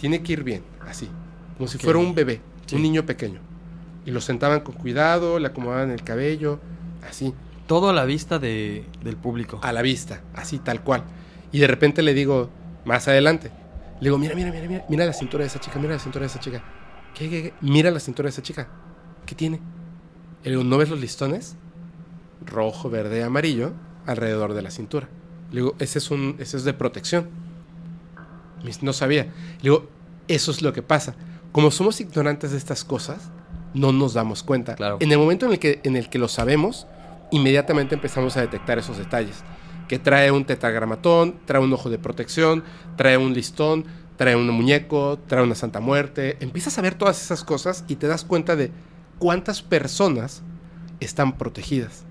tiene 0.00 0.22
que 0.22 0.32
ir 0.32 0.42
bien, 0.42 0.62
así. 0.86 1.08
Como 1.56 1.68
si 1.68 1.78
fuera 1.78 1.98
un 1.98 2.14
bebé, 2.14 2.40
un 2.72 2.82
niño 2.82 3.06
pequeño. 3.06 3.40
Y 4.04 4.10
lo 4.10 4.20
sentaban 4.20 4.60
con 4.60 4.74
cuidado, 4.74 5.38
le 5.38 5.48
acomodaban 5.48 5.90
el 5.90 6.02
cabello, 6.02 6.60
así. 7.08 7.34
Todo 7.66 7.90
a 7.90 7.92
la 7.92 8.04
vista 8.04 8.38
de, 8.38 8.84
del 9.02 9.16
público. 9.16 9.58
A 9.62 9.72
la 9.72 9.82
vista, 9.82 10.20
así, 10.34 10.58
tal 10.58 10.82
cual. 10.82 11.04
Y 11.50 11.58
de 11.58 11.66
repente 11.66 12.02
le 12.02 12.14
digo, 12.14 12.50
más 12.84 13.08
adelante, 13.08 13.50
le 14.00 14.08
digo, 14.08 14.18
mira, 14.18 14.34
mira, 14.34 14.50
mira, 14.50 14.68
mira, 14.68 14.84
mira 14.88 15.06
la 15.06 15.12
cintura 15.12 15.42
de 15.42 15.48
esa 15.48 15.60
chica, 15.60 15.78
mira 15.78 15.94
la 15.94 15.98
cintura 15.98 16.22
de 16.22 16.26
esa 16.26 16.40
chica. 16.40 16.62
¿Qué, 17.14 17.30
qué, 17.30 17.42
qué? 17.42 17.54
Mira 17.60 17.90
la 17.90 18.00
cintura 18.00 18.26
de 18.26 18.30
esa 18.30 18.42
chica. 18.42 18.68
¿Qué 19.24 19.34
tiene? 19.34 19.60
Le 20.44 20.50
digo, 20.50 20.64
¿no 20.64 20.78
ves 20.78 20.90
los 20.90 21.00
listones? 21.00 21.56
Rojo, 22.44 22.90
verde, 22.90 23.22
amarillo, 23.22 23.72
alrededor 24.06 24.54
de 24.54 24.62
la 24.62 24.70
cintura. 24.70 25.08
Le 25.50 25.60
digo, 25.60 25.74
ese 25.78 25.98
es, 25.98 26.10
un, 26.10 26.36
ese 26.38 26.56
es 26.56 26.64
de 26.64 26.74
protección. 26.74 27.28
No 28.82 28.92
sabía. 28.92 29.24
Le 29.24 29.62
digo, 29.62 29.88
eso 30.28 30.50
es 30.50 30.62
lo 30.62 30.72
que 30.72 30.82
pasa. 30.82 31.14
Como 31.52 31.70
somos 31.70 32.00
ignorantes 32.00 32.50
de 32.50 32.58
estas 32.58 32.84
cosas, 32.84 33.30
no 33.74 33.92
nos 33.92 34.14
damos 34.14 34.42
cuenta. 34.42 34.74
Claro. 34.74 34.98
En 35.00 35.10
el 35.10 35.18
momento 35.18 35.46
en 35.46 35.52
el, 35.52 35.58
que, 35.58 35.80
en 35.84 35.96
el 35.96 36.10
que 36.10 36.18
lo 36.18 36.28
sabemos, 36.28 36.86
inmediatamente 37.30 37.94
empezamos 37.94 38.36
a 38.36 38.40
detectar 38.40 38.78
esos 38.78 38.98
detalles. 38.98 39.42
Que 39.88 39.98
trae 39.98 40.30
un 40.30 40.44
tetragramatón, 40.44 41.36
trae 41.44 41.62
un 41.62 41.72
ojo 41.72 41.90
de 41.90 41.98
protección, 41.98 42.64
trae 42.96 43.16
un 43.16 43.34
listón, 43.34 43.84
trae 44.16 44.34
un 44.36 44.48
muñeco, 44.48 45.18
trae 45.26 45.42
una 45.42 45.54
santa 45.54 45.80
muerte. 45.80 46.36
Empiezas 46.40 46.78
a 46.78 46.82
ver 46.82 46.94
todas 46.94 47.22
esas 47.22 47.44
cosas 47.44 47.84
y 47.88 47.96
te 47.96 48.06
das 48.06 48.24
cuenta 48.24 48.56
de 48.56 48.70
cuántas 49.18 49.62
personas 49.62 50.42
están 51.00 51.36
protegidas. 51.38 52.04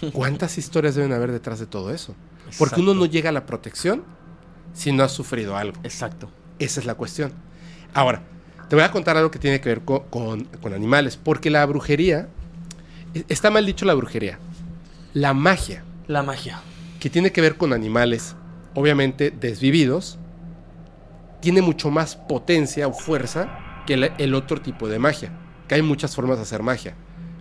¿Cuántas 0.12 0.58
historias 0.58 0.94
deben 0.94 1.12
haber 1.12 1.32
detrás 1.32 1.58
de 1.58 1.66
todo 1.66 1.92
eso? 1.92 2.14
Porque 2.58 2.80
uno 2.80 2.94
no 2.94 3.06
llega 3.06 3.30
a 3.30 3.32
la 3.32 3.46
protección 3.46 4.04
si 4.72 4.92
no 4.92 5.02
ha 5.04 5.08
sufrido 5.08 5.56
algo. 5.56 5.78
Exacto. 5.82 6.30
Esa 6.58 6.80
es 6.80 6.86
la 6.86 6.94
cuestión. 6.94 7.32
Ahora, 7.94 8.22
te 8.68 8.76
voy 8.76 8.84
a 8.84 8.90
contar 8.90 9.16
algo 9.16 9.30
que 9.30 9.38
tiene 9.38 9.60
que 9.60 9.68
ver 9.68 9.82
con, 9.82 10.00
con, 10.10 10.44
con 10.44 10.72
animales, 10.72 11.16
porque 11.16 11.50
la 11.50 11.64
brujería, 11.66 12.28
e, 13.14 13.24
está 13.28 13.50
mal 13.50 13.66
dicho 13.66 13.84
la 13.84 13.94
brujería, 13.94 14.38
la 15.14 15.34
magia. 15.34 15.84
La 16.08 16.22
magia. 16.22 16.62
Que 17.00 17.10
tiene 17.10 17.32
que 17.32 17.42
ver 17.42 17.58
con 17.58 17.74
animales, 17.74 18.34
obviamente 18.74 19.30
desvividos, 19.30 20.18
tiene 21.42 21.60
mucho 21.60 21.90
más 21.90 22.16
potencia 22.16 22.88
o 22.88 22.94
fuerza 22.94 23.82
que 23.86 24.10
el, 24.16 24.34
otro 24.34 24.58
tipo 24.62 24.88
de 24.88 24.98
magia, 24.98 25.30
que 25.68 25.74
hay 25.74 25.82
muchas 25.82 26.16
formas 26.16 26.38
de 26.38 26.44
hacer 26.44 26.62
magia, 26.62 26.94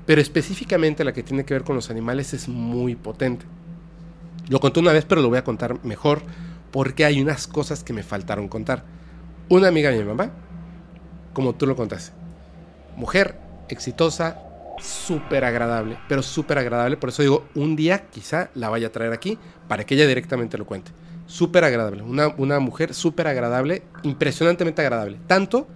pero 0.05 0.19
específicamente 0.19 1.05
la 1.05 1.13
que 1.13 1.23
tiene 1.23 1.45
que 1.45 1.53
ver 1.53 1.63
con 1.63 1.77
los 1.77 1.89
animales 1.89 2.33
es 2.33 2.49
muy 2.49 2.95
potente. 2.95 3.45
Lo 4.49 4.59
conté 4.59 4.81
una 4.81 4.91
vez, 4.91 5.05
pero 5.05 5.21
lo 5.21 5.29
voy 5.29 5.37
a 5.37 5.45
contar 5.45 5.81
mejor 5.85 6.21
porque 6.71 7.05
hay 7.05 7.21
unas 7.21 7.47
cosas 7.47 7.85
que 7.85 7.93
me 7.93 8.03
faltaron 8.03 8.49
contar. 8.49 8.83
Una 9.47 9.69
amiga 9.69 9.91
de 9.91 9.99
mi 9.99 10.03
mamá, 10.03 10.31
como 11.31 11.55
tú 11.55 11.67
lo 11.67 11.77
contaste, 11.77 12.11
mujer 12.97 13.39
exitosa, 13.69 14.46
súper 14.79 15.45
agradable, 15.45 15.97
pero 16.07 16.21
súper 16.21 16.57
agradable. 16.57 16.97
Por 16.97 17.09
eso 17.09 17.21
digo, 17.21 17.47
un 17.55 17.75
día 17.75 18.05
quizá 18.09 18.49
la 18.55 18.69
vaya 18.69 18.87
a 18.87 18.91
traer 18.91 19.13
aquí 19.13 19.37
para 19.67 19.85
que 19.85 19.95
ella 19.95 20.07
directamente 20.07 20.57
lo 20.57 20.65
cuente. 20.65 20.91
Súper 21.25 21.63
agradable, 21.63 22.03
una, 22.03 22.29
una 22.37 22.59
mujer 22.59 22.93
súper 22.93 23.27
agradable, 23.27 23.83
impresionantemente 24.03 24.81
agradable. 24.81 25.17
Tanto 25.27 25.67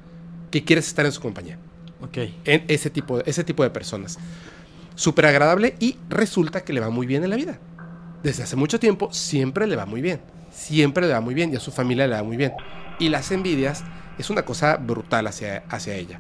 que 0.50 0.64
quieres 0.64 0.88
estar 0.88 1.06
en 1.06 1.12
su 1.12 1.22
compañía. 1.22 1.58
Ok. 2.02 2.18
En 2.46 2.66
ese 2.68 2.90
tipo, 2.90 3.20
ese 3.26 3.44
tipo 3.44 3.64
de 3.64 3.70
personas. 3.70 4.18
Súper 4.96 5.26
agradable 5.26 5.76
y 5.80 5.98
resulta 6.10 6.64
que 6.64 6.74
le 6.74 6.80
va 6.80 6.90
muy 6.90 7.08
bien 7.08 7.24
en 7.24 7.30
la 7.30 7.36
vida. 7.36 7.60
Desde 8.24 8.44
hace 8.44 8.56
mucho 8.56 8.80
tiempo 8.80 9.12
siempre 9.12 9.68
le 9.68 9.76
va 9.76 9.86
muy 9.86 10.02
bien. 10.02 10.22
Siempre 10.52 11.08
le 11.08 11.14
va 11.14 11.22
muy 11.22 11.34
bien 11.34 11.52
y 11.54 11.56
a 11.56 11.60
su 11.60 11.72
familia 11.72 12.08
le 12.08 12.16
va 12.16 12.24
muy 12.24 12.38
bien. 12.38 12.54
Y 13.00 13.10
las 13.10 13.32
envidias 13.32 13.84
es 14.18 14.30
una 14.30 14.44
cosa 14.44 14.78
brutal 14.78 15.28
hacia, 15.28 15.64
hacia 15.70 15.96
ella. 15.96 16.20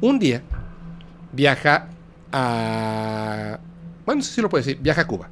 Un 0.00 0.18
día 0.18 0.42
viaja 1.32 1.88
Bueno, 4.04 4.18
no 4.18 4.22
sé 4.22 4.32
si 4.32 4.42
lo 4.42 4.48
puedo 4.48 4.64
decir. 4.64 4.78
Viaja 4.80 5.02
a 5.02 5.06
Cuba. 5.06 5.30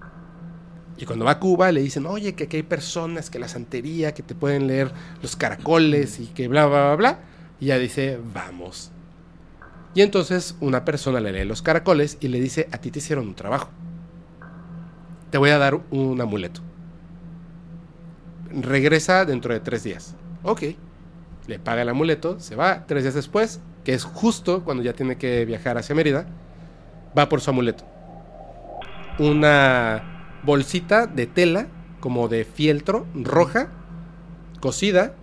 Y 0.97 1.07
cuando 1.07 1.25
va 1.25 1.33
a 1.33 1.41
Cuba 1.41 1.73
le 1.73 1.83
dicen, 1.83 2.07
oye, 2.07 2.35
que 2.35 2.45
aquí 2.45 2.59
hay 2.59 2.63
personas, 2.63 3.31
que 3.31 3.39
la 3.39 3.49
santería, 3.49 4.15
que 4.15 4.23
te 4.23 4.35
pueden 4.35 4.67
leer 4.67 4.93
los 5.23 5.37
caracoles 5.37 6.21
y 6.21 6.27
que 6.27 6.49
bla, 6.49 6.67
bla, 6.67 6.87
bla, 6.87 6.97
bla. 6.97 7.19
Y 7.61 7.67
ella 7.67 7.79
dice, 7.79 8.19
vamos. 8.33 8.93
Y 9.95 10.03
entonces 10.03 10.57
una 10.61 10.85
persona 10.85 11.21
le 11.21 11.33
lee 11.33 11.45
los 11.45 11.63
caracoles 11.63 12.19
y 12.21 12.29
le 12.29 12.41
dice, 12.41 12.69
a 12.73 12.79
ti 12.79 12.91
te 12.91 12.99
hicieron 13.01 13.29
un 13.29 13.35
trabajo. 13.35 13.71
Te 15.31 15.39
voy 15.39 15.51
a 15.51 15.59
dar 15.59 15.81
un 15.91 16.21
amuleto. 16.21 16.61
Regresa 18.51 19.25
dentro 19.25 19.53
de 19.53 19.61
tres 19.61 19.83
días. 19.83 20.15
Ok. 20.43 20.63
Le 21.47 21.59
paga 21.59 21.83
el 21.83 21.89
amuleto, 21.89 22.41
se 22.41 22.57
va 22.57 22.87
tres 22.87 23.03
días 23.03 23.15
después, 23.15 23.61
que 23.85 23.95
es 23.95 24.05
justo 24.05 24.65
cuando 24.65 24.83
ya 24.83 24.95
tiene 24.95 25.17
que 25.17 25.45
viajar 25.45 25.77
hacia 25.77 25.95
Mérida, 25.95 26.27
va 27.17 27.29
por 27.29 27.41
su 27.41 27.51
amuleto. 27.51 27.85
Una 29.19 30.41
bolsita 30.43 31.07
de 31.07 31.27
tela, 31.27 31.67
como 32.01 32.29
de 32.29 32.45
fieltro, 32.45 33.07
roja, 33.15 33.69
cosida 34.61 35.15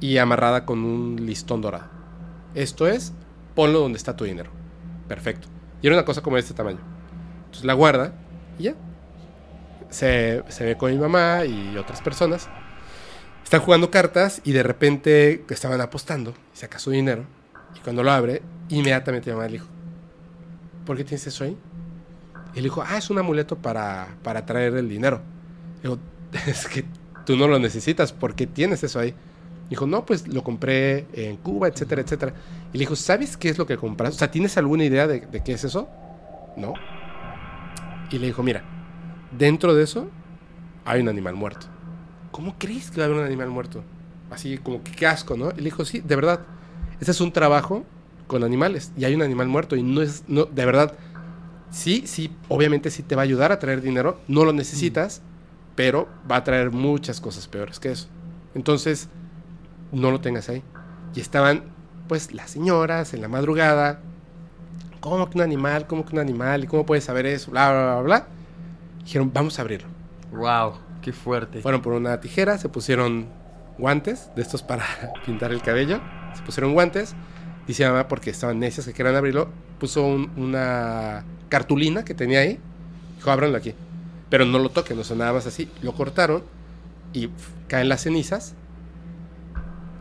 y 0.00 0.18
amarrada 0.18 0.64
con 0.66 0.84
un 0.84 1.26
listón 1.26 1.60
dorado. 1.60 1.86
Esto 2.54 2.86
es, 2.86 3.12
ponlo 3.54 3.80
donde 3.80 3.96
está 3.96 4.16
tu 4.16 4.24
dinero. 4.24 4.50
Perfecto. 5.08 5.48
Y 5.80 5.86
era 5.86 5.96
una 5.96 6.04
cosa 6.04 6.20
como 6.20 6.36
de 6.36 6.40
este 6.40 6.54
tamaño. 6.54 6.80
Entonces 7.44 7.64
la 7.64 7.74
guarda 7.74 8.12
y 8.58 8.64
ya. 8.64 8.74
Se, 9.90 10.42
se 10.48 10.64
ve 10.64 10.76
con 10.76 10.90
mi 10.90 10.98
mamá 10.98 11.44
y 11.44 11.76
otras 11.76 12.00
personas. 12.00 12.48
Están 13.44 13.60
jugando 13.60 13.90
cartas 13.90 14.40
y 14.44 14.52
de 14.52 14.62
repente 14.62 15.44
estaban 15.48 15.80
apostando 15.80 16.34
y 16.54 16.56
saca 16.56 16.78
su 16.78 16.90
dinero. 16.90 17.24
Y 17.76 17.80
cuando 17.80 18.02
lo 18.02 18.10
abre, 18.10 18.42
inmediatamente 18.68 19.30
mi 19.30 19.36
mamá 19.36 19.46
le 19.46 19.52
dijo, 19.54 19.66
¿por 20.84 20.96
qué 20.96 21.04
tienes 21.04 21.26
eso 21.26 21.44
ahí? 21.44 21.56
Y 22.54 22.56
le 22.56 22.62
dijo, 22.62 22.82
ah, 22.86 22.98
es 22.98 23.10
un 23.10 23.18
amuleto 23.18 23.56
para, 23.56 24.08
para 24.22 24.44
traer 24.44 24.74
el 24.74 24.88
dinero. 24.88 25.20
Le 25.82 25.90
digo, 25.90 25.98
es 26.46 26.66
que 26.66 26.84
tú 27.24 27.36
no 27.36 27.48
lo 27.48 27.58
necesitas, 27.58 28.12
¿por 28.12 28.34
qué 28.34 28.46
tienes 28.46 28.82
eso 28.84 28.98
ahí? 28.98 29.14
Dijo, 29.70 29.86
no, 29.86 30.04
pues 30.04 30.28
lo 30.28 30.42
compré 30.42 31.06
en 31.14 31.36
Cuba, 31.38 31.68
etcétera, 31.68 32.02
etcétera. 32.02 32.34
Y 32.72 32.78
le 32.78 32.80
dijo, 32.80 32.96
¿sabes 32.96 33.36
qué 33.36 33.48
es 33.48 33.56
lo 33.56 33.66
que 33.66 33.78
compras? 33.78 34.16
O 34.16 34.18
sea, 34.18 34.30
¿tienes 34.30 34.56
alguna 34.58 34.84
idea 34.84 35.06
de, 35.06 35.20
de 35.20 35.42
qué 35.42 35.52
es 35.52 35.64
eso? 35.64 35.88
No. 36.56 36.74
Y 38.10 38.18
le 38.18 38.26
dijo, 38.26 38.42
mira, 38.42 38.62
dentro 39.36 39.74
de 39.74 39.84
eso 39.84 40.08
hay 40.84 41.00
un 41.00 41.08
animal 41.08 41.34
muerto. 41.34 41.68
¿Cómo 42.30 42.56
crees 42.58 42.90
que 42.90 42.98
va 42.98 43.04
a 43.04 43.06
haber 43.06 43.18
un 43.18 43.24
animal 43.24 43.48
muerto? 43.48 43.82
Así 44.30 44.58
como 44.58 44.82
que 44.82 44.92
qué 44.92 45.06
asco, 45.06 45.36
¿no? 45.36 45.50
Y 45.52 45.56
le 45.56 45.64
dijo, 45.64 45.84
sí, 45.84 46.00
de 46.00 46.16
verdad. 46.16 46.40
Ese 47.00 47.10
es 47.10 47.20
un 47.20 47.32
trabajo 47.32 47.84
con 48.32 48.44
animales 48.44 48.90
y 48.96 49.04
hay 49.04 49.14
un 49.14 49.22
animal 49.22 49.46
muerto 49.46 49.76
y 49.76 49.82
no 49.82 50.02
es, 50.02 50.24
no, 50.26 50.46
de 50.46 50.64
verdad, 50.64 50.94
sí, 51.70 52.04
sí, 52.06 52.34
obviamente 52.48 52.90
sí 52.90 53.02
te 53.02 53.14
va 53.14 53.22
a 53.22 53.24
ayudar 53.24 53.52
a 53.52 53.58
traer 53.58 53.82
dinero, 53.82 54.18
no 54.26 54.44
lo 54.44 54.52
necesitas, 54.52 55.22
pero 55.74 56.08
va 56.30 56.36
a 56.36 56.44
traer 56.44 56.70
muchas 56.70 57.20
cosas 57.20 57.46
peores 57.46 57.78
que 57.78 57.92
eso. 57.92 58.08
Entonces, 58.54 59.08
no 59.92 60.10
lo 60.10 60.20
tengas 60.20 60.48
ahí. 60.48 60.62
Y 61.14 61.20
estaban, 61.20 61.64
pues, 62.08 62.34
las 62.34 62.50
señoras 62.50 63.14
en 63.14 63.22
la 63.22 63.28
madrugada. 63.28 64.00
¿Cómo 65.00 65.28
que 65.28 65.38
un 65.38 65.42
animal? 65.42 65.86
¿Cómo 65.86 66.04
que 66.04 66.14
un 66.14 66.20
animal? 66.20 66.64
¿Y 66.64 66.66
cómo 66.66 66.86
puedes 66.86 67.04
saber 67.04 67.26
eso? 67.26 67.50
Bla, 67.50 67.70
bla, 67.70 67.82
bla, 67.82 68.02
bla. 68.02 68.26
Dijeron, 69.04 69.30
vamos 69.32 69.58
a 69.58 69.62
abrirlo. 69.62 69.88
Wow, 70.32 70.74
qué 71.00 71.12
fuerte. 71.12 71.60
Fueron 71.60 71.82
por 71.82 71.92
una 71.92 72.20
tijera, 72.20 72.58
se 72.58 72.68
pusieron 72.68 73.28
guantes 73.78 74.30
de 74.36 74.42
estos 74.42 74.62
para 74.62 74.84
pintar 75.26 75.52
el 75.52 75.62
cabello. 75.62 76.00
Se 76.34 76.42
pusieron 76.42 76.72
guantes. 76.72 77.14
Dice 77.66 77.86
mamá, 77.86 78.08
porque 78.08 78.30
estaban 78.30 78.58
necias 78.58 78.86
que 78.86 78.92
querían 78.92 79.14
abrirlo, 79.16 79.48
puso 79.78 80.04
un, 80.04 80.30
una 80.36 81.24
cartulina 81.48 82.04
que 82.04 82.14
tenía 82.14 82.40
ahí. 82.40 82.58
Dijo, 83.16 83.30
ábranlo 83.30 83.56
aquí. 83.56 83.74
Pero 84.28 84.44
no 84.46 84.58
lo 84.58 84.68
toquen, 84.70 84.98
o 84.98 85.04
sea, 85.04 85.16
nada 85.16 85.32
más 85.32 85.46
así. 85.46 85.70
Lo 85.82 85.92
cortaron 85.94 86.42
y 87.12 87.28
caen 87.68 87.88
las 87.88 88.02
cenizas 88.02 88.54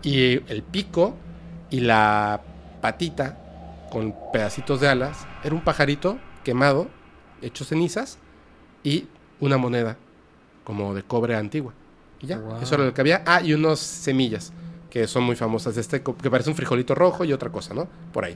y 0.03 0.41
el 0.51 0.63
pico 0.63 1.15
y 1.69 1.81
la 1.81 2.41
patita 2.81 3.37
con 3.91 4.15
pedacitos 4.33 4.79
de 4.79 4.87
alas 4.87 5.27
era 5.43 5.53
un 5.53 5.61
pajarito 5.63 6.17
quemado, 6.43 6.87
hecho 7.41 7.65
cenizas, 7.65 8.17
y 8.83 9.07
una 9.39 9.57
moneda 9.57 9.97
como 10.63 10.93
de 10.95 11.03
cobre 11.03 11.35
antigua. 11.35 11.73
Y 12.21 12.27
ya, 12.27 12.37
Wow. 12.39 12.61
eso 12.61 12.75
era 12.75 12.85
lo 12.85 12.93
que 12.93 13.01
había. 13.01 13.23
Ah, 13.25 13.41
y 13.41 13.53
unas 13.53 13.79
semillas 13.79 14.51
que 14.91 15.07
son 15.07 15.23
muy 15.23 15.35
famosas. 15.35 15.77
Este 15.77 16.03
que 16.03 16.29
parece 16.29 16.51
un 16.51 16.55
frijolito 16.55 16.93
rojo 16.93 17.23
y 17.23 17.33
otra 17.33 17.49
cosa, 17.49 17.73
¿no? 17.73 17.87
Por 18.13 18.25
ahí. 18.25 18.35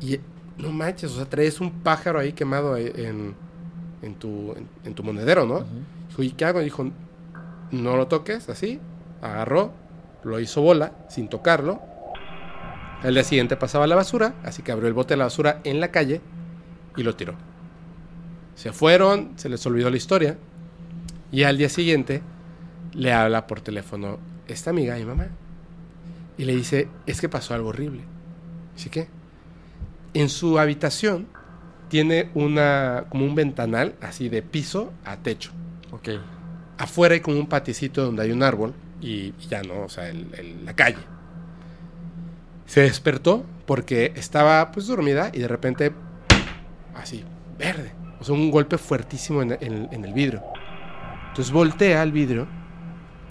Y 0.00 0.18
no 0.58 0.72
manches, 0.72 1.12
o 1.12 1.16
sea, 1.16 1.26
traes 1.26 1.60
un 1.60 1.70
pájaro 1.70 2.18
ahí 2.18 2.32
quemado 2.32 2.76
en, 2.76 3.34
en, 4.02 4.14
tu, 4.16 4.54
en, 4.56 4.68
en 4.84 4.94
tu 4.94 5.04
monedero, 5.04 5.46
¿no? 5.46 5.64
Dijo, 6.08 6.22
¿y 6.22 6.30
qué 6.30 6.46
hago? 6.46 6.60
Dijo, 6.60 6.90
no 7.70 7.96
lo 7.96 8.08
toques, 8.08 8.48
así. 8.48 8.80
Agarró, 9.20 9.72
lo 10.24 10.40
hizo 10.40 10.62
bola, 10.62 10.92
sin 11.08 11.28
tocarlo. 11.28 11.80
Al 13.02 13.14
día 13.14 13.24
siguiente 13.24 13.56
pasaba 13.56 13.86
la 13.86 13.94
basura, 13.94 14.34
así 14.44 14.62
que 14.62 14.72
abrió 14.72 14.88
el 14.88 14.94
bote 14.94 15.14
de 15.14 15.18
la 15.18 15.24
basura 15.24 15.60
en 15.64 15.80
la 15.80 15.90
calle 15.90 16.20
y 16.96 17.02
lo 17.02 17.14
tiró. 17.14 17.34
Se 18.54 18.72
fueron, 18.72 19.32
se 19.36 19.48
les 19.48 19.64
olvidó 19.66 19.90
la 19.90 19.96
historia. 19.96 20.38
Y 21.30 21.42
al 21.42 21.58
día 21.58 21.68
siguiente 21.68 22.22
le 22.94 23.12
habla 23.12 23.46
por 23.46 23.60
teléfono 23.60 24.18
esta 24.46 24.70
amiga, 24.70 24.96
mi 24.96 25.04
mamá. 25.04 25.28
Y 26.42 26.44
le 26.44 26.56
dice, 26.56 26.88
es 27.06 27.20
que 27.20 27.28
pasó 27.28 27.54
algo 27.54 27.68
horrible. 27.68 28.00
Dice, 28.74 28.90
¿qué? 28.90 29.06
En 30.12 30.28
su 30.28 30.58
habitación 30.58 31.28
tiene 31.88 32.30
una, 32.34 33.04
como 33.10 33.24
un 33.24 33.36
ventanal, 33.36 33.94
así 34.00 34.28
de 34.28 34.42
piso 34.42 34.92
a 35.04 35.18
techo. 35.18 35.52
Ok. 35.92 36.08
Afuera 36.78 37.14
hay 37.14 37.20
como 37.20 37.38
un 37.38 37.46
paticito 37.46 38.04
donde 38.04 38.22
hay 38.24 38.32
un 38.32 38.42
árbol 38.42 38.74
y, 39.00 39.34
y 39.38 39.46
ya 39.48 39.62
no, 39.62 39.82
o 39.82 39.88
sea, 39.88 40.08
el- 40.08 40.34
el- 40.36 40.64
la 40.64 40.74
calle. 40.74 40.98
Se 42.66 42.80
despertó 42.80 43.44
porque 43.64 44.12
estaba 44.16 44.72
pues 44.72 44.88
dormida 44.88 45.30
y 45.32 45.38
de 45.38 45.46
repente, 45.46 45.92
así, 46.96 47.22
verde. 47.56 47.92
O 48.18 48.24
sea, 48.24 48.34
un 48.34 48.50
golpe 48.50 48.78
fuertísimo 48.78 49.42
en, 49.42 49.52
en- 49.60 49.88
en 49.92 50.04
el 50.04 50.12
vidrio. 50.12 50.42
Entonces 51.28 51.52
voltea 51.52 52.02
al 52.02 52.10
vidrio 52.10 52.48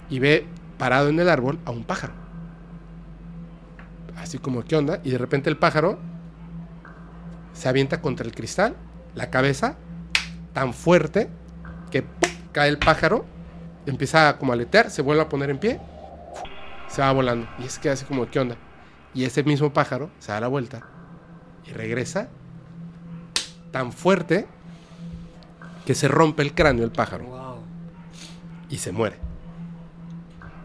y 0.08 0.18
ve 0.18 0.46
parado 0.78 1.10
en 1.10 1.20
el 1.20 1.28
árbol 1.28 1.58
a 1.66 1.72
un 1.72 1.84
pájaro. 1.84 2.21
Así 4.32 4.38
como, 4.38 4.64
¿qué 4.64 4.76
onda? 4.76 4.98
Y 5.04 5.10
de 5.10 5.18
repente 5.18 5.50
el 5.50 5.58
pájaro 5.58 5.98
se 7.52 7.68
avienta 7.68 8.00
contra 8.00 8.24
el 8.24 8.34
cristal, 8.34 8.74
la 9.14 9.28
cabeza, 9.28 9.76
tan 10.54 10.72
fuerte 10.72 11.28
que 11.90 12.00
¡pum! 12.00 12.30
cae 12.50 12.70
el 12.70 12.78
pájaro, 12.78 13.26
empieza 13.84 14.38
como 14.38 14.52
a 14.52 14.54
aletear, 14.54 14.90
se 14.90 15.02
vuelve 15.02 15.20
a 15.20 15.28
poner 15.28 15.50
en 15.50 15.58
pie, 15.58 15.80
se 16.88 17.02
va 17.02 17.12
volando. 17.12 17.46
Y 17.58 17.64
es 17.64 17.78
que 17.78 17.90
así 17.90 18.06
como, 18.06 18.30
¿qué 18.30 18.40
onda? 18.40 18.56
Y 19.12 19.24
ese 19.24 19.42
mismo 19.42 19.70
pájaro 19.74 20.08
se 20.18 20.32
da 20.32 20.40
la 20.40 20.48
vuelta 20.48 20.80
y 21.66 21.72
regresa 21.72 22.30
tan 23.70 23.92
fuerte 23.92 24.46
que 25.84 25.94
se 25.94 26.08
rompe 26.08 26.42
el 26.42 26.54
cráneo 26.54 26.86
el 26.86 26.90
pájaro 26.90 27.26
Wow. 27.26 27.58
y 28.70 28.78
se 28.78 28.92
muere. 28.92 29.16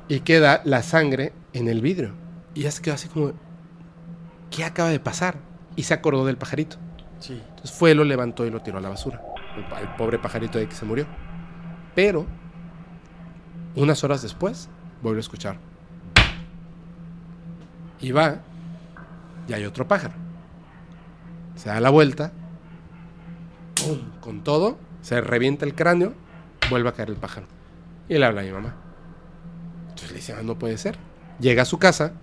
Y 0.07 0.21
queda 0.21 0.61
la 0.63 0.83
sangre 0.83 1.33
en 1.51 1.67
el 1.67 1.81
vidrio. 1.81 2.13
Y 2.55 2.61
ya 2.61 2.71
se 2.71 2.81
quedó 2.81 2.95
así 2.95 3.09
como, 3.09 3.33
¿qué 4.49 4.65
acaba 4.65 4.89
de 4.89 4.99
pasar? 4.99 5.37
Y 5.75 5.83
se 5.83 5.93
acordó 5.93 6.25
del 6.25 6.37
pajarito. 6.37 6.77
Sí. 7.19 7.41
Entonces 7.49 7.71
fue, 7.71 7.93
lo 7.95 8.03
levantó 8.03 8.45
y 8.45 8.49
lo 8.49 8.61
tiró 8.61 8.77
a 8.77 8.81
la 8.81 8.89
basura. 8.89 9.21
El, 9.55 9.87
pobre 9.95 10.19
pajarito 10.19 10.59
de 10.59 10.67
que 10.67 10.75
se 10.75 10.85
murió. 10.85 11.07
Pero, 11.95 12.25
unas 13.75 14.03
horas 14.03 14.21
después, 14.21 14.69
vuelve 15.01 15.19
a 15.19 15.21
escuchar. 15.21 15.57
Y 17.99 18.11
va, 18.11 18.37
y 19.47 19.53
hay 19.53 19.65
otro 19.65 19.87
pájaro. 19.87 20.13
Se 21.55 21.69
da 21.69 21.79
la 21.79 21.89
vuelta, 21.89 22.31
¡pum! 23.75 23.99
con 24.21 24.43
todo, 24.43 24.77
se 25.01 25.19
revienta 25.21 25.65
el 25.65 25.73
cráneo, 25.73 26.13
vuelve 26.69 26.89
a 26.89 26.93
caer 26.93 27.09
el 27.09 27.15
pájaro. 27.15 27.47
Y 28.07 28.17
le 28.17 28.25
habla 28.25 28.41
a 28.41 28.43
mi 28.43 28.51
mamá. 28.51 28.75
Entonces 29.89 30.11
le 30.11 30.17
dice, 30.17 30.33
"Ah, 30.33 30.43
no 30.43 30.59
puede 30.59 30.77
ser. 30.77 30.97
Llega 31.39 31.63
a 31.63 31.65
su 31.65 31.79
casa 31.79 32.13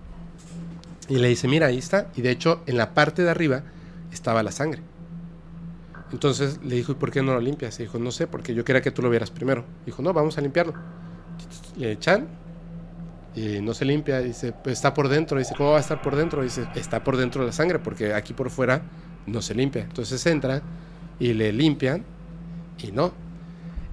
y 1.07 1.17
le 1.17 1.27
dice, 1.27 1.47
mira, 1.47 1.67
ahí 1.67 1.77
está. 1.77 2.07
Y 2.15 2.21
de 2.21 2.31
hecho, 2.31 2.61
en 2.65 2.77
la 2.77 2.93
parte 2.93 3.23
de 3.23 3.29
arriba 3.29 3.63
estaba 4.11 4.43
la 4.43 4.51
sangre. 4.51 4.81
Entonces 6.11 6.59
le 6.63 6.75
dijo, 6.75 6.93
¿y 6.93 6.95
por 6.95 7.11
qué 7.11 7.21
no 7.21 7.33
lo 7.33 7.41
limpias? 7.41 7.79
Y 7.79 7.83
dijo, 7.83 7.99
no 7.99 8.11
sé, 8.11 8.27
porque 8.27 8.53
yo 8.53 8.63
quería 8.63 8.81
que 8.81 8.91
tú 8.91 9.01
lo 9.01 9.09
vieras 9.09 9.31
primero. 9.31 9.65
Dijo, 9.85 10.01
no, 10.01 10.13
vamos 10.13 10.37
a 10.37 10.41
limpiarlo. 10.41 10.73
Le 11.77 11.91
echan 11.91 12.27
y 13.35 13.59
no 13.61 13.73
se 13.73 13.85
limpia. 13.85 14.19
Dice, 14.19 14.53
pues 14.53 14.73
está 14.77 14.93
por 14.93 15.09
dentro. 15.09 15.37
Dice, 15.37 15.53
¿cómo 15.55 15.71
va 15.71 15.77
a 15.77 15.81
estar 15.81 16.01
por 16.01 16.15
dentro? 16.15 16.41
Dice, 16.41 16.67
está 16.75 17.03
por 17.03 17.17
dentro 17.17 17.41
de 17.41 17.47
la 17.47 17.53
sangre, 17.53 17.79
porque 17.79 18.13
aquí 18.13 18.33
por 18.33 18.49
fuera 18.49 18.83
no 19.25 19.41
se 19.41 19.53
limpia. 19.55 19.83
Entonces 19.83 20.25
entra 20.25 20.61
y 21.19 21.33
le 21.33 21.51
limpian 21.51 22.03
y 22.79 22.91
no. 22.91 23.13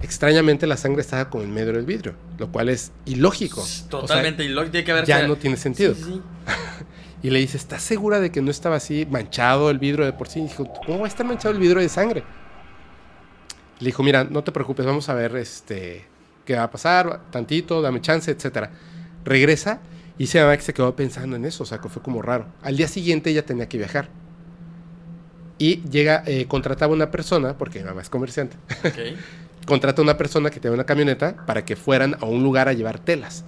Extrañamente 0.01 0.67
la 0.67 0.77
sangre 0.77 1.01
estaba 1.01 1.29
como 1.29 1.43
en 1.43 1.53
medio 1.53 1.73
del 1.73 1.85
vidrio, 1.85 2.13
lo 2.37 2.51
cual 2.51 2.69
es 2.69 2.91
ilógico. 3.05 3.61
O 3.61 3.65
sea, 3.65 3.89
Totalmente. 3.89 4.43
tiene 4.45 4.83
que 4.83 4.91
haber 4.91 5.05
ya 5.05 5.27
no 5.27 5.37
tiene 5.37 5.57
sentido. 5.57 5.95
Sí, 5.95 6.03
sí. 6.03 6.21
Y 7.23 7.29
le 7.29 7.39
dice, 7.39 7.55
¿estás 7.55 7.81
segura 7.81 8.19
de 8.19 8.31
que 8.31 8.41
no 8.41 8.51
estaba 8.51 8.75
así 8.75 9.07
manchado 9.09 9.69
el 9.69 9.79
vidrio 9.79 10.03
de 10.03 10.11
por 10.11 10.27
sí? 10.27 10.39
Y 10.39 10.43
dijo, 10.43 10.67
¿cómo 10.85 10.99
va 10.99 11.05
a 11.05 11.07
estar 11.07 11.25
manchado 11.25 11.53
el 11.53 11.59
vidrio 11.59 11.81
de 11.81 11.87
sangre? 11.87 12.21
Le 13.79 13.85
dijo, 13.85 14.03
mira, 14.03 14.25
no 14.25 14.43
te 14.43 14.51
preocupes, 14.51 14.85
vamos 14.85 15.07
a 15.07 15.13
ver 15.13 15.35
este, 15.37 16.05
qué 16.45 16.55
va 16.55 16.63
a 16.63 16.71
pasar, 16.71 17.21
tantito, 17.31 17.81
dame 17.81 18.01
chance, 18.01 18.29
etcétera. 18.29 18.71
Regresa 19.23 19.79
y 20.17 20.27
se 20.27 20.39
que 20.39 20.61
se 20.61 20.73
quedó 20.73 20.95
pensando 20.97 21.37
en 21.37 21.45
eso, 21.45 21.63
o 21.63 21.65
sea, 21.65 21.79
que 21.79 21.87
fue 21.87 22.01
como 22.01 22.21
raro. 22.21 22.45
Al 22.61 22.75
día 22.75 22.89
siguiente 22.89 23.29
ella 23.29 23.45
tenía 23.45 23.69
que 23.69 23.77
viajar. 23.77 24.09
Y 25.57 25.81
llega, 25.89 26.23
eh, 26.25 26.45
contrataba 26.47 26.93
una 26.93 27.09
persona, 27.09 27.57
porque 27.57 27.79
mi 27.79 27.85
mamá 27.85 28.01
es 28.01 28.09
comerciante, 28.09 28.57
contrata 29.65 30.01
una 30.01 30.17
persona 30.17 30.49
que 30.49 30.59
tenía 30.59 30.73
una 30.73 30.85
camioneta 30.85 31.45
para 31.45 31.63
que 31.63 31.77
fueran 31.77 32.17
a 32.19 32.25
un 32.25 32.43
lugar 32.43 32.67
a 32.67 32.73
llevar 32.73 32.99
telas. 32.99 33.45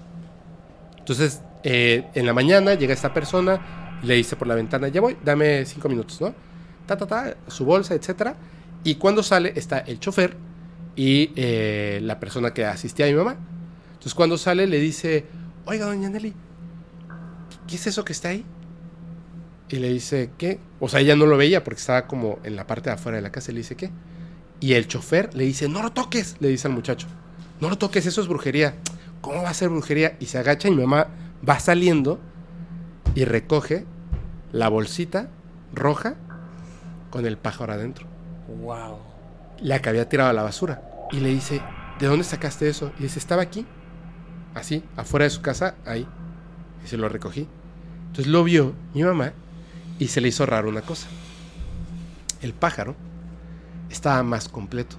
Entonces, 1.06 1.41
eh, 1.62 2.08
en 2.16 2.26
la 2.26 2.34
mañana 2.34 2.74
llega 2.74 2.91
esta 2.91 3.14
persona, 3.14 3.99
le 4.01 4.16
dice 4.16 4.36
por 4.36 4.47
la 4.47 4.56
ventana, 4.56 4.88
ya 4.88 5.01
voy, 5.01 5.16
dame 5.24 5.64
cinco 5.66 5.88
minutos, 5.88 6.20
¿no? 6.20 6.34
Ta, 6.88 6.97
ta, 6.97 7.06
ta, 7.06 7.38
su 7.47 7.64
bolsa, 7.64 7.93
etcétera. 7.93 8.36
Y 8.84 8.95
cuando 8.95 9.22
sale 9.22 9.53
está 9.56 9.78
el 9.78 9.99
chofer 9.99 10.36
y 10.95 11.32
eh, 11.36 11.99
la 12.01 12.20
persona 12.20 12.56
que 12.56 12.66
asistía 12.66 13.06
a 13.06 13.10
mi 13.10 13.14
mamá. 13.14 13.38
Entonces, 13.89 14.16
cuando 14.16 14.36
sale 14.39 14.66
le 14.66 14.80
dice, 14.80 15.28
oiga, 15.66 15.86
doña 15.86 16.10
Nelly, 16.10 16.34
¿qué 17.68 17.76
es 17.76 17.86
eso 17.86 18.03
que 18.03 18.14
está 18.14 18.30
ahí? 18.30 18.43
Y 19.70 19.76
le 19.76 19.93
dice, 19.93 20.32
¿qué? 20.39 20.60
O 20.80 20.89
sea, 20.89 21.01
ella 21.01 21.16
no 21.16 21.28
lo 21.28 21.38
veía 21.38 21.64
porque 21.64 21.82
estaba 21.82 22.08
como 22.08 22.39
en 22.43 22.56
la 22.56 22.66
parte 22.66 22.89
de 22.89 22.95
afuera 22.95 23.18
de 23.18 23.22
la 23.22 23.32
casa 23.32 23.51
y 23.51 23.53
le 23.53 23.60
dice, 23.60 23.76
¿qué? 23.76 23.91
Y 24.60 24.74
el 24.74 24.88
chofer 24.88 25.36
le 25.36 25.43
dice, 25.43 25.70
no 25.70 25.84
lo 25.84 25.91
toques, 25.91 26.38
le 26.39 26.47
dice 26.47 26.68
al 26.68 26.74
muchacho. 26.74 27.06
No 27.62 27.70
lo 27.70 27.78
toques, 27.78 28.08
eso 28.08 28.22
es 28.22 28.28
brujería. 28.28 28.74
¿Cómo 29.26 29.41
va 29.41 29.49
a 29.49 29.53
ser 29.55 29.69
brujería? 29.69 30.17
Y 30.19 30.28
se 30.28 30.38
agacha 30.38 30.67
y 30.67 30.71
mi 30.71 30.84
mamá 30.84 31.07
va 31.49 31.57
saliendo 31.57 32.19
y 33.15 33.26
recoge 33.26 33.84
la 34.51 34.69
bolsita 34.69 35.30
roja 35.73 36.13
con 37.09 37.26
el 37.26 37.36
pájaro 37.36 37.73
adentro. 37.73 38.05
Wow. 38.61 38.99
La 39.61 39.82
que 39.82 39.89
había 39.89 40.07
tirado 40.07 40.30
a 40.30 40.34
la 40.34 40.43
basura. 40.43 41.07
Y 41.11 41.21
le 41.21 41.30
dice, 41.30 41.59
¿de 41.99 42.05
dónde 42.05 42.23
sacaste 42.23 42.69
eso? 42.69 42.91
Y 42.99 43.03
dice, 43.03 43.17
estaba 43.17 43.41
aquí. 43.41 43.65
Así, 44.53 44.84
afuera 44.95 45.23
de 45.23 45.32
su 45.32 45.41
casa, 45.41 45.73
ahí. 45.88 46.07
Y 46.84 46.88
se 46.88 46.95
lo 46.95 47.09
recogí. 47.09 47.47
Entonces 48.09 48.28
lo 48.28 48.43
vio 48.43 48.76
mi 48.93 49.01
mamá 49.01 49.34
y 49.97 50.09
se 50.09 50.21
le 50.21 50.28
hizo 50.28 50.45
raro 50.45 50.69
una 50.69 50.84
cosa. 50.84 51.07
El 52.43 52.53
pájaro 52.53 52.95
estaba 53.89 54.21
más 54.21 54.47
completo. 54.49 54.97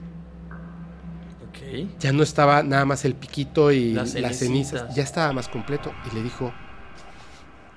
Ya 1.98 2.12
no 2.12 2.22
estaba 2.22 2.62
nada 2.62 2.84
más 2.84 3.04
el 3.04 3.14
piquito 3.14 3.72
y 3.72 3.92
Las 3.92 4.12
cenizas. 4.38 4.94
Ya 4.94 5.02
estaba 5.02 5.32
más 5.32 5.48
completo. 5.48 5.92
Y 6.10 6.14
le 6.14 6.22
dijo, 6.22 6.52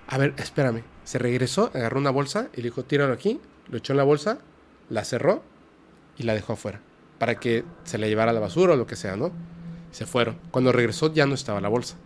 a 0.08 0.18
ver, 0.18 0.34
espérame. 0.38 0.84
Se 1.04 1.20
regresó, 1.20 1.72
agarró 1.74 2.00
una 2.00 2.12
bolsa 2.12 2.50
y 2.54 2.58
le 2.58 2.64
dijo, 2.64 2.84
tíralo 2.84 3.14
aquí. 3.14 3.39
Lo 3.70 3.78
echó 3.78 3.93
en 3.93 3.97
la 3.97 4.04
bolsa, 4.04 4.39
la 4.89 5.04
cerró 5.04 5.43
y 6.18 6.24
la 6.24 6.34
dejó 6.34 6.54
afuera. 6.54 6.82
Para 7.20 7.36
que 7.36 7.64
se 7.84 7.97
la 7.97 8.08
llevara 8.08 8.32
a 8.32 8.34
la 8.34 8.39
basura 8.39 8.74
o 8.74 8.76
lo 8.76 8.88
que 8.88 8.95
sea, 8.95 9.16
¿no? 9.16 9.32
Se 9.91 10.06
fueron. 10.06 10.38
Cuando 10.52 10.72
regresó 10.72 11.14
ya 11.14 11.26
no 11.26 11.36
estaba 11.36 11.62
la 11.62 11.70
bolsa. 11.70 11.97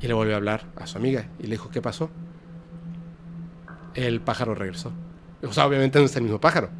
Y 0.00 0.06
le 0.06 0.14
volvió 0.14 0.34
a 0.34 0.36
hablar 0.36 0.66
a 0.76 0.86
su 0.86 0.96
amiga 0.96 1.28
y 1.38 1.44
le 1.44 1.50
dijo, 1.50 1.70
¿qué 1.70 1.82
pasó? 1.82 2.10
El 3.94 4.20
pájaro 4.20 4.54
regresó. 4.54 4.92
O 5.42 5.52
sea, 5.52 5.66
obviamente 5.66 5.98
no 5.98 6.04
está 6.04 6.18
el 6.18 6.24
mismo 6.24 6.40
pájaro, 6.40 6.70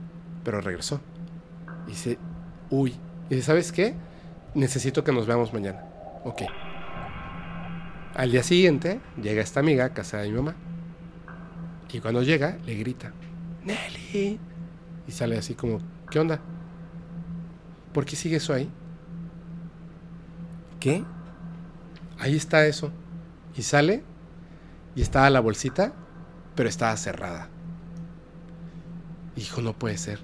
pero 0.45 0.61
regresó. 0.61 1.01
Y 1.87 1.91
dice, 1.91 2.19
uy. 2.71 2.95
Y 3.31 3.37
dice, 3.37 3.47
¿sabes 3.47 3.73
qué? 3.73 3.95
Necesito 4.55 5.05
que 5.05 5.13
nos 5.13 5.27
veamos 5.27 5.53
mañana. 5.53 5.85
Ok. 6.25 6.43
Al 8.15 8.33
día 8.33 8.43
siguiente, 8.43 9.01
llega 9.23 9.41
esta 9.41 9.61
amiga 9.61 9.85
a 9.85 9.95
casa 9.95 10.19
de 10.19 10.29
mi 10.29 10.37
mamá. 10.37 10.57
Y 11.93 12.01
cuando 12.01 12.23
llega, 12.23 12.59
le 12.67 12.75
grita, 12.75 13.13
Nelly. 13.65 14.39
Y 15.07 15.13
sale 15.13 15.39
así 15.39 15.55
como, 15.55 15.79
¿qué 16.11 16.19
onda? 16.19 16.41
¿Por 17.93 18.05
qué 18.05 18.17
sigue 18.17 18.37
eso 18.37 18.53
ahí? 18.53 18.69
¿Qué? 20.79 21.05
Ahí 22.19 22.37
está 22.37 22.67
eso. 22.67 22.91
Y 23.57 23.63
sale 23.63 24.03
y 24.95 25.03
estaba 25.03 25.31
la 25.31 25.41
bolsita, 25.41 25.93
pero 26.55 26.69
estaba 26.69 26.97
cerrada. 26.97 27.49
Dijo, 29.37 29.63
no 29.63 29.73
puede 29.73 29.97
ser. 29.97 30.21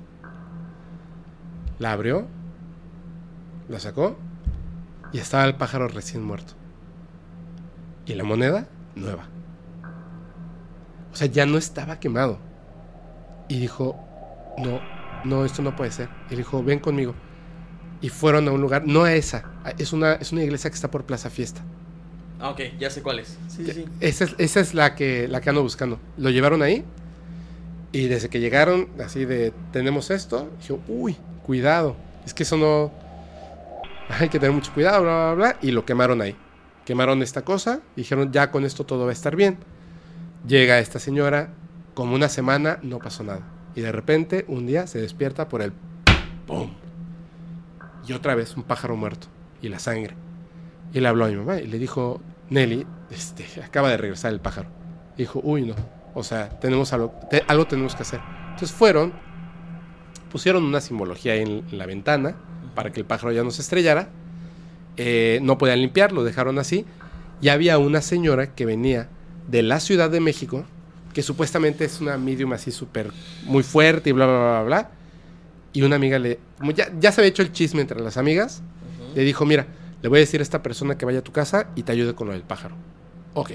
La 1.79 1.93
abrió, 1.93 2.27
la 3.69 3.81
sacó 3.81 4.17
y 5.12 5.19
estaba 5.19 5.45
el 5.45 5.57
pájaro 5.57 5.89
recién 5.89 6.23
muerto. 6.23 6.55
Y 8.07 8.14
la 8.14 8.25
moneda 8.25 8.69
nueva. 8.95 9.29
O 11.12 11.17
sea, 11.17 11.27
ya 11.27 11.47
no 11.47 11.59
estaba 11.59 11.99
quemado. 11.99 12.39
Y 13.49 13.59
dijo, 13.59 13.97
no, 14.59 14.81
no, 15.25 15.45
esto 15.45 15.62
no 15.62 15.75
puede 15.75 15.91
ser. 15.91 16.09
Y 16.31 16.37
dijo, 16.37 16.62
ven 16.62 16.79
conmigo. 16.79 17.14
Y 18.01 18.11
fueron 18.11 18.47
a 18.49 18.53
un 18.53 18.61
lugar, 18.61 18.87
no 18.87 19.05
a 19.05 19.14
esa, 19.14 19.45
es 19.79 19.93
una, 19.93 20.14
es 20.14 20.33
una 20.33 20.43
iglesia 20.43 20.69
que 20.69 20.75
está 20.75 20.91
por 20.91 21.05
Plaza 21.05 21.31
Fiesta. 21.31 21.62
Ah, 22.39 22.51
ok, 22.51 22.61
ya 22.79 22.91
sé 22.91 23.03
cuál 23.03 23.21
es. 23.21 23.39
Sí, 23.49 23.64
sí. 23.64 23.87
Esa 24.01 24.25
es, 24.25 24.35
esa 24.37 24.61
es 24.61 24.75
la, 24.75 24.95
que, 24.95 25.27
la 25.29 25.41
que 25.41 25.49
ando 25.49 25.62
buscando. 25.62 25.99
Lo 26.19 26.29
llevaron 26.29 26.62
ahí. 26.62 26.85
Y 27.93 28.09
desde 28.09 28.29
que 28.29 28.41
llegaron, 28.41 28.89
así 29.03 29.25
de, 29.25 29.55
tenemos 29.73 30.11
esto, 30.11 30.51
dijo, 30.61 30.81
uy, 30.87 31.17
cuidado. 31.45 31.97
Es 32.27 32.35
que 32.35 32.43
eso 32.43 32.59
no... 32.59 32.93
Hay 34.21 34.29
que 34.29 34.39
tener 34.39 34.55
mucho 34.55 34.73
cuidado, 34.73 35.03
bla, 35.03 35.13
bla, 35.13 35.35
bla. 35.35 35.59
Y 35.63 35.71
lo 35.71 35.85
quemaron 35.85 36.21
ahí. 36.23 36.37
Quemaron 36.85 37.23
esta 37.23 37.43
cosa. 37.43 37.81
Dijeron, 37.97 38.33
ya 38.33 38.51
con 38.51 38.65
esto 38.65 38.85
todo 38.85 39.05
va 39.05 39.11
a 39.11 39.13
estar 39.13 39.37
bien. 39.37 39.59
Llega 40.47 40.79
esta 40.79 40.99
señora, 40.99 41.51
como 41.95 42.15
una 42.15 42.29
semana 42.29 42.79
no 42.83 42.99
pasó 42.99 43.25
nada. 43.25 43.41
Y 43.75 43.81
de 43.81 43.93
repente, 43.93 44.45
un 44.49 44.67
día 44.67 44.87
se 44.87 45.01
despierta 45.01 45.49
por 45.49 45.63
el 45.63 45.73
¡pum! 46.47 46.71
Y 48.07 48.13
otra 48.13 48.35
vez 48.35 48.57
un 48.57 48.63
pájaro 48.63 48.97
muerto. 48.97 49.27
Y 49.61 49.69
la 49.69 49.79
sangre. 49.79 50.15
Y 50.93 51.01
le 51.01 51.09
habló 51.09 51.25
a 51.25 51.29
mi 51.29 51.37
mamá 51.37 51.59
y 51.59 51.67
le 51.67 51.79
dijo, 51.79 52.21
Nelly, 52.51 52.87
este, 53.11 53.45
acaba 53.63 53.91
de 53.91 53.97
regresar 53.97 54.33
el 54.33 54.41
pájaro. 54.41 54.69
Y 55.17 55.23
dijo, 55.23 55.41
uy, 55.43 55.63
no. 55.63 55.75
O 56.15 56.23
sea, 56.23 56.49
tenemos 56.61 56.93
algo, 56.93 57.13
algo 57.49 57.67
tenemos 57.67 57.95
que 57.95 58.03
hacer. 58.03 58.21
Entonces 58.51 58.73
fueron, 58.73 59.13
pusieron 60.31 60.65
una 60.65 60.81
simbología 60.81 61.35
en, 61.35 61.65
la 61.73 61.85
ventana 61.85 62.37
para 62.77 62.93
que 62.93 63.01
el 63.01 63.07
pájaro 63.07 63.33
ya 63.33 63.43
no 63.43 63.51
se 63.51 63.62
estrellara. 63.62 64.09
Eh, 64.97 65.41
no 65.43 65.59
podían 65.59 65.81
limpiar, 65.81 66.12
lo 66.12 66.22
dejaron 66.22 66.61
así. 66.61 66.85
Y 67.41 67.49
había 67.49 67.79
una 67.79 68.01
señora 68.01 68.55
que 68.55 68.64
venía 68.64 69.09
de 69.49 69.64
la 69.64 69.81
Ciudad 69.81 70.09
de 70.11 70.20
México, 70.20 70.64
que 71.12 71.22
supuestamente 71.22 71.85
es 71.85 72.01
una 72.01 72.16
medium 72.16 72.53
así 72.53 72.70
súper, 72.70 73.11
muy 73.45 73.64
fuerte 73.64 74.11
y 74.11 74.12
bla, 74.12 74.27
bla, 74.27 74.39
bla, 74.39 74.62
bla. 74.62 74.91
Y 75.72 75.83
una 75.83 75.97
amiga 75.97 76.18
le, 76.20 76.39
ya, 76.74 76.93
ya 77.01 77.11
se 77.11 77.20
había 77.20 77.31
hecho 77.31 77.43
el 77.43 77.53
chisme 77.53 77.81
entre 77.81 78.01
las 78.01 78.16
amigas, 78.16 78.62
le 79.14 79.24
dijo, 79.24 79.45
mira, 79.45 79.66
le 80.03 80.09
voy 80.09 80.18
a 80.18 80.20
decir 80.20 80.41
a 80.41 80.43
esta 80.43 80.62
persona 80.62 80.97
que 80.97 81.05
vaya 81.05 81.18
a 81.18 81.22
tu 81.24 81.33
casa 81.33 81.68
y 81.74 81.83
te 81.83 81.93
ayude 81.93 82.14
con 82.14 82.29
lo 82.29 82.33
del 82.33 82.43
pájaro. 82.43 82.77
Ok. 83.35 83.53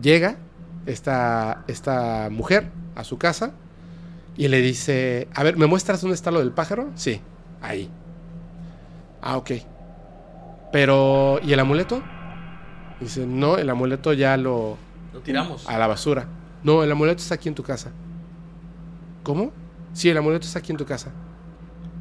Llega 0.00 0.36
esta, 0.86 1.64
esta 1.66 2.28
mujer 2.30 2.70
a 2.94 3.04
su 3.04 3.18
casa 3.18 3.52
y 4.36 4.48
le 4.48 4.60
dice, 4.60 5.28
a 5.34 5.42
ver, 5.42 5.56
¿me 5.56 5.66
muestras 5.66 6.00
dónde 6.00 6.14
está 6.14 6.30
lo 6.30 6.38
del 6.38 6.52
pájaro? 6.52 6.90
Sí, 6.94 7.20
ahí. 7.60 7.90
Ah, 9.22 9.36
ok. 9.36 9.50
Pero, 10.72 11.40
¿y 11.42 11.52
el 11.52 11.60
amuleto? 11.60 12.02
Dice, 13.00 13.26
no, 13.26 13.56
el 13.56 13.68
amuleto 13.70 14.12
ya 14.12 14.36
lo... 14.36 14.76
Lo 15.12 15.20
tiramos. 15.20 15.68
A 15.68 15.78
la 15.78 15.86
basura. 15.86 16.26
No, 16.62 16.82
el 16.82 16.92
amuleto 16.92 17.22
está 17.22 17.34
aquí 17.34 17.48
en 17.48 17.54
tu 17.54 17.62
casa. 17.62 17.90
¿Cómo? 19.22 19.52
Sí, 19.92 20.08
el 20.08 20.16
amuleto 20.16 20.46
está 20.46 20.60
aquí 20.60 20.72
en 20.72 20.78
tu 20.78 20.86
casa. 20.86 21.10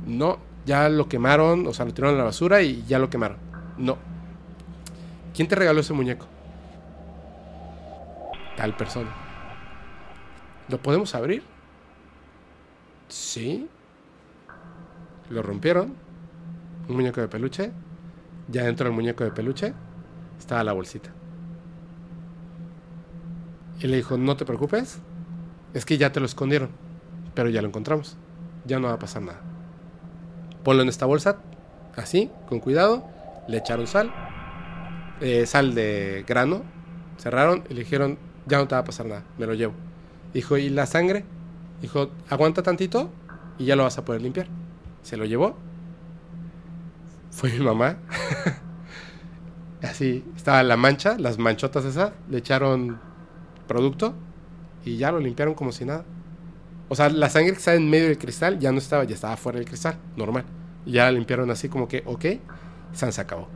No, 0.05 0.39
ya 0.65 0.89
lo 0.89 1.07
quemaron, 1.07 1.65
o 1.67 1.73
sea, 1.73 1.85
lo 1.85 1.93
tiraron 1.93 2.15
a 2.15 2.19
la 2.19 2.23
basura 2.25 2.61
y 2.61 2.83
ya 2.85 2.99
lo 2.99 3.09
quemaron. 3.09 3.37
No. 3.77 3.97
¿Quién 5.33 5.47
te 5.47 5.55
regaló 5.55 5.79
ese 5.79 5.93
muñeco? 5.93 6.27
Tal 8.57 8.75
persona. 8.75 9.09
¿Lo 10.67 10.77
podemos 10.77 11.15
abrir? 11.15 11.43
Sí. 13.07 13.67
Lo 15.29 15.41
rompieron. 15.41 15.95
Un 16.89 16.95
muñeco 16.95 17.21
de 17.21 17.27
peluche. 17.27 17.71
Ya 18.49 18.63
dentro 18.63 18.85
del 18.85 18.93
muñeco 18.93 19.23
de 19.23 19.31
peluche 19.31 19.73
estaba 20.37 20.63
la 20.63 20.73
bolsita. 20.73 21.11
Y 23.79 23.87
le 23.87 23.95
dijo, 23.97 24.17
no 24.17 24.35
te 24.35 24.45
preocupes. 24.45 24.99
Es 25.73 25.85
que 25.85 25.97
ya 25.97 26.11
te 26.11 26.19
lo 26.19 26.25
escondieron. 26.25 26.69
Pero 27.35 27.49
ya 27.49 27.61
lo 27.61 27.69
encontramos. 27.69 28.17
Ya 28.65 28.79
no 28.79 28.87
va 28.87 28.95
a 28.95 28.99
pasar 28.99 29.21
nada 29.21 29.49
ponlo 30.63 30.83
en 30.83 30.89
esta 30.89 31.05
bolsa, 31.05 31.37
así, 31.95 32.29
con 32.47 32.59
cuidado, 32.59 33.03
le 33.47 33.57
echaron 33.57 33.87
sal, 33.87 34.13
eh, 35.21 35.45
sal 35.45 35.73
de 35.75 36.23
grano, 36.27 36.63
cerraron 37.17 37.63
y 37.69 37.73
le 37.73 37.79
dijeron, 37.81 38.17
ya 38.45 38.57
no 38.57 38.67
te 38.67 38.75
va 38.75 38.81
a 38.81 38.83
pasar 38.83 39.05
nada, 39.05 39.23
me 39.37 39.45
lo 39.45 39.53
llevo. 39.53 39.73
Dijo, 40.33 40.57
¿y 40.57 40.69
la 40.69 40.85
sangre? 40.85 41.25
Dijo, 41.81 42.11
aguanta 42.29 42.61
tantito 42.61 43.09
y 43.57 43.65
ya 43.65 43.75
lo 43.75 43.83
vas 43.83 43.97
a 43.97 44.05
poder 44.05 44.21
limpiar. 44.21 44.47
Se 45.01 45.17
lo 45.17 45.25
llevó. 45.25 45.55
Fue 47.39 47.53
mi 47.53 47.59
mamá. 47.59 47.95
Así, 49.81 50.25
estaba 50.35 50.61
la 50.61 50.75
mancha, 50.75 51.17
las 51.17 51.37
manchotas 51.37 51.85
esas, 51.85 52.11
le 52.29 52.39
echaron 52.39 52.99
producto 53.65 54.13
y 54.83 54.97
ya 54.97 55.09
lo 55.13 55.21
limpiaron 55.21 55.53
como 55.53 55.71
si 55.71 55.85
nada. 55.85 56.03
O 56.89 56.95
sea, 56.95 57.07
la 57.07 57.29
sangre 57.29 57.53
que 57.53 57.59
está 57.59 57.75
en 57.75 57.89
medio 57.89 58.07
del 58.07 58.17
cristal 58.17 58.59
ya 58.59 58.73
no 58.73 58.79
estaba, 58.79 59.05
ya 59.05 59.15
estaba 59.15 59.37
fuera 59.37 59.57
del 59.57 59.65
cristal, 59.65 59.95
normal. 60.17 60.43
Ya 60.85 61.05
la 61.05 61.13
limpiaron 61.13 61.49
así 61.49 61.69
como 61.69 61.87
que, 61.87 62.03
ok, 62.05 62.25
se 62.91 63.21
acabó. 63.21 63.47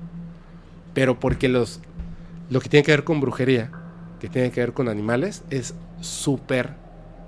Pero 0.93 1.19
porque 1.19 1.49
los, 1.49 1.81
lo 2.49 2.61
que 2.61 2.69
tiene 2.69 2.85
que 2.85 2.93
ver 2.93 3.03
con 3.03 3.19
brujería, 3.19 3.69
que 4.21 4.29
tiene 4.29 4.49
que 4.51 4.61
ver 4.61 4.71
con 4.71 4.87
animales, 4.87 5.43
es 5.49 5.75
súper, 5.99 6.75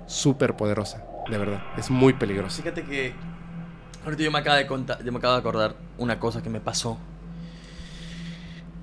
súper 0.06 0.56
poderosa, 0.56 1.04
de 1.30 1.36
verdad. 1.36 1.62
Es 1.76 1.90
muy 1.90 2.14
peligrosa. 2.14 2.62
Fíjate 2.62 2.82
que 2.82 3.12
ahorita 4.06 4.22
yo 4.22 4.30
me 4.30 4.38
acabo 4.38 4.56
de, 4.56 4.66
contar, 4.66 5.04
yo 5.04 5.12
me 5.12 5.18
acabo 5.18 5.34
de 5.34 5.40
acordar 5.40 5.76
una 5.98 6.18
cosa 6.18 6.42
que 6.42 6.48
me 6.48 6.60
pasó. 6.60 6.96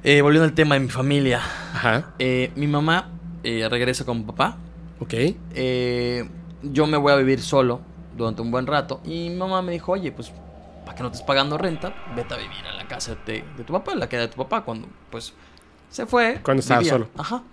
Eh, 0.03 0.21
volviendo 0.21 0.43
al 0.43 0.53
tema 0.53 0.75
de 0.75 0.81
mi 0.81 0.89
familia. 0.89 1.39
Ajá. 1.73 2.13
Eh, 2.19 2.51
mi 2.57 2.67
mamá 2.67 3.09
eh, 3.43 3.67
regresa 3.69 4.03
con 4.05 4.19
mi 4.19 4.23
papá. 4.25 4.57
Ok. 4.99 5.13
Yo 6.61 6.87
me 6.87 6.97
voy 6.97 7.13
a 7.13 7.15
vivir 7.15 7.41
solo 7.41 7.79
durante 8.17 8.41
un 8.41 8.51
buen 8.51 8.67
rato. 8.67 8.99
Y 9.05 9.29
mi 9.29 9.35
mamá 9.35 9.61
me 9.61 9.71
dijo, 9.71 9.93
oye, 9.93 10.11
pues, 10.11 10.33
para 10.85 10.95
que 10.95 11.03
no 11.03 11.07
estés 11.07 11.21
pagando 11.21 11.57
renta, 11.57 11.93
vete 12.15 12.33
a 12.33 12.37
vivir 12.37 12.65
a 12.69 12.73
la 12.73 12.87
casa 12.87 13.15
de, 13.25 13.45
tu 13.65 13.71
papá, 13.71 13.95
la 13.95 14.09
que 14.09 14.17
de 14.17 14.27
tu 14.27 14.35
papá, 14.35 14.65
cuando, 14.65 14.89
pues, 15.09 15.33
se 15.89 16.05
fue. 16.05 16.41
Cuando 16.43 16.59
estaba 16.59 16.83
solo. 16.83 17.07
Ajá. 17.17 17.43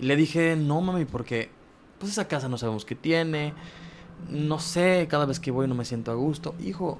Y 0.00 0.06
le 0.06 0.16
dije, 0.16 0.56
no, 0.56 0.80
mami, 0.80 1.04
porque, 1.04 1.48
pues, 1.98 2.10
esa 2.10 2.26
casa 2.26 2.48
no 2.48 2.58
sabemos 2.58 2.84
qué 2.84 2.96
tiene. 2.96 3.54
No 4.28 4.58
sé, 4.58 5.06
cada 5.08 5.26
vez 5.26 5.38
que 5.38 5.50
voy 5.50 5.68
no 5.68 5.74
me 5.74 5.84
siento 5.84 6.10
a 6.10 6.14
gusto. 6.14 6.54
Hijo, 6.60 6.98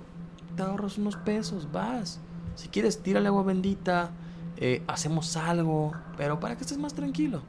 te 0.56 0.62
ahorras 0.62 0.98
unos 0.98 1.16
pesos, 1.16 1.70
vas. 1.70 2.20
Si 2.54 2.68
quieres, 2.68 3.02
tírale 3.02 3.28
agua 3.28 3.42
bendita, 3.42 4.10
eh, 4.56 4.82
hacemos 4.86 5.36
algo, 5.36 5.92
pero 6.16 6.38
para 6.40 6.56
que 6.56 6.62
estés 6.62 6.78
más 6.78 6.94
tranquilo. 6.94 7.42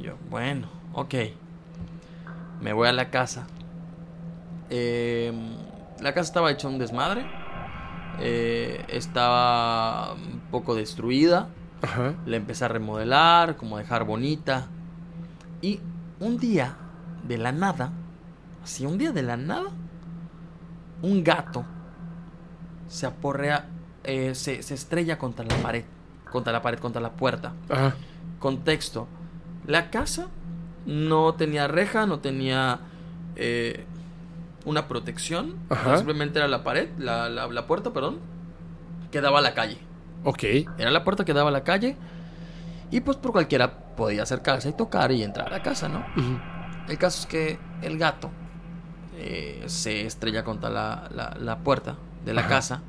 Yo, 0.00 0.14
bueno, 0.30 0.68
ok 0.92 1.14
me 2.60 2.72
voy 2.72 2.88
a 2.88 2.92
la 2.92 3.10
casa. 3.10 3.46
Em, 4.70 5.56
la 6.00 6.12
casa 6.12 6.28
estaba 6.28 6.50
hecha 6.50 6.68
un 6.68 6.78
desmadre. 6.78 7.26
Eh, 8.20 8.84
estaba 8.88 10.14
un 10.14 10.40
poco 10.50 10.74
destruida. 10.74 11.48
Ajá. 11.82 12.14
La 12.26 12.36
empecé 12.36 12.64
a 12.64 12.68
remodelar, 12.68 13.56
como 13.56 13.76
a 13.76 13.80
dejar 13.80 14.04
bonita. 14.04 14.66
Y 15.62 15.80
un 16.20 16.38
día, 16.38 16.76
de 17.26 17.38
la 17.38 17.52
nada, 17.52 17.92
así 18.62 18.86
un 18.86 18.98
día 18.98 19.12
de 19.12 19.22
la 19.22 19.36
nada, 19.36 19.70
un 21.02 21.22
gato 21.22 21.64
se 22.88 23.06
aporrea, 23.06 23.66
eh, 24.04 24.34
se, 24.34 24.62
se, 24.62 24.74
estrella 24.74 25.18
contra 25.18 25.44
la 25.44 25.56
pared, 25.56 25.84
contra 26.30 26.52
la 26.52 26.62
pared, 26.62 26.78
contra 26.78 27.00
la 27.00 27.12
puerta. 27.12 27.52
Ajá. 27.68 27.94
Contexto, 28.38 29.08
la 29.66 29.90
casa 29.90 30.28
no 30.86 31.34
tenía 31.34 31.68
reja, 31.68 32.06
no 32.06 32.20
tenía 32.20 32.80
eh, 33.36 33.84
una 34.64 34.88
protección. 34.88 35.56
Simplemente 35.96 36.38
era 36.38 36.48
la 36.48 36.64
pared, 36.64 36.88
la, 36.98 37.28
la, 37.28 37.66
puerta, 37.66 37.92
perdón, 37.92 38.18
que 39.10 39.20
daba 39.20 39.38
a 39.38 39.42
la 39.42 39.54
calle. 39.54 39.78
Ok. 40.24 40.44
Era 40.78 40.90
la 40.90 41.04
puerta 41.04 41.24
que 41.24 41.32
daba 41.32 41.50
a 41.50 41.52
la 41.52 41.64
calle. 41.64 41.96
Y 42.90 43.00
pues 43.00 43.16
por 43.18 43.32
cualquiera 43.32 43.70
podía 43.96 44.22
acercarse 44.22 44.70
y 44.70 44.72
tocar 44.72 45.12
y 45.12 45.22
entrar 45.22 45.48
a 45.48 45.50
la 45.50 45.62
casa, 45.62 45.88
¿no? 45.88 46.04
El 46.88 46.96
caso 46.96 47.20
es 47.20 47.26
que 47.26 47.58
el 47.82 47.98
gato 47.98 48.30
eh, 49.16 49.64
se 49.66 50.06
estrella 50.06 50.42
contra 50.42 50.70
la, 50.70 51.36
la, 51.38 51.58
puerta 51.58 51.96
de 52.24 52.34
la 52.34 52.46
casa. 52.46 52.82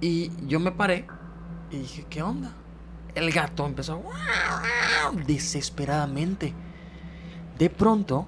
Y 0.00 0.30
yo 0.46 0.60
me 0.60 0.72
paré 0.72 1.06
y 1.70 1.78
dije, 1.78 2.06
¿qué 2.08 2.22
onda? 2.22 2.52
El 3.14 3.30
gato 3.32 3.66
empezó 3.66 4.02
desesperadamente 5.26 6.54
de 7.60 7.68
pronto, 7.68 8.26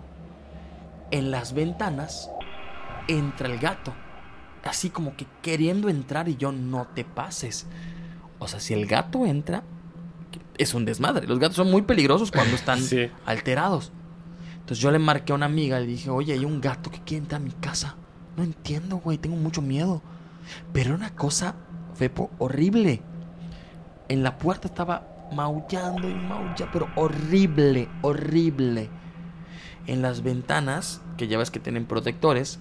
en 1.10 1.30
las 1.30 1.54
ventanas, 1.54 2.28
entra 3.08 3.48
el 3.48 3.58
gato. 3.58 3.94
Así 4.62 4.90
como 4.90 5.16
que 5.16 5.26
queriendo 5.40 5.88
entrar 5.88 6.28
y 6.28 6.36
yo 6.36 6.52
no 6.52 6.86
te 6.94 7.02
pases. 7.04 7.66
O 8.38 8.46
sea, 8.46 8.60
si 8.60 8.74
el 8.74 8.86
gato 8.86 9.24
entra, 9.24 9.62
es 10.58 10.74
un 10.74 10.84
desmadre. 10.84 11.26
Los 11.26 11.38
gatos 11.38 11.56
son 11.56 11.70
muy 11.70 11.80
peligrosos 11.80 12.30
cuando 12.30 12.54
están 12.54 12.78
alterados. 13.24 13.90
Entonces 14.60 14.80
yo 14.80 14.90
le 14.90 14.98
marqué 14.98 15.32
a 15.32 15.36
una 15.36 15.46
amiga 15.46 15.80
y 15.80 15.86
le 15.86 15.92
dije, 15.92 16.10
oye, 16.10 16.34
hay 16.34 16.44
un 16.44 16.60
gato 16.60 16.90
que 16.90 17.00
quiere 17.00 17.22
entrar 17.22 17.40
a 17.40 17.44
mi 17.44 17.52
casa. 17.52 17.96
No 18.36 18.42
entiendo, 18.42 18.96
güey, 18.96 19.18
tengo 19.18 19.36
mucho 19.36 19.62
miedo. 19.62 20.02
Pero 20.72 20.90
era 20.90 20.96
una 20.96 21.14
cosa, 21.14 21.54
Fepo, 21.94 22.30
horrible. 22.38 23.02
En 24.08 24.22
la 24.22 24.38
puerta 24.38 24.68
estaba 24.68 25.06
maullando 25.32 26.08
y 26.08 26.14
maullando, 26.14 26.68
pero 26.72 26.88
horrible, 26.96 27.88
horrible. 28.02 28.88
En 29.86 30.00
las 30.00 30.22
ventanas, 30.22 31.00
que 31.16 31.26
ya 31.26 31.38
ves 31.38 31.50
que 31.50 31.58
tienen 31.58 31.86
protectores, 31.86 32.60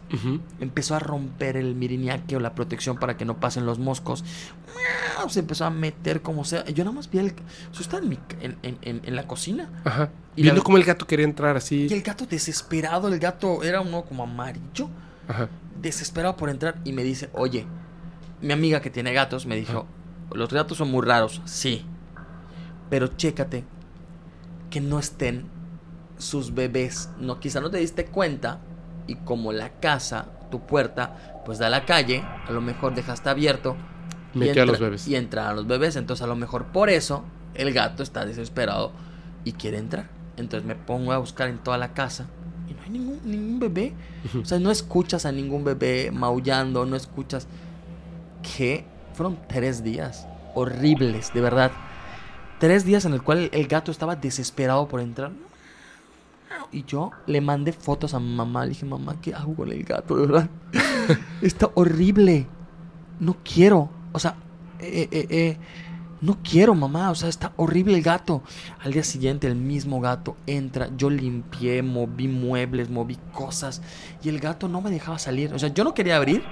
empezó 0.60 0.96
a 0.96 1.00
romper 1.00 1.56
el 1.56 1.76
miriniaque 1.76 2.36
o 2.36 2.40
la 2.40 2.56
protección 2.56 2.98
para 2.98 3.16
que 3.16 3.26
no 3.26 3.40
pasen 3.40 3.66
los 3.66 3.78
moscos. 3.78 4.24
Se 5.30 5.42
empezó 5.42 5.66
a 5.66 5.70
meter 5.70 6.24
como 6.24 6.46
sea. 6.46 6.66
Yo 6.66 6.84
nada 6.84 6.96
más 6.96 7.12
vi 7.12 7.20
el. 7.20 7.36
Eso 7.72 7.82
estaba 7.82 8.02
en, 8.04 9.16
la 9.16 9.28
cocina. 9.28 9.70
Ajá. 9.86 10.10
Y 10.36 10.42
viendo 10.42 10.64
cómo 10.64 10.78
el 10.78 10.84
gato 10.84 11.06
quería 11.06 11.26
entrar 11.26 11.56
así. 11.58 11.88
Y 11.90 11.94
el 11.94 12.02
gato 12.02 12.26
desesperado, 12.26 13.08
el 13.08 13.20
gato 13.20 13.62
era 13.62 13.82
uno 13.82 14.04
como 14.04 14.24
amarillo. 14.24 14.90
Ajá. 15.32 15.50
Desesperado 15.82 16.36
por 16.36 16.50
entrar 16.50 16.76
y 16.84 16.92
me 16.92 17.04
dice, 17.04 17.30
oye, 17.34 17.66
mi 18.42 18.52
amiga 18.52 18.82
que 18.82 18.90
tiene 18.90 19.14
gatos 19.14 19.46
me 19.46 19.56
dijo, 19.56 19.88
los 20.34 20.52
gatos 20.52 20.78
son 20.78 20.92
muy 20.92 21.06
raros, 21.06 21.42
sí. 21.46 21.86
Pero 22.90 23.08
chécate 23.08 23.64
que 24.70 24.82
no 24.82 25.00
estén 25.00 25.46
sus 26.18 26.54
bebés. 26.54 27.10
No, 27.18 27.40
quizá 27.40 27.62
no 27.62 27.72
te 27.72 27.78
diste 27.78 28.06
cuenta 28.06 28.60
y 29.08 29.16
como 29.16 29.54
la 29.54 29.70
casa, 29.80 30.28
tu 30.52 30.66
puerta, 30.66 31.42
pues 31.46 31.60
da 31.60 31.68
a 31.68 31.70
la 31.70 31.86
calle, 31.86 32.24
a 32.48 32.52
lo 32.52 32.60
mejor 32.60 32.94
dejaste 32.94 33.30
abierto. 33.30 33.78
y 34.34 34.50
a 34.50 34.66
los 34.66 34.80
bebés. 34.80 35.08
Y 35.08 35.16
entran 35.16 35.48
a 35.48 35.54
los 35.54 35.66
bebés. 35.66 35.96
Entonces 35.96 36.24
a 36.24 36.28
lo 36.28 36.36
mejor 36.36 36.66
por 36.68 36.90
eso 36.90 37.24
el 37.54 37.72
gato 37.74 38.04
está 38.04 38.26
desesperado 38.26 38.92
y 39.46 39.54
quiere 39.54 39.78
entrar. 39.78 40.10
Entonces 40.36 40.68
me 40.68 40.76
pongo 40.76 41.14
a 41.14 41.18
buscar 41.18 41.48
en 41.48 41.58
toda 41.58 41.78
la 41.78 41.94
casa 41.94 42.28
y 42.72 42.74
no 42.74 42.84
hay 42.84 42.90
ningún, 42.90 43.20
ningún 43.24 43.60
bebé. 43.60 43.94
O 44.42 44.46
sea, 44.46 44.60
no 44.60 44.72
escuchas 44.72 45.26
a 45.26 45.32
ningún 45.32 45.64
bebé 45.64 46.12
maullando, 46.12 46.86
no 46.86 46.96
escuchas 46.96 47.48
que 48.42 48.86
fueron 49.14 49.38
tres 49.48 49.84
días 49.84 50.28
horribles, 50.56 51.34
de 51.34 51.42
verdad. 51.42 51.72
Tres 52.60 52.86
días 52.86 53.06
en 53.06 53.14
el 53.14 53.22
cual 53.22 53.50
el 53.52 53.68
gato 53.68 53.92
estaba 53.92 54.16
desesperado 54.16 54.88
por 54.88 55.02
entrar. 55.02 55.32
Y 56.72 56.86
yo 56.86 57.12
le 57.26 57.42
mandé 57.42 57.74
fotos 57.74 58.14
a 58.14 58.20
mi 58.20 58.34
mamá. 58.34 58.64
Le 58.64 58.70
dije, 58.70 58.86
mamá, 58.86 59.16
¿qué 59.22 59.34
hago 59.34 59.56
con 59.56 59.72
el 59.72 59.84
gato? 59.84 60.16
De 60.16 60.28
verdad. 60.28 60.50
Está 61.42 61.70
horrible. 61.74 62.48
No 63.20 63.36
quiero. 63.44 63.90
O 64.12 64.20
sea, 64.20 64.36
eh, 64.80 65.08
eh, 65.12 65.28
eh, 65.30 65.58
no 66.22 66.38
quiero, 66.44 66.76
mamá. 66.76 67.10
O 67.10 67.16
sea, 67.16 67.30
está 67.30 67.52
horrible 67.58 67.96
el 67.96 68.04
gato. 68.04 68.44
Al 68.80 68.94
día 68.94 69.04
siguiente, 69.04 69.48
el 69.48 69.56
mismo 69.56 70.00
gato 70.00 70.38
entra. 70.46 70.90
Yo 70.96 71.10
limpié, 71.10 71.82
moví 71.82 72.28
muebles, 72.28 72.90
moví 72.90 73.18
cosas. 73.34 73.82
Y 74.24 74.30
el 74.30 74.40
gato 74.40 74.68
no 74.68 74.82
me 74.82 74.92
dejaba 74.92 75.18
salir. 75.18 75.54
O 75.54 75.60
sea, 75.60 75.70
yo 75.70 75.84
no 75.84 75.94
quería 75.94 76.18
abrir. 76.18 76.44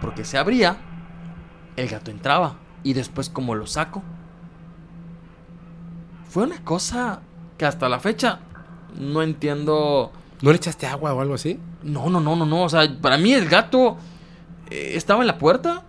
Porque 0.00 0.24
se 0.24 0.36
abría. 0.36 0.76
El 1.76 1.88
gato 1.88 2.10
entraba. 2.10 2.58
Y 2.82 2.92
después, 2.92 3.30
como 3.30 3.54
lo 3.54 3.66
saco, 3.66 4.02
fue 6.28 6.42
una 6.42 6.62
cosa 6.62 7.20
que 7.56 7.64
hasta 7.64 7.88
la 7.88 8.00
fecha 8.00 8.40
no 8.98 9.22
entiendo. 9.22 10.12
¿No 10.42 10.50
le 10.50 10.56
echaste 10.56 10.86
agua 10.86 11.14
o 11.14 11.20
algo 11.20 11.34
así? 11.34 11.58
No, 11.82 12.10
no, 12.10 12.20
no, 12.20 12.36
no, 12.36 12.44
no. 12.44 12.64
O 12.64 12.68
sea, 12.68 12.86
para 13.00 13.16
mí 13.16 13.32
el 13.32 13.48
gato 13.48 13.96
eh, 14.70 14.92
estaba 14.94 15.22
en 15.22 15.26
la 15.26 15.38
puerta 15.38 15.84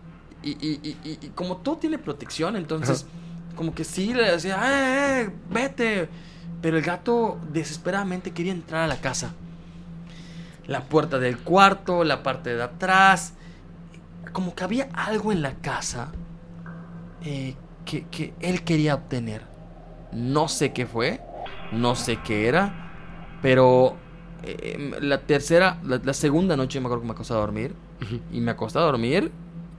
y, 0.51 0.97
y, 1.03 1.31
como 1.35 1.57
todo 1.57 1.77
tiene 1.77 1.97
protección, 1.97 2.55
entonces 2.55 3.05
como 3.55 3.73
que 3.73 3.83
sí 3.83 4.13
le 4.13 4.31
decía, 4.31 4.57
¡eh, 4.63 5.21
eh, 5.21 5.29
vete! 5.49 6.09
Pero 6.61 6.77
el 6.77 6.83
gato 6.83 7.37
desesperadamente 7.51 8.31
quería 8.31 8.51
entrar 8.51 8.83
a 8.83 8.87
la 8.87 8.99
casa. 8.99 9.33
La 10.67 10.81
puerta 10.81 11.19
del 11.19 11.37
cuarto, 11.37 12.03
la 12.03 12.23
parte 12.23 12.55
de 12.55 12.63
atrás. 12.63 13.33
Como 14.33 14.55
que 14.55 14.63
había 14.63 14.89
algo 14.93 15.31
en 15.31 15.41
la 15.41 15.53
casa 15.55 16.11
eh, 17.23 17.55
que, 17.85 18.05
que 18.07 18.33
él 18.39 18.63
quería 18.63 18.95
obtener. 18.95 19.43
No 20.11 20.47
sé 20.47 20.73
qué 20.73 20.85
fue, 20.85 21.21
no 21.71 21.95
sé 21.95 22.19
qué 22.23 22.47
era, 22.47 23.37
pero 23.41 23.95
eh, 24.43 24.91
la 25.01 25.19
tercera, 25.21 25.79
la, 25.83 26.13
segunda 26.13 26.55
noche 26.55 26.79
me 26.79 26.85
acuerdo 26.87 27.01
que 27.01 27.07
me 27.07 27.13
acosté 27.13 27.33
a 27.33 27.37
dormir 27.37 27.75
y 28.31 28.39
me 28.39 28.51
acosté 28.51 28.79
a 28.79 28.83
dormir 28.83 29.31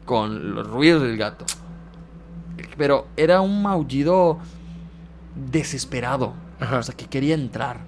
con 0.07 0.55
los 0.55 0.67
ruidos 0.67 1.03
del 1.03 1.19
gato. 1.19 1.45
Pero 2.79 3.09
era 3.17 3.43
un 3.43 3.63
maullido 3.63 4.39
desesperado, 5.35 6.33
o 6.73 6.83
sea, 6.83 6.95
que 6.95 7.07
quería 7.07 7.35
entrar. 7.35 7.81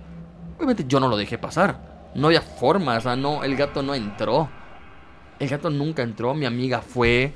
Obviamente 0.57 0.85
yo 0.87 1.01
no 1.01 1.09
lo 1.09 1.17
dejé 1.17 1.39
pasar. 1.39 2.11
No 2.15 2.27
había 2.27 2.43
forma, 2.43 2.97
o 2.97 3.01
sea, 3.01 3.17
no, 3.17 3.45
el 3.45 3.57
gato 3.57 3.83
no 3.83 3.95
entró. 3.95 4.51
El 5.39 5.49
gato 5.49 5.71
nunca 5.71 6.03
entró, 6.03 6.35
mi 6.35 6.45
amiga 6.45 6.83
fue, 6.83 7.33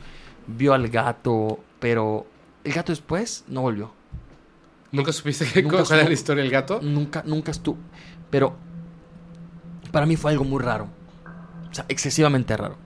vio 0.46 0.74
al 0.74 0.88
gato, 0.88 1.60
pero 1.78 2.26
el 2.64 2.72
gato 2.72 2.92
después 2.92 3.44
no 3.48 3.62
volvió. 3.62 3.92
¿Nunca 4.90 5.12
supiste 5.12 5.46
que 5.46 5.64
cuál 5.64 5.84
era 5.90 6.04
la 6.04 6.12
historia 6.12 6.42
del 6.42 6.52
gato? 6.52 6.80
Nunca, 6.82 7.22
nunca 7.24 7.50
estuvo. 7.50 7.78
Pero 8.28 8.56
para 9.90 10.04
mí 10.04 10.16
fue 10.16 10.32
algo 10.32 10.44
muy 10.44 10.60
raro. 10.60 10.88
O 11.70 11.74
sea, 11.74 11.86
excesivamente 11.88 12.56
raro. 12.56 12.76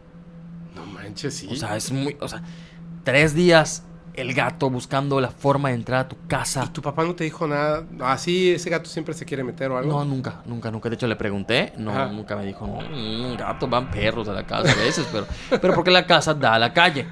No 1.17 1.23
manches, 1.23 1.35
sí. 1.35 1.49
O 1.51 1.57
sea, 1.57 1.77
es 1.77 1.91
muy. 1.91 2.17
O 2.21 2.29
sea, 2.29 2.43
tres 3.05 3.35
días 3.35 3.85
el 4.15 4.33
gato 4.33 4.71
buscando 4.71 5.21
la 5.21 5.31
forma 5.31 5.69
de 5.69 5.75
entrar 5.75 6.01
a 6.01 6.09
tu 6.09 6.17
casa. 6.27 6.65
¿Y 6.65 6.69
tu 6.71 6.83
papá 6.83 7.05
no 7.05 7.15
te 7.15 7.25
dijo 7.25 7.47
nada? 7.47 7.85
Así, 8.01 8.51
ese 8.51 8.71
gato 8.71 8.89
siempre 8.89 9.15
se 9.15 9.25
quiere 9.25 9.45
meter 9.45 9.71
o 9.71 9.79
algo. 9.79 9.93
No, 9.93 10.05
nunca, 10.05 10.43
nunca, 10.47 10.71
nunca. 10.71 10.89
De 10.89 10.95
hecho, 10.95 11.07
le 11.07 11.17
pregunté. 11.17 11.73
No, 11.77 12.13
nunca 12.13 12.37
me 12.37 12.45
dijo, 12.45 12.67
no, 12.67 12.79
un 12.79 13.37
gato, 13.37 13.69
van 13.69 13.91
perros 13.91 14.29
a 14.29 14.33
la 14.33 14.47
casa 14.47 14.73
a 14.73 14.75
veces, 14.75 15.07
pero, 15.13 15.27
pero 15.61 15.75
porque 15.75 15.91
la 15.91 16.07
casa 16.07 16.35
da 16.35 16.55
a 16.55 16.59
la 16.59 16.73
calle. 16.73 17.07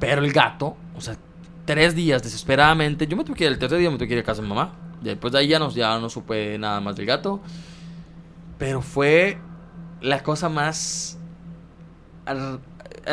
Pero 0.00 0.24
el 0.24 0.32
gato, 0.32 0.76
o 0.96 1.00
sea, 1.00 1.16
tres 1.64 1.94
días 1.94 2.22
desesperadamente. 2.22 3.06
Yo 3.06 3.16
me 3.16 3.24
tuve 3.24 3.36
que 3.36 3.44
ir 3.44 3.52
el 3.52 3.58
tercer 3.58 3.78
día, 3.78 3.90
me 3.90 3.96
tuve 3.96 4.08
que 4.08 4.14
ir 4.14 4.20
a 4.20 4.24
casa 4.24 4.42
de 4.42 4.48
mamá. 4.48 4.72
Y 5.00 5.04
después 5.04 5.32
de 5.32 5.38
ahí 5.38 5.48
ya 5.48 5.58
no, 5.58 5.70
ya 5.70 5.98
no 5.98 6.10
supe 6.10 6.58
nada 6.58 6.80
más 6.80 6.96
del 6.96 7.06
gato. 7.06 7.40
Pero 8.58 8.82
fue 8.82 9.38
la 10.00 10.22
cosa 10.22 10.48
más 10.48 11.18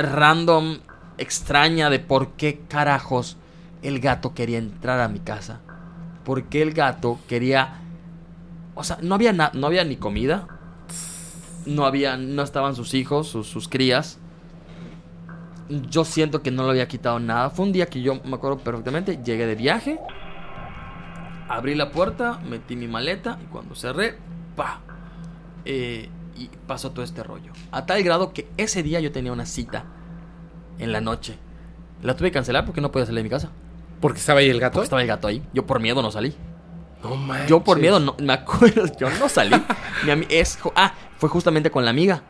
random, 0.01 0.79
extraña 1.17 1.89
de 1.89 1.99
por 1.99 2.31
qué 2.33 2.61
carajos 2.67 3.37
el 3.81 3.99
gato 3.99 4.33
quería 4.33 4.57
entrar 4.57 4.99
a 4.99 5.07
mi 5.07 5.19
casa. 5.19 5.61
Por 6.23 6.45
qué 6.45 6.61
el 6.61 6.73
gato 6.73 7.19
quería... 7.27 7.81
O 8.73 8.83
sea, 8.83 8.97
no 9.01 9.15
había, 9.15 9.31
no 9.31 9.67
había 9.67 9.83
ni 9.83 9.95
comida. 9.95 10.47
No 11.65 11.85
había, 11.85 12.17
no 12.17 12.43
estaban 12.43 12.75
sus 12.75 12.93
hijos, 12.93 13.27
sus, 13.27 13.47
sus 13.47 13.67
crías 13.67 14.19
yo 15.69 16.05
siento 16.05 16.41
que 16.41 16.51
no 16.51 16.63
le 16.63 16.71
había 16.71 16.87
quitado 16.87 17.19
nada. 17.19 17.49
Fue 17.49 17.65
un 17.65 17.71
día 17.71 17.87
que 17.87 18.01
yo 18.01 18.21
me 18.23 18.35
acuerdo 18.35 18.59
perfectamente. 18.59 19.19
Llegué 19.23 19.47
de 19.47 19.55
viaje, 19.55 19.99
abrí 21.49 21.75
la 21.75 21.91
puerta, 21.91 22.39
metí 22.47 22.75
mi 22.75 22.87
maleta 22.87 23.39
y 23.43 23.45
cuando 23.47 23.75
cerré, 23.75 24.17
pa. 24.55 24.81
Eh, 25.65 26.09
y 26.35 26.49
pasó 26.67 26.91
todo 26.91 27.03
este 27.03 27.23
rollo. 27.23 27.51
A 27.71 27.85
tal 27.85 28.03
grado 28.03 28.33
que 28.33 28.47
ese 28.57 28.83
día 28.83 28.99
yo 28.99 29.11
tenía 29.11 29.31
una 29.31 29.45
cita 29.45 29.85
en 30.79 30.91
la 30.91 31.01
noche. 31.01 31.37
La 32.01 32.15
tuve 32.15 32.29
que 32.29 32.33
cancelar 32.33 32.65
porque 32.65 32.81
no 32.81 32.91
podía 32.91 33.05
salir 33.05 33.19
de 33.19 33.23
mi 33.23 33.29
casa. 33.29 33.51
¿Porque 34.01 34.19
estaba 34.19 34.39
ahí 34.41 34.49
el 34.49 34.59
gato? 34.59 34.73
Porque 34.73 34.85
estaba 34.85 35.01
el 35.01 35.07
gato 35.07 35.27
ahí. 35.27 35.41
Yo 35.53 35.65
por 35.65 35.79
miedo 35.79 36.01
no 36.01 36.11
salí. 36.11 36.35
No 37.01 37.15
manches. 37.15 37.49
Yo 37.49 37.63
por 37.63 37.79
miedo 37.79 37.99
no, 37.99 38.15
me 38.19 38.33
acuerdo, 38.33 38.85
yo 38.99 39.09
no 39.11 39.29
salí. 39.29 39.55
mi 40.03 40.25
es, 40.29 40.59
ah, 40.75 40.93
fue 41.17 41.29
justamente 41.29 41.71
con 41.71 41.85
la 41.85 41.91
amiga 41.91 42.23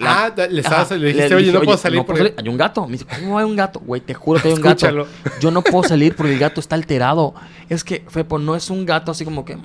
ah, 0.00 0.32
le, 0.50 0.60
estabas, 0.60 0.90
le 0.92 1.06
dijiste, 1.08 1.34
oye, 1.34 1.52
no 1.52 1.60
puedo 1.62 1.78
salir 1.78 2.04
porque... 2.04 2.34
Hay 2.36 2.48
un 2.48 2.56
gato. 2.56 2.86
Me 2.86 2.92
dice, 2.92 3.06
¿cómo 3.06 3.38
hay 3.38 3.44
un 3.44 3.56
gato? 3.56 3.80
Güey, 3.80 4.00
te 4.00 4.14
juro 4.14 4.40
que 4.40 4.48
hay 4.48 4.54
un 4.54 4.60
gato. 4.60 5.06
Yo 5.40 5.50
no 5.50 5.62
puedo 5.62 5.82
salir 5.84 6.14
porque 6.14 6.32
el 6.32 6.38
gato 6.38 6.60
está 6.60 6.74
alterado. 6.74 7.34
Es 7.68 7.82
que, 7.84 8.04
Fepo, 8.08 8.38
no 8.38 8.54
es 8.54 8.70
un 8.70 8.86
gato 8.86 9.10
así 9.10 9.24
como 9.24 9.44
que... 9.44 9.58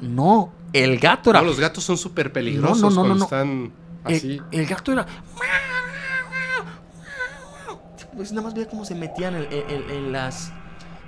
No, 0.00 0.52
el 0.72 0.98
gato 0.98 1.30
era... 1.30 1.40
No, 1.40 1.46
los 1.46 1.60
gatos 1.60 1.84
son 1.84 1.96
súper 1.96 2.32
peligrosos 2.32 2.94
no, 2.94 3.02
no, 3.02 3.02
no, 3.02 3.04
cuando 3.04 3.24
están 3.24 3.72
así. 4.04 4.40
El, 4.50 4.66
gato 4.66 4.92
era... 4.92 5.06
Pues 8.16 8.32
nada 8.32 8.42
más 8.42 8.54
veía 8.54 8.68
cómo 8.68 8.84
se 8.84 8.94
metían 8.94 9.34
en, 9.50 10.12
las... 10.12 10.52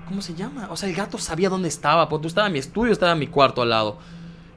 ¿Cómo 0.06 0.22
se 0.22 0.34
llama? 0.34 0.68
O 0.70 0.76
sea, 0.76 0.88
el 0.88 0.94
gato 0.94 1.18
sabía 1.18 1.48
dónde 1.48 1.68
estaba. 1.68 2.08
Porque 2.08 2.22
tú 2.22 2.28
estaba 2.28 2.46
en 2.48 2.52
mi 2.52 2.58
estudio, 2.58 2.92
estaba 2.92 3.12
en 3.12 3.18
mi 3.18 3.26
cuarto 3.28 3.62
al 3.62 3.70
lado. 3.70 3.98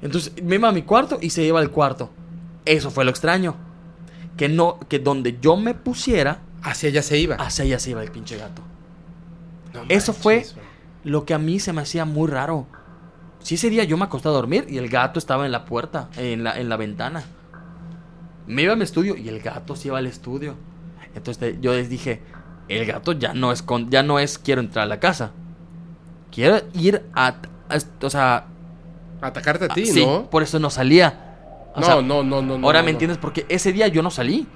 Entonces 0.01 0.33
me 0.41 0.55
iba 0.55 0.69
a 0.69 0.71
mi 0.71 0.81
cuarto 0.81 1.19
y 1.21 1.29
se 1.29 1.43
iba 1.43 1.59
al 1.59 1.69
cuarto. 1.69 2.09
Eso 2.65 2.91
fue 2.91 3.05
lo 3.05 3.11
extraño 3.11 3.55
que 4.37 4.49
no, 4.49 4.79
que 4.89 4.99
donde 4.99 5.37
yo 5.39 5.57
me 5.57 5.73
pusiera, 5.73 6.39
hacia 6.61 6.89
allá 6.89 7.01
se 7.01 7.17
iba. 7.17 7.35
Hacia 7.35 7.65
allá 7.65 7.79
se 7.79 7.91
iba 7.91 8.03
el 8.03 8.11
pinche 8.11 8.37
gato. 8.37 8.61
Eso 9.89 10.13
fue 10.13 10.45
lo 11.03 11.25
que 11.25 11.33
a 11.33 11.39
mí 11.39 11.59
se 11.59 11.73
me 11.73 11.81
hacía 11.81 12.05
muy 12.05 12.29
raro. 12.29 12.67
Si 13.43 13.55
ese 13.55 13.69
día 13.69 13.83
yo 13.83 13.97
me 13.97 14.05
acosté 14.05 14.29
a 14.29 14.31
dormir 14.31 14.65
y 14.69 14.77
el 14.77 14.89
gato 14.89 15.19
estaba 15.19 15.45
en 15.45 15.51
la 15.51 15.65
puerta, 15.65 16.09
en 16.17 16.43
la, 16.43 16.57
en 16.59 16.69
la 16.69 16.77
ventana. 16.77 17.23
Me 18.47 18.63
iba 18.63 18.73
a 18.73 18.75
mi 18.75 18.83
estudio 18.83 19.15
y 19.17 19.27
el 19.27 19.41
gato 19.41 19.75
se 19.75 19.89
iba 19.89 19.97
al 19.97 20.07
estudio. 20.07 20.55
Entonces 21.13 21.57
yo 21.61 21.73
les 21.73 21.89
dije, 21.89 22.21
el 22.69 22.85
gato 22.85 23.11
ya 23.11 23.33
no 23.33 23.51
es 23.51 23.63
ya 23.89 24.01
no 24.01 24.17
es 24.17 24.39
quiero 24.39 24.61
entrar 24.61 24.83
a 24.83 24.87
la 24.87 24.99
casa. 24.99 25.31
Quiero 26.31 26.61
ir 26.73 27.03
a, 27.13 27.35
o 28.01 28.09
sea, 28.09 28.45
atacarte 29.21 29.65
a 29.65 29.67
ti, 29.69 29.85
sí, 29.85 30.05
¿no? 30.05 30.29
Por 30.29 30.41
eso 30.41 30.57
no 30.59 30.69
salía. 30.69 31.35
no, 31.75 32.01
no, 32.01 32.23
no, 32.23 32.41
no, 32.41 32.65
Ahora 32.65 32.79
no, 32.79 32.85
me 32.85 32.91
entiendes 32.91 33.17
porque 33.17 33.45
ese 33.49 33.73
día 33.73 33.87
yo 33.89 34.01
no 34.01 34.09
salí. 34.09 34.47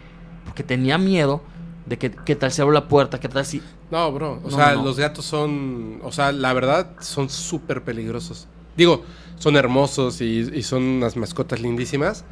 Porque 0.46 0.64
tenía 0.64 0.98
miedo 0.98 1.42
de 1.86 1.98
que, 1.98 2.10
que 2.10 2.36
tal 2.38 2.54
se 2.54 2.62
abre 2.62 2.74
la 2.74 2.88
puerta, 2.88 3.20
que 3.20 3.28
tal 3.28 3.46
si... 3.46 3.62
No, 3.92 4.12
bro. 4.14 4.40
O 4.44 4.50
sea, 4.50 4.74
los 4.76 4.98
gatos 4.98 5.26
son. 5.26 6.00
O 6.04 6.12
sea, 6.14 6.32
la 6.32 6.54
verdad, 6.54 6.92
son 7.00 7.30
súper 7.30 7.84
peligrosos. 7.84 8.48
Digo, 8.78 9.04
son 9.38 9.56
hermosos 9.58 10.22
y, 10.22 10.50
y 10.54 10.64
son 10.64 10.84
unas 10.84 11.18
mascotas 11.18 11.60
lindísimas. 11.60 12.24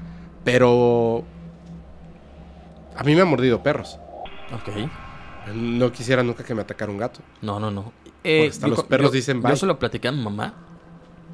Pero. 0.44 1.26
A 2.96 3.04
mí 3.04 3.16
me 3.16 3.22
han 3.22 3.28
mordido 3.28 3.62
perros. 3.62 4.00
Ok. 4.54 4.70
No 5.54 5.92
quisiera 5.92 6.24
nunca 6.24 6.44
que 6.44 6.56
me 6.56 6.62
atacara 6.62 6.92
un 6.92 6.98
gato. 6.98 7.20
No, 7.42 7.60
no, 7.60 7.72
no. 7.72 7.92
Porque 8.04 8.48
hasta 8.48 8.68
los 8.68 8.84
perros 8.84 9.12
dicen 9.12 9.42
bye. 9.42 9.52
Yo 9.52 9.58
se 9.58 9.66
lo 9.66 9.78
platiqué 9.78 10.08
a 10.08 10.12
mi 10.12 10.24
mamá. 10.24 10.54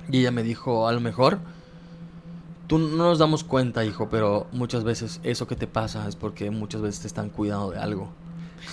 Y 0.09 0.21
ella 0.21 0.31
me 0.31 0.41
dijo, 0.43 0.87
a 0.87 0.91
lo 0.93 0.99
mejor... 0.99 1.39
Tú 2.67 2.79
no 2.79 2.95
nos 2.95 3.19
damos 3.19 3.43
cuenta, 3.43 3.83
hijo, 3.83 4.07
pero 4.09 4.47
muchas 4.53 4.85
veces 4.85 5.19
eso 5.23 5.45
que 5.45 5.57
te 5.57 5.67
pasa 5.67 6.07
es 6.07 6.15
porque 6.15 6.51
muchas 6.51 6.79
veces 6.81 7.01
te 7.01 7.07
están 7.07 7.29
cuidando 7.29 7.71
de 7.71 7.79
algo. 7.79 8.13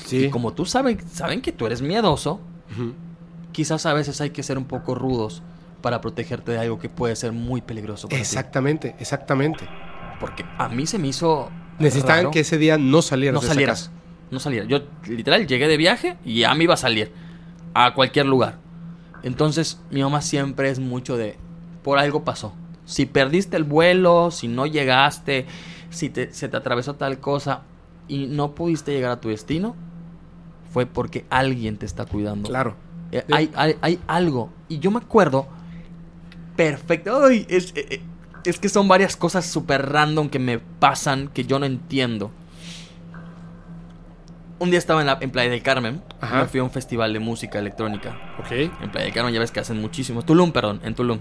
Sí. 0.04 0.26
Y 0.26 0.30
como 0.30 0.52
tú 0.52 0.66
sabes, 0.66 0.98
saben 1.12 1.42
que 1.42 1.50
tú 1.50 1.66
eres 1.66 1.82
miedoso, 1.82 2.38
quizás 3.50 3.86
a 3.86 3.94
veces 3.94 4.20
hay 4.20 4.30
que 4.30 4.44
ser 4.44 4.56
un 4.56 4.66
poco 4.66 4.94
rudos 4.94 5.42
para 5.80 6.00
protegerte 6.00 6.52
de 6.52 6.58
algo 6.58 6.78
que 6.78 6.88
puede 6.88 7.14
ser 7.16 7.32
muy 7.32 7.60
peligroso 7.60 8.08
para 8.08 8.16
ti. 8.16 8.20
Exactamente, 8.22 8.96
exactamente. 8.98 9.68
Porque 10.20 10.44
a 10.58 10.68
mí 10.68 10.86
se 10.86 10.98
me 10.98 11.08
hizo. 11.08 11.50
Necesitaban 11.78 12.16
raro 12.24 12.30
que 12.32 12.40
ese 12.40 12.58
día 12.58 12.76
no 12.78 13.02
salieras 13.02 13.34
no 13.34 13.40
de 13.40 13.46
esa 13.46 13.54
salieras. 13.54 13.80
casa. 13.88 13.92
No 14.30 14.40
salieras. 14.40 14.68
Yo 14.68 14.80
literal 15.06 15.46
llegué 15.46 15.68
de 15.68 15.76
viaje 15.76 16.16
y 16.24 16.40
ya 16.40 16.54
me 16.54 16.64
iba 16.64 16.74
a 16.74 16.78
salir 16.78 17.12
a 17.74 17.94
cualquier 17.94 18.26
lugar. 18.26 18.58
Entonces, 19.22 19.80
mi 19.90 20.02
mamá 20.02 20.20
siempre 20.20 20.70
es 20.70 20.78
mucho 20.80 21.16
de. 21.16 21.36
Por 21.82 21.98
algo 21.98 22.24
pasó. 22.24 22.52
Si 22.84 23.06
perdiste 23.06 23.56
el 23.56 23.64
vuelo, 23.64 24.30
si 24.30 24.48
no 24.48 24.66
llegaste, 24.66 25.46
si 25.90 26.10
te- 26.10 26.32
se 26.32 26.48
te 26.48 26.56
atravesó 26.56 26.94
tal 26.96 27.18
cosa 27.20 27.62
y 28.08 28.26
no 28.26 28.54
pudiste 28.54 28.92
llegar 28.92 29.10
a 29.12 29.20
tu 29.20 29.28
destino, 29.28 29.76
fue 30.72 30.86
porque 30.86 31.24
alguien 31.30 31.76
te 31.78 31.86
está 31.86 32.04
cuidando. 32.04 32.48
Claro. 32.48 32.74
Eh, 33.12 33.24
hay, 33.32 33.50
hay, 33.54 33.76
hay 33.80 33.98
algo. 34.06 34.50
Y 34.68 34.78
yo 34.80 34.90
me 34.90 34.98
acuerdo 34.98 35.46
perfecto. 36.58 37.24
Ay, 37.24 37.46
es, 37.48 37.72
eh, 37.76 37.86
eh, 37.88 38.00
es 38.44 38.58
que 38.58 38.68
son 38.68 38.88
varias 38.88 39.16
cosas 39.16 39.46
súper 39.46 39.90
random 39.90 40.28
que 40.28 40.40
me 40.40 40.58
pasan 40.58 41.28
que 41.28 41.44
yo 41.44 41.60
no 41.60 41.66
entiendo. 41.66 42.32
Un 44.58 44.70
día 44.70 44.80
estaba 44.80 45.00
en, 45.00 45.06
la, 45.06 45.18
en 45.20 45.30
Playa 45.30 45.50
del 45.50 45.62
Carmen. 45.62 46.02
Ajá. 46.20 46.40
Me 46.40 46.46
fui 46.48 46.58
a 46.58 46.64
un 46.64 46.70
festival 46.72 47.12
de 47.12 47.20
música 47.20 47.60
electrónica. 47.60 48.34
Ok. 48.40 48.50
En 48.50 48.90
Playa 48.90 49.04
del 49.04 49.14
Carmen 49.14 49.32
ya 49.32 49.38
ves 49.38 49.52
que 49.52 49.60
hacen 49.60 49.80
muchísimos. 49.80 50.26
Tulum, 50.26 50.50
perdón, 50.50 50.80
en 50.82 50.96
Tulum. 50.96 51.20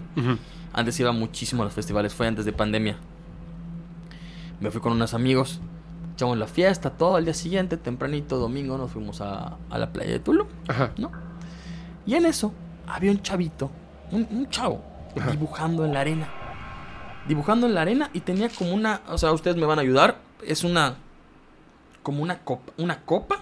Antes 0.73 0.99
iba 0.99 1.11
muchísimo 1.11 1.61
a 1.61 1.65
los 1.65 1.73
festivales, 1.73 2.15
fue 2.15 2.25
antes 2.27 2.43
de 2.43 2.51
pandemia. 2.51 2.97
Me 4.59 4.71
fui 4.71 4.81
con 4.81 4.91
unos 4.93 5.13
amigos, 5.13 5.61
echamos 6.15 6.35
la 6.39 6.47
fiesta, 6.47 6.89
todo 6.89 7.19
el 7.19 7.25
día 7.25 7.35
siguiente, 7.35 7.77
tempranito, 7.77 8.37
domingo, 8.39 8.75
nos 8.75 8.91
fuimos 8.91 9.21
a, 9.21 9.57
a 9.69 9.77
la 9.77 9.93
playa 9.93 10.13
de 10.13 10.19
Tulum, 10.19 10.47
Ajá. 10.67 10.93
¿no? 10.97 11.11
Y 12.07 12.15
en 12.15 12.25
eso 12.25 12.51
había 12.87 13.11
un 13.11 13.21
chavito, 13.21 13.69
un, 14.11 14.27
un 14.31 14.49
chavo, 14.49 14.83
Ajá. 15.19 15.31
dibujando 15.31 15.85
en 15.85 15.93
la 15.93 16.01
arena. 16.01 16.27
Dibujando 17.27 17.67
en 17.67 17.73
la 17.75 17.81
arena 17.81 18.09
y 18.13 18.21
tenía 18.21 18.49
como 18.49 18.73
una, 18.73 19.01
o 19.09 19.17
sea, 19.17 19.31
ustedes 19.33 19.57
me 19.57 19.65
van 19.65 19.79
a 19.79 19.81
ayudar, 19.81 20.17
es 20.45 20.63
una, 20.63 20.95
como 22.03 22.23
una 22.23 22.39
copa, 22.39 22.71
una 22.77 23.01
copa 23.01 23.37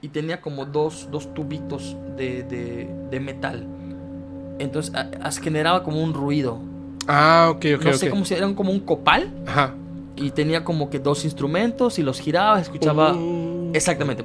y 0.00 0.08
tenía 0.08 0.40
como 0.40 0.64
dos, 0.64 1.08
dos 1.10 1.34
tubitos 1.34 1.96
de, 2.16 2.42
de, 2.44 2.88
de 3.10 3.20
metal. 3.20 3.66
Entonces 4.58 4.94
a- 4.94 5.10
as- 5.22 5.38
generaba 5.38 5.82
como 5.82 6.02
un 6.02 6.14
ruido. 6.14 6.58
Ah, 7.06 7.48
ok, 7.50 7.64
ok, 7.76 7.84
no 7.84 7.92
sé 7.94 8.08
cómo 8.10 8.24
si 8.24 8.34
eran 8.34 8.54
como 8.54 8.70
un 8.72 8.80
copal 8.80 9.30
Ajá. 9.46 9.74
y 10.16 10.30
tenía 10.30 10.64
como 10.64 10.88
que 10.90 10.98
dos 10.98 11.24
instrumentos 11.24 11.98
y 11.98 12.02
los 12.02 12.20
giraba, 12.20 12.60
escuchaba 12.60 13.12
Mm. 13.12 13.74
exactamente. 13.74 14.22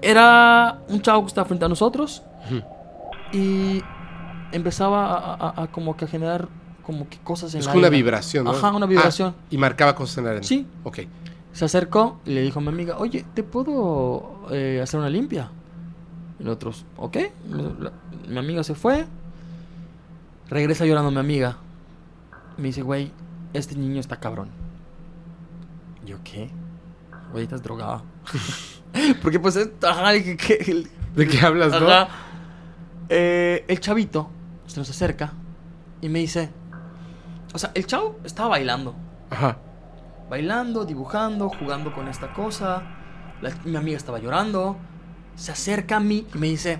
Era 0.00 0.80
un 0.88 1.00
chavo 1.00 1.22
que 1.22 1.28
estaba 1.28 1.46
frente 1.46 1.64
a 1.64 1.68
nosotros 1.68 2.22
y 3.32 3.80
empezaba 4.52 5.06
a, 5.16 5.34
a- 5.34 5.62
a 5.64 5.66
como 5.68 5.96
que 5.96 6.04
a 6.04 6.08
generar 6.08 6.48
como 6.84 7.08
que 7.08 7.18
cosas 7.18 7.54
en 7.54 7.60
Es 7.60 7.66
la 7.66 7.72
una 7.72 7.86
arena. 7.86 7.96
vibración, 7.96 8.44
¿no? 8.44 8.50
Ajá, 8.50 8.70
una 8.72 8.86
vibración. 8.86 9.34
Ah, 9.38 9.44
y 9.50 9.58
marcaba 9.58 9.94
cosas 9.94 10.18
en 10.18 10.24
la 10.24 10.30
arena. 10.30 10.44
Sí. 10.46 10.66
Ok. 10.84 11.00
Se 11.52 11.64
acercó 11.64 12.20
y 12.24 12.30
le 12.32 12.40
dijo 12.42 12.58
a 12.58 12.62
mi 12.62 12.68
amiga, 12.68 12.96
oye, 12.98 13.24
¿te 13.34 13.42
puedo 13.42 14.46
eh, 14.50 14.80
hacer 14.82 14.98
una 14.98 15.10
limpia? 15.10 15.50
Y 16.40 16.44
nosotros, 16.44 16.84
ok. 16.96 17.16
La- 17.78 17.92
mi 18.28 18.38
amiga 18.38 18.64
se 18.64 18.74
fue. 18.74 19.06
Regresa 20.48 20.84
llorando 20.86 21.10
mi 21.10 21.18
amiga. 21.18 21.56
Me 22.56 22.64
dice, 22.64 22.82
güey, 22.82 23.12
este 23.52 23.76
niño 23.76 24.00
está 24.00 24.18
cabrón. 24.18 24.48
Yo, 26.04 26.16
¿qué? 26.24 26.50
Güey, 27.32 27.44
estás 27.44 27.62
drogada. 27.62 28.02
Porque 29.22 29.38
pues, 29.38 29.56
es- 29.56 29.70
ajá. 29.82 30.10
¿De 30.12 31.28
qué 31.28 31.40
hablas, 31.46 31.70
no? 31.80 31.88
Eh, 33.08 33.64
el 33.68 33.78
chavito 33.80 34.28
se 34.66 34.78
nos 34.80 34.88
acerca 34.90 35.32
y 36.00 36.08
me 36.08 36.18
dice, 36.20 36.50
o 37.54 37.58
sea, 37.58 37.70
el 37.74 37.86
chavo 37.86 38.18
estaba 38.24 38.48
bailando 38.50 38.94
Ajá. 39.30 39.58
bailando, 40.30 40.84
dibujando, 40.84 41.48
jugando 41.50 41.92
con 41.92 42.08
esta 42.08 42.32
cosa. 42.32 42.82
La- 43.42 43.52
mi 43.64 43.76
amiga 43.76 43.96
estaba 43.96 44.18
llorando. 44.18 44.76
Se 45.36 45.52
acerca 45.52 45.96
a 45.96 46.00
mí 46.00 46.26
y 46.34 46.38
me 46.38 46.46
dice, 46.48 46.78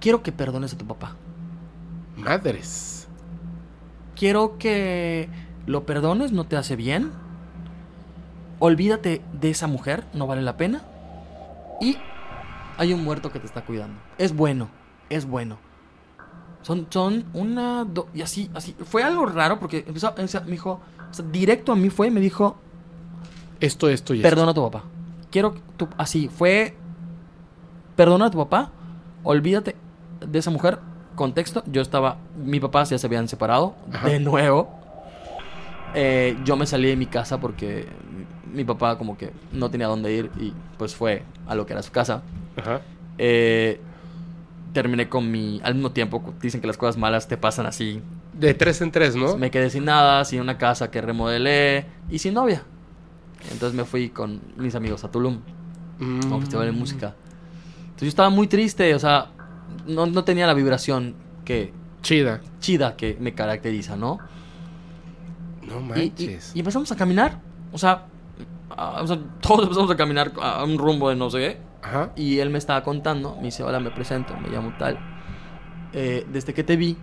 quiero 0.00 0.22
que 0.22 0.32
perdones 0.32 0.74
a 0.74 0.78
tu 0.78 0.86
papá. 0.86 1.16
Madres. 2.16 3.08
Quiero 4.16 4.58
que 4.58 5.28
lo 5.66 5.84
perdones, 5.86 6.32
no 6.32 6.44
te 6.44 6.56
hace 6.56 6.76
bien. 6.76 7.10
Olvídate 8.58 9.22
de 9.32 9.50
esa 9.50 9.66
mujer, 9.66 10.04
no 10.14 10.26
vale 10.26 10.42
la 10.42 10.56
pena. 10.56 10.82
Y 11.80 11.96
hay 12.78 12.92
un 12.92 13.02
muerto 13.02 13.32
que 13.32 13.40
te 13.40 13.46
está 13.46 13.64
cuidando. 13.64 14.00
Es 14.18 14.34
bueno, 14.36 14.68
es 15.14 15.26
bueno. 15.26 15.58
Son, 16.62 16.86
son 16.90 17.24
una... 17.34 17.84
do- 17.84 18.08
y 18.14 18.22
así, 18.22 18.50
así. 18.54 18.74
Fue 18.84 19.02
algo 19.02 19.26
raro 19.26 19.58
porque 19.58 19.84
empezó, 19.86 20.14
me 20.16 20.50
dijo... 20.52 20.80
o 21.10 21.14
sea, 21.14 21.24
directo 21.30 21.72
a 21.72 21.76
mí 21.76 21.90
fue 21.90 22.06
y 22.08 22.10
me 22.10 22.20
dijo... 22.20 22.56
Esto, 23.60 23.88
esto 23.88 24.14
y 24.14 24.18
esto. 24.18 24.28
Perdona 24.28 24.50
a 24.52 24.54
tu 24.54 24.62
papá. 24.62 24.84
Quiero 25.30 25.54
tu, 25.76 25.88
así, 25.96 26.28
fue. 26.28 26.76
Perdona 27.96 28.26
a 28.26 28.30
tu 28.30 28.38
papá. 28.38 28.70
Olvídate 29.22 29.76
de 30.20 30.38
esa 30.38 30.50
mujer. 30.50 30.78
Contexto, 31.14 31.62
yo 31.66 31.80
estaba. 31.80 32.16
Mi 32.36 32.58
papá 32.58 32.82
ya 32.84 32.98
se 32.98 33.06
habían 33.06 33.28
separado. 33.28 33.74
Ajá. 33.92 34.08
De 34.08 34.18
nuevo. 34.18 34.68
Eh, 35.94 36.36
yo 36.44 36.56
me 36.56 36.66
salí 36.66 36.88
de 36.88 36.96
mi 36.96 37.06
casa 37.06 37.38
porque 37.38 37.86
mi 38.52 38.64
papá, 38.64 38.98
como 38.98 39.16
que 39.16 39.32
no 39.52 39.70
tenía 39.70 39.86
dónde 39.86 40.12
ir. 40.12 40.30
Y 40.40 40.52
pues 40.76 40.96
fue 40.96 41.22
a 41.46 41.54
lo 41.54 41.64
que 41.64 41.72
era 41.74 41.82
su 41.82 41.92
casa. 41.92 42.22
Ajá. 42.56 42.80
Eh, 43.16 43.80
terminé 44.72 45.08
con 45.08 45.30
mi. 45.30 45.60
Al 45.62 45.74
mismo 45.74 45.92
tiempo, 45.92 46.34
dicen 46.40 46.60
que 46.60 46.66
las 46.66 46.76
cosas 46.78 46.96
malas 46.96 47.28
te 47.28 47.36
pasan 47.36 47.66
así. 47.66 48.00
De 48.32 48.54
tres 48.54 48.80
en 48.80 48.90
tres, 48.90 49.14
¿no? 49.16 49.36
Me 49.36 49.50
quedé 49.50 49.68
sin 49.70 49.84
nada, 49.84 50.24
sin 50.24 50.40
una 50.40 50.58
casa 50.58 50.90
que 50.90 51.00
remodelé 51.00 51.86
y 52.10 52.18
sin 52.18 52.34
novia. 52.34 52.62
Entonces 53.50 53.74
me 53.76 53.84
fui 53.84 54.08
con 54.10 54.40
mis 54.56 54.74
amigos 54.74 55.04
a 55.04 55.10
Tulum, 55.10 55.40
Mm. 55.98 56.32
a 56.32 56.34
un 56.36 56.40
festival 56.40 56.66
de 56.66 56.72
música. 56.72 57.14
Entonces 57.82 58.00
yo 58.02 58.08
estaba 58.08 58.30
muy 58.30 58.46
triste, 58.48 58.94
o 58.94 58.98
sea, 58.98 59.30
no, 59.86 60.06
no 60.06 60.24
tenía 60.24 60.46
la 60.46 60.54
vibración 60.54 61.14
que 61.44 61.72
Chida. 62.02 62.40
chida 62.60 62.96
que 62.96 63.16
me 63.20 63.34
caracteriza, 63.34 63.96
¿no? 63.96 64.18
No 65.62 65.96
Y, 65.96 66.00
y- 66.00 66.08
manches. 66.08 66.52
y 66.54 66.58
empezamos 66.60 66.90
a 66.92 66.96
caminar, 66.96 67.40
o 67.72 67.78
sea, 67.78 68.06
a- 68.70 69.02
o 69.02 69.06
sea, 69.06 69.18
todos 69.40 69.62
empezamos 69.64 69.90
a 69.90 69.96
caminar 69.96 70.32
a 70.40 70.64
un 70.64 70.78
rumbo 70.78 71.08
de 71.10 71.16
no 71.16 71.30
sé 71.30 71.38
qué. 71.38 71.71
Ajá. 71.82 72.12
Y 72.16 72.38
él 72.38 72.50
me 72.50 72.58
estaba 72.58 72.82
contando, 72.82 73.36
me 73.36 73.44
dice, 73.44 73.62
hola, 73.62 73.80
me 73.80 73.90
presento, 73.90 74.36
me 74.36 74.48
llamo 74.48 74.72
tal. 74.78 74.98
Eh, 75.92 76.26
desde 76.32 76.54
que 76.54 76.64
te 76.64 76.76
vi, 76.76 76.96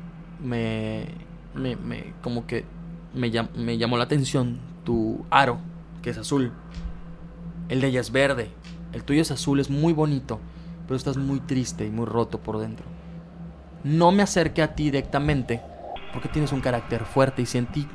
me, 0.44 1.06
me, 1.54 1.76
me- 1.76 2.14
como 2.22 2.48
que 2.48 2.66
me, 3.14 3.32
llam- 3.32 3.52
me 3.56 3.78
llamó 3.78 3.98
la 3.98 4.06
atención 4.06 4.60
tu 4.86 5.26
aro, 5.30 5.60
que 6.02 6.10
es 6.12 6.18
azul. 6.18 6.52
El 7.68 7.82
de 7.82 7.88
ella 7.88 8.02
es 8.02 8.12
verde. 8.12 8.50
El 8.94 9.04
tuyo 9.04 9.22
es 9.22 9.32
azul, 9.32 9.60
es 9.60 9.70
muy 9.70 9.94
bonito, 9.94 10.40
pero 10.88 10.96
estás 10.98 11.18
muy 11.18 11.40
triste 11.42 11.86
y 11.86 11.90
muy 11.92 12.06
roto 12.06 12.40
por 12.40 12.58
dentro. 12.58 12.86
No 13.84 14.12
me 14.12 14.24
acerqué 14.24 14.62
a 14.64 14.76
ti 14.76 14.86
directamente, 14.86 15.62
porque 16.14 16.28
tienes 16.30 16.52
un 16.52 16.62
carácter 16.62 17.06
fuerte 17.06 17.42
y 17.42 17.46
sentí 17.46 17.88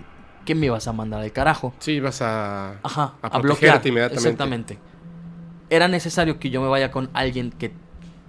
que 0.44 0.54
me 0.54 0.66
ibas 0.66 0.86
a 0.86 0.92
mandar 0.92 1.20
al 1.22 1.32
carajo. 1.32 1.72
Sí, 1.80 1.98
vas 2.00 2.22
a. 2.22 2.74
Ajá, 2.82 3.14
A 3.22 3.26
a, 3.26 3.38
bloquear. 3.38 3.80
protegerte 3.80 3.88
inmediatamente. 3.88 4.28
Exactamente. 4.30 4.78
Era 5.74 5.88
necesario 5.88 6.38
que 6.38 6.50
yo 6.50 6.60
me 6.62 6.68
vaya 6.68 6.90
con 6.92 7.10
alguien 7.14 7.50
que, 7.50 7.72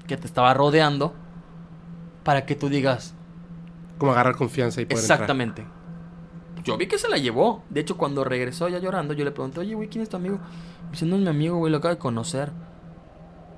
que 0.07 0.17
te 0.17 0.25
estaba 0.25 0.53
rodeando 0.55 1.13
para 2.23 2.45
que 2.47 2.55
tú 2.55 2.69
digas, 2.69 3.13
Como 3.99 4.11
agarrar 4.13 4.35
confianza 4.35 4.81
y 4.81 4.85
poder 4.85 4.97
exactamente. 5.03 5.65
Yo 6.63 6.75
vi 6.77 6.87
que 6.87 6.97
se 6.97 7.07
la 7.07 7.17
llevó. 7.17 7.63
De 7.69 7.81
hecho, 7.81 7.97
cuando 7.97 8.23
regresó 8.23 8.67
ya 8.67 8.79
llorando, 8.79 9.13
yo 9.13 9.23
le 9.23 9.31
pregunté, 9.31 9.59
oye, 9.59 9.75
güey, 9.75 9.87
¿quién 9.89 10.01
es 10.01 10.09
tu 10.09 10.17
amigo? 10.17 10.39
Dice, 10.91 11.05
no 11.05 11.17
es 11.17 11.21
mi 11.21 11.27
amigo, 11.27 11.57
güey, 11.57 11.71
lo 11.71 11.77
acabo 11.77 11.93
de 11.93 11.99
conocer. 11.99 12.51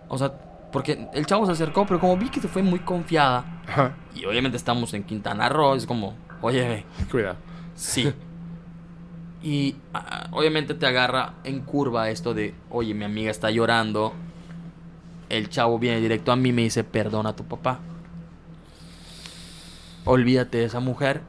O 0.10 0.18
sea, 0.18 0.34
Porque 0.74 1.08
el 1.14 1.26
chavo 1.26 1.46
se 1.46 1.54
acercó, 1.54 1.86
pero 1.86 2.02
como 2.02 2.18
vi 2.18 2.30
que 2.30 2.42
se 2.42 2.50
fue 2.50 2.62
muy 2.62 2.80
confiada, 2.80 3.62
Ajá. 3.68 3.96
y 4.14 4.26
obviamente 4.26 4.58
estamos 4.58 4.94
en 4.94 5.04
Quintana 5.04 5.48
Roo, 5.48 5.76
es 5.76 5.86
como, 5.86 6.14
oye, 6.42 6.86
Cuidado. 7.12 7.38
sí. 7.76 8.12
Y 9.48 9.76
ah, 9.94 10.28
obviamente 10.32 10.74
te 10.74 10.86
agarra 10.86 11.36
en 11.46 11.62
curva 11.62 12.10
esto 12.10 12.34
de, 12.34 12.54
oye, 12.70 12.94
mi 12.94 13.06
amiga 13.06 13.32
está 13.32 13.50
llorando. 13.50 14.12
El 15.30 15.48
chavo 15.48 15.80
viene 15.80 16.02
directo 16.02 16.34
a 16.34 16.36
mí 16.36 16.50
y 16.50 16.52
me 16.52 16.64
dice, 16.64 16.84
perdona 16.84 17.30
a 17.30 17.36
tu 17.36 17.46
papá. 17.46 17.80
Olvídate 20.04 20.58
de 20.58 20.66
esa 20.66 20.82
mujer. 20.82 21.22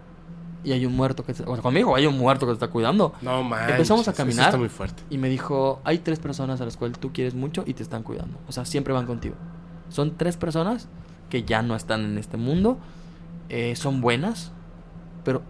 Y 0.64 0.72
hay 0.72 0.84
un 0.84 0.96
muerto 0.96 1.24
que... 1.24 1.32
te- 1.32 1.44
o 1.44 1.54
sea, 1.54 1.62
conmigo, 1.62 1.94
hay 1.94 2.06
un 2.06 2.18
muerto 2.18 2.44
que 2.46 2.50
te 2.50 2.54
está 2.54 2.68
cuidando. 2.68 3.14
No 3.22 3.44
manches. 3.44 3.70
Empezamos 3.72 4.08
a 4.08 4.10
eso 4.10 4.16
caminar. 4.16 4.46
está 4.46 4.58
muy 4.58 4.68
fuerte. 4.68 5.02
Y 5.10 5.18
me 5.18 5.28
dijo, 5.28 5.80
hay 5.84 5.98
tres 5.98 6.18
personas 6.18 6.60
a 6.60 6.64
las 6.64 6.76
cuales 6.76 6.98
tú 6.98 7.12
quieres 7.12 7.34
mucho 7.34 7.62
y 7.66 7.74
te 7.74 7.84
están 7.84 8.02
cuidando. 8.02 8.38
O 8.48 8.52
sea, 8.52 8.64
siempre 8.64 8.92
van 8.92 9.06
contigo. 9.06 9.36
Son 9.90 10.16
tres 10.16 10.36
personas 10.36 10.88
que 11.30 11.44
ya 11.44 11.62
no 11.62 11.76
están 11.76 12.04
en 12.04 12.18
este 12.18 12.36
mundo. 12.36 12.78
eh, 13.48 13.76
son 13.76 14.00
buenas. 14.00 14.50
Pero... 15.24 15.42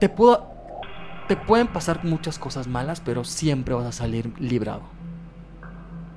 Te 0.00 0.08
puedo... 0.08 0.48
Te 1.28 1.36
pueden 1.36 1.68
pasar 1.68 2.04
muchas 2.04 2.40
cosas 2.40 2.66
malas, 2.66 3.00
pero 3.00 3.22
siempre 3.22 3.74
vas 3.74 3.86
a 3.86 3.92
salir 3.92 4.32
librado. 4.40 4.82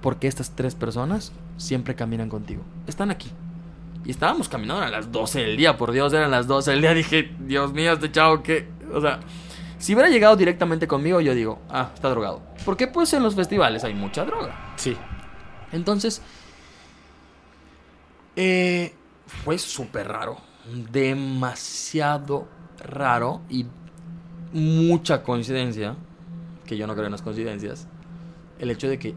Porque 0.01 0.27
estas 0.27 0.55
tres 0.55 0.73
personas 0.73 1.31
siempre 1.57 1.93
caminan 1.93 2.29
contigo. 2.29 2.63
Están 2.87 3.11
aquí. 3.11 3.29
Y 4.05 4.09
estábamos 4.09 4.49
caminando 4.49 4.83
a 4.83 4.89
las 4.89 5.11
12 5.11 5.41
del 5.41 5.57
día, 5.57 5.77
por 5.77 5.91
Dios, 5.91 6.11
eran 6.13 6.31
las 6.31 6.47
12 6.47 6.71
del 6.71 6.81
día. 6.81 6.93
Dije, 6.95 7.31
Dios 7.39 7.73
mío, 7.73 7.93
este 7.93 8.11
chavo 8.11 8.41
que... 8.41 8.67
O 8.91 9.01
sea, 9.01 9.19
si 9.77 9.93
hubiera 9.93 10.09
llegado 10.09 10.35
directamente 10.35 10.87
conmigo, 10.87 11.21
yo 11.21 11.35
digo, 11.35 11.59
ah, 11.69 11.91
está 11.93 12.09
drogado. 12.09 12.41
Porque 12.65 12.87
pues 12.87 13.13
en 13.13 13.21
los 13.21 13.35
festivales 13.35 13.83
hay 13.83 13.93
mucha 13.93 14.25
droga. 14.25 14.73
Sí. 14.77 14.97
Entonces, 15.71 16.21
eh, 18.35 18.95
fue 19.27 19.57
súper 19.57 20.07
raro. 20.07 20.37
Demasiado 20.91 22.47
raro 22.83 23.41
y 23.49 23.65
mucha 24.53 25.23
coincidencia, 25.23 25.95
que 26.65 26.77
yo 26.77 26.87
no 26.87 26.93
creo 26.93 27.05
en 27.05 27.11
las 27.11 27.21
coincidencias, 27.21 27.87
el 28.59 28.69
hecho 28.71 28.87
de 28.87 28.99
que, 28.99 29.15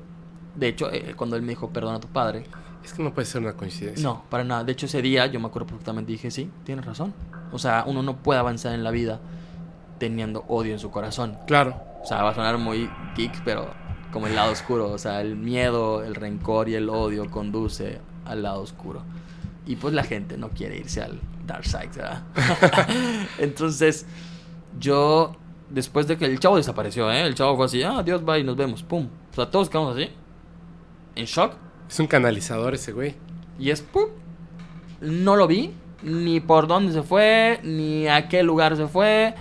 de 0.55 0.69
hecho, 0.69 0.91
eh, 0.93 1.15
cuando 1.17 1.37
él 1.37 1.43
me 1.43 1.49
dijo, 1.49 1.71
perdona 1.71 1.97
a 1.97 2.01
tu 2.01 2.09
padre, 2.09 2.45
Es 2.83 2.93
que 2.93 3.03
no 3.03 3.13
puede 3.13 3.27
ser 3.27 3.43
una 3.43 3.55
coincidencia. 3.55 4.03
no, 4.03 4.23
para 4.31 4.45
nada. 4.45 4.63
De 4.63 4.71
hecho, 4.73 4.87
ese 4.87 5.03
día 5.03 5.27
yo 5.27 5.41
me 5.41 5.49
acuerdo 5.49 5.67
perfectamente. 5.67 6.13
Dije, 6.13 6.31
sí, 6.31 6.49
tienes 6.65 6.85
razón. 6.87 7.13
O 7.51 7.59
sea, 7.59 7.83
uno 7.87 8.01
no 8.03 8.17
puede 8.19 8.39
avanzar 8.39 8.75
en 8.75 8.85
la 8.85 8.93
vida 8.93 9.19
teniendo 9.99 10.45
odio 10.47 10.73
en 10.73 10.79
su 10.79 10.91
corazón. 10.93 11.37
Claro. 11.49 11.75
O 12.03 12.07
sea, 12.07 12.23
va 12.23 12.31
a 12.31 12.35
sonar 12.35 12.59
muy 12.59 12.89
geek, 13.17 13.43
pero 13.45 13.71
como 14.13 14.29
el 14.29 14.37
lado 14.37 14.53
oscuro. 14.53 14.93
O 14.93 14.99
sea, 14.99 15.21
el 15.21 15.35
miedo, 15.35 16.05
el 16.05 16.15
rencor 16.15 16.69
y 16.69 16.77
el 16.77 16.89
odio 16.89 17.29
conduce 17.29 18.01
al 18.25 18.45
lado 18.45 18.61
oscuro. 18.61 19.03
Y 19.67 19.75
pues 19.77 19.93
la 19.93 20.05
gente 20.05 20.39
no 20.39 20.51
quiere 20.51 20.79
irse 20.79 21.03
al 21.03 21.21
dark 21.47 21.65
side, 21.65 21.91
¿verdad? 21.95 22.23
Entonces, 23.39 24.07
yo, 24.79 25.37
después 25.71 26.07
de 26.07 26.17
que 26.17 26.27
el 26.27 26.39
chavo 26.41 26.57
desapareció, 26.57 27.11
¿eh? 27.11 27.23
El 27.23 27.35
chavo 27.35 27.57
fue 27.57 27.67
así, 27.67 27.83
ah, 27.83 27.99
adiós, 27.99 28.25
bye, 28.25 28.45
nos 28.45 28.57
vemos, 28.57 28.83
pum. 28.83 29.09
O 29.31 29.35
sea, 29.35 29.51
todos 29.51 29.69
quedamos 29.69 29.97
así, 29.97 30.11
en 31.15 31.25
shock. 31.25 31.55
Es 31.89 32.01
un 32.01 32.07
canalizador 32.07 32.75
ese 32.75 32.93
güey. 32.93 33.15
Y 33.59 33.71
es 33.71 33.81
¡pum! 33.81 34.11
No 35.01 35.37
lo 35.37 35.47
vi, 35.47 35.73
ni 36.03 36.41
por 36.41 36.67
dónde 36.67 36.93
se 36.93 37.03
fue, 37.03 37.61
ni 37.63 38.09
a 38.09 38.29
qué 38.29 38.43
lugar 38.43 38.77
se 38.77 38.87
fue. 38.87 39.35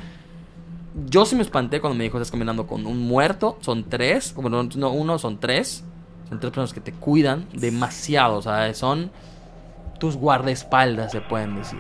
Yo 1.08 1.26
sí 1.26 1.36
me 1.36 1.42
espanté 1.42 1.82
cuando 1.82 1.98
me 1.98 2.06
dijo, 2.06 2.18
estás 2.18 2.32
caminando 2.32 2.68
con 2.68 2.86
un 2.86 3.00
muerto. 3.00 3.58
Son 3.62 3.84
tres, 3.84 4.34
bueno, 4.36 4.64
no 4.76 4.92
uno, 4.92 5.18
son 5.20 5.40
tres. 5.40 5.84
Son 6.30 6.40
tres 6.40 6.52
personas 6.52 6.74
que 6.74 6.82
te 6.82 6.94
cuidan 6.94 7.48
demasiado. 7.54 8.38
O 8.38 8.42
sea, 8.42 8.74
son 8.74 9.12
tus 10.00 10.16
guardaespaldas, 10.16 11.12
se 11.12 11.22
pueden 11.22 11.56
decir. 11.56 11.80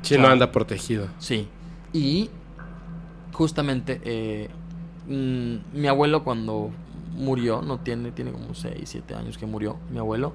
Chino 0.00 0.20
Claro. 0.20 0.32
anda 0.34 0.52
protegido. 0.52 1.08
Sí. 1.18 1.48
Y 1.92 2.30
justamente 3.32 4.00
eh, 4.04 4.48
mm, 5.08 5.78
mi 5.78 5.86
abuelo 5.88 6.24
cuando 6.24 6.70
murió, 7.14 7.60
no 7.62 7.78
tiene, 7.80 8.10
tiene 8.12 8.32
como 8.32 8.54
6, 8.54 8.74
7 8.84 9.14
años 9.14 9.36
que 9.38 9.46
murió, 9.46 9.76
mi 9.90 9.98
abuelo. 9.98 10.32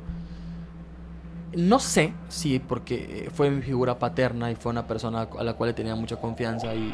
No 1.56 1.80
sé 1.80 2.14
si 2.28 2.60
porque 2.60 3.26
eh, 3.26 3.30
fue 3.34 3.50
mi 3.50 3.62
figura 3.62 3.98
paterna 3.98 4.52
y 4.52 4.56
fue 4.56 4.70
una 4.72 4.86
persona 4.86 5.28
a 5.40 5.44
la 5.44 5.54
cual 5.54 5.70
le 5.70 5.74
tenía 5.74 5.96
mucha 5.96 6.18
confianza 6.18 6.76
y 6.76 6.94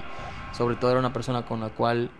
sobre 0.53 0.75
todo 0.75 0.91
era 0.91 0.99
una 0.99 1.11
persona 1.11 1.43
con 1.45 1.59
la 1.59 1.69
cual 1.69 2.11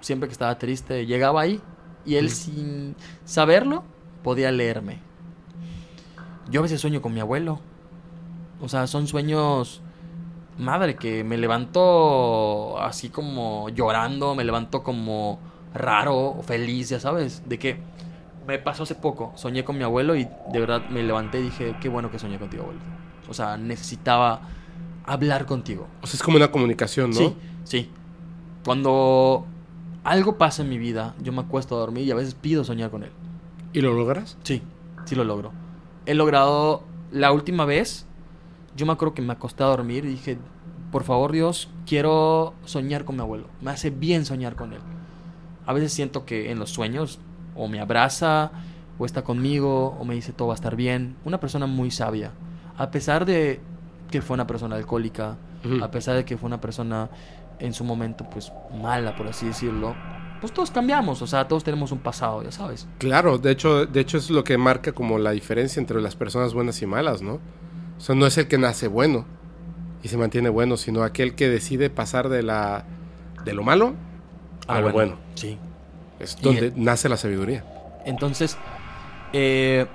siempre 0.00 0.28
que 0.28 0.32
estaba 0.32 0.58
triste 0.58 1.06
llegaba 1.06 1.42
ahí 1.42 1.60
y 2.06 2.16
él 2.16 2.26
Mm. 2.26 2.30
sin 2.30 2.96
saberlo 3.24 3.84
podía 4.22 4.50
leerme. 4.50 4.98
Yo 6.50 6.60
a 6.60 6.62
veces 6.62 6.80
sueño 6.80 7.00
con 7.02 7.12
mi 7.14 7.20
abuelo. 7.20 7.60
O 8.60 8.68
sea, 8.68 8.86
son 8.86 9.06
sueños 9.06 9.82
madre, 10.58 10.96
que 10.96 11.24
me 11.24 11.36
levanto 11.36 12.78
así 12.80 13.08
como 13.08 13.68
llorando, 13.70 14.34
me 14.34 14.44
levanto 14.44 14.82
como 14.82 15.40
raro, 15.74 16.40
feliz, 16.42 16.90
ya 16.90 17.00
sabes, 17.00 17.42
de 17.46 17.58
que 17.58 17.78
me 18.46 18.58
pasó 18.58 18.82
hace 18.84 18.94
poco, 18.94 19.32
soñé 19.36 19.64
con 19.64 19.76
mi 19.76 19.84
abuelo 19.84 20.14
y 20.16 20.28
de 20.52 20.60
verdad 20.60 20.88
me 20.90 21.02
levanté 21.02 21.40
y 21.40 21.44
dije, 21.44 21.76
qué 21.80 21.88
bueno 21.88 22.10
que 22.10 22.18
soñé 22.18 22.38
contigo, 22.38 22.64
abuelo. 22.64 22.80
O 23.28 23.34
sea, 23.34 23.56
necesitaba 23.56 24.42
hablar 25.04 25.46
contigo. 25.46 25.86
O 26.02 26.06
sea, 26.06 26.16
es 26.16 26.22
como 26.22 26.36
una 26.36 26.50
comunicación, 26.50 27.10
¿no? 27.10 27.16
Sí, 27.16 27.34
sí. 27.64 27.90
Cuando 28.64 29.46
algo 30.04 30.36
pasa 30.36 30.62
en 30.62 30.68
mi 30.68 30.78
vida, 30.78 31.14
yo 31.22 31.32
me 31.32 31.40
acuesto 31.40 31.76
a 31.76 31.78
dormir 31.78 32.06
y 32.06 32.10
a 32.10 32.14
veces 32.14 32.34
pido 32.34 32.64
soñar 32.64 32.90
con 32.90 33.02
él. 33.02 33.10
¿Y 33.72 33.80
lo 33.80 33.94
logras? 33.94 34.36
Sí, 34.42 34.62
sí 35.06 35.14
lo 35.14 35.24
logro. 35.24 35.52
He 36.06 36.14
logrado 36.14 36.84
la 37.10 37.32
última 37.32 37.64
vez, 37.64 38.06
yo 38.76 38.86
me 38.86 38.92
acuerdo 38.92 39.14
que 39.14 39.22
me 39.22 39.32
acosté 39.32 39.62
a 39.62 39.66
dormir 39.66 40.04
y 40.04 40.08
dije, 40.08 40.38
por 40.90 41.04
favor 41.04 41.32
Dios, 41.32 41.70
quiero 41.86 42.54
soñar 42.64 43.04
con 43.04 43.16
mi 43.16 43.22
abuelo. 43.22 43.48
Me 43.60 43.70
hace 43.70 43.90
bien 43.90 44.24
soñar 44.24 44.56
con 44.56 44.72
él. 44.72 44.80
A 45.66 45.72
veces 45.72 45.92
siento 45.92 46.24
que 46.24 46.50
en 46.50 46.58
los 46.58 46.70
sueños 46.70 47.20
o 47.54 47.68
me 47.68 47.80
abraza 47.80 48.52
o 48.98 49.06
está 49.06 49.22
conmigo 49.22 49.96
o 49.98 50.04
me 50.04 50.14
dice 50.14 50.32
todo 50.32 50.48
va 50.48 50.54
a 50.54 50.56
estar 50.56 50.76
bien. 50.76 51.16
Una 51.24 51.40
persona 51.40 51.66
muy 51.66 51.90
sabia. 51.90 52.32
A 52.76 52.90
pesar 52.90 53.24
de 53.24 53.60
que 54.10 54.22
fue 54.22 54.34
una 54.34 54.46
persona 54.46 54.76
alcohólica, 54.76 55.36
a 55.82 55.90
pesar 55.90 56.16
de 56.16 56.24
que 56.24 56.36
fue 56.36 56.46
una 56.46 56.60
persona 56.60 57.08
en 57.58 57.72
su 57.72 57.84
momento 57.84 58.28
pues 58.30 58.52
mala, 58.80 59.16
por 59.16 59.26
así 59.26 59.46
decirlo, 59.46 59.94
pues 60.40 60.52
todos 60.52 60.70
cambiamos, 60.70 61.22
o 61.22 61.26
sea, 61.26 61.48
todos 61.48 61.64
tenemos 61.64 61.90
un 61.90 62.00
pasado, 62.00 62.42
ya 62.42 62.52
sabes. 62.52 62.86
Claro, 62.98 63.38
de 63.38 63.50
hecho, 63.50 63.86
de 63.86 64.00
hecho 64.00 64.18
es 64.18 64.30
lo 64.30 64.44
que 64.44 64.58
marca 64.58 64.92
como 64.92 65.18
la 65.18 65.30
diferencia 65.30 65.80
entre 65.80 66.00
las 66.02 66.16
personas 66.16 66.52
buenas 66.52 66.82
y 66.82 66.86
malas, 66.86 67.22
¿no? 67.22 67.40
O 68.04 68.06
sea, 68.06 68.14
no 68.14 68.26
es 68.26 68.36
el 68.36 68.48
que 68.48 68.58
nace 68.58 68.86
bueno 68.86 69.24
y 70.02 70.08
se 70.08 70.18
mantiene 70.18 70.50
bueno, 70.50 70.76
sino 70.76 71.02
aquel 71.04 71.34
que 71.34 71.48
decide 71.48 71.88
pasar 71.88 72.28
de 72.28 72.42
la 72.42 72.84
de 73.46 73.54
lo 73.54 73.62
malo 73.62 73.94
a 74.66 74.82
lo 74.82 74.92
bueno. 74.92 75.16
Sí. 75.36 75.56
Es 76.20 76.38
donde 76.42 76.66
el- 76.66 76.84
nace 76.84 77.08
la 77.08 77.16
sabiduría. 77.16 77.64
Entonces, 78.04 78.58
eh, 79.32 79.86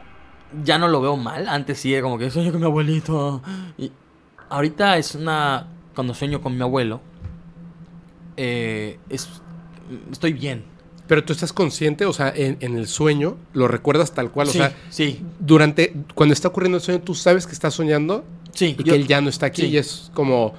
ya 0.63 0.79
no 0.79 0.87
lo 0.87 1.01
veo 1.01 1.17
mal. 1.17 1.47
Antes 1.47 1.81
sí 1.81 1.93
era 1.93 2.01
como 2.01 2.17
que 2.17 2.31
sueño 2.31 2.49
con 2.51 2.61
mi 2.61 2.65
abuelito. 2.65 3.43
Y 3.77 3.91
ahorita 4.49 4.97
es 4.97 5.13
una. 5.13 5.67
Cuando 5.93 6.15
sueño 6.15 6.41
con 6.41 6.55
mi 6.55 6.63
abuelo, 6.63 7.01
eh, 8.37 8.97
es, 9.09 9.29
estoy 10.11 10.33
bien. 10.33 10.63
Pero 11.09 11.23
tú 11.25 11.33
estás 11.33 11.51
consciente, 11.51 12.05
o 12.05 12.13
sea, 12.13 12.31
en, 12.33 12.55
en 12.61 12.77
el 12.77 12.87
sueño 12.87 13.35
lo 13.51 13.67
recuerdas 13.67 14.13
tal 14.13 14.31
cual, 14.31 14.47
sí, 14.47 14.59
o 14.59 14.61
sea, 14.61 14.75
sí, 14.89 15.21
durante 15.39 15.93
cuando 16.15 16.31
está 16.33 16.47
ocurriendo 16.47 16.77
el 16.77 16.83
sueño, 16.83 17.01
tú 17.01 17.15
sabes 17.15 17.45
que 17.47 17.51
estás 17.51 17.73
soñando 17.73 18.23
sí. 18.53 18.75
y 18.79 18.83
yo- 18.83 18.93
que 18.93 18.95
él 18.95 19.07
ya 19.07 19.19
no 19.19 19.27
está 19.29 19.47
aquí 19.47 19.63
sí. 19.63 19.67
y 19.69 19.77
es 19.77 20.11
como 20.13 20.53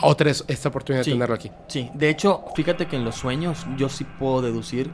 otra 0.00 0.30
es- 0.30 0.44
esta 0.48 0.68
oportunidad 0.70 1.02
Sí. 1.04 1.10
de 1.10 1.16
tenerlo 1.16 1.34
aquí. 1.34 1.50
Sí, 1.68 1.90
de 1.92 2.08
hecho, 2.08 2.44
fíjate 2.54 2.86
que 2.86 2.96
en 2.96 3.04
los 3.04 3.16
sueños 3.16 3.66
yo 3.76 3.88
sí 3.88 4.04
puedo 4.18 4.40
deducir 4.42 4.90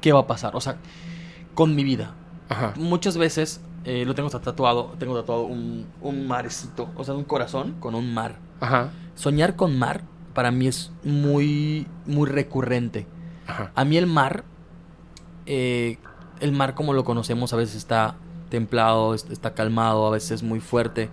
qué 0.00 0.12
va 0.12 0.20
a 0.20 0.26
pasar. 0.26 0.54
O 0.54 0.60
sea, 0.60 0.76
con 1.54 1.74
mi 1.74 1.82
vida. 1.82 2.14
Ajá. 2.48 2.74
Muchas 2.76 3.16
veces 3.16 3.60
eh, 3.84 4.04
lo 4.04 4.14
tengo 4.14 4.28
tatuado. 4.30 4.94
Tengo 4.98 5.14
tatuado 5.18 5.44
un, 5.44 5.86
un 6.02 6.26
marecito. 6.28 6.90
O 6.96 7.04
sea, 7.04 7.14
un 7.14 7.24
corazón 7.24 7.76
con 7.80 7.94
un 7.94 8.12
mar. 8.12 8.36
Ajá. 8.60 8.90
Soñar 9.14 9.56
con 9.56 9.78
mar 9.78 10.02
para 10.34 10.50
mí 10.50 10.66
es 10.68 10.90
muy, 11.02 11.86
muy 12.04 12.28
recurrente. 12.28 13.06
Ajá. 13.46 13.70
A 13.74 13.84
mí 13.84 13.96
el 13.96 14.06
mar, 14.06 14.44
eh, 15.46 15.98
el 16.40 16.52
mar 16.52 16.74
como 16.74 16.92
lo 16.92 17.04
conocemos 17.04 17.52
a 17.52 17.56
veces 17.56 17.76
está 17.76 18.16
templado, 18.50 19.14
es- 19.14 19.26
está 19.30 19.54
calmado, 19.54 20.06
a 20.06 20.10
veces 20.10 20.30
es 20.32 20.42
muy 20.42 20.60
fuerte, 20.60 21.08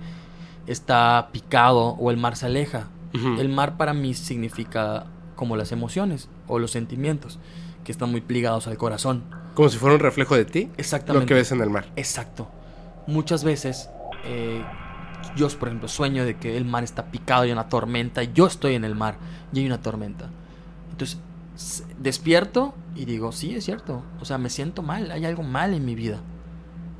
está 0.67 1.29
picado 1.31 1.89
o 1.99 2.11
el 2.11 2.17
mar 2.17 2.35
se 2.35 2.45
aleja. 2.47 2.87
El 3.37 3.47
mar 3.49 3.77
para 3.77 3.93
mí 3.93 4.15
significa 4.15 5.05
como 5.35 5.55
las 5.55 5.71
emociones 5.71 6.29
o 6.47 6.57
los 6.57 6.71
sentimientos 6.71 7.37
que 7.83 7.91
están 7.91 8.09
muy 8.09 8.23
ligados 8.27 8.65
al 8.65 8.75
corazón. 8.77 9.23
Como 9.53 9.69
si 9.69 9.77
fuera 9.77 9.93
un 9.93 10.01
reflejo 10.01 10.35
de 10.35 10.45
ti, 10.45 10.69
Exactamente. 10.77 11.25
lo 11.25 11.27
que 11.27 11.35
ves 11.35 11.51
en 11.51 11.61
el 11.61 11.69
mar. 11.69 11.85
Exacto. 11.95 12.47
Muchas 13.05 13.43
veces 13.43 13.87
eh, 14.25 14.63
yo, 15.35 15.47
por 15.59 15.67
ejemplo, 15.67 15.87
sueño 15.89 16.25
de 16.25 16.37
que 16.37 16.57
el 16.57 16.65
mar 16.65 16.83
está 16.83 17.05
picado 17.05 17.43
y 17.45 17.49
hay 17.49 17.51
una 17.53 17.69
tormenta 17.69 18.23
y 18.23 18.31
yo 18.33 18.47
estoy 18.47 18.73
en 18.73 18.83
el 18.83 18.95
mar 18.95 19.15
y 19.53 19.59
hay 19.59 19.67
una 19.67 19.79
tormenta. 19.79 20.29
Entonces, 20.89 21.19
despierto 21.99 22.73
Y 22.95 23.05
digo, 23.05 23.31
sí, 23.31 23.55
es 23.55 23.65
cierto. 23.65 24.03
O 24.21 24.25
sea, 24.25 24.37
me 24.37 24.49
siento 24.49 24.81
mal, 24.83 25.09
hay 25.11 25.25
algo 25.25 25.41
mal 25.43 25.73
en 25.73 25.83
mi 25.85 25.95
vida. 25.95 26.19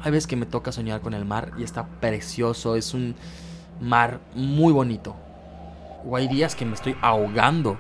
Hay 0.01 0.11
veces 0.11 0.25
que 0.27 0.35
me 0.35 0.45
toca 0.47 0.71
soñar 0.71 1.01
con 1.01 1.13
el 1.13 1.23
mar 1.23 1.51
y 1.57 1.63
está 1.63 1.87
precioso, 1.87 2.75
es 2.75 2.93
un 2.95 3.15
mar 3.79 4.19
muy 4.35 4.73
bonito. 4.73 5.15
O 6.05 6.15
hay 6.15 6.27
días 6.27 6.55
que 6.55 6.65
me 6.65 6.73
estoy 6.73 6.95
ahogando 7.01 7.77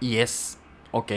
y 0.00 0.16
es, 0.16 0.58
ok, 0.92 1.12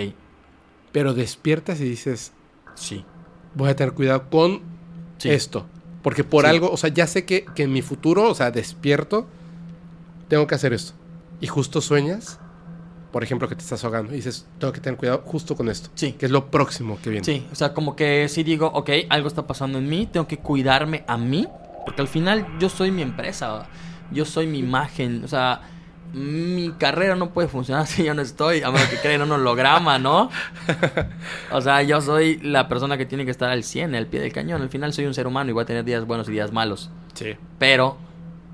Pero 0.93 1.13
despiertas 1.13 1.79
y 1.81 1.83
dices, 1.85 2.31
sí. 2.73 3.05
voy 3.53 3.69
a 3.69 3.75
tener 3.75 3.93
cuidado 3.93 4.29
con 4.29 4.61
Sí. 5.17 5.29
esto. 5.29 5.65
Porque 6.01 6.23
por 6.23 6.45
Sí. 6.45 6.49
algo, 6.49 6.71
o 6.71 6.77
sea, 6.77 6.89
ya 6.89 7.05
sé 7.05 7.25
que, 7.25 7.45
que 7.53 7.63
en 7.63 7.73
mi 7.73 7.81
futuro, 7.81 8.29
o 8.29 8.33
sea, 8.33 8.49
despierto, 8.49 9.27
tengo 10.29 10.47
que 10.47 10.55
hacer 10.55 10.73
esto. 10.73 10.93
Y 11.41 11.47
justo 11.47 11.79
sueñas, 11.81 12.39
por 13.11 13.23
ejemplo, 13.23 13.47
que 13.47 13.55
te 13.55 13.61
estás 13.63 13.83
ahogando. 13.83 14.13
Y 14.13 14.17
dices, 14.17 14.47
tengo 14.59 14.71
que 14.73 14.79
tener 14.79 14.97
cuidado 14.97 15.21
justo 15.25 15.55
con 15.55 15.69
esto. 15.69 15.89
Sí. 15.95 16.13
Que 16.13 16.25
es 16.27 16.31
lo 16.31 16.49
próximo 16.49 16.97
que 17.01 17.09
viene. 17.09 17.25
Sí, 17.25 17.45
o 17.51 17.55
sea, 17.55 17.73
como 17.73 17.95
que 17.95 18.27
sí 18.29 18.43
digo, 18.43 18.67
ok, 18.73 18.89
algo 19.09 19.27
está 19.27 19.45
pasando 19.47 19.77
en 19.77 19.89
mí, 19.89 20.07
tengo 20.11 20.27
que 20.27 20.37
cuidarme 20.37 21.03
a 21.07 21.17
mí, 21.17 21.47
porque 21.85 22.01
al 22.01 22.07
final 22.07 22.47
yo 22.59 22.69
soy 22.69 22.91
mi 22.91 23.01
empresa, 23.01 23.67
yo 24.11 24.25
soy 24.25 24.47
mi 24.47 24.59
imagen, 24.59 25.23
o 25.23 25.27
sea, 25.27 25.61
mi 26.13 26.73
carrera 26.77 27.15
no 27.15 27.31
puede 27.31 27.47
funcionar 27.47 27.87
si 27.87 28.03
yo 28.03 28.13
no 28.13 28.21
estoy, 28.21 28.61
a 28.63 28.71
menos 28.71 28.87
que 28.89 28.97
creen 28.97 29.21
un 29.21 29.31
holograma, 29.31 29.97
¿no? 29.99 30.29
O 31.51 31.61
sea, 31.61 31.81
yo 31.83 32.01
soy 32.01 32.37
la 32.39 32.67
persona 32.67 32.97
que 32.97 33.05
tiene 33.05 33.25
que 33.25 33.31
estar 33.31 33.49
al 33.49 33.63
100, 33.63 33.95
al 33.95 34.07
pie 34.07 34.19
del 34.21 34.31
cañón, 34.33 34.61
al 34.61 34.69
final 34.69 34.93
soy 34.93 35.05
un 35.05 35.13
ser 35.13 35.27
humano 35.27 35.49
y 35.49 35.53
voy 35.53 35.63
a 35.63 35.65
tener 35.65 35.83
días 35.85 36.05
buenos 36.05 36.27
y 36.29 36.31
días 36.33 36.51
malos, 36.51 36.89
Sí. 37.13 37.35
pero 37.59 37.97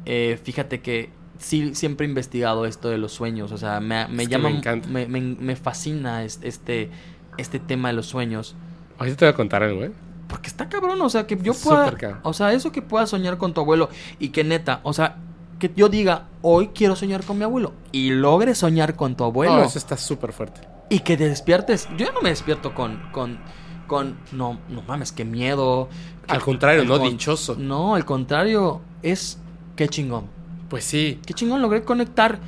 eh, 0.06 0.40
fíjate 0.44 0.82
que 0.82 1.10
sí, 1.40 1.76
siempre 1.76 2.06
he 2.06 2.10
investigado 2.10 2.66
esto 2.66 2.90
de 2.90 2.98
los 2.98 3.12
sueños, 3.14 3.52
o 3.52 3.58
sea, 3.58 3.80
me, 3.80 4.08
me 4.08 4.28
llama, 4.28 4.50
me 4.50 4.58
encanta. 4.58 4.88
me, 4.88 5.06
me- 5.08 5.56
fascina 5.56 6.24
es- 6.24 6.40
este, 6.44 6.90
este 7.38 7.60
tema 7.60 7.90
de 7.90 7.94
los 7.96 8.06
sueños. 8.08 8.56
Ahorita 9.00 9.18
te 9.18 9.26
voy 9.26 9.34
a 9.34 9.36
contar 9.36 9.64
algo, 9.64 9.84
¿eh? 9.84 9.92
Porque 10.28 10.48
está 10.48 10.68
cabrón, 10.68 11.00
o 11.02 11.10
sea, 11.10 11.26
que 11.28 11.38
yo 11.42 11.54
pueda. 11.54 12.20
O 12.24 12.34
sea, 12.34 12.52
eso 12.54 12.72
que 12.72 12.82
pueda 12.82 13.08
soñar 13.08 13.38
con 13.38 13.54
tu 13.54 13.62
abuelo 13.62 13.90
y 14.20 14.30
que 14.30 14.44
neta, 14.44 14.82
o 14.84 14.92
sea, 14.94 15.18
que 15.60 15.72
yo 15.76 15.90
diga, 15.90 16.28
hoy 16.42 16.70
quiero 16.74 16.96
soñar 16.96 17.24
con 17.24 17.38
mi 17.38 17.44
abuelo 17.44 17.74
y 17.92 18.10
logre 18.12 18.54
soñar 18.54 18.96
con 18.96 19.16
tu 19.16 19.24
abuelo 19.24 19.56
No, 19.58 19.64
eso 19.64 19.78
está 19.80 19.96
súper 19.98 20.34
fuerte. 20.34 20.62
y 20.90 21.00
que 21.00 21.16
te 21.18 21.30
despiertes. 21.30 21.88
Yo 21.98 22.06
ya 22.06 22.12
no 22.12 22.22
me 22.22 22.30
despierto 22.30 22.74
con. 22.76 23.00
con 23.12 23.40
con 23.88 24.18
no, 24.34 24.60
no 24.68 24.82
mames, 24.82 25.14
qué 25.14 25.24
miedo. 25.24 25.88
que- 26.28 26.34
Al 26.34 26.42
contrario, 26.42 26.84
no, 26.84 27.00
con- 27.00 27.10
dichoso. 27.10 27.56
No, 27.58 27.96
al 27.96 28.04
contrario, 28.04 28.82
es 29.02 29.40
qué 29.78 29.88
chingón. 29.88 30.26
Pues 30.70 30.84
sí. 30.84 31.20
Qué 31.26 31.34
chingón 31.34 31.62
logré 31.62 31.84
conectar. 31.84 32.40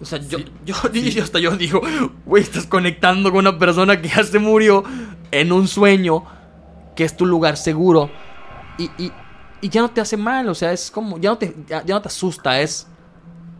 O 0.00 0.04
sea, 0.04 0.18
yo, 0.18 0.38
Sí, 0.38 1.10
yo, 1.10 1.22
hasta 1.22 1.38
yo 1.38 1.56
digo, 1.56 1.80
güey, 2.26 2.42
estás 2.42 2.66
conectando 2.66 3.30
con 3.30 3.40
una 3.40 3.58
persona 3.58 4.00
que 4.00 4.08
ya 4.08 4.22
se 4.24 4.38
murió 4.38 4.84
en 5.30 5.52
un 5.52 5.68
sueño, 5.68 6.22
que 6.94 7.04
es 7.04 7.16
tu 7.16 7.24
lugar 7.26 7.56
seguro, 7.56 8.10
y, 8.78 8.84
y, 9.02 9.12
y 9.62 9.68
ya 9.70 9.80
no 9.80 9.90
te 9.90 10.00
hace 10.02 10.16
mal, 10.18 10.48
o 10.50 10.54
sea, 10.54 10.72
es 10.72 10.90
como, 10.90 11.18
ya 11.18 11.30
no 11.30 11.38
te, 11.38 11.54
ya, 11.66 11.82
ya 11.84 11.94
no 11.94 12.02
te 12.02 12.08
asusta, 12.08 12.60
es, 12.60 12.86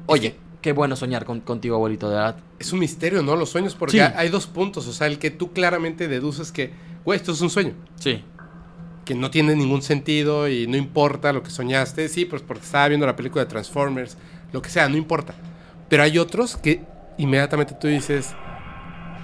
oye, 0.06 0.36
qué 0.60 0.72
bueno 0.72 0.94
soñar 0.94 1.24
con- 1.24 1.40
contigo, 1.40 1.76
abuelito, 1.76 2.08
de 2.10 2.16
verdad. 2.16 2.36
Es 2.58 2.72
un 2.72 2.80
misterio, 2.80 3.22
¿no? 3.22 3.34
Los 3.36 3.48
sueños, 3.50 3.74
porque 3.74 3.92
Sí. 3.98 4.00
hay 4.00 4.28
dos 4.28 4.46
puntos. 4.46 4.86
O 4.88 4.92
sea, 4.92 5.06
el 5.06 5.18
que 5.18 5.30
tú 5.30 5.52
claramente 5.52 6.06
deduces 6.08 6.52
que, 6.52 6.72
güey, 7.04 7.18
esto 7.18 7.32
es 7.32 7.40
un 7.40 7.50
sueño. 7.50 7.72
Sí. 7.98 8.22
Que 9.06 9.14
no 9.14 9.30
tiene 9.30 9.54
ningún 9.54 9.82
sentido 9.82 10.48
y 10.48 10.66
no 10.66 10.76
importa 10.76 11.32
lo 11.32 11.42
que 11.42 11.50
soñaste. 11.50 12.08
Sí, 12.08 12.26
pues 12.26 12.42
porque 12.42 12.64
estaba 12.64 12.88
viendo 12.88 13.06
la 13.06 13.16
película 13.16 13.44
de 13.44 13.48
Transformers, 13.48 14.18
lo 14.52 14.60
que 14.60 14.68
sea, 14.68 14.88
no 14.88 14.96
importa. 14.96 15.34
Pero 15.88 16.02
hay 16.02 16.18
otros 16.18 16.56
que 16.56 16.82
inmediatamente 17.16 17.74
tú 17.80 17.86
dices, 17.86 18.34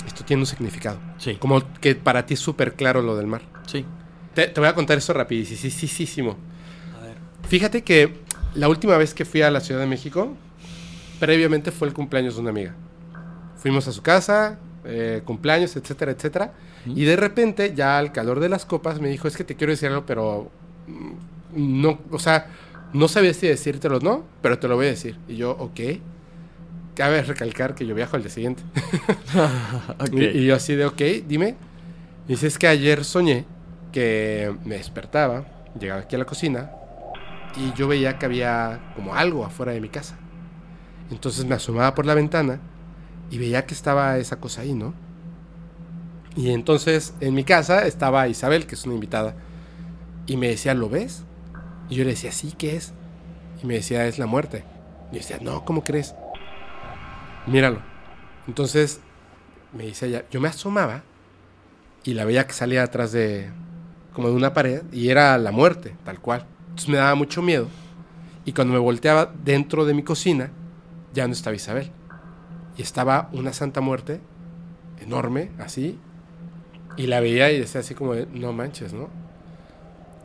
esto 0.06 0.24
tiene 0.24 0.42
un 0.42 0.46
significado. 0.46 1.00
Sí. 1.18 1.34
Como 1.34 1.60
que 1.80 1.96
para 1.96 2.24
ti 2.24 2.34
es 2.34 2.40
súper 2.40 2.74
claro 2.74 3.02
lo 3.02 3.16
del 3.16 3.26
mar. 3.26 3.42
Sí. 3.66 3.84
Te, 4.34 4.46
te 4.46 4.60
voy 4.60 4.68
a 4.68 4.74
contar 4.74 4.96
esto 4.96 5.12
rapidísimo. 5.12 6.36
A 6.96 7.04
ver. 7.04 7.16
Fíjate 7.48 7.82
que 7.82 8.20
la 8.54 8.68
última 8.68 8.96
vez 8.96 9.14
que 9.14 9.24
fui 9.24 9.42
a 9.42 9.50
la 9.50 9.60
Ciudad 9.60 9.80
de 9.80 9.88
México, 9.88 10.36
previamente 11.18 11.72
fue 11.72 11.88
el 11.88 11.94
cumpleaños 11.94 12.36
de 12.36 12.40
una 12.40 12.50
amiga. 12.50 12.76
Fuimos 13.56 13.88
a 13.88 13.92
su 13.92 14.02
casa, 14.02 14.60
eh, 14.84 15.22
cumpleaños, 15.24 15.76
etcétera, 15.76 16.12
etcétera. 16.12 16.52
Y 16.86 17.04
de 17.04 17.16
repente, 17.16 17.74
ya 17.74 17.98
al 17.98 18.12
calor 18.12 18.40
de 18.40 18.48
las 18.48 18.66
copas, 18.66 19.00
me 19.00 19.09
dijo, 19.09 19.28
es 19.28 19.36
que 19.36 19.44
te 19.44 19.54
quiero 19.54 19.72
decir 19.72 19.88
algo, 19.88 20.04
pero 20.06 20.50
mm, 20.88 21.82
no, 21.82 21.98
o 22.10 22.18
sea, 22.18 22.46
no 22.92 23.09
sabía 23.09 23.32
si 23.34 23.46
decírtelo 23.46 23.98
o 23.98 24.00
no, 24.00 24.24
pero 24.40 24.59
te 24.59 24.68
lo 24.68 24.76
voy 24.76 24.86
a 24.86 24.90
decir. 24.90 25.16
Y 25.28 25.36
yo, 25.36 25.52
ok. 25.52 25.80
Cabe 26.94 27.22
recalcar 27.22 27.74
que 27.74 27.86
yo 27.86 27.94
viajo 27.94 28.16
al 28.16 28.22
día 28.22 28.30
siguiente. 28.30 28.62
Y, 30.12 30.24
y 30.24 30.46
yo 30.46 30.56
así 30.56 30.74
de, 30.74 30.86
ok, 30.86 31.00
dime. 31.26 31.54
Y 32.28 32.32
dice, 32.32 32.46
es 32.46 32.59
que 32.59 32.66
ayer 32.66 33.04
soñé 33.04 33.44
que 33.92 34.54
me 34.64 34.76
despertaba, 34.76 35.44
llegaba 35.78 36.02
aquí 36.02 36.16
a 36.16 36.18
la 36.18 36.24
cocina 36.24 36.70
y 37.56 37.72
yo 37.74 37.88
veía 37.88 38.18
que 38.18 38.26
había 38.26 38.92
como 38.96 39.14
algo 39.14 39.44
afuera 39.44 39.72
de 39.72 39.80
mi 39.80 39.88
casa. 39.88 40.16
Entonces 41.10 41.44
me 41.44 41.54
asomaba 41.54 41.94
por 41.94 42.06
la 42.06 42.14
ventana 42.14 42.60
y 43.32 43.38
veía 43.38 43.64
que 43.64 43.72
estaba 43.72 44.18
esa 44.18 44.38
cosa 44.38 44.60
ahí, 44.60 44.74
¿no? 44.74 44.92
Y 46.36 46.50
entonces 46.50 47.14
en 47.20 47.32
mi 47.32 47.44
casa 47.44 47.86
estaba 47.86 48.28
Isabel, 48.28 48.66
que 48.66 48.74
es 48.74 48.84
una 48.84 48.94
invitada, 48.94 49.34
y 50.26 50.36
me 50.36 50.48
decía, 50.48 50.74
¿lo 50.74 50.90
ves? 50.90 51.24
Y 51.88 51.94
yo 51.94 52.04
le 52.04 52.10
decía, 52.10 52.30
sí, 52.30 52.52
¿qué 52.56 52.76
es? 52.76 52.92
Y 53.62 53.66
me 53.66 53.74
decía, 53.74 54.06
es 54.06 54.18
la 54.18 54.26
muerte. 54.26 54.64
Y 55.10 55.14
yo 55.14 55.20
decía, 55.20 55.38
no, 55.40 55.64
¿cómo 55.64 55.82
crees? 55.82 56.14
Míralo. 57.46 57.80
Entonces 58.46 59.00
me 59.72 59.84
dice 59.84 60.09
ella, 60.09 60.26
yo 60.30 60.38
me 60.38 60.48
asomaba 60.48 61.02
y 62.04 62.12
la 62.12 62.26
veía 62.26 62.46
que 62.46 62.52
salía 62.52 62.82
atrás 62.82 63.12
de 63.12 63.50
como 64.12 64.28
de 64.28 64.34
una 64.34 64.52
pared 64.52 64.82
y 64.92 65.09
era 65.09 65.38
la 65.38 65.52
muerte, 65.52 65.96
tal 66.04 66.20
cual. 66.20 66.44
Entonces 66.64 66.90
me 66.90 66.98
daba 66.98 67.14
mucho 67.14 67.40
miedo. 67.40 67.68
Y 68.44 68.52
cuando 68.52 68.74
me 68.74 68.78
volteaba 68.78 69.32
dentro 69.42 69.86
de 69.86 69.94
mi 69.94 70.02
cocina, 70.02 70.50
ya 71.14 71.26
no 71.26 71.32
estaba 71.32 71.56
Isabel. 71.56 71.90
Y 72.77 72.82
estaba 72.82 73.28
una 73.32 73.53
Santa 73.53 73.81
Muerte 73.81 74.20
enorme, 75.01 75.51
así. 75.59 75.99
Y 76.97 77.07
la 77.07 77.20
veía 77.20 77.51
y 77.51 77.59
decía 77.59 77.81
así 77.81 77.94
como, 77.94 78.15
de, 78.15 78.27
no 78.27 78.53
manches, 78.53 78.93
¿no? 78.93 79.09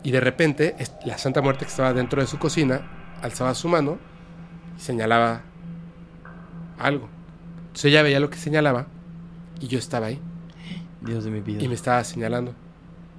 Y 0.04 0.12
de 0.12 0.20
repente, 0.20 0.76
la 1.06 1.18
Santa 1.18 1.42
Muerte 1.42 1.66
que 1.66 1.72
estaba 1.72 1.94
dentro 1.94 2.22
de 2.22 2.28
su 2.28 2.40
cocina, 2.40 2.82
alzaba 3.22 3.54
su 3.56 3.68
mano 3.68 3.98
y 4.78 4.82
señalaba 4.82 5.42
algo. 6.80 7.10
Entonces 7.68 7.86
ella 7.86 8.04
veía 8.04 8.20
lo 8.20 8.30
que 8.30 8.38
señalaba 8.38 8.88
y 9.60 9.68
yo 9.68 9.80
estaba 9.80 10.08
ahí 10.08 10.20
Dios 11.02 11.24
de 11.24 11.32
mi 11.32 11.42
vida. 11.42 11.64
y 11.64 11.68
me 11.68 11.74
estaba 11.74 12.04
señalando. 12.04 12.54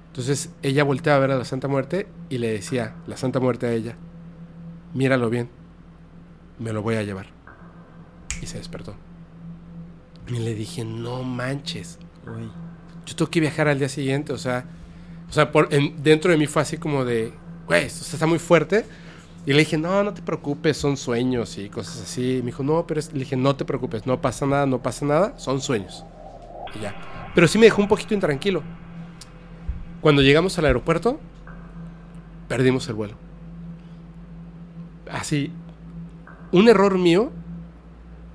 Entonces 0.07 0.51
ella 0.63 0.83
volteaba 0.83 1.17
a 1.17 1.21
ver 1.21 1.31
a 1.31 1.37
la 1.37 1.45
Santa 1.45 1.67
Muerte 1.67 2.07
y 2.29 2.39
le 2.39 2.51
decía, 2.51 2.95
la 3.07 3.17
Santa 3.17 3.39
Muerte 3.39 3.67
a 3.67 3.73
ella, 3.73 3.95
míralo 4.93 5.29
bien, 5.29 5.49
me 6.57 6.73
lo 6.73 6.81
voy 6.81 6.95
a 6.95 7.03
llevar. 7.03 7.27
Y 8.41 8.47
se 8.47 8.57
despertó. 8.57 8.95
Y 10.29 10.39
le 10.39 10.53
dije, 10.53 10.85
no 10.85 11.23
manches, 11.23 11.97
Uy. 12.27 12.49
yo 13.05 13.15
tengo 13.15 13.31
que 13.31 13.39
viajar 13.39 13.67
al 13.67 13.79
día 13.79 13.89
siguiente, 13.89 14.31
o 14.31 14.37
sea, 14.37 14.65
o 15.29 15.33
sea, 15.33 15.51
por, 15.51 15.73
en- 15.73 16.01
dentro 16.03 16.31
de 16.31 16.37
mí 16.37 16.45
fue 16.47 16.61
así 16.61 16.77
como 16.77 17.03
de, 17.05 17.33
güey, 17.67 17.85
esto 17.85 18.05
está 18.13 18.25
muy 18.27 18.39
fuerte. 18.39 18.85
Y 19.45 19.53
le 19.53 19.59
dije, 19.59 19.77
no, 19.77 20.03
no 20.03 20.13
te 20.13 20.21
preocupes, 20.21 20.77
son 20.77 20.97
sueños 20.97 21.57
y 21.57 21.69
cosas 21.69 22.01
así. 22.03 22.37
Y 22.37 22.39
me 22.39 22.47
dijo, 22.47 22.61
no, 22.61 22.85
pero 22.85 22.99
es... 22.99 23.11
le 23.13 23.19
dije, 23.19 23.35
no 23.35 23.55
te 23.55 23.65
preocupes, 23.65 24.05
no 24.05 24.21
pasa 24.21 24.45
nada, 24.45 24.65
no 24.67 24.83
pasa 24.83 25.05
nada, 25.05 25.39
son 25.39 25.61
sueños. 25.61 26.03
Y 26.75 26.79
ya. 26.81 27.31
Pero 27.33 27.47
sí 27.47 27.57
me 27.57 27.65
dejó 27.65 27.81
un 27.81 27.87
poquito 27.87 28.13
intranquilo. 28.13 28.61
Cuando 30.01 30.21
llegamos 30.21 30.57
al 30.59 30.65
aeropuerto, 30.65 31.19
perdimos 32.47 32.87
el 32.89 32.95
vuelo. 32.95 33.15
Así, 35.11 35.51
un 36.51 36.67
error 36.69 36.97
mío, 36.97 37.31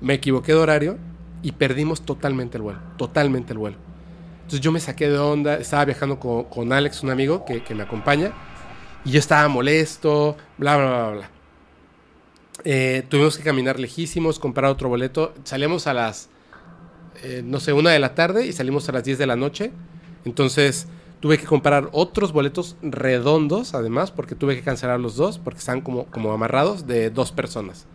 me 0.01 0.15
equivoqué 0.15 0.51
de 0.53 0.57
horario 0.59 0.97
y 1.45 1.51
perdimos 1.51 2.01
totalmente 2.01 2.57
el 2.57 2.63
vuelo, 2.63 2.79
totalmente 2.97 3.53
el 3.53 3.59
vuelo. 3.59 3.77
Entonces 4.37 4.61
yo 4.61 4.71
me 4.71 4.79
saqué 4.79 5.07
de 5.07 5.19
onda, 5.19 5.57
estaba 5.57 5.85
viajando 5.85 6.19
con, 6.19 6.45
con 6.45 6.73
Alex, 6.73 7.03
un 7.03 7.11
amigo 7.11 7.45
que, 7.45 7.63
que 7.63 7.75
me 7.75 7.83
acompaña, 7.83 8.33
y 9.05 9.11
yo 9.11 9.19
estaba 9.19 9.47
molesto, 9.47 10.35
bla, 10.57 10.75
bla, 10.75 10.87
bla, 10.87 11.09
bla. 11.11 11.29
Eh, 12.63 13.05
tuvimos 13.09 13.37
que 13.37 13.43
caminar 13.43 13.79
lejísimos, 13.79 14.39
comprar 14.39 14.71
otro 14.71 14.89
boleto. 14.89 15.35
Salimos 15.43 15.85
a 15.85 15.93
las, 15.93 16.29
eh, 17.21 17.43
no 17.45 17.59
sé, 17.59 17.73
una 17.73 17.91
de 17.91 17.99
la 17.99 18.15
tarde 18.15 18.47
y 18.47 18.51
salimos 18.51 18.89
a 18.89 18.93
las 18.93 19.03
10 19.03 19.19
de 19.19 19.27
la 19.27 19.35
noche. 19.35 19.71
Entonces 20.25 20.87
tuve 21.19 21.37
que 21.37 21.45
comprar 21.45 21.89
otros 21.91 22.31
boletos 22.31 22.75
redondos, 22.81 23.75
además, 23.75 24.09
porque 24.09 24.33
tuve 24.33 24.55
que 24.55 24.63
cancelar 24.63 24.99
los 24.99 25.15
dos, 25.15 25.37
porque 25.37 25.59
están 25.59 25.81
como, 25.81 26.07
como 26.07 26.33
amarrados 26.33 26.87
de 26.87 27.11
dos 27.11 27.31
personas. 27.31 27.85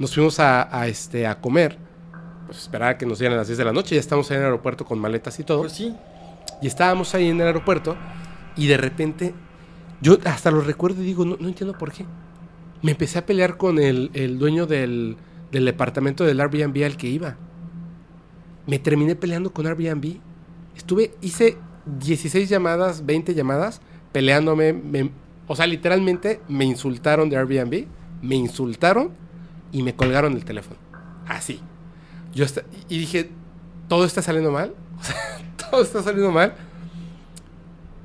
Nos 0.00 0.12
fuimos 0.14 0.40
a, 0.40 0.76
a, 0.76 0.88
este, 0.88 1.28
a 1.28 1.40
comer, 1.40 1.85
pues 2.46 2.58
esperar 2.58 2.96
que 2.98 3.06
nos 3.06 3.18
dieran 3.18 3.34
a 3.36 3.40
las 3.40 3.48
10 3.48 3.58
de 3.58 3.64
la 3.64 3.72
noche. 3.72 3.94
Ya 3.94 4.00
estamos 4.00 4.30
ahí 4.30 4.36
en 4.36 4.42
el 4.42 4.46
aeropuerto 4.46 4.84
con 4.84 4.98
maletas 4.98 5.38
y 5.40 5.44
todo. 5.44 5.60
Pues 5.60 5.72
sí. 5.72 5.94
Y 6.62 6.66
estábamos 6.66 7.14
ahí 7.14 7.28
en 7.28 7.40
el 7.40 7.46
aeropuerto 7.48 7.96
y 8.56 8.66
de 8.66 8.76
repente, 8.76 9.34
yo 10.00 10.16
hasta 10.24 10.50
lo 10.50 10.60
recuerdo 10.60 11.02
y 11.02 11.06
digo, 11.06 11.24
no, 11.24 11.36
no 11.38 11.48
entiendo 11.48 11.76
por 11.76 11.92
qué. 11.92 12.06
Me 12.82 12.92
empecé 12.92 13.18
a 13.18 13.26
pelear 13.26 13.56
con 13.56 13.78
el, 13.78 14.10
el 14.14 14.38
dueño 14.38 14.66
del, 14.66 15.16
del 15.52 15.64
departamento 15.64 16.24
del 16.24 16.40
Airbnb 16.40 16.84
al 16.84 16.96
que 16.96 17.08
iba. 17.08 17.36
Me 18.66 18.78
terminé 18.78 19.14
peleando 19.16 19.52
con 19.52 19.66
Airbnb 19.66 20.16
Estuve, 20.76 21.14
hice 21.22 21.56
16 21.86 22.48
llamadas, 22.50 23.06
20 23.06 23.34
llamadas, 23.34 23.80
peleándome. 24.12 24.72
me- 24.74 25.10
o 25.48 25.56
sea, 25.56 25.66
literalmente 25.66 26.40
me 26.48 26.64
insultaron 26.66 27.30
de 27.30 27.36
Airbnb, 27.38 27.86
me 28.20 28.34
insultaron 28.34 29.10
y 29.72 29.82
me 29.82 29.94
colgaron 29.94 30.34
el 30.34 30.44
teléfono. 30.44 30.76
Así. 31.26 31.60
Yo 32.36 32.44
y 32.90 32.98
dije, 32.98 33.30
todo 33.88 34.04
está 34.04 34.20
saliendo 34.20 34.50
mal. 34.50 34.74
Todo 35.70 35.82
está 35.82 36.02
saliendo 36.02 36.30
mal. 36.30 36.52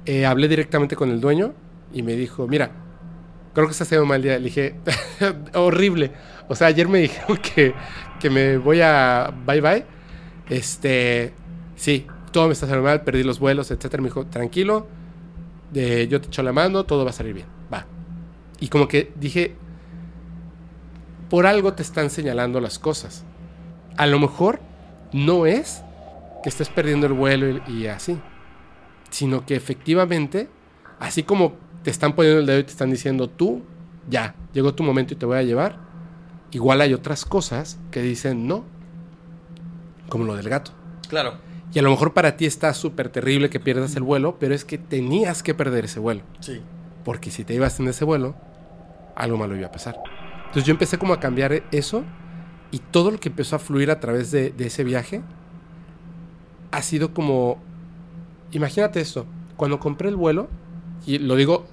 Eh, 0.05 0.25
hablé 0.25 0.47
directamente 0.47 0.95
con 0.95 1.11
el 1.11 1.19
dueño 1.19 1.53
y 1.93 2.01
me 2.01 2.15
dijo, 2.15 2.47
mira, 2.47 2.71
creo 3.53 3.67
que 3.67 3.71
está 3.73 3.83
haciendo 3.83 4.05
mal 4.05 4.21
día. 4.21 4.39
Le 4.39 4.45
dije, 4.45 4.75
horrible. 5.53 6.13
O 6.47 6.55
sea, 6.55 6.67
ayer 6.67 6.87
me 6.87 6.99
dijeron 6.99 7.37
que, 7.55 7.73
que 8.21 8.29
me 8.29 8.57
voy 8.57 8.79
a 8.81 9.33
bye 9.45 9.59
bye. 9.59 9.85
Este, 10.49 11.33
sí, 11.75 12.07
todo 12.31 12.47
me 12.47 12.53
está 12.53 12.67
saliendo 12.67 12.87
mal, 12.87 13.03
perdí 13.03 13.23
los 13.23 13.37
vuelos, 13.37 13.69
etcétera. 13.69 14.01
Me 14.01 14.07
dijo, 14.07 14.25
tranquilo, 14.27 14.87
yo 15.73 16.21
te 16.21 16.27
echo 16.27 16.41
la 16.41 16.53
mano, 16.53 16.85
todo 16.85 17.03
va 17.03 17.09
a 17.09 17.13
salir 17.13 17.33
bien. 17.33 17.47
Va. 17.71 17.85
Y 18.61 18.69
como 18.69 18.87
que 18.87 19.11
dije, 19.15 19.55
por 21.29 21.45
algo 21.45 21.73
te 21.73 21.83
están 21.83 22.09
señalando 22.09 22.61
las 22.61 22.79
cosas. 22.79 23.25
A 23.97 24.07
lo 24.07 24.19
mejor 24.19 24.59
no 25.13 25.45
es 25.45 25.83
que 26.43 26.49
estés 26.49 26.69
perdiendo 26.69 27.07
el 27.07 27.13
vuelo 27.13 27.61
y, 27.67 27.71
y 27.71 27.87
así, 27.87 28.17
sino 29.09 29.45
que 29.45 29.55
efectivamente, 29.55 30.49
así 30.99 31.23
como 31.23 31.53
te 31.83 31.91
están 31.91 32.13
poniendo 32.13 32.39
el 32.39 32.45
dedo 32.45 32.59
y 32.59 32.63
te 32.63 32.71
están 32.71 32.91
diciendo 32.91 33.29
tú, 33.29 33.61
ya, 34.09 34.35
llegó 34.53 34.73
tu 34.73 34.83
momento 34.83 35.13
y 35.13 35.17
te 35.17 35.25
voy 35.25 35.37
a 35.37 35.43
llevar, 35.43 35.77
igual 36.51 36.81
hay 36.81 36.93
otras 36.93 37.25
cosas 37.25 37.79
que 37.91 38.01
dicen 38.01 38.47
no, 38.47 38.63
como 40.09 40.25
lo 40.25 40.35
del 40.35 40.49
gato. 40.49 40.71
Claro. 41.07 41.35
Y 41.73 41.79
a 41.79 41.81
lo 41.81 41.89
mejor 41.89 42.13
para 42.13 42.35
ti 42.35 42.45
está 42.45 42.73
súper 42.73 43.09
terrible 43.09 43.49
que 43.49 43.59
pierdas 43.59 43.95
el 43.95 44.03
vuelo, 44.03 44.37
pero 44.39 44.53
es 44.53 44.65
que 44.65 44.77
tenías 44.77 45.41
que 45.41 45.53
perder 45.53 45.85
ese 45.85 45.99
vuelo. 45.99 46.21
Sí. 46.41 46.61
Porque 47.05 47.31
si 47.31 47.45
te 47.45 47.53
ibas 47.53 47.79
en 47.79 47.87
ese 47.87 48.03
vuelo, 48.03 48.35
algo 49.15 49.37
malo 49.37 49.55
iba 49.55 49.67
a 49.67 49.71
pasar. 49.71 49.97
Entonces 50.39 50.65
yo 50.65 50.71
empecé 50.71 50.97
como 50.97 51.13
a 51.13 51.19
cambiar 51.19 51.63
eso 51.71 52.03
y 52.71 52.79
todo 52.79 53.11
lo 53.11 53.19
que 53.19 53.29
empezó 53.29 53.57
a 53.57 53.59
fluir 53.59 53.91
a 53.91 53.99
través 53.99 54.31
de, 54.31 54.53
ese 54.57 54.83
viaje 54.83 55.21
ha 56.71 56.81
sido 56.81 57.13
como... 57.13 57.59
Imagínate 58.51 58.99
esto, 59.01 59.25
cuando 59.57 59.79
compré 59.79 60.09
el 60.09 60.15
vuelo, 60.15 60.47
y 61.05 61.19
lo 61.19 61.35
digo, 61.35 61.65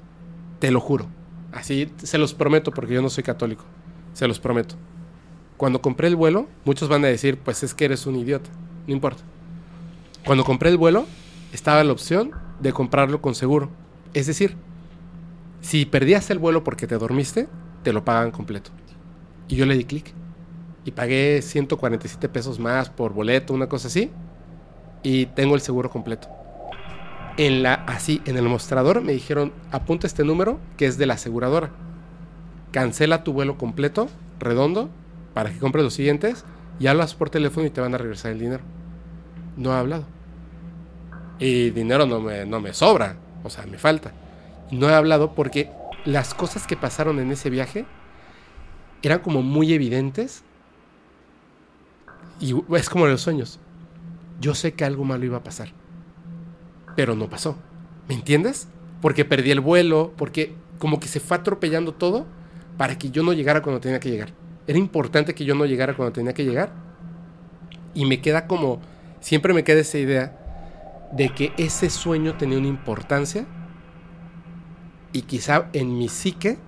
te 0.58 0.70
lo 0.70 0.80
juro, 0.80 1.06
así 1.52 1.90
se 2.02 2.18
los 2.18 2.34
prometo 2.34 2.72
porque 2.72 2.94
yo 2.94 3.02
no 3.02 3.10
soy 3.10 3.24
católico, 3.24 3.64
se 4.12 4.28
los 4.28 4.38
prometo. 4.38 4.76
Cuando 5.56 5.82
compré 5.82 6.08
el 6.08 6.16
vuelo, 6.16 6.46
muchos 6.64 6.88
van 6.88 7.04
a 7.04 7.08
decir, 7.08 7.38
pues 7.38 7.62
es 7.62 7.74
que 7.74 7.84
eres 7.84 8.06
un 8.06 8.16
idiota, 8.16 8.50
no 8.86 8.92
importa. 8.92 9.22
Cuando 10.24 10.44
compré 10.44 10.70
el 10.70 10.76
vuelo, 10.76 11.06
estaba 11.52 11.82
la 11.82 11.92
opción 11.92 12.32
de 12.60 12.72
comprarlo 12.72 13.20
con 13.20 13.34
seguro. 13.34 13.70
Es 14.14 14.26
decir, 14.26 14.56
si 15.60 15.84
perdías 15.84 16.30
el 16.30 16.38
vuelo 16.38 16.64
porque 16.64 16.86
te 16.86 16.96
dormiste, 16.96 17.48
te 17.82 17.92
lo 17.92 18.04
pagan 18.04 18.30
completo. 18.30 18.70
Y 19.48 19.56
yo 19.56 19.66
le 19.66 19.76
di 19.76 19.84
clic. 19.84 20.12
Y 20.88 20.92
pagué 20.92 21.42
147 21.42 22.30
pesos 22.30 22.58
más 22.58 22.88
por 22.88 23.12
boleto, 23.12 23.52
una 23.52 23.68
cosa 23.68 23.88
así. 23.88 24.10
Y 25.02 25.26
tengo 25.26 25.54
el 25.54 25.60
seguro 25.60 25.90
completo. 25.90 26.28
En 27.36 27.62
la, 27.62 27.74
así, 27.74 28.22
en 28.24 28.38
el 28.38 28.44
mostrador 28.44 29.02
me 29.02 29.12
dijeron, 29.12 29.52
apunta 29.70 30.06
este 30.06 30.24
número 30.24 30.58
que 30.78 30.86
es 30.86 30.96
de 30.96 31.04
la 31.04 31.12
aseguradora. 31.12 31.72
Cancela 32.72 33.22
tu 33.22 33.34
vuelo 33.34 33.58
completo, 33.58 34.08
redondo, 34.38 34.88
para 35.34 35.50
que 35.50 35.58
compres 35.58 35.84
los 35.84 35.92
siguientes. 35.92 36.46
Y 36.80 36.86
hablas 36.86 37.12
por 37.12 37.28
teléfono 37.28 37.66
y 37.66 37.70
te 37.70 37.82
van 37.82 37.94
a 37.94 37.98
regresar 37.98 38.32
el 38.32 38.38
dinero. 38.38 38.62
No 39.58 39.74
he 39.74 39.76
hablado. 39.76 40.04
Y 41.38 41.68
dinero 41.68 42.06
no 42.06 42.18
me, 42.18 42.46
no 42.46 42.62
me 42.62 42.72
sobra. 42.72 43.16
O 43.44 43.50
sea, 43.50 43.66
me 43.66 43.76
falta. 43.76 44.12
No 44.70 44.88
he 44.88 44.94
hablado 44.94 45.34
porque 45.34 45.70
las 46.06 46.32
cosas 46.32 46.66
que 46.66 46.78
pasaron 46.78 47.18
en 47.18 47.30
ese 47.30 47.50
viaje 47.50 47.84
eran 49.02 49.18
como 49.18 49.42
muy 49.42 49.74
evidentes. 49.74 50.44
Y 52.40 52.54
es 52.76 52.88
como 52.88 53.06
los 53.06 53.20
sueños. 53.20 53.58
Yo 54.40 54.54
sé 54.54 54.72
que 54.72 54.84
algo 54.84 55.04
malo 55.04 55.24
iba 55.24 55.38
a 55.38 55.42
pasar. 55.42 55.68
Pero 56.96 57.14
no 57.14 57.28
pasó. 57.28 57.56
¿Me 58.08 58.14
entiendes? 58.14 58.68
Porque 59.00 59.24
perdí 59.24 59.50
el 59.50 59.60
vuelo, 59.60 60.12
porque 60.16 60.54
como 60.78 61.00
que 61.00 61.08
se 61.08 61.20
fue 61.20 61.36
atropellando 61.36 61.92
todo 61.92 62.26
para 62.76 62.98
que 62.98 63.10
yo 63.10 63.22
no 63.22 63.32
llegara 63.32 63.62
cuando 63.62 63.80
tenía 63.80 64.00
que 64.00 64.10
llegar. 64.10 64.32
Era 64.66 64.78
importante 64.78 65.34
que 65.34 65.44
yo 65.44 65.54
no 65.54 65.66
llegara 65.66 65.94
cuando 65.94 66.12
tenía 66.12 66.34
que 66.34 66.44
llegar. 66.44 66.72
Y 67.94 68.04
me 68.04 68.20
queda 68.20 68.46
como, 68.46 68.80
siempre 69.20 69.52
me 69.52 69.64
queda 69.64 69.80
esa 69.80 69.98
idea 69.98 71.08
de 71.12 71.30
que 71.30 71.52
ese 71.56 71.90
sueño 71.90 72.36
tenía 72.36 72.58
una 72.58 72.68
importancia 72.68 73.46
y 75.12 75.22
quizá 75.22 75.68
en 75.72 75.96
mi 75.96 76.08
psique 76.08 76.58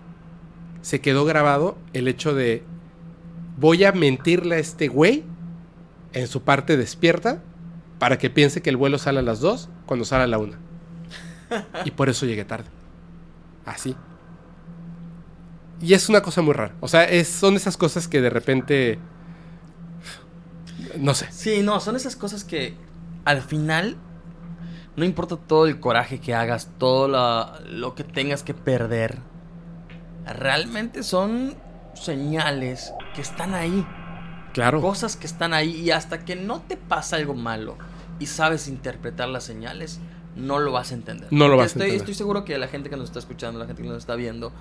se 0.81 1.01
quedó 1.01 1.25
grabado 1.25 1.77
el 1.93 2.09
hecho 2.09 2.35
de 2.35 2.65
voy 3.59 3.85
a 3.85 3.93
mentirle 3.93 4.57
a 4.57 4.59
este 4.59 4.89
güey 4.89 5.25
en 6.13 6.27
su 6.27 6.43
parte 6.43 6.77
despierta 6.77 7.43
para 7.99 8.19
que 8.19 8.31
piense 8.31 8.63
que 8.63 8.71
el 8.71 8.77
vuelo 8.77 8.99
sale 8.99 9.19
a 9.21 9.23
las 9.23 9.41
2 9.41 9.69
cuando 9.87 10.05
sale 10.05 10.25
a 10.25 10.27
la 10.27 10.39
1. 10.39 10.57
Y 11.85 11.91
por 11.93 12.09
eso 12.09 12.27
llegué 12.27 12.45
tarde. 12.45 12.69
Así. 13.67 13.97
Y 15.81 15.95
es 15.95 16.09
una 16.09 16.23
cosa 16.23 16.43
muy 16.43 16.53
rara. 16.55 16.75
O 16.81 16.89
sea, 16.89 17.05
es, 17.05 17.29
son 17.29 17.57
esas 17.57 17.77
cosas 17.77 18.07
que 18.09 18.21
de 18.21 18.31
repente... 18.31 18.99
No 20.99 21.15
sé. 21.15 21.29
Sí, 21.31 21.63
no, 21.63 21.81
son 21.81 21.97
esas 21.97 22.17
cosas 22.17 22.45
que 22.45 22.75
al 23.25 23.43
final 23.43 23.97
no 24.97 25.05
importa 25.05 25.37
todo 25.37 25.67
el 25.67 25.79
coraje 25.81 26.21
que 26.21 26.35
hagas, 26.35 26.71
todo 26.79 27.09
la- 27.09 27.61
lo 27.69 27.95
que 27.95 28.05
tengas 28.05 28.43
que 28.43 28.55
perder. 28.55 29.19
Realmente 30.27 31.03
son 31.03 31.55
señales 31.95 32.93
que 33.15 33.23
están 33.23 33.55
ahí. 33.55 33.87
Claro. 34.53 34.81
Cosas 34.81 35.17
que 35.17 35.27
están 35.27 35.55
ahí 35.55 35.77
y 35.77 35.91
hasta 35.91 36.25
que 36.25 36.37
no 36.37 36.61
te 36.61 36.77
pasa 36.77 37.17
algo 37.17 37.35
malo 37.35 37.77
y 38.19 38.27
sabes 38.27 38.69
interpretar 38.69 39.29
las 39.29 39.45
señales, 39.45 40.01
no 40.37 40.59
lo 40.59 40.73
vas 40.73 40.91
a 40.91 40.95
entender. 40.95 41.29
No 41.31 41.49
lo 41.49 41.57
vas 41.57 41.65
a 41.65 41.67
estoy, 41.67 41.83
entender. 41.83 42.01
Estoy 42.01 42.15
seguro 42.15 42.45
que 42.45 42.59
la 42.59 42.69
gente 42.69 42.91
que 42.91 42.97
nos 42.97 43.07
está 43.07 43.19
escuchando, 43.19 43.59
la 43.61 43.67
gente 43.67 43.83
que 43.83 43.89
nos 43.89 43.99
está 43.99 44.15
viendo, 44.17 44.53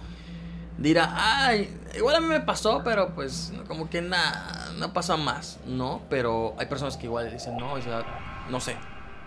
dirá, 0.77 1.13
ay, 1.45 1.69
igual 1.97 2.15
a 2.15 2.21
mí 2.21 2.27
me 2.27 2.39
pasó, 2.39 2.81
pero 2.83 3.13
pues 3.15 3.51
como 3.67 3.89
que 3.89 4.01
nada, 4.01 4.71
no 4.77 4.93
pasa 4.93 5.17
más, 5.17 5.59
¿no? 5.67 6.01
Pero 6.09 6.55
hay 6.57 6.67
personas 6.67 6.95
que 6.97 7.05
igual 7.07 7.31
dicen, 7.31 7.57
no, 7.57 7.73
o 7.73 7.81
sea, 7.81 8.03
no 8.49 8.59
sé, 8.59 8.75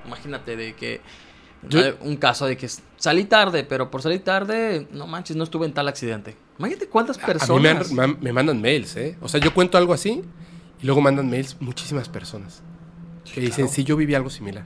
imagínate 0.07 0.57
de 0.57 0.75
que... 0.75 1.01
Yo- 1.69 1.81
un 2.01 2.17
caso 2.17 2.47
de 2.47 2.57
que 2.57 2.69
salí 2.97 3.23
tarde, 3.25 3.63
pero 3.63 3.89
por 3.89 4.03
salir 4.03 4.25
tarde, 4.25 4.89
no 4.91 5.07
manches, 5.07 5.37
no 5.37 5.45
estuve 5.45 5.65
en 5.67 5.73
tal 5.73 5.87
accidente. 5.87 6.37
Imagínate 6.59 6.89
cuántas 6.89 7.19
A- 7.23 7.27
personas... 7.27 7.51
A 7.51 7.55
mí 7.55 7.61
me, 7.63 7.69
han- 7.71 7.95
me 7.95 8.03
han- 8.03 8.19
me 8.21 8.33
mandan 8.33 8.61
mails, 8.61 8.97
¿eh? 8.97 9.17
O 9.21 9.29
sea, 9.29 9.39
yo 9.41 9.55
cuento 9.55 9.79
algo 9.79 9.93
así 9.95 10.25
y 10.83 10.87
luego 10.87 11.01
mandan 11.01 11.31
mails 11.31 11.57
muchísimas 11.61 12.09
personas 12.09 12.63
que 13.33 13.41
dicen, 13.41 13.69
sí, 13.69 13.85
yo 13.85 13.97
viví 13.97 14.15
algo 14.15 14.31
similar. 14.31 14.65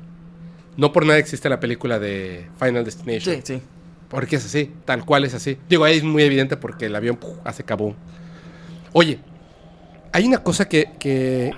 No 0.77 0.93
por 0.93 1.05
nada 1.07 1.19
existe 1.19 1.49
la 1.49 1.61
película 1.61 1.99
de 1.99 2.49
Final 2.59 2.85
Destination. 2.85 3.37
Sí, 3.37 3.43
sí. 3.45 3.63
Porque 4.09 4.37
es 4.37 4.45
así, 4.45 4.73
tal 4.85 5.05
cual 5.05 5.25
es 5.25 5.35
así. 5.35 5.59
Digo, 5.69 5.85
ahí 5.85 5.99
es 5.99 6.05
muy 6.05 6.23
evidente 6.23 6.57
porque 6.57 6.87
el 6.87 6.97
avión 6.97 7.17
¡puf! 7.17 7.37
hace 7.45 7.65
kaboom. 7.65 7.95
Oye, 8.93 9.19
hay 10.13 10.27
una 10.27 10.39
cosa 10.39 10.69
que, 10.69 10.93
que, 10.99 11.53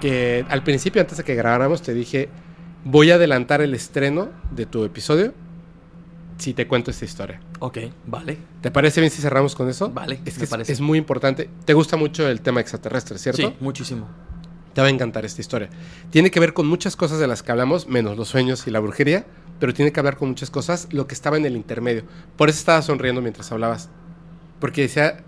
que 0.00 0.44
al 0.48 0.62
principio, 0.62 1.00
antes 1.00 1.18
de 1.18 1.24
que 1.24 1.34
grabáramos, 1.34 1.82
te 1.82 1.94
dije, 1.94 2.28
voy 2.84 3.10
a 3.10 3.14
adelantar 3.14 3.62
el 3.62 3.74
estreno 3.74 4.30
de 4.50 4.66
tu 4.66 4.84
episodio 4.84 5.32
si 6.38 6.52
te 6.54 6.66
cuento 6.66 6.90
esta 6.90 7.04
historia. 7.04 7.40
Ok, 7.60 7.78
vale. 8.06 8.38
¿Te 8.60 8.70
parece 8.70 9.00
bien 9.00 9.10
si 9.10 9.22
cerramos 9.22 9.54
con 9.54 9.68
eso? 9.68 9.90
Vale, 9.90 10.20
Es 10.24 10.34
me 10.34 10.38
que 10.38 10.44
es, 10.44 10.50
parece. 10.50 10.72
es 10.72 10.80
muy 10.80 10.98
importante. 10.98 11.48
Te 11.64 11.74
gusta 11.74 11.96
mucho 11.96 12.28
el 12.28 12.40
tema 12.40 12.60
extraterrestre, 12.60 13.18
¿cierto? 13.18 13.42
Sí, 13.42 13.54
muchísimo. 13.60 14.08
Te 14.72 14.80
va 14.80 14.88
a 14.88 14.90
encantar 14.90 15.24
esta 15.24 15.40
historia. 15.40 15.68
Tiene 16.10 16.30
que 16.32 16.40
ver 16.40 16.52
con 16.52 16.66
muchas 16.66 16.96
cosas 16.96 17.20
de 17.20 17.28
las 17.28 17.42
que 17.44 17.52
hablamos, 17.52 17.86
menos 17.86 18.16
los 18.16 18.28
sueños 18.28 18.66
y 18.66 18.70
la 18.72 18.80
brujería, 18.80 19.24
pero 19.60 19.72
tiene 19.72 19.92
que 19.92 20.00
hablar 20.00 20.16
con 20.16 20.28
muchas 20.28 20.50
cosas, 20.50 20.88
lo 20.90 21.06
que 21.06 21.14
estaba 21.14 21.36
en 21.36 21.46
el 21.46 21.54
intermedio. 21.56 22.02
Por 22.36 22.48
eso 22.48 22.58
estaba 22.58 22.82
sonriendo 22.82 23.22
mientras 23.22 23.52
hablabas. 23.52 23.88
Porque 24.58 24.82
decía, 24.82 25.18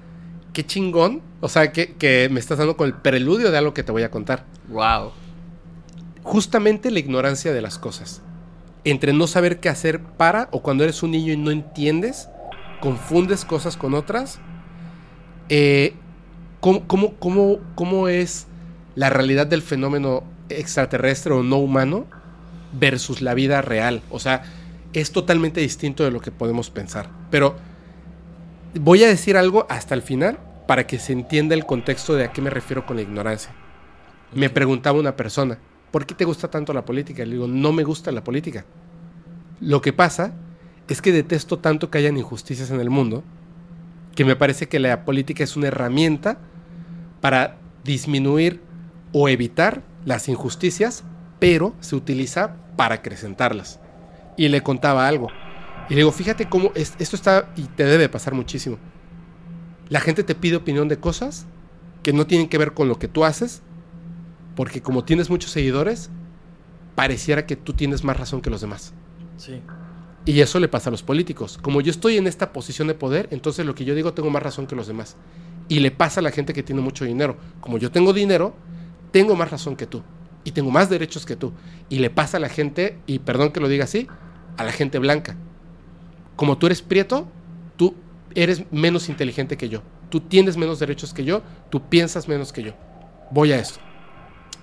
qué 0.53 0.67
chingón, 0.67 1.23
o 1.41 1.49
sea, 1.49 1.71
que, 1.73 1.95
que 1.95 2.29
me 2.33 2.41
estás 2.41 2.59
dando 2.59 2.77
con 2.77 2.89
el 2.89 2.95
preludio 2.95 3.53
de 3.53 3.59
algo 3.59 3.73
que 3.73 3.85
te 3.85 3.93
voy 3.93 4.03
a 4.03 4.11
contar. 4.11 4.45
Wow. 4.69 5.13
Justamente 6.25 6.91
la 6.91 6.99
ignorancia 6.99 7.53
de 7.53 7.63
las 7.63 7.79
cosas. 7.79 8.23
Entre 8.87 9.13
no 9.13 9.27
saber 9.27 9.59
qué 9.59 9.69
hacer 9.69 10.01
para, 10.01 10.49
o 10.53 10.63
cuando 10.63 10.85
eres 10.85 11.03
un 11.03 11.11
niño 11.11 11.33
y 11.33 11.37
no 11.37 11.51
entiendes, 11.51 12.29
confundes 12.81 13.45
cosas 13.45 13.77
con 13.77 13.95
otras. 13.95 14.39
Eh, 15.49 15.95
¿cómo, 16.61 16.87
cómo, 16.87 17.15
cómo, 17.15 17.59
cómo 17.75 18.07
es 18.07 18.47
la 18.95 19.11
realidad 19.11 19.49
del 19.49 19.63
fenómeno 19.63 20.23
extraterrestre 20.51 21.35
o 21.35 21.43
no 21.43 21.57
humano 21.57 22.07
versus 22.79 23.23
la 23.23 23.35
vida 23.35 23.61
real? 23.61 24.03
O 24.09 24.21
sea, 24.21 24.45
es 24.93 25.11
totalmente 25.11 25.61
distinto 25.61 26.05
de 26.05 26.13
lo 26.13 26.21
que 26.21 26.31
podemos 26.31 26.71
pensar. 26.71 27.11
Pero 27.29 27.57
voy 28.75 29.03
a 29.03 29.09
decir 29.09 29.37
algo 29.37 29.67
hasta 29.69 29.97
el 29.97 30.03
final 30.03 30.39
para 30.69 30.87
que 30.87 31.01
se 31.01 31.13
entienda 31.13 31.57
el 31.57 31.67
contexto 31.67 32.15
de 32.15 32.27
a 32.27 32.33
qué 32.33 32.41
me 32.41 32.51
refiero 32.51 32.87
con 32.87 32.95
la 32.95 33.03
ignorancia. 33.03 33.53
Me 34.33 34.49
preguntaba 34.49 35.01
una 35.01 35.17
persona, 35.17 35.59
¿por 35.97 36.05
qué 36.05 36.15
te 36.15 36.27
gusta 36.27 36.51
tanto 36.51 36.75
la 36.75 36.85
política? 36.85 37.25
Le 37.25 37.33
digo, 37.33 37.49
no 37.49 37.73
me 37.73 37.83
gusta 37.83 38.13
la 38.13 38.23
política. 38.23 38.67
Lo 39.63 39.81
que 39.81 39.95
pasa 39.95 40.35
es 40.89 41.01
que 41.01 41.11
detesto 41.11 41.59
tanto 41.59 41.91
que 41.91 41.97
hayan 41.97 42.19
injusticias 42.19 42.71
en 42.71 42.81
el 42.81 42.91
mundo, 42.91 43.25
que 44.15 44.27
me 44.27 44.37
parece 44.37 44.69
que 44.69 44.79
la 44.79 45.07
política 45.07 45.43
es 45.43 45.57
una 45.57 45.69
herramienta 45.69 46.37
para 47.23 47.57
disminuir 47.83 48.61
o 49.15 49.31
evitar 49.31 49.85
las 50.05 50.29
injusticias, 50.29 51.03
pero 51.39 51.75
se 51.81 51.97
utiliza 51.97 52.57
para 52.77 52.97
acrecentarlas. 52.97 53.81
Y 54.37 54.49
le 54.49 54.63
contaba 54.63 55.09
algo. 55.09 55.29
Y 55.89 55.95
le 55.95 56.01
digo, 56.01 56.13
fíjate 56.13 56.47
cómo 56.47 56.73
esto 56.75 57.17
está 57.17 57.49
y 57.57 57.63
te 57.69 57.87
debe 57.87 58.11
pasar 58.11 58.35
muchísimo. 58.35 58.77
La 59.89 60.01
gente 60.01 60.25
te 60.25 60.35
pide 60.35 60.57
opinión 60.57 60.89
de 60.89 60.99
cosas 60.99 61.47
que 62.03 62.13
no 62.13 62.27
tienen 62.27 62.51
que 62.51 62.59
ver 62.59 62.75
con 62.75 62.87
lo 62.87 62.99
que 62.99 63.09
tú 63.09 63.25
haces, 63.25 63.63
porque 64.57 64.83
como 64.83 65.05
tienes 65.05 65.31
muchos 65.31 65.53
seguidores, 65.53 66.11
pareciera 66.97 67.47
que 67.47 67.55
tú 67.55 67.75
tienes 67.75 68.03
más 68.03 68.17
razón 68.17 68.41
que 68.41 68.51
los 68.51 68.63
demás. 68.63 68.95
Sí. 69.37 69.61
Y 70.25 70.41
eso 70.41 70.59
le 70.59 70.67
pasa 70.67 70.91
a 70.91 70.93
los 70.93 71.05
políticos. 71.05 71.59
Como 71.63 71.81
yo 71.83 71.93
estoy 71.93 72.17
en 72.17 72.27
esta 72.27 72.53
posición 72.53 72.89
de 72.89 72.95
poder, 72.95 73.29
entonces 73.31 73.65
lo 73.65 73.77
que 73.77 73.85
yo 73.85 73.95
digo 73.95 74.13
tengo 74.15 74.31
más 74.31 74.43
razón 74.43 74.67
que 74.67 74.75
los 74.75 74.89
demás. 74.89 75.17
Y 75.69 75.81
le 75.81 75.93
pasa 75.93 76.21
a 76.21 76.23
la 76.23 76.33
gente 76.33 76.53
que 76.53 76.65
tiene 76.65 76.81
mucho 76.81 77.05
dinero. 77.05 77.37
Como 77.61 77.79
yo 77.79 77.93
tengo 77.93 78.13
dinero, 78.13 78.57
tengo 79.13 79.37
más 79.37 79.51
razón 79.51 79.77
que 79.77 79.87
tú. 79.87 80.03
Y 80.43 80.53
tengo 80.53 80.71
más 80.71 80.89
derechos 80.89 81.27
que 81.27 81.37
tú. 81.37 81.53
Y 81.89 81.99
le 81.99 82.09
pasa 82.11 82.39
a 82.39 82.41
la 82.41 82.49
gente, 82.49 82.99
y 83.07 83.19
perdón 83.21 83.53
que 83.53 83.61
lo 83.61 83.69
diga 83.69 83.85
así, 83.85 84.09
a 84.57 84.65
la 84.65 84.73
gente 84.73 84.99
blanca. 84.99 85.37
Como 86.35 86.57
tú 86.57 86.67
eres 86.67 86.83
prieto, 86.83 87.29
tú 87.77 87.95
eres 88.35 88.65
menos 88.73 89.09
inteligente 89.09 89.57
que 89.57 89.69
yo. 89.69 89.83
Tú 90.09 90.21
tienes 90.21 90.57
menos 90.57 90.79
derechos 90.79 91.13
que 91.13 91.25
yo, 91.25 91.43
tú 91.71 91.89
piensas 91.89 92.27
menos 92.27 92.53
que 92.53 92.63
yo. 92.63 92.73
Voy 93.31 93.53
a 93.53 93.59
esto. 93.59 93.86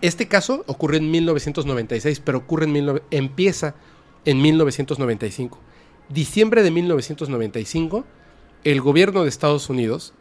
Este 0.03 0.27
caso 0.27 0.65
ocurre 0.67 0.97
en 0.97 1.09
1996, 1.09 2.19
pero 2.19 2.39
ocurre 2.39 2.65
en 2.65 3.01
empieza 3.09 3.75
en 4.25 4.41
1995. 4.41 5.57
Diciembre 6.09 6.61
de 6.61 6.71
1995, 6.71 8.03
el 8.65 8.81
gobierno 8.81 9.23
de 9.23 9.29
Estados 9.29 9.69
Unidos 9.69 10.13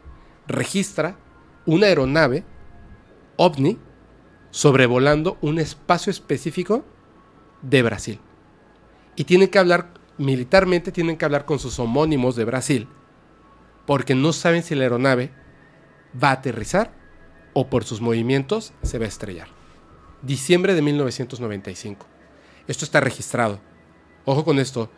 registra 0.47 1.17
una 1.65 1.87
aeronave 1.87 2.45
ovni 3.35 3.77
sobrevolando 4.51 5.37
un 5.41 5.59
espacio 5.59 6.11
específico 6.11 6.85
de 7.61 7.83
Brasil. 7.83 8.19
Y 9.17 9.25
tienen 9.25 9.49
que 9.49 9.59
hablar, 9.59 9.95
militarmente 10.17 10.93
tienen 10.93 11.17
que 11.17 11.25
hablar 11.25 11.43
con 11.43 11.59
sus 11.59 11.77
homónimos 11.77 12.37
de 12.37 12.45
Brasil, 12.45 12.87
porque 13.85 14.15
no 14.15 14.31
saben 14.31 14.63
si 14.63 14.75
la 14.75 14.83
aeronave 14.83 15.33
va 16.23 16.29
a 16.29 16.35
aterrizar 16.35 16.93
o 17.51 17.69
por 17.69 17.83
sus 17.83 17.99
movimientos 17.99 18.71
se 18.81 18.97
va 18.97 19.03
a 19.03 19.09
estrellar. 19.09 19.62
Diciembre 20.23 20.73
de 20.73 20.81
1995. 20.81 22.07
Esto 22.67 22.85
está 22.85 23.01
registrado. 23.01 23.59
Ojo 24.25 24.45
con 24.45 24.57
esto, 24.57 24.89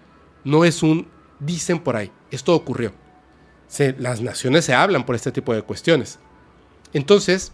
no 0.43 0.63
es 0.63 0.83
un 0.83 1.07
dicen 1.39 1.79
por 1.79 1.95
ahí, 1.95 2.11
esto 2.31 2.55
ocurrió. 2.55 2.93
las 3.97 4.21
naciones 4.21 4.65
se 4.65 4.75
hablan 4.75 5.05
por 5.05 5.15
este 5.15 5.31
tipo 5.31 5.53
de 5.53 5.63
cuestiones. 5.63 6.19
Entonces, 6.93 7.51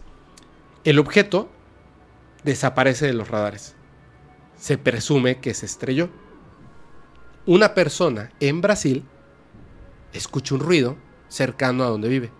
el 0.84 0.98
objeto 0.98 1.48
desaparece 2.44 3.06
de 3.06 3.14
los 3.14 3.28
radares. 3.28 3.74
Se 4.58 4.76
presume 4.76 5.40
que 5.40 5.54
se 5.54 5.66
estrelló. 5.66 6.10
Una 7.46 7.74
persona 7.74 8.30
en 8.38 8.60
Brasil 8.60 9.04
escucha 10.12 10.54
un 10.54 10.60
ruido 10.60 10.96
cercano 11.28 11.84
a 11.84 11.88
donde 11.88 12.08
vive. 12.08 12.30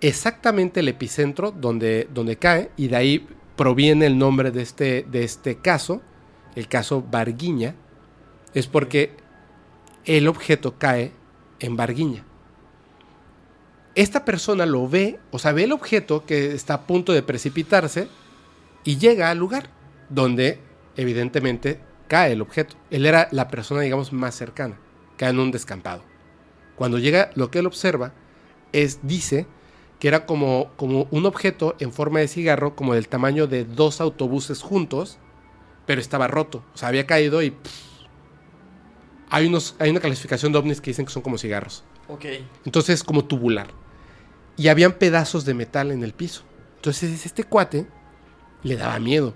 Exactamente 0.00 0.80
el 0.80 0.88
epicentro 0.88 1.50
donde, 1.50 2.08
donde 2.14 2.36
cae, 2.36 2.70
y 2.76 2.88
de 2.88 2.96
ahí 2.96 3.28
proviene 3.56 4.06
el 4.06 4.18
nombre 4.18 4.50
de 4.50 4.62
este, 4.62 5.06
de 5.10 5.24
este 5.24 5.56
caso, 5.56 6.02
el 6.54 6.68
caso 6.68 7.02
Barguiña, 7.02 7.74
es 8.54 8.66
porque 8.66 9.16
el 10.04 10.28
objeto 10.28 10.78
cae 10.78 11.12
en 11.58 11.76
Barguiña. 11.76 12.24
Esta 13.94 14.24
persona 14.24 14.66
lo 14.66 14.88
ve, 14.88 15.18
o 15.30 15.38
sea, 15.38 15.52
ve 15.52 15.64
el 15.64 15.72
objeto 15.72 16.26
que 16.26 16.52
está 16.52 16.74
a 16.74 16.86
punto 16.86 17.12
de 17.12 17.22
precipitarse 17.22 18.08
y 18.84 18.98
llega 18.98 19.30
al 19.30 19.38
lugar 19.38 19.70
donde 20.10 20.60
evidentemente 20.96 21.80
cae 22.08 22.32
el 22.32 22.42
objeto. 22.42 22.76
Él 22.90 23.06
era 23.06 23.28
la 23.30 23.48
persona, 23.48 23.80
digamos, 23.80 24.12
más 24.12 24.34
cercana, 24.34 24.78
cae 25.16 25.30
en 25.30 25.38
un 25.38 25.50
descampado. 25.50 26.02
Cuando 26.76 26.98
llega, 26.98 27.30
lo 27.34 27.50
que 27.50 27.60
él 27.60 27.66
observa 27.66 28.12
es, 28.72 29.00
dice, 29.02 29.46
que 29.98 30.08
era 30.08 30.26
como, 30.26 30.70
como 30.76 31.08
un 31.10 31.26
objeto 31.26 31.74
en 31.78 31.92
forma 31.92 32.20
de 32.20 32.28
cigarro, 32.28 32.76
como 32.76 32.94
del 32.94 33.08
tamaño 33.08 33.46
de 33.46 33.64
dos 33.64 34.00
autobuses 34.00 34.62
juntos, 34.62 35.18
pero 35.86 36.00
estaba 36.00 36.28
roto. 36.28 36.62
O 36.74 36.76
sea, 36.76 36.88
había 36.88 37.06
caído 37.06 37.42
y... 37.42 37.56
Hay, 39.28 39.46
unos, 39.46 39.74
hay 39.78 39.90
una 39.90 40.00
clasificación 40.00 40.52
de 40.52 40.58
ovnis 40.58 40.80
que 40.80 40.90
dicen 40.90 41.06
que 41.06 41.12
son 41.12 41.22
como 41.22 41.38
cigarros. 41.38 41.84
Ok. 42.08 42.26
Entonces, 42.64 43.02
como 43.02 43.24
tubular. 43.24 43.68
Y 44.56 44.68
habían 44.68 44.92
pedazos 44.92 45.44
de 45.44 45.54
metal 45.54 45.90
en 45.90 46.04
el 46.04 46.12
piso. 46.12 46.42
Entonces, 46.76 47.26
este 47.26 47.44
cuate 47.44 47.86
le 48.62 48.76
daba 48.76 48.98
miedo. 49.00 49.34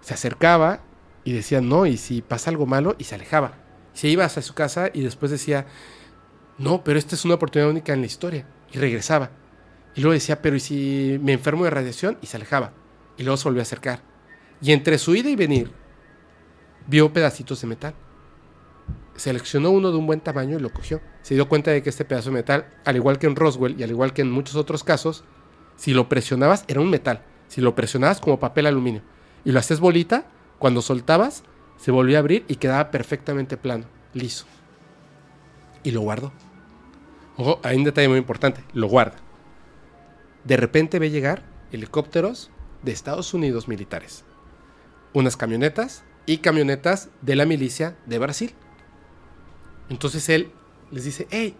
Se 0.00 0.14
acercaba 0.14 0.80
y 1.24 1.32
decía, 1.32 1.60
no, 1.60 1.86
y 1.86 1.96
si 1.96 2.20
pasa 2.20 2.50
algo 2.50 2.66
malo, 2.66 2.96
y 2.98 3.04
se 3.04 3.14
alejaba. 3.14 3.58
Se 3.92 4.08
iba 4.08 4.24
hacia 4.24 4.42
su 4.42 4.54
casa 4.54 4.90
y 4.92 5.02
después 5.02 5.30
decía, 5.30 5.66
no, 6.58 6.84
pero 6.84 6.98
esta 6.98 7.14
es 7.14 7.24
una 7.24 7.34
oportunidad 7.34 7.70
única 7.70 7.92
en 7.92 8.00
la 8.00 8.06
historia. 8.06 8.46
Y 8.72 8.78
regresaba. 8.78 9.30
Y 9.98 10.00
luego 10.00 10.12
decía, 10.12 10.40
pero 10.40 10.54
¿y 10.54 10.60
si 10.60 11.18
me 11.24 11.32
enfermo 11.32 11.64
de 11.64 11.70
radiación? 11.70 12.18
Y 12.22 12.26
se 12.28 12.36
alejaba. 12.36 12.70
Y 13.16 13.24
luego 13.24 13.36
se 13.36 13.48
volvió 13.48 13.60
a 13.60 13.62
acercar. 13.62 14.00
Y 14.62 14.70
entre 14.70 14.96
su 14.96 15.16
ida 15.16 15.28
y 15.28 15.34
venir, 15.34 15.72
vio 16.86 17.12
pedacitos 17.12 17.60
de 17.60 17.66
metal. 17.66 17.94
Seleccionó 19.16 19.70
uno 19.70 19.90
de 19.90 19.96
un 19.96 20.06
buen 20.06 20.20
tamaño 20.20 20.56
y 20.56 20.60
lo 20.60 20.70
cogió. 20.70 21.00
Se 21.22 21.34
dio 21.34 21.48
cuenta 21.48 21.72
de 21.72 21.82
que 21.82 21.90
este 21.90 22.04
pedazo 22.04 22.30
de 22.30 22.36
metal, 22.36 22.68
al 22.84 22.94
igual 22.94 23.18
que 23.18 23.26
en 23.26 23.34
Roswell 23.34 23.74
y 23.76 23.82
al 23.82 23.90
igual 23.90 24.12
que 24.12 24.22
en 24.22 24.30
muchos 24.30 24.54
otros 24.54 24.84
casos, 24.84 25.24
si 25.74 25.92
lo 25.92 26.08
presionabas 26.08 26.64
era 26.68 26.80
un 26.80 26.90
metal. 26.90 27.24
Si 27.48 27.60
lo 27.60 27.74
presionabas 27.74 28.20
como 28.20 28.38
papel 28.38 28.66
aluminio 28.66 29.02
y 29.44 29.50
lo 29.50 29.58
haces 29.58 29.80
bolita, 29.80 30.26
cuando 30.60 30.80
soltabas, 30.80 31.42
se 31.76 31.90
volvía 31.90 32.18
a 32.18 32.20
abrir 32.20 32.44
y 32.46 32.54
quedaba 32.54 32.92
perfectamente 32.92 33.56
plano, 33.56 33.86
liso. 34.14 34.46
Y 35.82 35.90
lo 35.90 36.02
guardó. 36.02 36.32
Ojo, 37.36 37.58
hay 37.64 37.76
un 37.76 37.82
detalle 37.82 38.08
muy 38.08 38.18
importante, 38.18 38.62
lo 38.74 38.86
guarda. 38.86 39.26
De 40.48 40.56
repente 40.56 40.98
ve 40.98 41.10
llegar 41.10 41.42
helicópteros 41.72 42.50
de 42.82 42.92
Estados 42.92 43.34
Unidos 43.34 43.68
militares 43.68 44.24
unas 45.12 45.36
camionetas 45.36 46.04
y 46.24 46.38
camionetas 46.38 47.10
de 47.20 47.36
la 47.36 47.44
milicia 47.44 47.98
de 48.06 48.18
Brasil. 48.18 48.54
Entonces 49.90 50.26
él 50.30 50.50
les 50.90 51.04
dice, 51.04 51.28
hey, 51.30 51.54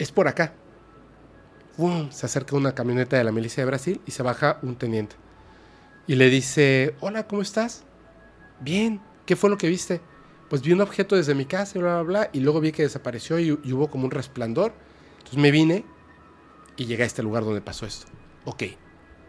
es 0.00 0.10
por 0.10 0.26
acá. 0.26 0.52
Se 2.10 2.26
acerca 2.26 2.56
una 2.56 2.74
camioneta 2.74 3.16
de 3.16 3.22
la 3.22 3.30
milicia 3.30 3.62
de 3.62 3.66
Brasil 3.66 4.00
y 4.04 4.10
se 4.10 4.24
baja 4.24 4.58
un 4.62 4.74
teniente. 4.74 5.14
Y 6.08 6.16
le 6.16 6.28
dice, 6.28 6.96
hola, 6.98 7.28
¿cómo 7.28 7.40
estás? 7.40 7.84
Bien, 8.58 9.00
¿qué 9.26 9.36
fue 9.36 9.48
lo 9.48 9.58
que 9.58 9.68
viste? 9.68 10.00
Pues 10.48 10.60
vi 10.60 10.72
un 10.72 10.80
objeto 10.80 11.14
desde 11.14 11.36
mi 11.36 11.44
casa 11.44 11.78
y 11.78 11.82
bla, 11.82 12.02
bla, 12.02 12.02
bla. 12.02 12.30
Y 12.32 12.40
luego 12.40 12.60
vi 12.60 12.72
que 12.72 12.82
desapareció 12.82 13.38
y, 13.38 13.56
y 13.62 13.72
hubo 13.72 13.88
como 13.88 14.06
un 14.06 14.10
resplandor. 14.10 14.72
Entonces 15.18 15.38
me 15.38 15.52
vine 15.52 15.84
y 16.80 16.86
llegué 16.86 17.02
a 17.02 17.06
este 17.06 17.22
lugar 17.22 17.44
donde 17.44 17.60
pasó 17.60 17.84
esto. 17.84 18.06
Ok, 18.46 18.62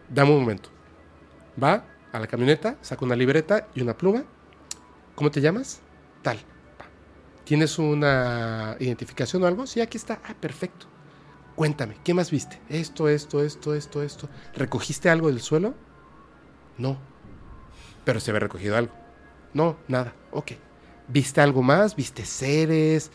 dame 0.08 0.30
un 0.30 0.40
momento. 0.40 0.70
Va, 1.62 1.84
a 2.10 2.18
la 2.18 2.26
camioneta, 2.26 2.78
saca 2.80 3.04
una 3.04 3.14
libreta 3.14 3.68
y 3.74 3.82
una 3.82 3.94
pluma. 3.94 4.24
¿Cómo 5.14 5.30
te 5.30 5.42
llamas? 5.42 5.82
Tal. 6.22 6.38
¿Tienes 7.44 7.78
una 7.78 8.74
identificación 8.80 9.42
o 9.42 9.46
algo? 9.46 9.66
Sí, 9.66 9.82
aquí 9.82 9.98
está. 9.98 10.18
Ah, 10.24 10.34
perfecto. 10.40 10.86
Cuéntame, 11.54 11.98
¿qué 12.02 12.14
más 12.14 12.30
viste? 12.30 12.58
Esto, 12.70 13.06
esto, 13.06 13.42
esto, 13.42 13.74
esto, 13.74 14.02
esto. 14.02 14.30
¿Recogiste 14.54 15.10
algo 15.10 15.28
del 15.28 15.42
suelo? 15.42 15.74
No. 16.78 16.96
Pero 18.06 18.18
se 18.20 18.32
ve 18.32 18.40
recogido 18.40 18.78
algo. 18.78 18.94
No, 19.52 19.76
nada. 19.88 20.14
Ok. 20.30 20.52
¿Viste 21.06 21.42
algo 21.42 21.62
más? 21.62 21.96
¿Viste 21.96 22.24
seres? 22.24 23.10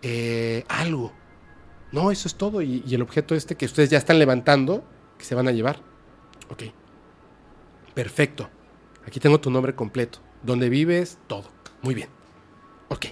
Eh, 0.00 0.64
algo. 0.68 1.12
No, 1.92 2.10
eso 2.10 2.26
es 2.26 2.34
todo. 2.34 2.62
Y, 2.62 2.82
el 2.90 3.02
objeto 3.02 3.34
este 3.34 3.54
que 3.54 3.66
ustedes 3.66 3.90
ya 3.90 3.98
están 3.98 4.18
levantando, 4.18 4.82
que 5.18 5.24
se 5.24 5.34
van 5.34 5.46
a 5.46 5.52
llevar. 5.52 5.80
Ok. 6.50 6.64
Perfecto. 7.94 8.48
Aquí 9.06 9.20
tengo 9.20 9.40
tu 9.40 9.50
nombre 9.50 9.74
completo. 9.74 10.18
¿Dónde 10.42 10.68
vives? 10.70 11.18
Todo. 11.26 11.50
Muy 11.82 11.94
bien. 11.94 12.08
Ok. 12.88 13.06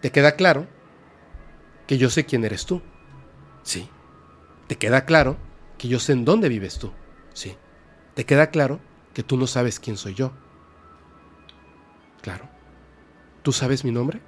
¿Te 0.00 0.10
queda 0.10 0.32
claro 0.32 0.66
que 1.86 1.98
yo 1.98 2.10
sé 2.10 2.26
quién 2.26 2.44
eres 2.44 2.66
tú? 2.66 2.82
Sí. 3.62 3.88
¿Te 4.66 4.76
queda 4.76 5.04
claro 5.04 5.36
que 5.78 5.88
yo 5.88 6.00
sé 6.00 6.12
en 6.12 6.24
dónde 6.24 6.48
vives 6.48 6.78
tú? 6.78 6.92
Sí. 7.32 7.56
¿Te 8.14 8.24
queda 8.24 8.50
claro 8.50 8.80
que 9.14 9.22
tú 9.22 9.36
no 9.36 9.46
sabes 9.46 9.78
quién 9.78 9.96
soy 9.96 10.14
yo? 10.14 10.32
Claro. 12.22 12.48
¿Tú 13.42 13.52
sabes 13.52 13.84
mi 13.84 13.92
nombre? 13.92 14.20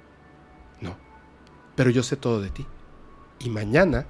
No. 0.79 0.97
Pero 1.75 1.89
yo 1.89 2.03
sé 2.03 2.15
todo 2.15 2.41
de 2.41 2.49
ti. 2.49 2.65
Y 3.43 3.49
mañana 3.49 4.07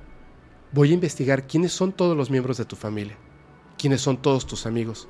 voy 0.71 0.91
a 0.91 0.93
investigar 0.93 1.47
quiénes 1.47 1.73
son 1.73 1.91
todos 1.91 2.15
los 2.15 2.29
miembros 2.29 2.57
de 2.57 2.65
tu 2.65 2.75
familia 2.75 3.17
quiénes 3.83 3.99
son 3.99 4.15
todos 4.15 4.47
tus 4.47 4.65
amigos. 4.65 5.09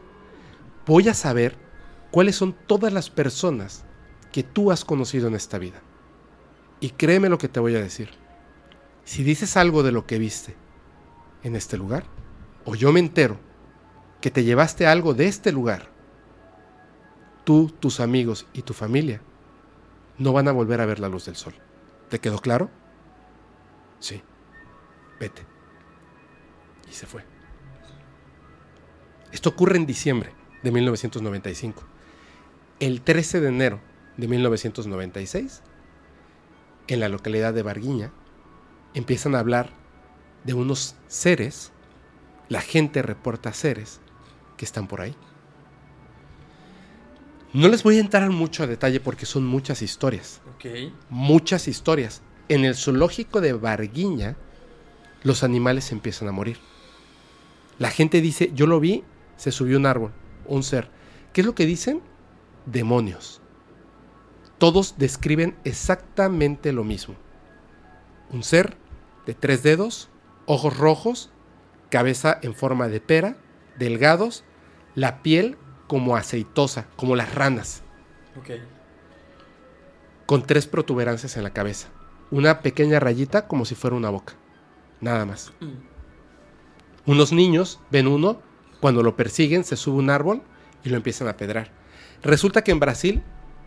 voy 0.87 1.07
a 1.07 1.13
saber 1.13 1.55
cuáles 2.09 2.35
son 2.35 2.55
todas 2.65 2.91
las 2.91 3.11
personas 3.11 3.85
que 4.31 4.41
tú 4.41 4.71
has 4.71 4.83
conocido 4.83 5.27
en 5.27 5.35
esta 5.35 5.59
vida. 5.59 5.79
Y 6.79 6.89
créeme 6.89 7.29
lo 7.29 7.37
que 7.37 7.47
te 7.47 7.59
voy 7.59 7.75
a 7.75 7.81
decir. 7.81 8.09
Si 9.03 9.23
dices 9.23 9.57
algo 9.57 9.83
de 9.83 9.91
lo 9.91 10.07
que 10.07 10.17
viste 10.17 10.55
en 11.43 11.55
este 11.55 11.77
lugar, 11.77 12.05
o 12.65 12.73
yo 12.73 12.91
me 12.91 12.99
entero 12.99 13.37
que 14.21 14.31
te 14.31 14.43
llevaste 14.43 14.87
algo 14.87 15.13
de 15.13 15.27
este 15.27 15.51
lugar, 15.51 15.91
tú, 17.43 17.71
tus 17.79 17.99
amigos 17.99 18.47
y 18.53 18.63
tu 18.63 18.73
familia 18.73 19.21
no 20.17 20.33
van 20.33 20.47
a 20.47 20.51
volver 20.51 20.81
a 20.81 20.87
ver 20.87 20.99
la 20.99 21.09
luz 21.09 21.27
del 21.27 21.35
sol. 21.35 21.53
¿Te 22.09 22.17
quedó 22.17 22.39
claro? 22.39 22.71
Sí. 24.03 24.21
Vete. 25.17 25.45
Y 26.89 26.93
se 26.93 27.05
fue. 27.05 27.23
Esto 29.31 29.47
ocurre 29.47 29.77
en 29.77 29.85
diciembre 29.85 30.33
de 30.61 30.71
1995. 30.71 31.85
El 32.81 32.99
13 32.99 33.39
de 33.39 33.47
enero 33.47 33.79
de 34.17 34.27
1996, 34.27 35.61
en 36.87 36.99
la 36.99 37.07
localidad 37.07 37.53
de 37.53 37.63
Barguiña, 37.63 38.11
empiezan 38.93 39.35
a 39.35 39.39
hablar 39.39 39.69
de 40.43 40.53
unos 40.53 40.97
seres, 41.07 41.71
la 42.49 42.59
gente 42.59 43.03
reporta 43.03 43.53
seres 43.53 44.01
que 44.57 44.65
están 44.65 44.89
por 44.89 44.99
ahí. 44.99 45.15
No 47.53 47.69
les 47.69 47.83
voy 47.83 47.99
a 47.99 48.01
entrar 48.01 48.29
mucho 48.31 48.63
a 48.63 48.67
detalle 48.67 48.99
porque 48.99 49.25
son 49.25 49.45
muchas 49.45 49.81
historias. 49.81 50.41
Muchas 51.09 51.69
historias. 51.69 52.21
En 52.49 52.65
el 52.65 52.75
zoológico 52.75 53.41
de 53.41 53.53
Barguiña, 53.53 54.35
los 55.23 55.43
animales 55.43 55.91
empiezan 55.91 56.27
a 56.27 56.31
morir. 56.33 56.57
La 57.79 57.89
gente 57.89 58.21
dice, 58.21 58.51
yo 58.53 58.67
lo 58.67 58.79
vi, 58.79 59.03
se 59.37 59.51
subió 59.51 59.77
un 59.77 59.85
árbol, 59.85 60.11
un 60.45 60.63
ser. 60.63 60.89
¿Qué 61.31 61.41
es 61.41 61.47
lo 61.47 61.55
que 61.55 61.65
dicen? 61.65 62.01
Demonios. 62.65 63.41
Todos 64.57 64.95
describen 64.97 65.55
exactamente 65.63 66.71
lo 66.73 66.83
mismo. 66.83 67.15
Un 68.29 68.43
ser 68.43 68.77
de 69.25 69.33
tres 69.33 69.63
dedos, 69.63 70.09
ojos 70.45 70.77
rojos, 70.77 71.31
cabeza 71.89 72.37
en 72.41 72.53
forma 72.53 72.87
de 72.87 72.99
pera, 72.99 73.37
delgados, 73.77 74.43
la 74.95 75.21
piel 75.23 75.57
como 75.87 76.15
aceitosa, 76.15 76.87
como 76.95 77.15
las 77.15 77.33
ranas. 77.33 77.83
Con 80.25 80.45
tres 80.45 80.67
protuberancias 80.67 81.37
en 81.37 81.43
la 81.43 81.53
cabeza. 81.53 81.89
Una 82.31 82.61
pequeña 82.61 82.99
rayita 82.99 83.47
como 83.47 83.65
si 83.65 83.75
fuera 83.75 83.95
una 83.95 84.09
boca. 84.09 84.33
Nada 85.01 85.25
más. 85.25 85.51
Mm. 85.59 87.11
Unos 87.11 87.33
niños 87.33 87.79
ven 87.91 88.07
uno, 88.07 88.41
cuando 88.79 89.03
lo 89.03 89.15
persiguen 89.15 89.63
se 89.63 89.75
sube 89.75 89.97
un 89.97 90.09
árbol 90.09 90.41
y 90.83 90.89
lo 90.89 90.97
empiezan 90.97 91.27
a 91.27 91.37
pedrar. 91.37 91.71
Resulta 92.21 92.63
que 92.63 92.71
en 92.71 92.79
Brasil 92.79 93.23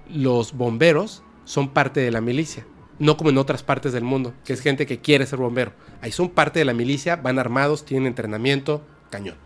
los 0.09 0.55
bomberos 0.55 1.23
son 1.45 1.69
parte 1.70 2.01
de 2.01 2.11
la 2.11 2.20
milicia, 2.20 2.66
no 2.99 3.16
como 3.16 3.31
en 3.31 3.39
otras 3.39 3.62
partes 3.62 3.93
del 3.93 4.05
mundo, 4.05 4.35
que 4.45 4.53
es 4.53 4.61
gente 4.61 4.87
que 4.87 5.01
quiere 5.01 5.27
ser 5.27 5.39
bombero. 5.39 5.73
Ahí 6.01 6.12
son 6.12 6.31
parte 6.31 6.59
de 6.59 6.65
la 6.65 6.73
milicia, 6.73 7.16
van 7.16 7.39
armados, 7.39 7.85
tienen 7.85 8.07
entrenamiento, 8.07 8.85
cañón. 9.11 9.37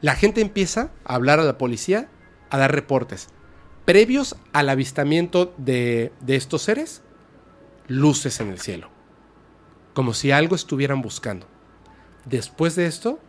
La 0.00 0.14
gente 0.14 0.40
empieza 0.40 0.90
a 1.04 1.14
hablar 1.14 1.40
a 1.40 1.44
la 1.44 1.58
policía, 1.58 2.08
a 2.50 2.58
dar 2.58 2.74
reportes. 2.74 3.28
Previos 3.84 4.36
al 4.52 4.68
avistamiento 4.68 5.54
de, 5.58 6.12
de 6.20 6.36
estos 6.36 6.62
seres, 6.62 7.02
luces 7.88 8.40
en 8.40 8.50
el 8.50 8.60
cielo, 8.60 8.90
como 9.94 10.14
si 10.14 10.30
algo 10.30 10.56
estuvieran 10.56 11.02
buscando. 11.02 11.46
Después 12.24 12.76
de 12.76 12.86
esto, 12.86 13.20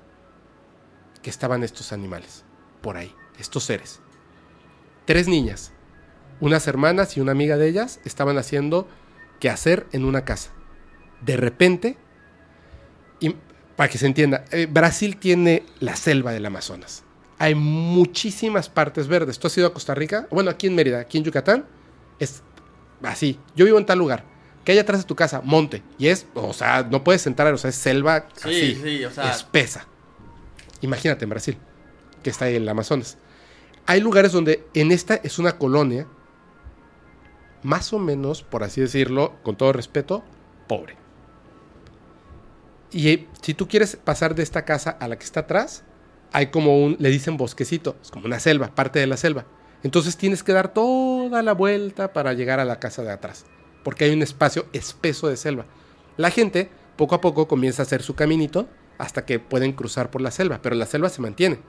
que 1.21 1.29
estaban 1.29 1.63
estos 1.63 1.91
animales, 1.93 2.45
por 2.81 2.97
ahí, 2.97 3.13
estos 3.39 3.63
seres. 3.63 4.01
Tres 5.05 5.27
niñas, 5.27 5.73
unas 6.39 6.67
hermanas 6.67 7.17
y 7.17 7.21
una 7.21 7.31
amiga 7.31 7.57
de 7.57 7.67
ellas, 7.67 7.99
estaban 8.05 8.37
haciendo 8.37 8.87
que 9.39 9.49
hacer 9.49 9.87
en 9.91 10.05
una 10.05 10.25
casa. 10.25 10.51
De 11.21 11.37
repente, 11.37 11.97
y 13.19 13.35
para 13.75 13.89
que 13.89 13.97
se 13.97 14.07
entienda, 14.07 14.45
eh, 14.51 14.67
Brasil 14.69 15.17
tiene 15.17 15.63
la 15.79 15.95
selva 15.95 16.31
del 16.31 16.45
Amazonas. 16.45 17.03
Hay 17.39 17.53
muchísimas 17.53 18.69
partes 18.69 19.07
verdes. 19.07 19.37
¿Tú 19.37 19.47
has 19.47 19.57
ido 19.57 19.67
a 19.67 19.73
Costa 19.73 19.93
Rica? 19.93 20.27
Bueno, 20.31 20.49
aquí 20.49 20.67
en 20.67 20.75
Mérida, 20.75 20.99
aquí 20.99 21.19
en 21.19 21.23
Yucatán, 21.23 21.65
es 22.19 22.41
así. 23.03 23.39
Yo 23.55 23.65
vivo 23.65 23.77
en 23.77 23.85
tal 23.85 23.99
lugar. 23.99 24.25
Que 24.67 24.73
hay 24.73 24.79
atrás 24.79 24.99
de 24.99 25.07
tu 25.07 25.15
casa? 25.15 25.39
Monte. 25.45 25.81
Y 25.97 26.07
es, 26.07 26.27
o 26.33 26.51
sea, 26.51 26.83
no 26.83 27.01
puedes 27.01 27.25
entrar, 27.25 27.53
o 27.53 27.57
sea, 27.57 27.69
es 27.69 27.77
selva 27.77 28.27
así, 28.35 28.75
sí, 28.75 29.05
o 29.05 29.09
sea... 29.09 29.31
espesa. 29.31 29.87
Imagínate 30.81 31.23
en 31.23 31.29
Brasil, 31.29 31.57
que 32.21 32.29
está 32.29 32.43
ahí 32.43 32.57
en 32.57 32.63
el 32.63 32.67
Amazonas. 32.67 33.17
Hay 33.85 34.01
lugares 34.01 34.33
donde 34.33 34.67
en 34.73 34.91
esta 34.91 35.15
es 35.23 35.39
una 35.39 35.57
colonia, 35.57 36.05
más 37.63 37.93
o 37.93 37.99
menos, 37.99 38.43
por 38.43 38.65
así 38.65 38.81
decirlo, 38.81 39.35
con 39.41 39.55
todo 39.55 39.71
respeto, 39.71 40.25
pobre. 40.67 40.97
Y 42.91 43.25
si 43.41 43.53
tú 43.53 43.69
quieres 43.69 43.95
pasar 43.95 44.35
de 44.35 44.43
esta 44.43 44.65
casa 44.65 44.89
a 44.89 45.07
la 45.07 45.17
que 45.17 45.23
está 45.23 45.39
atrás, 45.39 45.85
hay 46.33 46.47
como 46.47 46.83
un, 46.83 46.97
le 46.99 47.07
dicen 47.07 47.37
bosquecito, 47.37 47.95
es 48.01 48.11
como 48.11 48.25
una 48.25 48.41
selva, 48.41 48.75
parte 48.75 48.99
de 48.99 49.07
la 49.07 49.15
selva. 49.15 49.45
Entonces 49.81 50.17
tienes 50.17 50.43
que 50.43 50.51
dar 50.51 50.73
toda 50.73 51.41
la 51.41 51.53
vuelta 51.53 52.11
para 52.11 52.33
llegar 52.33 52.59
a 52.59 52.65
la 52.65 52.81
casa 52.81 53.01
de 53.03 53.13
atrás, 53.13 53.45
porque 53.83 54.05
hay 54.05 54.11
un 54.11 54.21
espacio 54.21 54.65
espeso 54.73 55.27
de 55.27 55.37
selva. 55.37 55.65
La 56.17 56.31
gente 56.31 56.69
poco 56.95 57.15
a 57.15 57.21
poco 57.21 57.47
comienza 57.47 57.81
a 57.81 57.85
hacer 57.85 58.01
su 58.01 58.15
caminito 58.15 58.67
hasta 58.97 59.25
que 59.25 59.39
pueden 59.39 59.73
cruzar 59.73 60.09
por 60.09 60.21
la 60.21 60.31
selva, 60.31 60.59
pero 60.61 60.75
la 60.75 60.85
selva 60.85 61.09
se 61.09 61.21
mantiene. 61.21 61.59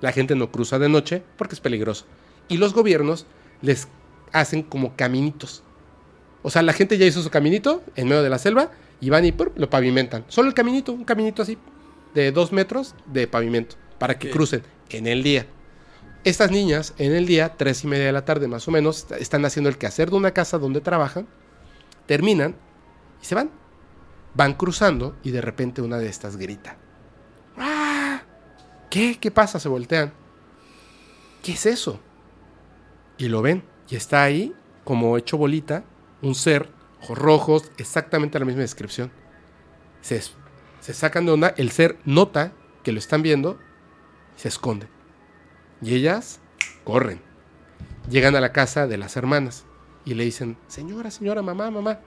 La 0.00 0.12
gente 0.12 0.34
no 0.34 0.50
cruza 0.50 0.78
de 0.78 0.88
noche 0.88 1.22
porque 1.36 1.54
es 1.54 1.60
peligroso. 1.60 2.06
Y 2.48 2.56
los 2.56 2.72
gobiernos 2.72 3.26
les 3.62 3.88
hacen 4.32 4.62
como 4.62 4.96
caminitos. 4.96 5.62
O 6.42 6.50
sea, 6.50 6.62
la 6.62 6.72
gente 6.72 6.96
ya 6.96 7.06
hizo 7.06 7.22
su 7.22 7.30
caminito 7.30 7.82
en 7.96 8.08
medio 8.08 8.22
de 8.22 8.30
la 8.30 8.38
selva 8.38 8.70
y 9.00 9.10
van 9.10 9.26
y 9.26 9.34
lo 9.56 9.68
pavimentan. 9.68 10.24
Solo 10.28 10.48
el 10.48 10.54
caminito, 10.54 10.92
un 10.92 11.04
caminito 11.04 11.42
así 11.42 11.58
de 12.14 12.32
dos 12.32 12.52
metros 12.52 12.94
de 13.06 13.26
pavimento 13.26 13.76
para 13.98 14.18
que 14.18 14.30
crucen 14.30 14.62
en 14.88 15.06
el 15.06 15.22
día. 15.22 15.46
Estas 16.24 16.50
niñas 16.50 16.94
en 16.98 17.14
el 17.14 17.26
día, 17.26 17.56
tres 17.56 17.84
y 17.84 17.86
media 17.86 18.06
de 18.06 18.12
la 18.12 18.24
tarde 18.24 18.48
más 18.48 18.66
o 18.68 18.70
menos, 18.70 19.06
están 19.18 19.44
haciendo 19.44 19.70
el 19.70 19.78
quehacer 19.78 20.10
de 20.10 20.16
una 20.16 20.32
casa 20.32 20.58
donde 20.58 20.80
trabajan, 20.80 21.26
terminan 22.10 22.56
y 23.22 23.24
se 23.24 23.36
van. 23.36 23.52
Van 24.34 24.54
cruzando 24.54 25.16
y 25.22 25.30
de 25.30 25.40
repente 25.40 25.80
una 25.80 25.96
de 25.96 26.08
estas 26.08 26.36
grita. 26.36 26.76
¡Ah! 27.56 28.22
¿Qué? 28.90 29.16
¿Qué 29.20 29.30
pasa? 29.30 29.60
Se 29.60 29.68
voltean. 29.68 30.12
¿Qué 31.40 31.52
es 31.52 31.66
eso? 31.66 32.00
Y 33.16 33.28
lo 33.28 33.42
ven. 33.42 33.62
Y 33.88 33.94
está 33.94 34.24
ahí, 34.24 34.52
como 34.82 35.16
hecho 35.18 35.38
bolita, 35.38 35.84
un 36.20 36.34
ser, 36.34 36.68
ojos 37.00 37.16
rojos, 37.16 37.70
exactamente 37.78 38.40
la 38.40 38.44
misma 38.44 38.62
descripción. 38.62 39.12
Se, 40.00 40.20
se 40.80 40.92
sacan 40.92 41.26
de 41.26 41.30
onda, 41.30 41.54
el 41.58 41.70
ser 41.70 41.96
nota 42.04 42.52
que 42.82 42.90
lo 42.90 42.98
están 42.98 43.22
viendo 43.22 43.56
se 44.34 44.48
esconde. 44.48 44.88
Y 45.80 45.94
ellas 45.94 46.40
corren. 46.82 47.20
Llegan 48.08 48.34
a 48.34 48.40
la 48.40 48.50
casa 48.50 48.88
de 48.88 48.98
las 48.98 49.16
hermanas 49.16 49.64
y 50.04 50.14
le 50.14 50.24
dicen, 50.24 50.56
señora, 50.66 51.10
señora, 51.10 51.42
mamá, 51.42 51.70
mamá, 51.70 52.00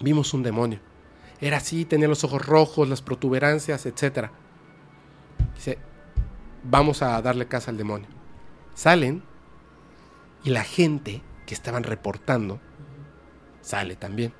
vimos 0.00 0.32
un 0.34 0.42
demonio. 0.42 0.80
Era 1.40 1.56
así, 1.56 1.84
tenía 1.84 2.08
los 2.08 2.24
ojos 2.24 2.46
rojos, 2.46 2.88
las 2.88 3.02
protuberancias, 3.02 3.84
etc. 3.86 4.28
Dice, 5.54 5.78
vamos 6.62 7.02
a 7.02 7.20
darle 7.20 7.48
casa 7.48 7.70
al 7.70 7.76
demonio. 7.76 8.08
Salen 8.74 9.22
y 10.44 10.50
la 10.50 10.62
gente 10.62 11.22
que 11.46 11.54
estaban 11.54 11.82
reportando 11.82 12.60
sale 13.60 13.96
también. 13.96 14.32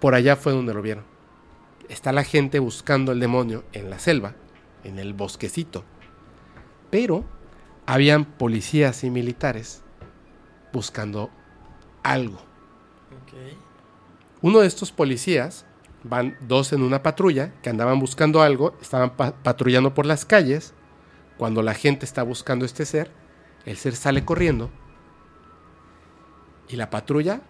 Por 0.00 0.14
allá 0.14 0.36
fue 0.36 0.52
donde 0.52 0.74
lo 0.74 0.82
vieron. 0.82 1.04
Está 1.88 2.12
la 2.12 2.24
gente 2.24 2.58
buscando 2.58 3.12
el 3.12 3.20
demonio 3.20 3.64
en 3.72 3.90
la 3.90 3.98
selva, 3.98 4.34
en 4.84 4.98
el 4.98 5.14
bosquecito. 5.14 5.84
Pero 6.90 7.24
habían 7.86 8.24
policías 8.24 9.04
y 9.04 9.10
militares 9.10 9.82
buscando 10.76 11.30
algo. 12.02 12.38
Uno 14.42 14.60
de 14.60 14.66
estos 14.66 14.92
policías, 14.92 15.64
van 16.04 16.36
dos 16.40 16.72
en 16.72 16.82
una 16.82 17.02
patrulla 17.02 17.52
que 17.62 17.70
andaban 17.70 17.98
buscando 17.98 18.42
algo, 18.42 18.76
estaban 18.80 19.16
patrullando 19.16 19.94
por 19.94 20.06
las 20.06 20.24
calles. 20.24 20.74
Cuando 21.38 21.62
la 21.62 21.74
gente 21.74 22.04
está 22.04 22.22
buscando 22.22 22.64
este 22.64 22.84
ser, 22.84 23.10
el 23.64 23.76
ser 23.76 23.96
sale 23.96 24.24
corriendo 24.24 24.70
y 26.68 26.76
la 26.76 26.90
patrulla 26.90 27.40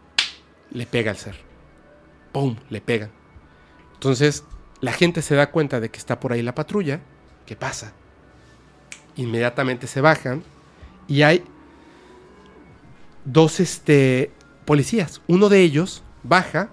le 0.70 0.86
pega 0.86 1.10
al 1.10 1.16
ser. 1.16 1.36
¡Pum! 2.32 2.56
Le 2.70 2.80
pegan. 2.80 3.10
Entonces 3.94 4.44
la 4.80 4.92
gente 4.92 5.22
se 5.22 5.34
da 5.34 5.50
cuenta 5.50 5.80
de 5.80 5.90
que 5.90 5.98
está 5.98 6.20
por 6.20 6.32
ahí 6.32 6.42
la 6.42 6.54
patrulla. 6.54 7.00
¿Qué 7.44 7.56
pasa? 7.56 7.92
Inmediatamente 9.16 9.86
se 9.86 10.00
bajan 10.00 10.42
y 11.08 11.22
hay 11.22 11.44
dos 13.26 13.60
este, 13.60 14.30
policías. 14.64 15.20
Uno 15.26 15.50
de 15.50 15.60
ellos 15.60 16.02
baja 16.22 16.70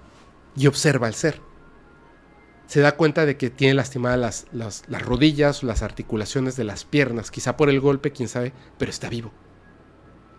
y 0.56 0.68
observa 0.68 1.08
al 1.08 1.16
ser. 1.16 1.42
se 2.68 2.80
da 2.80 2.96
cuenta 2.96 3.26
de 3.26 3.38
que 3.38 3.50
tiene 3.50 3.74
lastimadas 3.74 4.20
las, 4.20 4.46
las, 4.52 4.84
las 4.88 5.02
rodillas 5.04 5.62
las 5.62 5.84
articulaciones 5.84 6.56
de 6.56 6.64
las 6.64 6.86
piernas, 6.86 7.30
quizá 7.30 7.58
por 7.58 7.70
el 7.70 7.80
golpe, 7.80 8.12
quién 8.12 8.30
sabe, 8.30 8.54
pero 8.78 8.90
está 8.90 9.10
vivo. 9.10 9.32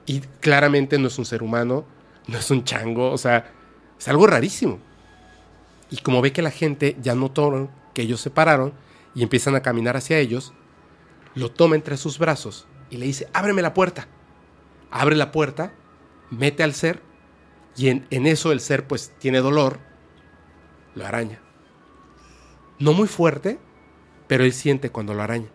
Y 0.07 0.21
claramente 0.41 0.99
no 0.99 1.09
es 1.09 1.19
un 1.19 1.27
ser 1.27 1.43
humano, 1.43 1.85
no 2.27 2.39
es 2.39 2.51
un 2.51 2.65
chango, 2.65 3.11
o 3.13 3.19
sea, 3.19 3.53
es 3.99 4.09
algo 4.09 4.27
rarísimo. 4.27 4.81
Y 5.91 5.99
como 5.99 6.23
ve 6.23 6.33
que 6.33 6.43
la 6.43 6.51
gente 6.51 6.97
ya 7.01 7.15
notó 7.15 7.71
que 7.93 8.03
ellos 8.03 8.21
se 8.21 8.31
pararon 8.31 8.73
y 9.15 9.23
empiezan 9.23 9.55
a 9.55 9.63
caminar 9.63 9.97
hacia 9.97 10.19
ellos, 10.19 10.53
lo 11.35 11.51
toma 11.51 11.77
entre 11.77 11.97
sus 11.97 12.19
brazos 12.19 12.67
y 12.91 12.97
le 12.97 13.07
dice, 13.07 13.29
ábreme 13.33 13.63
la 13.63 13.75
puerta. 13.75 14.09
Abre 14.91 15.17
la 15.17 15.31
puerta, 15.33 15.73
mete 16.31 16.63
al 16.63 16.75
ser 16.75 17.03
y 17.77 17.89
en, 17.89 18.07
eso 18.11 18.53
el 18.53 18.61
ser 18.61 18.87
pues 18.87 19.13
tiene 19.19 19.39
dolor, 19.41 19.81
lo 20.95 21.07
araña. 21.07 21.41
No 22.79 22.93
muy 22.93 23.09
fuerte, 23.09 23.59
pero 24.27 24.45
él 24.45 24.53
siente 24.53 24.91
cuando 24.91 25.15
lo 25.15 25.23
araña. 25.23 25.49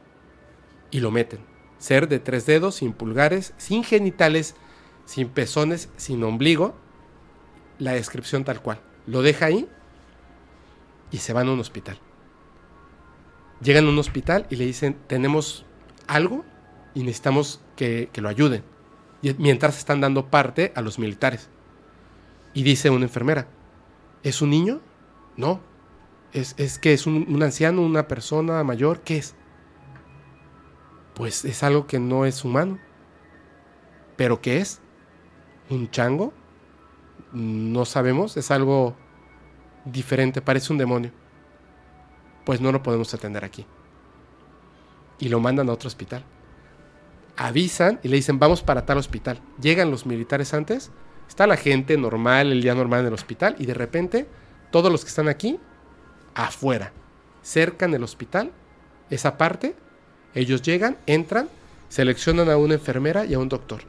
Y 0.92 1.00
lo 1.00 1.12
meten. 1.12 1.40
Ser 1.78 2.10
de 2.10 2.20
tres 2.20 2.46
dedos, 2.46 2.76
sin 2.76 2.94
pulgares, 2.94 3.54
sin 3.58 3.84
genitales, 3.84 4.56
sin 5.06 5.30
pezones, 5.30 5.90
sin 5.96 6.24
ombligo. 6.24 6.76
La 7.78 7.94
descripción 7.94 8.44
tal 8.44 8.62
cual. 8.62 8.82
Lo 9.06 9.22
deja 9.22 9.46
ahí 9.46 9.70
y 11.12 11.18
se 11.18 11.32
van 11.32 11.48
a 11.48 11.54
un 11.54 11.60
hospital. 11.60 12.00
Llegan 13.62 13.86
a 13.86 13.90
un 13.90 14.00
hospital 14.00 14.46
y 14.50 14.58
le 14.58 14.66
dicen, 14.66 14.98
tenemos 15.08 15.66
algo 16.08 16.44
y 16.94 17.04
necesitamos 17.04 17.62
que, 17.76 18.10
que 18.12 18.22
lo 18.22 18.30
ayuden. 18.30 18.64
Mientras 19.22 19.78
están 19.78 20.02
dando 20.02 20.28
parte 20.28 20.72
a 20.76 20.82
los 20.82 21.00
militares. 21.00 21.50
Y 22.54 22.64
dice 22.64 22.90
una 22.90 23.06
enfermera, 23.06 23.48
¿es 24.24 24.42
un 24.42 24.50
niño? 24.50 24.82
No. 25.38 25.60
¿Es, 26.32 26.56
es 26.58 26.80
que 26.80 26.94
es 26.94 27.06
un, 27.06 27.26
un 27.28 27.44
anciano, 27.44 27.82
una 27.82 28.08
persona 28.08 28.64
mayor? 28.64 29.02
¿Qué 29.02 29.18
es? 29.18 29.36
Pues 31.16 31.44
es 31.44 31.64
algo 31.64 31.86
que 31.86 32.00
no 32.00 32.26
es 32.26 32.46
humano. 32.46 32.80
¿Pero 34.16 34.42
qué 34.42 34.58
es? 34.58 34.82
¿Un 35.70 35.90
chango? 35.92 36.34
No 37.32 37.86
sabemos, 37.86 38.38
es 38.38 38.52
algo 38.52 38.96
diferente, 39.86 40.42
parece 40.42 40.72
un 40.72 40.80
demonio. 40.80 41.12
Pues 42.46 42.62
no 42.62 42.72
lo 42.72 42.82
podemos 42.82 43.14
atender 43.14 43.46
aquí. 43.46 43.66
Y 45.20 45.30
lo 45.30 45.40
mandan 45.40 45.70
a 45.70 45.74
otro 45.74 45.88
hospital. 45.88 46.24
Avisan 47.40 48.02
y 48.04 48.10
le 48.10 48.18
dicen, 48.18 48.38
vamos 48.38 48.62
para 48.62 48.86
tal 48.86 48.98
hospital. 48.98 49.40
Llegan 49.62 49.92
los 49.92 50.06
militares 50.06 50.54
antes, 50.54 50.92
está 51.26 51.48
la 51.48 51.56
gente 51.56 51.96
normal, 51.96 52.52
el 52.52 52.62
día 52.62 52.76
normal 52.76 53.00
en 53.00 53.08
el 53.08 53.14
hospital, 53.14 53.56
y 53.58 53.66
de 53.66 53.74
repente 53.74 54.28
todos 54.72 54.92
los 54.92 55.04
que 55.04 55.08
están 55.08 55.30
aquí, 55.30 55.58
afuera, 56.36 56.92
cerca 57.42 57.86
en 57.86 57.94
el 57.94 58.04
hospital, 58.04 58.52
esa 59.10 59.38
parte, 59.38 59.74
ellos 60.36 60.62
llegan, 60.62 60.98
entran, 61.06 61.48
seleccionan 61.88 62.50
a 62.50 62.58
una 62.58 62.74
enfermera 62.74 63.26
y 63.26 63.36
a 63.36 63.40
un 63.40 63.48
doctor. 63.48 63.84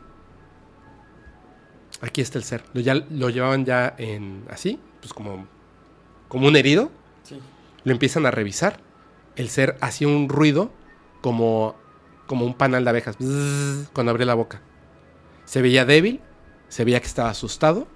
Aquí 2.02 2.20
está 2.20 2.38
el 2.38 2.44
ser. 2.44 2.62
Lo, 2.72 2.80
ya, 2.80 2.94
lo 2.94 3.30
llevaban 3.30 3.64
ya 3.64 3.96
en 3.98 4.44
así, 4.48 4.78
pues 5.00 5.12
como, 5.12 5.48
como 6.28 6.46
un 6.46 6.54
herido. 6.54 6.92
Sí. 7.24 7.40
Lo 7.82 7.90
empiezan 7.90 8.26
a 8.26 8.30
revisar. 8.30 8.78
El 9.34 9.48
ser 9.48 9.76
hacía 9.80 10.06
un 10.06 10.28
ruido 10.28 10.70
como, 11.20 11.74
como 12.30 12.46
un 12.46 12.54
panal 12.54 12.84
de 12.84 12.90
abejas 12.90 13.16
cuando 13.92 14.10
abría 14.10 14.24
la 14.24 14.34
boca. 14.34 14.62
Se 15.46 15.62
veía 15.62 15.84
débil, 15.84 16.20
se 16.68 16.84
veía 16.84 17.00
que 17.00 17.08
estaba 17.08 17.28
asustado 17.28 17.88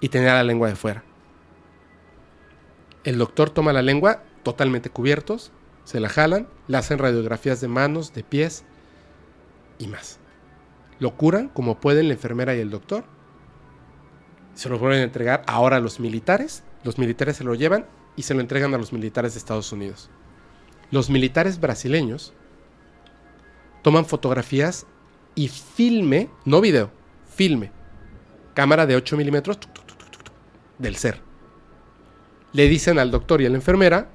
y 0.00 0.08
tenía 0.08 0.34
la 0.34 0.42
lengua 0.42 0.66
de 0.66 0.74
fuera. 0.74 1.04
El 3.04 3.16
doctor 3.16 3.50
toma 3.50 3.72
la 3.72 3.82
lengua 3.82 4.24
totalmente 4.42 4.90
cubiertos, 4.90 5.52
se 5.84 6.00
la 6.00 6.08
jalan, 6.08 6.48
le 6.66 6.78
hacen 6.78 6.98
radiografías 6.98 7.60
de 7.60 7.68
manos, 7.68 8.12
de 8.12 8.24
pies 8.24 8.64
y 9.78 9.86
más. 9.86 10.18
Lo 10.98 11.16
curan 11.16 11.48
como 11.48 11.78
pueden 11.78 12.08
la 12.08 12.14
enfermera 12.14 12.56
y 12.56 12.58
el 12.58 12.70
doctor. 12.70 13.04
Se 14.54 14.68
lo 14.68 14.80
vuelven 14.80 14.98
a 14.98 15.04
entregar 15.04 15.44
ahora 15.46 15.76
a 15.76 15.80
los 15.80 16.00
militares. 16.00 16.64
Los 16.82 16.98
militares 16.98 17.36
se 17.36 17.44
lo 17.44 17.54
llevan 17.54 17.86
y 18.16 18.22
se 18.22 18.34
lo 18.34 18.40
entregan 18.40 18.74
a 18.74 18.78
los 18.78 18.92
militares 18.92 19.34
de 19.34 19.38
Estados 19.38 19.70
Unidos. 19.70 20.10
Los 20.90 21.08
militares 21.08 21.60
brasileños 21.60 22.34
toman 23.82 24.06
fotografías 24.06 24.86
y 25.34 25.48
filme, 25.48 26.28
no 26.44 26.60
video, 26.60 26.90
filme, 27.34 27.72
cámara 28.54 28.86
de 28.86 28.96
8 28.96 29.16
milímetros 29.16 29.58
del 30.78 30.96
ser. 30.96 31.20
Le 32.52 32.68
dicen 32.68 32.98
al 32.98 33.10
doctor 33.10 33.40
y 33.40 33.46
a 33.46 33.50
la 33.50 33.56
enfermera, 33.56 34.08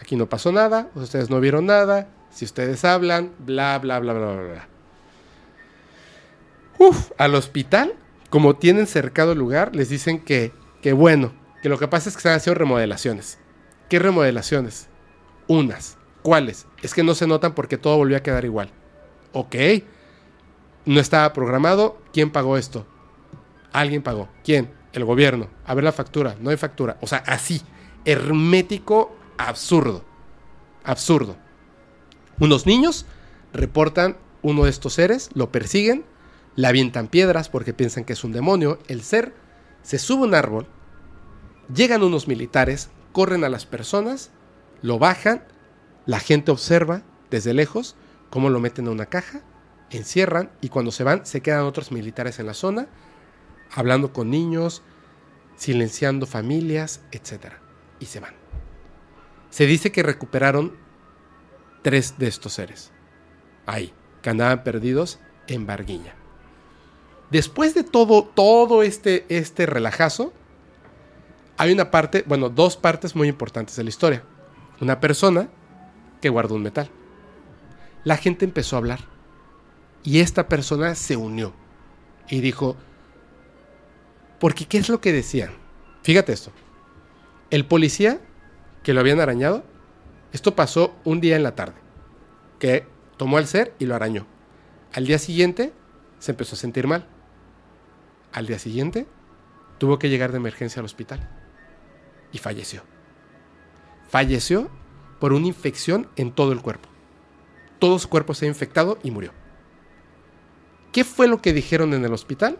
aquí 0.00 0.16
no 0.16 0.28
pasó 0.28 0.52
nada, 0.52 0.90
ustedes 0.94 1.30
no 1.30 1.40
vieron 1.40 1.66
nada, 1.66 2.08
si 2.30 2.44
ustedes 2.44 2.84
hablan, 2.84 3.32
bla, 3.38 3.78
bla, 3.78 3.98
bla, 3.98 4.12
bla, 4.12 4.32
bla, 4.32 4.42
bla. 4.42 4.68
Uf, 6.78 7.10
al 7.18 7.34
hospital, 7.34 7.94
como 8.30 8.56
tienen 8.56 8.86
cercado 8.86 9.32
el 9.32 9.38
lugar, 9.38 9.74
les 9.74 9.88
dicen 9.88 10.20
que, 10.20 10.52
que 10.82 10.92
bueno, 10.92 11.32
que 11.62 11.68
lo 11.68 11.78
que 11.78 11.88
pasa 11.88 12.08
es 12.08 12.16
que 12.16 12.28
han 12.28 12.38
hecho 12.38 12.54
remodelaciones. 12.54 13.38
¿Qué 13.88 13.98
remodelaciones? 13.98 14.88
Unas. 15.46 15.98
¿Cuáles? 16.22 16.66
Es 16.82 16.94
que 16.94 17.02
no 17.02 17.14
se 17.14 17.26
notan 17.26 17.54
porque 17.54 17.76
todo 17.76 17.96
volvió 17.96 18.16
a 18.16 18.22
quedar 18.22 18.44
igual. 18.44 18.70
Ok. 19.32 19.56
No 20.84 21.00
estaba 21.00 21.32
programado. 21.32 21.98
¿Quién 22.12 22.30
pagó 22.30 22.56
esto? 22.56 22.86
Alguien 23.72 24.02
pagó. 24.02 24.28
¿Quién? 24.44 24.70
El 24.92 25.04
gobierno. 25.04 25.48
A 25.64 25.74
ver 25.74 25.84
la 25.84 25.92
factura. 25.92 26.36
No 26.40 26.50
hay 26.50 26.56
factura. 26.56 26.98
O 27.00 27.06
sea, 27.06 27.18
así. 27.26 27.62
Hermético, 28.04 29.14
absurdo. 29.38 30.04
Absurdo. 30.84 31.36
Unos 32.38 32.66
niños 32.66 33.04
reportan 33.52 34.16
uno 34.42 34.64
de 34.64 34.70
estos 34.70 34.94
seres, 34.94 35.30
lo 35.34 35.52
persiguen, 35.52 36.04
le 36.56 36.66
avientan 36.66 37.08
piedras 37.08 37.48
porque 37.48 37.74
piensan 37.74 38.04
que 38.04 38.14
es 38.14 38.24
un 38.24 38.32
demonio. 38.32 38.78
El 38.88 39.02
ser 39.02 39.34
se 39.82 39.98
sube 39.98 40.22
a 40.22 40.28
un 40.28 40.34
árbol, 40.34 40.66
llegan 41.74 42.02
unos 42.02 42.28
militares, 42.28 42.90
corren 43.12 43.44
a 43.44 43.48
las 43.48 43.66
personas, 43.66 44.30
lo 44.82 44.98
bajan, 44.98 45.44
la 46.06 46.20
gente 46.20 46.50
observa 46.50 47.02
desde 47.30 47.54
lejos 47.54 47.96
cómo 48.30 48.48
lo 48.48 48.60
meten 48.60 48.86
a 48.86 48.90
una 48.90 49.06
caja, 49.06 49.42
encierran 49.90 50.50
y 50.60 50.68
cuando 50.68 50.92
se 50.92 51.04
van 51.04 51.26
se 51.26 51.40
quedan 51.40 51.64
otros 51.64 51.92
militares 51.92 52.38
en 52.38 52.46
la 52.46 52.54
zona, 52.54 52.88
hablando 53.72 54.12
con 54.12 54.30
niños, 54.30 54.82
silenciando 55.56 56.26
familias, 56.26 57.02
etc. 57.12 57.52
Y 57.98 58.06
se 58.06 58.20
van. 58.20 58.34
Se 59.50 59.66
dice 59.66 59.92
que 59.92 60.02
recuperaron 60.02 60.76
tres 61.82 62.18
de 62.18 62.28
estos 62.28 62.54
seres. 62.54 62.92
Ahí, 63.66 63.92
que 64.22 64.30
andaban 64.30 64.62
perdidos 64.64 65.18
en 65.48 65.66
Barguiña. 65.66 66.14
Después 67.30 67.74
de 67.74 67.84
todo, 67.84 68.24
todo 68.24 68.82
este, 68.82 69.24
este 69.28 69.66
relajazo, 69.66 70.32
hay 71.56 71.72
una 71.72 71.90
parte, 71.90 72.24
bueno, 72.26 72.48
dos 72.48 72.76
partes 72.76 73.14
muy 73.14 73.28
importantes 73.28 73.76
de 73.76 73.84
la 73.84 73.90
historia. 73.90 74.24
Una 74.80 74.98
persona 74.98 75.48
que 76.20 76.28
guardó 76.28 76.54
un 76.54 76.62
metal. 76.62 76.90
La 78.04 78.16
gente 78.16 78.44
empezó 78.44 78.76
a 78.76 78.78
hablar. 78.78 79.00
Y 80.02 80.20
esta 80.20 80.48
persona 80.48 80.94
se 80.94 81.16
unió. 81.16 81.52
Y 82.28 82.40
dijo, 82.40 82.76
porque 84.38 84.66
¿qué 84.66 84.78
es 84.78 84.88
lo 84.88 85.00
que 85.00 85.12
decían? 85.12 85.50
Fíjate 86.02 86.32
esto. 86.32 86.50
El 87.50 87.66
policía 87.66 88.20
que 88.82 88.94
lo 88.94 89.00
habían 89.00 89.20
arañado, 89.20 89.64
esto 90.32 90.54
pasó 90.54 90.94
un 91.04 91.20
día 91.20 91.36
en 91.36 91.42
la 91.42 91.54
tarde, 91.54 91.74
que 92.58 92.86
tomó 93.16 93.36
al 93.36 93.46
ser 93.46 93.74
y 93.78 93.86
lo 93.86 93.94
arañó. 93.94 94.26
Al 94.92 95.06
día 95.06 95.18
siguiente 95.18 95.72
se 96.18 96.30
empezó 96.32 96.54
a 96.54 96.58
sentir 96.58 96.86
mal. 96.86 97.06
Al 98.32 98.46
día 98.46 98.58
siguiente 98.58 99.06
tuvo 99.78 99.98
que 99.98 100.08
llegar 100.08 100.30
de 100.30 100.38
emergencia 100.38 100.80
al 100.80 100.86
hospital 100.86 101.28
y 102.32 102.38
falleció. 102.38 102.82
Falleció 104.08 104.70
por 105.18 105.32
una 105.32 105.46
infección 105.46 106.08
en 106.16 106.32
todo 106.32 106.52
el 106.52 106.62
cuerpo. 106.62 106.89
Todo 107.80 107.98
su 107.98 108.08
cuerpo 108.08 108.34
se 108.34 108.44
ha 108.44 108.48
infectado 108.48 108.98
y 109.02 109.10
murió. 109.10 109.32
¿Qué 110.92 111.02
fue 111.02 111.26
lo 111.26 111.42
que 111.42 111.52
dijeron 111.52 111.94
en 111.94 112.04
el 112.04 112.12
hospital? 112.12 112.58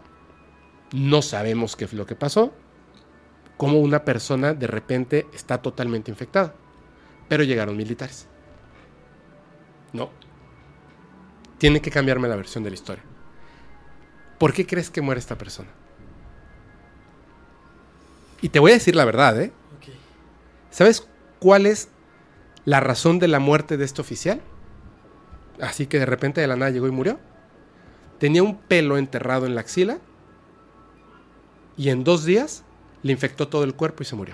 No 0.91 1.21
sabemos 1.21 1.77
qué 1.77 1.87
fue 1.87 1.97
lo 1.97 2.05
que 2.05 2.15
pasó. 2.15 2.53
Cómo 3.55 3.79
una 3.79 4.03
persona 4.03 4.53
de 4.53 4.67
repente 4.67 5.27
está 5.33 5.61
totalmente 5.61 6.11
infectada. 6.11 6.55
Pero 7.29 7.43
llegaron 7.43 7.77
militares. 7.77 8.27
No. 9.93 10.09
Tiene 11.57 11.81
que 11.81 11.91
cambiarme 11.91 12.27
la 12.27 12.35
versión 12.35 12.63
de 12.63 12.71
la 12.71 12.73
historia. 12.73 13.03
¿Por 14.39 14.53
qué 14.53 14.65
crees 14.65 14.89
que 14.89 15.01
muere 15.01 15.19
esta 15.19 15.37
persona? 15.37 15.69
Y 18.41 18.49
te 18.49 18.59
voy 18.59 18.71
a 18.71 18.73
decir 18.73 18.95
la 18.95 19.05
verdad, 19.05 19.39
¿eh? 19.39 19.53
¿Sabes 20.71 21.07
cuál 21.39 21.65
es 21.65 21.89
la 22.65 22.79
razón 22.79 23.19
de 23.19 23.27
la 23.27 23.39
muerte 23.39 23.77
de 23.77 23.85
este 23.85 24.01
oficial? 24.01 24.41
Así 25.61 25.85
que 25.85 25.99
de 25.99 26.05
repente 26.05 26.41
de 26.41 26.47
la 26.47 26.55
nada 26.55 26.71
llegó 26.71 26.87
y 26.87 26.91
murió. 26.91 27.19
Tenía 28.19 28.43
un 28.43 28.57
pelo 28.57 28.97
enterrado 28.97 29.45
en 29.45 29.55
la 29.55 29.61
axila 29.61 29.99
y 31.77 31.89
en 31.89 32.03
dos 32.03 32.25
días 32.25 32.63
le 33.03 33.11
infectó 33.11 33.47
todo 33.47 33.63
el 33.63 33.75
cuerpo 33.75 34.03
y 34.03 34.05
se 34.05 34.15
murió. 34.15 34.33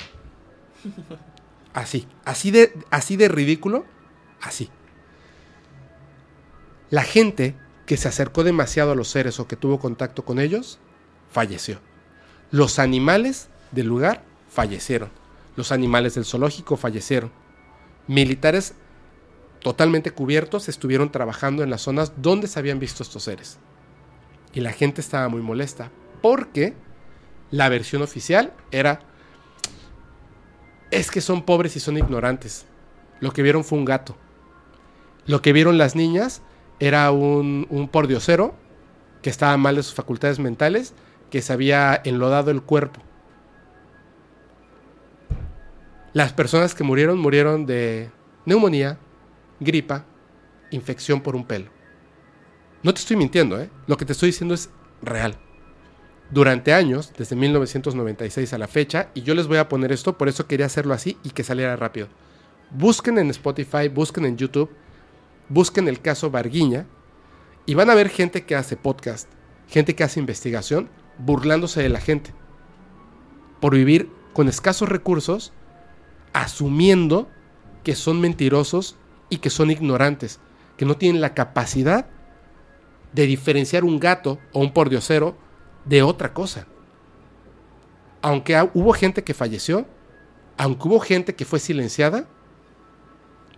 Así, 1.74 2.08
así 2.26 2.50
de, 2.50 2.74
así 2.90 3.18
de 3.18 3.28
ridículo, 3.28 3.86
así. 4.42 4.72
La 6.90 7.04
gente 7.04 7.56
que 7.86 7.98
se 7.98 8.08
acercó 8.08 8.44
demasiado 8.44 8.94
a 8.94 8.96
los 8.96 9.10
seres 9.10 9.40
o 9.40 9.48
que 9.48 9.58
tuvo 9.58 9.78
contacto 9.78 10.26
con 10.26 10.40
ellos, 10.40 10.80
falleció. 11.32 11.80
Los 12.50 12.80
animales 12.80 13.50
del 13.72 13.86
lugar 13.86 14.24
fallecieron. 14.50 15.12
Los 15.56 15.72
animales 15.72 16.16
del 16.16 16.26
zoológico 16.26 16.78
fallecieron. 16.78 17.32
Militares 18.08 18.74
totalmente 19.62 20.12
cubiertos 20.12 20.70
estuvieron 20.70 21.12
trabajando 21.12 21.64
en 21.64 21.70
las 21.70 21.82
zonas 21.82 22.14
donde 22.18 22.48
se 22.48 22.60
habían 22.60 22.80
visto 22.80 23.04
estos 23.04 23.24
seres. 23.24 23.58
Y 24.54 24.62
la 24.62 24.72
gente 24.72 25.02
estaba 25.02 25.30
muy 25.30 25.42
molesta 25.42 25.92
porque 26.22 26.74
la 27.52 27.70
versión 27.70 28.02
oficial 28.02 28.54
era 28.72 29.00
es 30.92 31.12
que 31.12 31.22
son 31.22 31.44
pobres 31.44 31.76
y 31.76 31.80
son 31.80 31.98
ignorantes. 31.98 32.66
Lo 33.20 33.32
que 33.32 33.42
vieron 33.42 33.64
fue 33.64 33.78
un 33.78 33.86
gato. 33.86 34.16
Lo 35.26 35.42
que 35.42 35.54
vieron 35.54 35.78
las 35.78 35.96
niñas 35.96 36.42
era 36.80 37.12
un, 37.12 37.68
un 37.70 37.90
pordiosero 37.90 38.56
que 39.22 39.30
estaba 39.30 39.58
mal 39.58 39.76
de 39.76 39.84
sus 39.84 39.94
facultades 39.94 40.40
mentales, 40.40 40.94
que 41.30 41.42
se 41.42 41.52
había 41.52 42.00
enlodado 42.06 42.52
el 42.52 42.62
cuerpo. 42.62 43.02
Las 46.14 46.34
personas 46.34 46.74
que 46.74 46.84
murieron 46.84 47.20
murieron 47.20 47.66
de 47.66 48.10
neumonía, 48.46 48.98
gripa, 49.60 50.06
infección 50.72 51.22
por 51.22 51.36
un 51.36 51.46
pelo. 51.46 51.72
No 52.84 52.94
te 52.94 53.00
estoy 53.00 53.18
mintiendo, 53.18 53.60
¿eh? 53.60 53.70
Lo 53.88 53.98
que 53.98 54.06
te 54.06 54.14
estoy 54.14 54.28
diciendo 54.30 54.54
es 54.54 54.70
real. 55.02 55.38
Durante 56.30 56.74
años, 56.74 57.14
desde 57.18 57.36
1996 57.36 58.54
a 58.54 58.58
la 58.58 58.68
fecha, 58.68 59.10
y 59.14 59.22
yo 59.22 59.34
les 59.34 59.48
voy 59.48 59.58
a 59.58 59.70
poner 59.70 59.92
esto, 59.92 60.18
por 60.18 60.28
eso 60.28 60.46
quería 60.46 60.66
hacerlo 60.66 60.94
así 60.94 61.18
y 61.24 61.30
que 61.30 61.44
saliera 61.44 61.76
rápido. 61.76 62.08
Busquen 62.72 63.18
en 63.18 63.30
Spotify, 63.30 63.88
busquen 63.88 64.26
en 64.26 64.38
YouTube, 64.38 64.70
busquen 65.48 65.88
el 65.88 66.02
caso 66.02 66.30
Barguiña, 66.30 66.86
y 67.66 67.74
van 67.76 67.90
a 67.90 67.96
ver 67.96 68.10
gente 68.10 68.46
que 68.46 68.56
hace 68.56 68.78
podcast, 68.78 69.30
gente 69.68 69.96
que 69.96 70.04
hace 70.04 70.20
investigación, 70.20 70.90
burlándose 71.18 71.82
de 71.82 71.90
la 71.90 72.00
gente. 72.00 72.34
Por 73.60 73.74
vivir 73.74 74.10
con 74.34 74.48
escasos 74.48 74.90
recursos, 74.90 75.54
asumiendo 76.34 77.30
que 77.84 77.96
son 77.96 78.22
mentirosos 78.22 78.98
y 79.30 79.38
que 79.38 79.50
son 79.50 79.72
ignorantes, 79.72 80.40
que 80.78 80.86
no 80.86 80.96
tienen 80.98 81.22
la 81.22 81.34
capacidad 81.34 82.08
de 83.14 83.26
diferenciar 83.26 83.84
un 83.84 84.00
gato 84.00 84.40
o 84.54 84.60
un 84.60 84.74
pordiosero 84.74 85.36
de 85.86 86.04
otra 86.04 86.34
cosa. 86.34 86.68
Aunque 88.22 88.70
hubo 88.74 88.94
gente 88.94 89.24
que 89.24 89.34
falleció, 89.34 89.86
aunque 90.58 90.88
hubo 90.88 91.00
gente 91.00 91.36
que 91.36 91.46
fue 91.46 91.60
silenciada, 91.60 92.28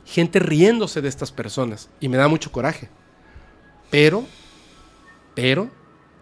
gente 0.06 0.40
riéndose 0.40 1.02
de 1.02 1.10
estas 1.10 1.32
personas 1.32 1.90
y 2.00 2.10
me 2.10 2.18
da 2.18 2.28
mucho 2.28 2.52
coraje. 2.52 2.90
Pero, 3.90 4.26
pero, 5.34 5.70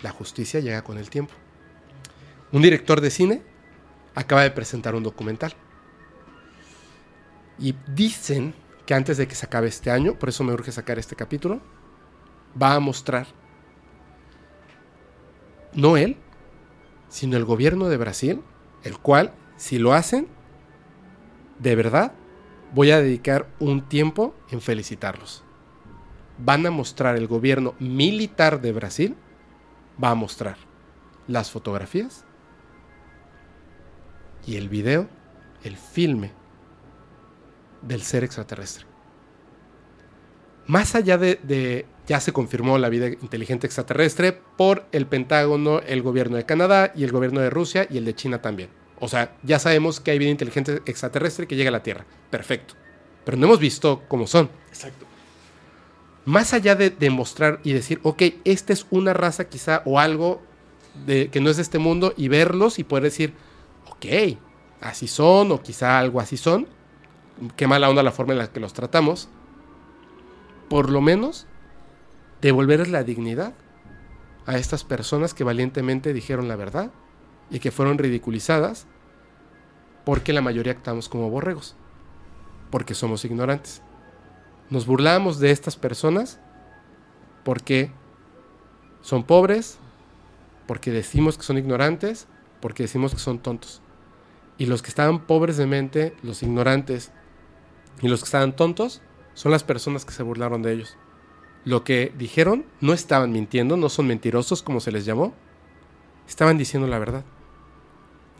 la 0.01 0.11
justicia 0.11 0.59
llega 0.59 0.83
con 0.83 0.97
el 0.97 1.09
tiempo. 1.09 1.33
Un 2.51 2.61
director 2.61 3.01
de 3.01 3.09
cine 3.09 3.41
acaba 4.15 4.43
de 4.43 4.51
presentar 4.51 4.95
un 4.95 5.03
documental. 5.03 5.53
Y 7.59 7.75
dicen 7.87 8.53
que 8.87 8.93
antes 8.93 9.17
de 9.17 9.27
que 9.27 9.35
se 9.35 9.45
acabe 9.45 9.67
este 9.67 9.91
año, 9.91 10.17
por 10.17 10.29
eso 10.29 10.45
me 10.45 10.53
urge 10.53 10.71
sacar 10.71 10.97
este 10.97 11.17
capítulo, 11.17 11.59
va 12.59 12.73
a 12.73 12.79
mostrar, 12.79 13.27
no 15.73 15.97
él, 15.97 16.15
sino 17.09 17.35
el 17.35 17.43
gobierno 17.43 17.89
de 17.89 17.97
Brasil, 17.97 18.41
el 18.83 18.97
cual, 18.97 19.33
si 19.57 19.77
lo 19.77 19.93
hacen, 19.93 20.29
de 21.59 21.75
verdad, 21.75 22.13
voy 22.73 22.91
a 22.91 23.01
dedicar 23.01 23.49
un 23.59 23.81
tiempo 23.81 24.33
en 24.51 24.61
felicitarlos. 24.61 25.43
Van 26.37 26.65
a 26.65 26.71
mostrar 26.71 27.17
el 27.17 27.27
gobierno 27.27 27.75
militar 27.79 28.61
de 28.61 28.71
Brasil, 28.71 29.17
va 30.01 30.11
a 30.11 30.15
mostrar 30.15 30.55
las 31.27 31.51
fotografías 31.51 32.23
y 34.45 34.55
el 34.55 34.69
video, 34.69 35.09
el 35.63 35.75
filme 35.75 36.36
del 37.87 38.01
ser 38.01 38.23
extraterrestre. 38.23 38.85
Más 40.67 40.95
allá 40.95 41.17
de, 41.17 41.85
ya 42.07 42.19
se 42.19 42.33
confirmó 42.33 42.77
la 42.77 42.89
vida 42.89 43.07
inteligente 43.07 43.65
extraterrestre 43.65 44.33
por 44.33 44.85
el 44.91 45.05
Pentágono, 45.05 45.79
el 45.79 46.01
gobierno 46.01 46.35
de 46.35 46.45
Canadá 46.45 46.91
y 46.93 47.05
el 47.05 47.11
gobierno 47.11 47.39
de 47.39 47.49
Rusia 47.49 47.87
y 47.89 47.97
el 47.97 48.05
de 48.05 48.13
China 48.13 48.41
también. 48.41 48.69
O 48.99 49.07
sea, 49.07 49.35
ya 49.43 49.59
sabemos 49.59 49.99
que 49.99 50.11
hay 50.11 50.19
vida 50.19 50.29
inteligente 50.29 50.81
extraterrestre 50.85 51.47
que 51.47 51.55
llega 51.55 51.69
a 51.69 51.71
la 51.71 51.83
Tierra. 51.83 52.05
Perfecto. 52.29 52.73
Pero 53.23 53.37
no 53.37 53.45
hemos 53.45 53.59
visto 53.59 54.03
cómo 54.07 54.27
son. 54.27 54.49
Exacto. 54.67 55.05
Más 56.25 56.53
allá 56.53 56.75
de 56.75 56.89
demostrar 56.89 57.61
y 57.63 57.71
decir, 57.71 58.01
ok, 58.03 58.23
esta 58.43 58.73
es 58.73 58.85
una 58.89 59.13
raza 59.13 59.47
quizá 59.47 59.83
o 59.85 59.99
algo 59.99 60.41
de, 61.05 61.29
que 61.29 61.39
no 61.39 61.49
es 61.49 61.55
de 61.55 61.61
este 61.61 61.79
mundo 61.79 62.13
y 62.17 62.27
verlos 62.27 62.79
y 62.79 62.83
poder 62.83 63.03
decir, 63.05 63.33
ok, 63.89 64.37
así 64.81 65.07
son 65.07 65.53
o 65.53 65.61
quizá 65.61 65.99
algo 65.99 66.19
así 66.19 66.35
son 66.35 66.67
qué 67.55 67.67
mala 67.67 67.89
onda 67.89 68.03
la 68.03 68.11
forma 68.11 68.33
en 68.33 68.39
la 68.39 68.51
que 68.51 68.59
los 68.59 68.73
tratamos, 68.73 69.29
por 70.69 70.89
lo 70.89 71.01
menos 71.01 71.47
devolverles 72.41 72.89
la 72.89 73.03
dignidad 73.03 73.53
a 74.45 74.57
estas 74.57 74.83
personas 74.83 75.33
que 75.33 75.43
valientemente 75.43 76.13
dijeron 76.13 76.47
la 76.47 76.55
verdad 76.55 76.91
y 77.49 77.59
que 77.59 77.71
fueron 77.71 77.97
ridiculizadas 77.97 78.87
porque 80.05 80.31
la 80.33 80.41
mayoría 80.41 80.71
actuamos 80.71 81.09
como 81.09 81.29
borregos, 81.29 81.75
porque 82.71 82.93
somos 82.93 83.25
ignorantes. 83.25 83.81
Nos 84.69 84.85
burlamos 84.85 85.39
de 85.39 85.51
estas 85.51 85.75
personas 85.75 86.39
porque 87.43 87.91
son 89.01 89.23
pobres, 89.23 89.79
porque 90.65 90.91
decimos 90.91 91.37
que 91.37 91.43
son 91.43 91.57
ignorantes, 91.57 92.27
porque 92.61 92.83
decimos 92.83 93.13
que 93.13 93.19
son 93.19 93.39
tontos. 93.39 93.81
Y 94.57 94.65
los 94.65 94.81
que 94.81 94.89
estaban 94.89 95.25
pobres 95.27 95.57
de 95.57 95.67
mente, 95.67 96.15
los 96.23 96.41
ignorantes, 96.41 97.11
y 98.01 98.07
los 98.07 98.21
que 98.21 98.25
estaban 98.25 98.55
tontos 98.55 99.01
son 99.33 99.51
las 99.51 99.63
personas 99.63 100.05
que 100.05 100.13
se 100.13 100.23
burlaron 100.23 100.61
de 100.61 100.73
ellos. 100.73 100.97
Lo 101.65 101.83
que 101.83 102.13
dijeron 102.17 102.65
no 102.79 102.93
estaban 102.93 103.31
mintiendo, 103.31 103.77
no 103.77 103.89
son 103.89 104.07
mentirosos 104.07 104.63
como 104.63 104.79
se 104.79 104.91
les 104.91 105.05
llamó. 105.05 105.33
Estaban 106.27 106.57
diciendo 106.57 106.87
la 106.87 106.99
verdad. 106.99 107.23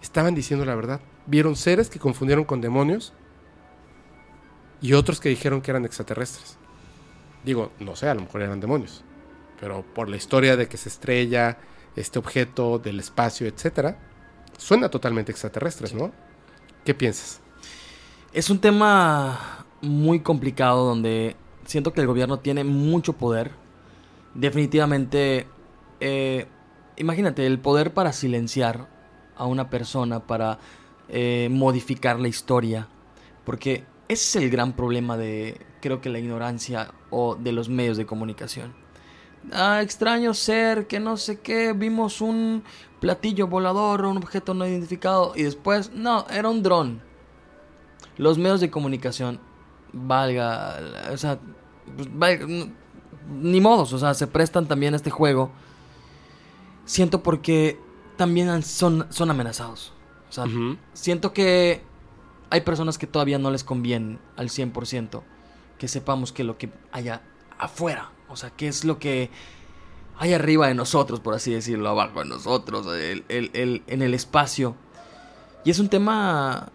Estaban 0.02 0.36
diciendo 0.36 0.66
la 0.66 0.76
verdad. 0.76 1.02
Vieron 1.26 1.56
seres 1.56 1.90
que 1.90 2.00
confundieron 2.00 2.46
con 2.46 2.62
demonios 2.62 3.14
y 4.82 4.94
otros 4.94 5.20
que 5.20 5.30
dijeron 5.30 5.62
que 5.62 5.72
eran 5.72 5.86
extraterrestres. 5.86 6.58
Digo, 7.44 7.72
no 7.80 7.96
sé, 7.96 8.08
a 8.08 8.14
lo 8.14 8.22
mejor 8.22 8.42
eran 8.42 8.60
demonios. 8.60 9.04
Pero 9.60 9.84
por 9.94 10.08
la 10.08 10.18
historia 10.18 10.56
de 10.56 10.68
que 10.68 10.78
se 10.78 10.90
estrella 10.90 11.58
este 11.96 12.20
objeto 12.20 12.78
del 12.80 13.00
espacio, 13.00 13.48
etcétera, 13.48 13.98
suena 14.58 14.90
totalmente 14.90 15.32
extraterrestres, 15.32 15.94
¿no? 15.94 16.12
¿Qué 16.86 16.94
piensas? 16.94 17.42
Es 18.34 18.50
un 18.50 18.60
tema 18.60 19.66
muy 19.82 20.20
complicado 20.20 20.86
donde 20.86 21.38
siento 21.66 21.94
que 21.94 22.02
el 22.02 22.08
gobierno 22.08 22.40
tiene 22.40 22.64
mucho 22.64 23.14
poder. 23.14 23.52
Definitivamente, 24.34 25.48
eh, 26.02 26.46
imagínate, 26.98 27.46
el 27.46 27.60
poder 27.60 27.94
para 27.94 28.12
silenciar 28.12 28.90
a 29.36 29.46
una 29.46 29.70
persona, 29.70 30.20
para 30.20 30.60
eh, 31.08 31.48
modificar 31.50 32.20
la 32.20 32.28
historia. 32.28 32.90
Porque 33.46 33.86
ese 34.10 34.40
es 34.40 34.44
el 34.44 34.50
gran 34.50 34.74
problema 34.74 35.16
de, 35.18 35.66
creo 35.82 36.02
que 36.02 36.10
la 36.10 36.20
ignorancia 36.20 36.92
o 37.10 37.36
de 37.36 37.54
los 37.54 37.70
medios 37.70 37.96
de 37.96 38.06
comunicación. 38.06 38.76
Ah, 39.54 39.82
extraño 39.82 40.34
ser, 40.34 40.88
que 40.88 41.00
no 41.00 41.16
sé 41.16 41.40
qué, 41.40 41.72
vimos 41.72 42.20
un 42.20 42.64
platillo 43.00 43.48
volador, 43.48 44.06
un 44.06 44.18
objeto 44.18 44.54
no 44.54 44.68
identificado 44.68 45.32
y 45.34 45.44
después, 45.44 45.92
no, 45.94 46.28
era 46.30 46.50
un 46.50 46.62
dron 46.62 47.07
los 48.18 48.38
medios 48.38 48.60
de 48.60 48.70
comunicación, 48.70 49.40
valga, 49.94 50.80
o 51.12 51.18
sea, 51.18 51.40
pues, 52.18 52.40
ni 53.30 53.62
modos, 53.62 53.94
o 53.94 54.00
sea, 54.00 54.14
se 54.14 54.28
prestan 54.28 54.68
también 54.68 54.94
a 54.94 54.98
este 54.98 55.10
juego. 55.10 55.52
Siento 56.86 57.22
porque 57.22 57.80
también 58.16 58.64
son, 58.64 59.08
son 59.10 59.30
amenazados. 59.30 59.94
O 60.30 60.32
sea, 60.32 60.46
siento 60.94 61.34
que 61.34 61.82
hay 62.50 62.62
personas 62.62 62.98
que 62.98 63.08
todavía 63.08 63.40
no 63.40 63.52
les 63.52 63.64
conviene 63.64 64.20
al 64.36 64.50
100% 64.50 65.22
que 65.78 65.88
sepamos 65.88 66.32
que 66.32 66.44
lo 66.44 66.58
que 66.58 66.72
haya 66.92 67.22
afuera, 67.58 68.12
o 68.30 68.36
sea, 68.36 68.50
qué 68.50 68.68
es 68.68 68.84
lo 68.84 69.00
que 69.00 69.30
hay 70.18 70.34
arriba 70.34 70.68
de 70.68 70.74
nosotros, 70.74 71.20
por 71.20 71.36
así 71.36 71.54
decirlo, 71.54 71.90
abajo 71.90 72.20
de 72.20 72.26
nosotros, 72.26 72.88
el, 72.88 73.24
en 73.88 74.02
el 74.02 74.14
espacio. 74.14 74.76
Y 75.64 75.70
es 75.70 75.80
un 75.80 75.90
tema 75.90 76.72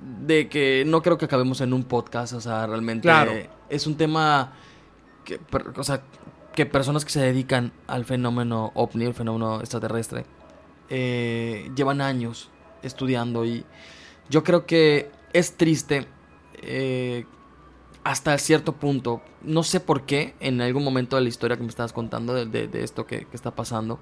de 0.00 0.48
que 0.48 0.84
no 0.86 1.02
creo 1.02 1.18
que 1.18 1.26
acabemos 1.26 1.60
en 1.60 1.72
un 1.72 1.84
podcast, 1.84 2.32
o 2.32 2.40
sea, 2.40 2.66
realmente 2.66 3.08
es 3.68 3.86
un 3.86 3.96
tema 3.96 4.52
que, 5.24 5.40
o 5.76 5.84
sea, 5.84 6.02
que 6.54 6.66
personas 6.66 7.04
que 7.04 7.10
se 7.10 7.20
dedican 7.20 7.72
al 7.86 8.04
fenómeno 8.04 8.72
ovni, 8.74 9.04
el 9.04 9.14
fenómeno 9.14 9.60
extraterrestre, 9.60 10.24
eh, 10.88 11.70
llevan 11.76 12.00
años 12.00 12.50
estudiando 12.82 13.44
y 13.44 13.64
yo 14.28 14.42
creo 14.42 14.66
que 14.66 15.10
es 15.32 15.56
triste 15.56 16.06
eh, 16.62 17.24
hasta 18.04 18.36
cierto 18.38 18.72
punto. 18.72 19.22
No 19.42 19.62
sé 19.62 19.80
por 19.80 20.02
qué, 20.02 20.34
en 20.40 20.60
algún 20.60 20.84
momento 20.84 21.16
de 21.16 21.22
la 21.22 21.28
historia 21.28 21.56
que 21.56 21.62
me 21.62 21.68
estabas 21.68 21.92
contando, 21.92 22.34
de, 22.34 22.66
de, 22.66 22.84
esto 22.84 23.06
que, 23.06 23.26
que, 23.26 23.36
está 23.36 23.54
pasando, 23.54 24.00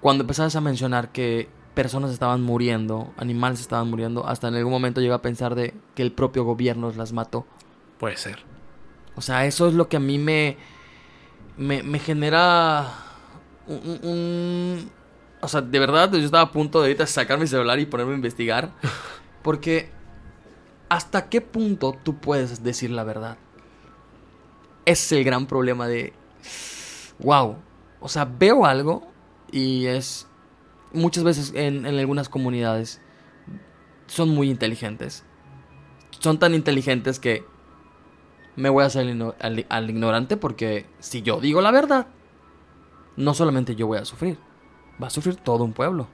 cuando 0.00 0.22
empezabas 0.22 0.56
a 0.56 0.60
mencionar 0.60 1.12
que 1.12 1.48
personas 1.74 2.12
estaban 2.12 2.42
muriendo, 2.42 3.12
animales 3.16 3.60
estaban 3.60 3.90
muriendo, 3.90 4.26
hasta 4.26 4.48
en 4.48 4.54
algún 4.54 4.72
momento 4.72 5.00
llegué 5.00 5.14
a 5.14 5.22
pensar 5.22 5.54
de 5.54 5.74
que 5.94 6.02
el 6.02 6.12
propio 6.12 6.44
gobierno 6.44 6.92
las 6.96 7.12
mató. 7.12 7.46
Puede 7.98 8.16
ser. 8.16 8.40
O 9.16 9.20
sea, 9.20 9.46
eso 9.46 9.68
es 9.68 9.74
lo 9.74 9.88
que 9.88 9.96
a 9.96 10.00
mí 10.00 10.18
me, 10.18 10.56
me, 11.56 11.82
me 11.82 11.98
genera 11.98 12.86
un, 13.66 14.00
un, 14.02 14.90
O 15.40 15.48
sea, 15.48 15.60
de 15.60 15.78
verdad, 15.78 16.12
yo 16.12 16.18
estaba 16.18 16.44
a 16.44 16.52
punto 16.52 16.80
de 16.80 16.88
ahorita 16.88 17.06
sacar 17.06 17.38
mi 17.38 17.46
celular 17.46 17.78
y 17.78 17.86
ponerme 17.86 18.12
a 18.12 18.16
investigar. 18.16 18.72
Porque 19.42 19.90
¿hasta 20.88 21.28
qué 21.28 21.40
punto 21.40 21.96
tú 22.02 22.18
puedes 22.18 22.62
decir 22.62 22.90
la 22.90 23.04
verdad? 23.04 23.36
Es 24.84 25.10
el 25.12 25.24
gran 25.24 25.46
problema 25.46 25.88
de, 25.88 26.12
wow, 27.18 27.56
o 28.00 28.08
sea, 28.08 28.24
veo 28.26 28.66
algo 28.66 29.06
y 29.50 29.86
es, 29.86 30.28
muchas 30.94 31.24
veces 31.24 31.52
en, 31.54 31.86
algunas 31.86 32.28
comunidades 32.28 33.00
son 34.06 34.30
muy 34.30 34.50
inteligentes. 34.50 35.24
Son 36.20 36.38
tan 36.38 36.54
inteligentes 36.54 37.18
que 37.18 37.44
me 38.56 38.68
voy 38.68 38.84
a 38.84 38.86
hacer 38.86 39.06
al, 39.40 39.66
al 39.68 39.90
ignorante 39.90 40.36
porque 40.36 40.86
si 41.00 41.22
yo 41.22 41.40
digo 41.40 41.60
la 41.60 41.70
verdad, 41.70 42.06
no 43.16 43.34
solamente 43.34 43.74
yo 43.74 43.86
voy 43.86 43.98
a 43.98 44.04
sufrir, 44.04 44.38
va 45.02 45.08
a 45.08 45.10
sufrir 45.10 45.36
todo 45.36 45.64
un 45.64 45.72
pueblo. 45.72 46.08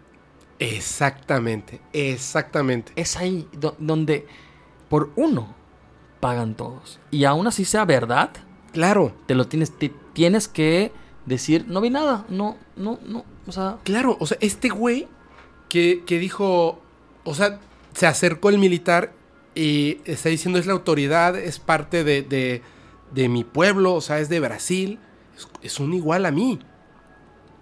Exactamente, 0.58 1.80
exactamente. 1.92 2.92
Es 2.96 3.16
ahí 3.16 3.48
donde 3.78 4.26
por 4.88 5.10
uno 5.16 5.54
pagan 6.20 6.54
todos. 6.54 7.00
Y 7.10 7.24
aún 7.24 7.46
así 7.46 7.64
sea 7.64 7.84
verdad. 7.86 8.30
Claro. 8.72 9.12
Te 9.26 9.34
lo 9.34 9.48
tienes, 9.48 9.72
tienes 10.12 10.48
que 10.48 10.92
decir, 11.24 11.64
no 11.66 11.80
vi 11.80 11.90
nada, 11.90 12.26
no, 12.28 12.56
no, 12.76 12.98
no, 13.06 13.24
Claro, 13.84 14.16
o 14.20 14.26
sea, 14.26 14.38
este 14.40 14.68
güey 14.68 15.08
que, 15.68 16.02
que 16.06 16.18
dijo, 16.18 16.80
o 17.24 17.34
sea, 17.34 17.60
se 17.94 18.06
acercó 18.06 18.50
el 18.50 18.58
militar 18.58 19.12
y 19.54 20.00
está 20.04 20.28
diciendo 20.28 20.58
es 20.58 20.66
la 20.66 20.72
autoridad, 20.72 21.36
es 21.36 21.58
parte 21.58 22.04
de, 22.04 22.22
de, 22.22 22.62
de 23.12 23.28
mi 23.28 23.44
pueblo, 23.44 23.94
o 23.94 24.00
sea, 24.00 24.20
es 24.20 24.28
de 24.28 24.40
Brasil, 24.40 24.98
es, 25.36 25.48
es, 25.62 25.80
un 25.80 25.94
igual 25.94 26.26
a 26.26 26.30
mí. 26.30 26.58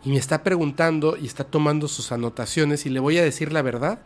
Y 0.05 0.11
me 0.11 0.17
está 0.17 0.43
preguntando 0.45 1.17
y 1.17 1.27
está 1.27 1.45
tomando 1.45 1.89
sus 1.89 2.13
anotaciones 2.13 2.87
y 2.87 2.91
le 2.91 3.01
voy 3.01 3.19
a 3.19 3.25
decir 3.25 3.53
la 3.53 3.63
verdad. 3.63 4.01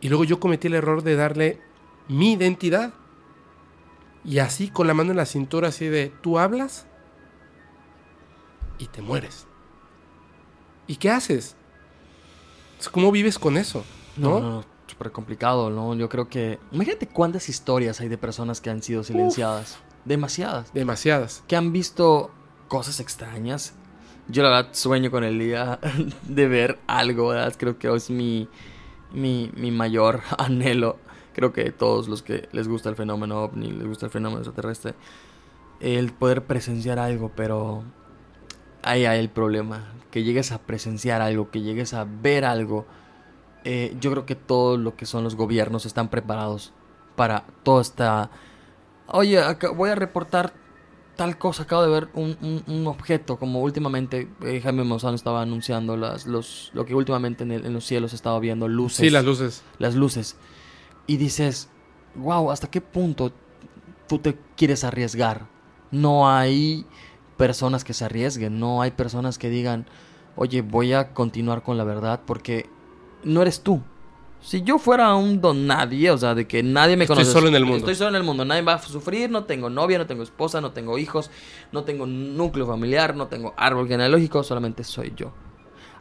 Y 0.00 0.08
luego 0.08 0.24
yo 0.24 0.40
cometí 0.40 0.68
el 0.68 0.74
error 0.74 1.02
de 1.02 1.16
darle 1.16 1.60
mi 2.08 2.34
identidad. 2.34 2.94
Y 4.24 4.38
así 4.38 4.68
con 4.68 4.86
la 4.86 4.94
mano 4.94 5.10
en 5.10 5.16
la 5.16 5.26
cintura, 5.26 5.68
así 5.68 5.86
de, 5.86 6.12
tú 6.22 6.38
hablas 6.38 6.86
y 8.78 8.86
te 8.86 9.02
mueres. 9.02 9.46
¿Y 10.86 10.96
qué 10.96 11.10
haces? 11.10 11.56
¿Cómo 12.90 13.10
vives 13.10 13.38
con 13.38 13.56
eso? 13.56 13.84
No, 14.16 14.40
no, 14.40 14.64
súper 14.86 15.10
complicado, 15.10 15.70
¿no? 15.70 15.94
Yo 15.94 16.08
creo 16.08 16.28
que... 16.28 16.58
Imagínate 16.72 17.06
cuántas 17.06 17.48
historias 17.48 18.00
hay 18.00 18.08
de 18.08 18.18
personas 18.18 18.60
que 18.60 18.70
han 18.70 18.82
sido 18.82 19.02
silenciadas. 19.02 19.78
Demasiadas. 20.04 20.72
Demasiadas. 20.74 21.42
Que 21.48 21.56
han 21.56 21.72
visto 21.72 22.30
cosas 22.68 23.00
extrañas. 23.00 23.72
Yo 24.28 24.42
la 24.42 24.50
verdad 24.50 24.72
sueño 24.72 25.10
con 25.10 25.24
el 25.24 25.38
día 25.38 25.78
de 26.28 26.48
ver 26.48 26.78
algo, 26.86 27.28
¿verdad? 27.28 27.54
Creo 27.56 27.78
que 27.78 27.94
es 27.94 28.10
mi, 28.10 28.48
mi, 29.12 29.50
mi 29.54 29.70
mayor 29.70 30.20
anhelo 30.38 30.98
creo 31.34 31.52
que 31.52 31.70
todos 31.72 32.08
los 32.08 32.22
que 32.22 32.48
les 32.52 32.68
gusta 32.68 32.88
el 32.88 32.96
fenómeno 32.96 33.42
ovni, 33.42 33.70
les 33.70 33.86
gusta 33.86 34.06
el 34.06 34.12
fenómeno 34.12 34.40
extraterrestre, 34.40 34.94
el 35.80 36.12
poder 36.12 36.44
presenciar 36.44 36.98
algo, 36.98 37.30
pero 37.36 37.82
ahí 38.84 39.04
hay 39.04 39.18
el 39.18 39.30
problema, 39.30 39.92
que 40.10 40.22
llegues 40.22 40.52
a 40.52 40.58
presenciar 40.58 41.22
algo, 41.22 41.50
que 41.50 41.62
llegues 41.62 41.94
a 41.94 42.04
ver 42.04 42.44
algo. 42.44 42.86
Eh, 43.64 43.96
yo 44.00 44.10
creo 44.10 44.26
que 44.26 44.34
todo 44.34 44.76
lo 44.76 44.96
que 44.96 45.06
son 45.06 45.24
los 45.24 45.36
gobiernos 45.36 45.86
están 45.86 46.08
preparados 46.08 46.72
para 47.16 47.44
toda 47.62 47.82
esta... 47.82 48.30
Oye, 49.06 49.40
voy 49.74 49.90
a 49.90 49.94
reportar 49.94 50.52
tal 51.16 51.38
cosa, 51.38 51.64
acabo 51.64 51.82
de 51.82 51.88
ver 51.88 52.08
un, 52.14 52.86
objeto, 52.86 53.38
como 53.38 53.60
últimamente 53.60 54.28
eh, 54.42 54.60
Jaime 54.60 54.84
Maussan 54.84 55.14
estaba 55.14 55.42
anunciando 55.42 55.96
las, 55.96 56.26
los, 56.26 56.70
lo 56.74 56.84
que 56.84 56.94
últimamente 56.94 57.44
en, 57.44 57.52
en 57.52 57.72
los 57.72 57.84
cielos 57.84 58.12
estaba 58.12 58.38
viendo, 58.40 58.68
luces. 58.68 58.98
Sí, 58.98 59.10
las 59.10 59.24
luces. 59.24 59.62
Las 59.78 59.94
luces 59.94 60.36
y 61.06 61.16
dices, 61.16 61.68
wow, 62.14 62.50
¿hasta 62.50 62.70
qué 62.70 62.80
punto 62.80 63.32
tú 64.08 64.18
te 64.18 64.36
quieres 64.56 64.84
arriesgar? 64.84 65.46
No 65.90 66.28
hay 66.28 66.86
personas 67.36 67.84
que 67.84 67.94
se 67.94 68.04
arriesguen, 68.04 68.58
no 68.58 68.82
hay 68.82 68.90
personas 68.90 69.38
que 69.38 69.50
digan, 69.50 69.86
oye, 70.36 70.62
voy 70.62 70.92
a 70.92 71.12
continuar 71.12 71.62
con 71.62 71.76
la 71.76 71.84
verdad 71.84 72.20
porque 72.26 72.68
no 73.22 73.42
eres 73.42 73.62
tú. 73.62 73.82
Si 74.40 74.62
yo 74.62 74.78
fuera 74.78 75.14
un 75.14 75.40
don 75.40 75.66
nadie, 75.66 76.10
o 76.10 76.18
sea, 76.18 76.34
de 76.34 76.46
que 76.46 76.62
nadie 76.62 76.98
me 76.98 77.06
conoce. 77.06 77.22
Estoy 77.22 77.40
solo 77.40 77.48
en 77.48 77.54
el 77.54 77.64
mundo. 77.64 77.78
Estoy 77.78 77.94
solo 77.94 78.10
en 78.10 78.16
el 78.16 78.22
mundo, 78.24 78.44
nadie 78.44 78.62
va 78.62 78.74
a 78.74 78.82
sufrir, 78.82 79.30
no 79.30 79.44
tengo 79.44 79.70
novia, 79.70 79.96
no 79.96 80.06
tengo 80.06 80.22
esposa, 80.22 80.60
no 80.60 80.72
tengo 80.72 80.98
hijos, 80.98 81.30
no 81.72 81.84
tengo 81.84 82.06
núcleo 82.06 82.66
familiar, 82.66 83.16
no 83.16 83.28
tengo 83.28 83.54
árbol 83.56 83.88
genealógico, 83.88 84.42
solamente 84.42 84.84
soy 84.84 85.14
yo 85.16 85.32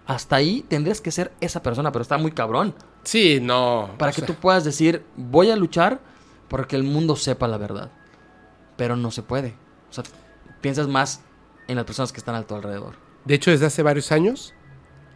hasta 0.05 0.35
ahí 0.35 0.65
tendrías 0.67 1.01
que 1.01 1.11
ser 1.11 1.31
esa 1.39 1.63
persona, 1.63 1.91
pero 1.91 2.01
está 2.01 2.17
muy 2.17 2.31
cabrón. 2.31 2.73
Sí, 3.03 3.39
no. 3.41 3.91
Para 3.97 4.11
que 4.11 4.21
tú 4.21 4.33
puedas 4.33 4.63
decir, 4.63 5.03
voy 5.15 5.49
a 5.49 5.55
luchar 5.55 6.01
porque 6.47 6.75
el 6.75 6.83
mundo 6.83 7.15
sepa 7.15 7.47
la 7.47 7.57
verdad. 7.57 7.91
Pero 8.75 8.95
no 8.95 9.11
se 9.11 9.23
puede. 9.23 9.55
O 9.89 9.93
sea, 9.93 10.03
piensas 10.63 10.87
más 10.87 11.21
en 11.67 11.75
las 11.75 11.85
personas 11.85 12.11
que 12.11 12.17
están 12.17 12.33
a 12.33 12.41
tu 12.47 12.55
alrededor. 12.55 12.95
De 13.25 13.35
hecho, 13.35 13.51
desde 13.51 13.67
hace 13.67 13.83
varios 13.83 14.11
años, 14.11 14.55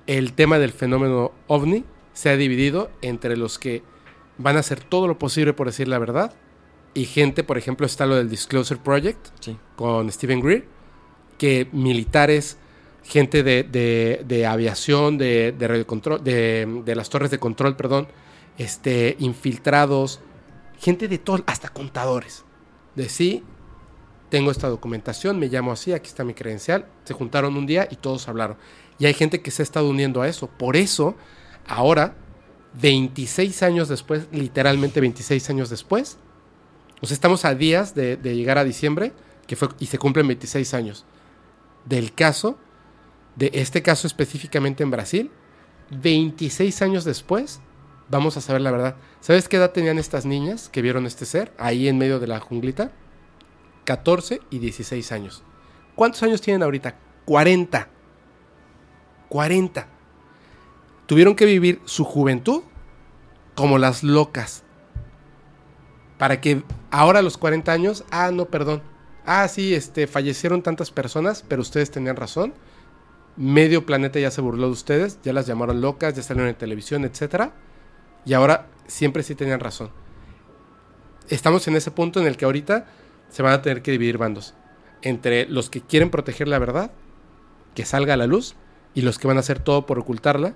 el 0.05 0.33
tema 0.33 0.59
del 0.59 0.71
fenómeno 0.71 1.31
ovni 1.47 1.83
se 2.13 2.29
ha 2.29 2.37
dividido 2.37 2.91
entre 3.01 3.35
los 3.35 3.57
que 3.57 3.81
van 4.37 4.57
a 4.57 4.59
hacer 4.59 4.83
todo 4.83 5.07
lo 5.07 5.17
posible 5.17 5.53
por 5.53 5.65
decir 5.65 5.87
la 5.87 5.97
verdad 5.97 6.35
y 6.93 7.05
gente, 7.05 7.43
por 7.43 7.57
ejemplo, 7.57 7.85
está 7.85 8.05
lo 8.05 8.15
del 8.15 8.29
Disclosure 8.29 8.79
Project 8.83 9.27
con 9.75 10.11
Stephen 10.11 10.41
Greer, 10.41 10.65
que 11.37 11.67
militares 11.71 12.57
gente 13.03 13.43
de, 13.43 13.63
de, 14.25 14.45
aviación, 14.47 15.17
de, 15.17 15.51
de 15.51 15.85
control, 15.85 16.23
de, 16.23 16.81
de, 16.83 16.95
las 16.95 17.09
torres 17.09 17.29
de 17.31 17.37
control, 17.37 17.75
perdón, 17.75 18.07
este, 18.57 19.15
infiltrados, 19.19 20.19
gente 20.79 21.07
de 21.07 21.17
todo, 21.19 21.43
hasta 21.45 21.69
contadores. 21.69 22.43
De 22.95 23.09
sí, 23.09 23.43
tengo 24.29 24.51
esta 24.51 24.67
documentación, 24.67 25.39
me 25.39 25.47
llamo 25.47 25.71
así, 25.71 25.93
aquí 25.93 26.07
está 26.07 26.23
mi 26.23 26.33
credencial. 26.33 26.85
Se 27.05 27.13
juntaron 27.13 27.55
un 27.55 27.65
día 27.65 27.87
y 27.89 27.95
todos 27.95 28.27
hablaron. 28.27 28.57
Y 28.99 29.05
hay 29.05 29.13
gente 29.13 29.41
que 29.41 29.51
se 29.51 29.61
ha 29.61 29.63
estado 29.63 29.89
uniendo 29.89 30.21
a 30.21 30.27
eso. 30.27 30.47
Por 30.47 30.75
eso, 30.75 31.15
ahora, 31.65 32.15
26 32.81 33.63
años 33.63 33.87
después, 33.87 34.27
literalmente 34.31 34.99
26 34.99 35.49
años 35.49 35.69
después, 35.69 36.17
o 37.01 37.05
sea, 37.05 37.15
estamos 37.15 37.45
a 37.45 37.55
días 37.55 37.95
de, 37.95 38.17
llegar 38.17 38.57
a 38.57 38.63
diciembre, 38.63 39.13
que 39.45 39.55
fue, 39.55 39.69
y 39.79 39.85
se 39.85 39.97
cumplen 39.97 40.27
26 40.27 40.73
años 40.73 41.05
del 41.85 42.13
caso 42.13 42.57
de 43.37 43.51
este 43.53 43.83
caso 43.83 44.07
específicamente 44.07 44.83
en 44.83 44.91
Brasil, 44.91 45.31
26 45.91 46.81
años 46.81 47.05
después, 47.05 47.61
vamos 48.09 48.35
a 48.35 48.41
saber 48.41 48.61
la 48.61 48.71
verdad. 48.71 48.95
¿Sabes 49.21 49.47
qué 49.47 49.57
edad 49.57 49.71
tenían 49.71 49.99
estas 49.99 50.25
niñas 50.25 50.69
que 50.69 50.81
vieron 50.81 51.05
este 51.05 51.25
ser 51.25 51.53
ahí 51.57 51.87
en 51.87 51.99
medio 51.99 52.19
de 52.19 52.27
la 52.27 52.39
junglita? 52.39 52.91
14 53.88 54.41
y 54.49 54.59
16 54.59 55.11
años. 55.14 55.43
¿Cuántos 55.95 56.22
años 56.23 56.41
tienen 56.41 56.61
ahorita? 56.61 56.95
40. 57.23 57.88
40. 59.30 59.88
Tuvieron 61.05 61.35
que 61.35 61.45
vivir 61.45 61.81
su 61.85 62.03
juventud 62.03 62.64
como 63.55 63.77
las 63.77 64.03
locas. 64.03 64.64
Para 66.18 66.41
que 66.41 66.64
ahora 66.91 67.19
a 67.19 67.22
los 67.22 67.38
40 67.38 67.72
años, 67.72 68.03
ah, 68.11 68.30
no, 68.31 68.45
perdón. 68.45 68.84
Ah, 69.26 69.47
sí, 69.47 69.73
este, 69.73 70.05
fallecieron 70.05 70.61
tantas 70.61 70.91
personas, 70.91 71.45
pero 71.47 71.61
ustedes 71.61 71.89
tenían 71.89 72.18
razón 72.18 72.53
medio 73.38 73.85
planeta 73.85 74.19
ya 74.19 74.31
se 74.31 74.41
burló 74.41 74.65
de 74.65 74.73
ustedes, 74.73 75.19
ya 75.23 75.31
las 75.31 75.45
llamaron 75.45 75.80
locas, 75.80 76.15
ya 76.15 76.23
salieron 76.23 76.49
en 76.49 76.55
televisión, 76.55 77.05
etc. 77.05 77.51
Y 78.26 78.34
ahora 78.34 78.68
siempre 78.88 79.23
sí 79.23 79.35
tenían 79.35 79.59
razón. 79.59 79.91
Estamos 81.30 81.68
en 81.68 81.76
ese 81.76 81.91
punto 81.91 82.19
en 82.19 82.26
el 82.27 82.35
que 82.35 82.45
ahorita 82.45 82.88
se 83.29 83.43
van 83.43 83.53
a 83.53 83.61
tener 83.61 83.81
que 83.81 83.91
dividir 83.91 84.17
bandos. 84.17 84.53
Entre 85.01 85.45
los 85.47 85.69
que 85.69 85.81
quieren 85.81 86.09
proteger 86.09 86.47
la 86.47 86.59
verdad, 86.59 86.91
que 87.75 87.85
salga 87.85 88.15
a 88.15 88.17
la 88.17 88.27
luz, 88.27 88.55
y 88.93 89.01
los 89.01 89.19
que 89.19 89.27
van 89.27 89.37
a 89.37 89.41
hacer 89.41 89.59
todo 89.59 89.85
por 89.85 89.99
ocultarla, 89.99 90.55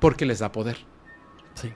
porque 0.00 0.26
les 0.26 0.40
da 0.40 0.50
poder. 0.50 0.78
Sí. 1.54 1.72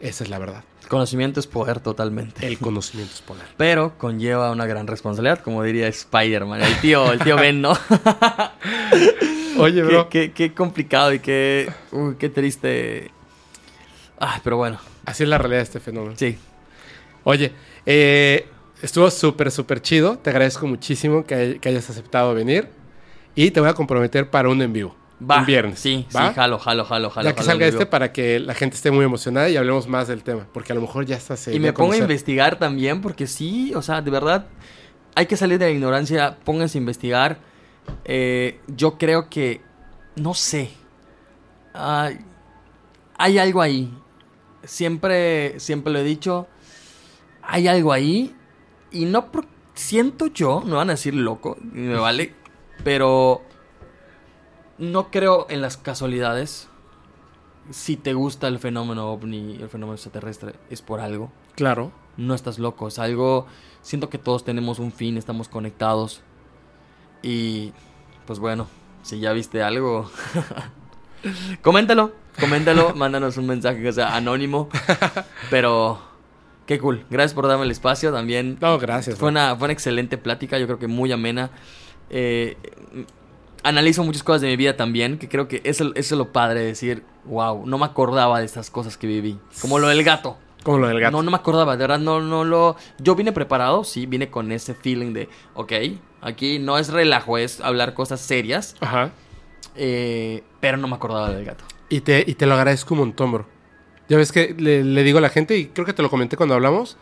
Esa 0.00 0.24
es 0.24 0.30
la 0.30 0.38
verdad. 0.38 0.62
Conocimiento 0.88 1.40
es 1.40 1.46
poder 1.46 1.80
totalmente. 1.80 2.46
El 2.46 2.58
conocimiento 2.60 3.12
es 3.14 3.22
poder. 3.22 3.44
Pero 3.56 3.98
conlleva 3.98 4.52
una 4.52 4.66
gran 4.66 4.86
responsabilidad, 4.86 5.40
como 5.40 5.62
diría 5.62 5.88
Spider-Man, 5.88 6.62
el 6.62 6.80
tío, 6.80 7.12
el 7.12 7.18
tío 7.18 7.36
Ben, 7.36 7.60
¿no? 7.60 7.72
Oye, 9.58 9.82
bro. 9.82 10.08
Qué, 10.08 10.32
qué, 10.32 10.54
complicado 10.54 11.12
y 11.12 11.18
qué, 11.18 11.72
qué 12.18 12.28
triste. 12.28 13.10
Ay, 14.20 14.40
pero 14.44 14.58
bueno. 14.58 14.78
Así 15.06 15.22
es 15.22 15.28
la 15.28 15.38
realidad 15.38 15.60
de 15.60 15.64
este 15.64 15.80
fenómeno. 15.80 16.14
Sí, 16.16 16.38
Oye, 17.28 17.52
eh, 17.84 18.46
estuvo 18.82 19.10
súper, 19.10 19.50
súper 19.50 19.80
chido. 19.80 20.18
Te 20.18 20.30
agradezco 20.30 20.66
muchísimo 20.66 21.24
que, 21.24 21.58
que 21.60 21.68
hayas 21.68 21.88
aceptado 21.90 22.34
venir. 22.34 22.68
Y 23.34 23.50
te 23.50 23.60
voy 23.60 23.68
a 23.68 23.74
comprometer 23.74 24.30
para 24.30 24.48
un 24.48 24.62
en 24.62 24.72
vivo. 24.72 24.96
Va. 25.18 25.40
Un 25.40 25.46
viernes. 25.46 25.78
Sí, 25.78 26.06
¿va? 26.14 26.28
sí, 26.28 26.34
jalo, 26.34 26.58
jalo, 26.58 26.84
jalo, 26.84 27.10
jalo. 27.10 27.24
Ya 27.28 27.34
que 27.34 27.40
jalo, 27.40 27.50
salga 27.50 27.66
este 27.66 27.86
para 27.86 28.12
que 28.12 28.38
la 28.38 28.54
gente 28.54 28.76
esté 28.76 28.90
muy 28.90 29.04
emocionada 29.04 29.48
y 29.48 29.56
hablemos 29.56 29.88
más 29.88 30.08
del 30.08 30.22
tema. 30.22 30.46
Porque 30.52 30.72
a 30.72 30.74
lo 30.74 30.82
mejor 30.82 31.06
ya 31.06 31.16
está 31.16 31.36
se 31.36 31.54
Y 31.54 31.60
me 31.60 31.72
pongo 31.72 31.92
a 31.92 31.96
investigar 31.96 32.58
también, 32.58 33.00
porque 33.00 33.26
sí, 33.26 33.72
o 33.74 33.80
sea, 33.80 34.02
de 34.02 34.10
verdad, 34.10 34.46
hay 35.14 35.26
que 35.26 35.36
salir 35.36 35.58
de 35.58 35.66
la 35.66 35.70
ignorancia, 35.70 36.36
pónganse 36.44 36.76
a 36.76 36.80
investigar. 36.80 37.38
Eh, 38.04 38.60
yo 38.68 38.98
creo 38.98 39.30
que, 39.30 39.62
no 40.16 40.34
sé, 40.34 40.70
hay, 41.72 42.18
hay 43.16 43.38
algo 43.38 43.62
ahí. 43.62 43.90
Siempre, 44.64 45.58
siempre 45.60 45.92
lo 45.92 46.00
he 46.00 46.04
dicho, 46.04 46.46
hay 47.42 47.68
algo 47.68 47.92
ahí. 47.92 48.34
Y 48.90 49.04
no 49.06 49.30
por- 49.32 49.46
siento 49.74 50.26
yo, 50.28 50.62
no 50.64 50.76
van 50.76 50.88
a 50.90 50.92
decir 50.94 51.14
loco, 51.14 51.56
me 51.60 51.94
vale, 51.96 52.34
pero 52.84 53.42
no 54.78 55.10
creo 55.10 55.46
en 55.50 55.60
las 55.60 55.76
casualidades. 55.76 56.68
Si 57.70 57.96
te 57.96 58.14
gusta 58.14 58.46
el 58.48 58.58
fenómeno 58.60 59.10
ovni, 59.12 59.56
el 59.60 59.68
fenómeno 59.68 59.94
extraterrestre, 59.94 60.54
es 60.70 60.82
por 60.82 61.00
algo 61.00 61.32
Claro. 61.56 61.90
no 62.16 62.34
estás 62.34 62.58
loco. 62.60 62.86
Es 62.88 62.98
algo. 63.00 63.46
Siento 63.82 64.08
que 64.08 64.18
todos 64.18 64.44
tenemos 64.44 64.78
un 64.78 64.92
fin, 64.92 65.16
estamos 65.16 65.48
conectados. 65.48 66.22
Y. 67.22 67.72
Pues 68.26 68.38
bueno, 68.38 68.68
si 69.02 69.18
ya 69.18 69.32
viste 69.32 69.62
algo. 69.62 70.08
coméntalo, 71.62 72.12
coméntalo, 72.38 72.94
mándanos 72.96 73.36
un 73.36 73.46
mensaje 73.46 73.82
que 73.82 73.92
sea 73.92 74.14
anónimo. 74.16 74.68
Pero. 75.50 75.98
Qué 76.66 76.78
cool. 76.78 77.04
Gracias 77.10 77.34
por 77.34 77.46
darme 77.46 77.64
el 77.64 77.70
espacio 77.70 78.12
también. 78.12 78.58
No, 78.60 78.78
gracias. 78.78 79.18
Fue 79.18 79.28
una, 79.28 79.54
fue 79.56 79.66
una 79.66 79.72
excelente 79.72 80.18
plática, 80.18 80.58
yo 80.58 80.66
creo 80.66 80.78
que 80.78 80.88
muy 80.88 81.12
amena. 81.12 81.50
Eh, 82.10 82.56
analizo 83.62 84.04
muchas 84.04 84.22
cosas 84.22 84.42
de 84.42 84.48
mi 84.48 84.56
vida 84.56 84.76
también, 84.76 85.18
que 85.18 85.28
creo 85.28 85.48
que 85.48 85.60
eso, 85.64 85.92
eso 85.94 86.14
es 86.14 86.18
lo 86.18 86.32
padre 86.32 86.60
de 86.60 86.66
decir, 86.66 87.02
wow, 87.24 87.66
no 87.66 87.78
me 87.78 87.84
acordaba 87.84 88.38
de 88.40 88.44
estas 88.46 88.70
cosas 88.70 88.96
que 88.96 89.06
viví. 89.06 89.38
Como 89.60 89.78
lo 89.78 89.88
del 89.88 90.02
gato. 90.04 90.38
Como 90.62 90.78
lo 90.78 90.88
del 90.88 91.00
gato. 91.00 91.12
No, 91.16 91.22
no 91.22 91.30
me 91.30 91.36
acordaba, 91.36 91.76
de 91.76 91.78
verdad, 91.78 91.98
no, 91.98 92.20
no 92.20 92.44
lo... 92.44 92.76
Yo 92.98 93.14
vine 93.14 93.32
preparado, 93.32 93.84
sí, 93.84 94.06
vine 94.06 94.30
con 94.30 94.50
ese 94.50 94.74
feeling 94.74 95.12
de, 95.12 95.28
ok, 95.54 95.72
aquí 96.20 96.58
no 96.58 96.78
es 96.78 96.88
relajo, 96.88 97.38
es 97.38 97.60
hablar 97.60 97.94
cosas 97.94 98.20
serias, 98.20 98.74
Ajá. 98.80 99.12
eh, 99.76 100.42
pero 100.60 100.76
no 100.76 100.88
me 100.88 100.96
acordaba 100.96 101.30
del 101.30 101.44
gato. 101.44 101.64
Y 101.88 102.00
te, 102.00 102.24
y 102.26 102.34
te 102.34 102.46
lo 102.46 102.54
agradezco 102.54 102.94
un 102.94 103.00
montón, 103.00 103.32
bro. 103.32 103.46
Ya 104.08 104.16
ves 104.16 104.30
que 104.32 104.54
le, 104.56 104.84
le 104.84 105.02
digo 105.02 105.18
a 105.18 105.20
la 105.20 105.28
gente, 105.30 105.56
y 105.56 105.66
creo 105.66 105.84
que 105.84 105.92
te 105.92 106.02
lo 106.02 106.10
comenté 106.10 106.36
cuando 106.36 106.54
hablamos. 106.54 106.96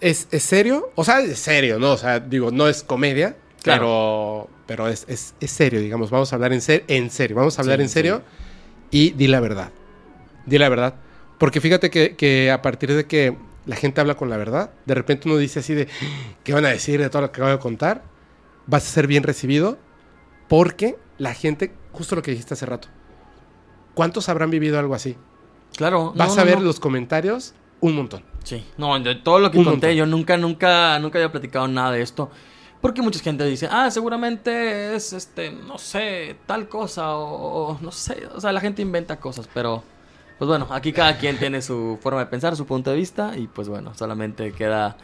¿Es, 0.00 0.26
es 0.32 0.42
serio? 0.42 0.90
O 0.96 1.04
sea, 1.04 1.20
es 1.20 1.38
serio, 1.38 1.78
¿no? 1.78 1.92
O 1.92 1.96
sea, 1.96 2.18
digo, 2.18 2.50
no 2.50 2.68
es 2.68 2.82
comedia, 2.82 3.36
Claro. 3.62 4.48
pero, 4.66 4.66
pero 4.66 4.88
es, 4.88 5.04
es- 5.08 5.34
es 5.38 5.50
serio, 5.50 5.80
digamos. 5.80 6.10
Vamos 6.10 6.32
a 6.32 6.36
hablar 6.36 6.52
en, 6.52 6.60
ser, 6.60 6.84
en 6.88 7.10
serio. 7.10 7.36
Vamos 7.36 7.58
a 7.58 7.62
hablar 7.62 7.78
Sí, 7.78 7.82
en 7.84 7.88
serio 7.88 8.22
y 8.90 9.10
di 9.12 9.28
la 9.28 9.38
verdad. 9.38 9.70
Di 10.46 10.58
la 10.58 10.68
verdad. 10.68 10.96
Porque 11.38 11.60
fíjate 11.60 11.90
que, 11.90 12.16
que 12.16 12.50
a 12.50 12.60
partir 12.62 12.92
de 12.92 13.06
que 13.06 13.36
la 13.66 13.76
gente 13.76 14.00
habla 14.00 14.16
con 14.16 14.28
la 14.28 14.36
verdad, 14.36 14.72
de 14.86 14.94
repente 14.94 15.28
uno 15.28 15.36
dice 15.38 15.60
así 15.60 15.74
de, 15.74 15.86
¿qué 16.42 16.52
van 16.52 16.66
a 16.66 16.70
decir 16.70 17.00
de 17.00 17.08
todo 17.08 17.22
lo 17.22 17.30
que 17.30 17.40
acabo 17.40 17.52
de 17.52 17.60
contar? 17.60 18.02
Vas 18.66 18.84
a 18.84 18.90
ser 18.90 19.06
bien 19.06 19.22
recibido 19.22 19.78
porque 20.48 20.96
la 21.18 21.32
gente, 21.34 21.72
justo 21.92 22.16
lo 22.16 22.22
que 22.22 22.32
dijiste 22.32 22.54
hace 22.54 22.66
rato, 22.66 22.88
¿cuántos 23.94 24.28
habrán 24.28 24.50
vivido 24.50 24.78
algo 24.80 24.94
así? 24.96 25.16
Claro. 25.76 26.12
Vas 26.16 26.36
no, 26.36 26.42
a 26.42 26.44
ver 26.44 26.58
no. 26.58 26.64
los 26.64 26.80
comentarios 26.80 27.54
un 27.80 27.96
montón. 27.96 28.22
Sí, 28.44 28.64
no, 28.76 28.98
de 28.98 29.14
todo 29.16 29.38
lo 29.38 29.50
que 29.50 29.58
Un 29.58 29.64
conté, 29.64 29.88
montón. 29.88 29.96
yo 29.96 30.06
nunca, 30.06 30.36
nunca, 30.36 30.98
nunca 30.98 31.18
había 31.18 31.30
platicado 31.32 31.66
nada 31.68 31.92
de 31.92 32.02
esto. 32.02 32.30
Porque 32.80 33.00
mucha 33.02 33.20
gente 33.20 33.44
dice, 33.44 33.68
ah, 33.70 33.90
seguramente 33.92 34.94
es, 34.96 35.12
este, 35.12 35.52
no 35.52 35.78
sé, 35.78 36.36
tal 36.46 36.68
cosa, 36.68 37.14
o, 37.16 37.68
o 37.74 37.78
no 37.80 37.92
sé, 37.92 38.26
o 38.34 38.40
sea, 38.40 38.50
la 38.52 38.60
gente 38.60 38.82
inventa 38.82 39.20
cosas, 39.20 39.48
pero, 39.54 39.84
pues 40.38 40.48
bueno, 40.48 40.66
aquí 40.70 40.92
cada 40.92 41.16
quien 41.16 41.38
tiene 41.38 41.62
su 41.62 41.96
forma 42.02 42.18
de 42.20 42.26
pensar, 42.26 42.56
su 42.56 42.66
punto 42.66 42.90
de 42.90 42.96
vista, 42.96 43.34
y 43.36 43.46
pues 43.46 43.68
bueno, 43.68 43.94
solamente 43.94 44.50
queda, 44.50 44.96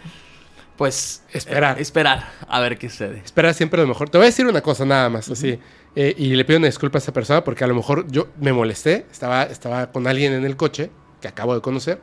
pues, 0.77 1.23
Esperar. 1.33 1.79
eh, 1.79 1.83
esperar 1.83 2.29
a 2.49 2.59
ver 2.59 2.79
qué 2.79 2.91
sucede. 2.91 3.23
Espera 3.25 3.53
siempre 3.55 3.81
lo 3.81 3.87
mejor. 3.87 4.11
Te 4.11 4.19
voy 4.19 4.25
a 4.25 4.31
decir 4.31 4.47
una 4.47 4.61
cosa 4.61 4.85
nada 4.85 5.09
más, 5.09 5.29
así. 5.31 5.61
Eh, 5.97 6.15
y 6.17 6.35
le 6.35 6.45
pido 6.45 6.59
una 6.59 6.67
disculpa 6.67 6.99
a 6.99 7.01
esa 7.01 7.13
persona 7.13 7.45
porque 7.45 7.65
a 7.65 7.67
lo 7.67 7.75
mejor 7.75 8.07
yo 8.11 8.29
me 8.39 8.53
molesté. 8.53 9.07
Estaba, 9.11 9.45
estaba 9.45 9.91
con 9.91 10.07
alguien 10.07 10.33
en 10.33 10.45
el 10.45 10.57
coche 10.57 10.91
que 11.21 11.29
acabo 11.29 11.55
de 11.55 11.61
conocer 11.61 12.01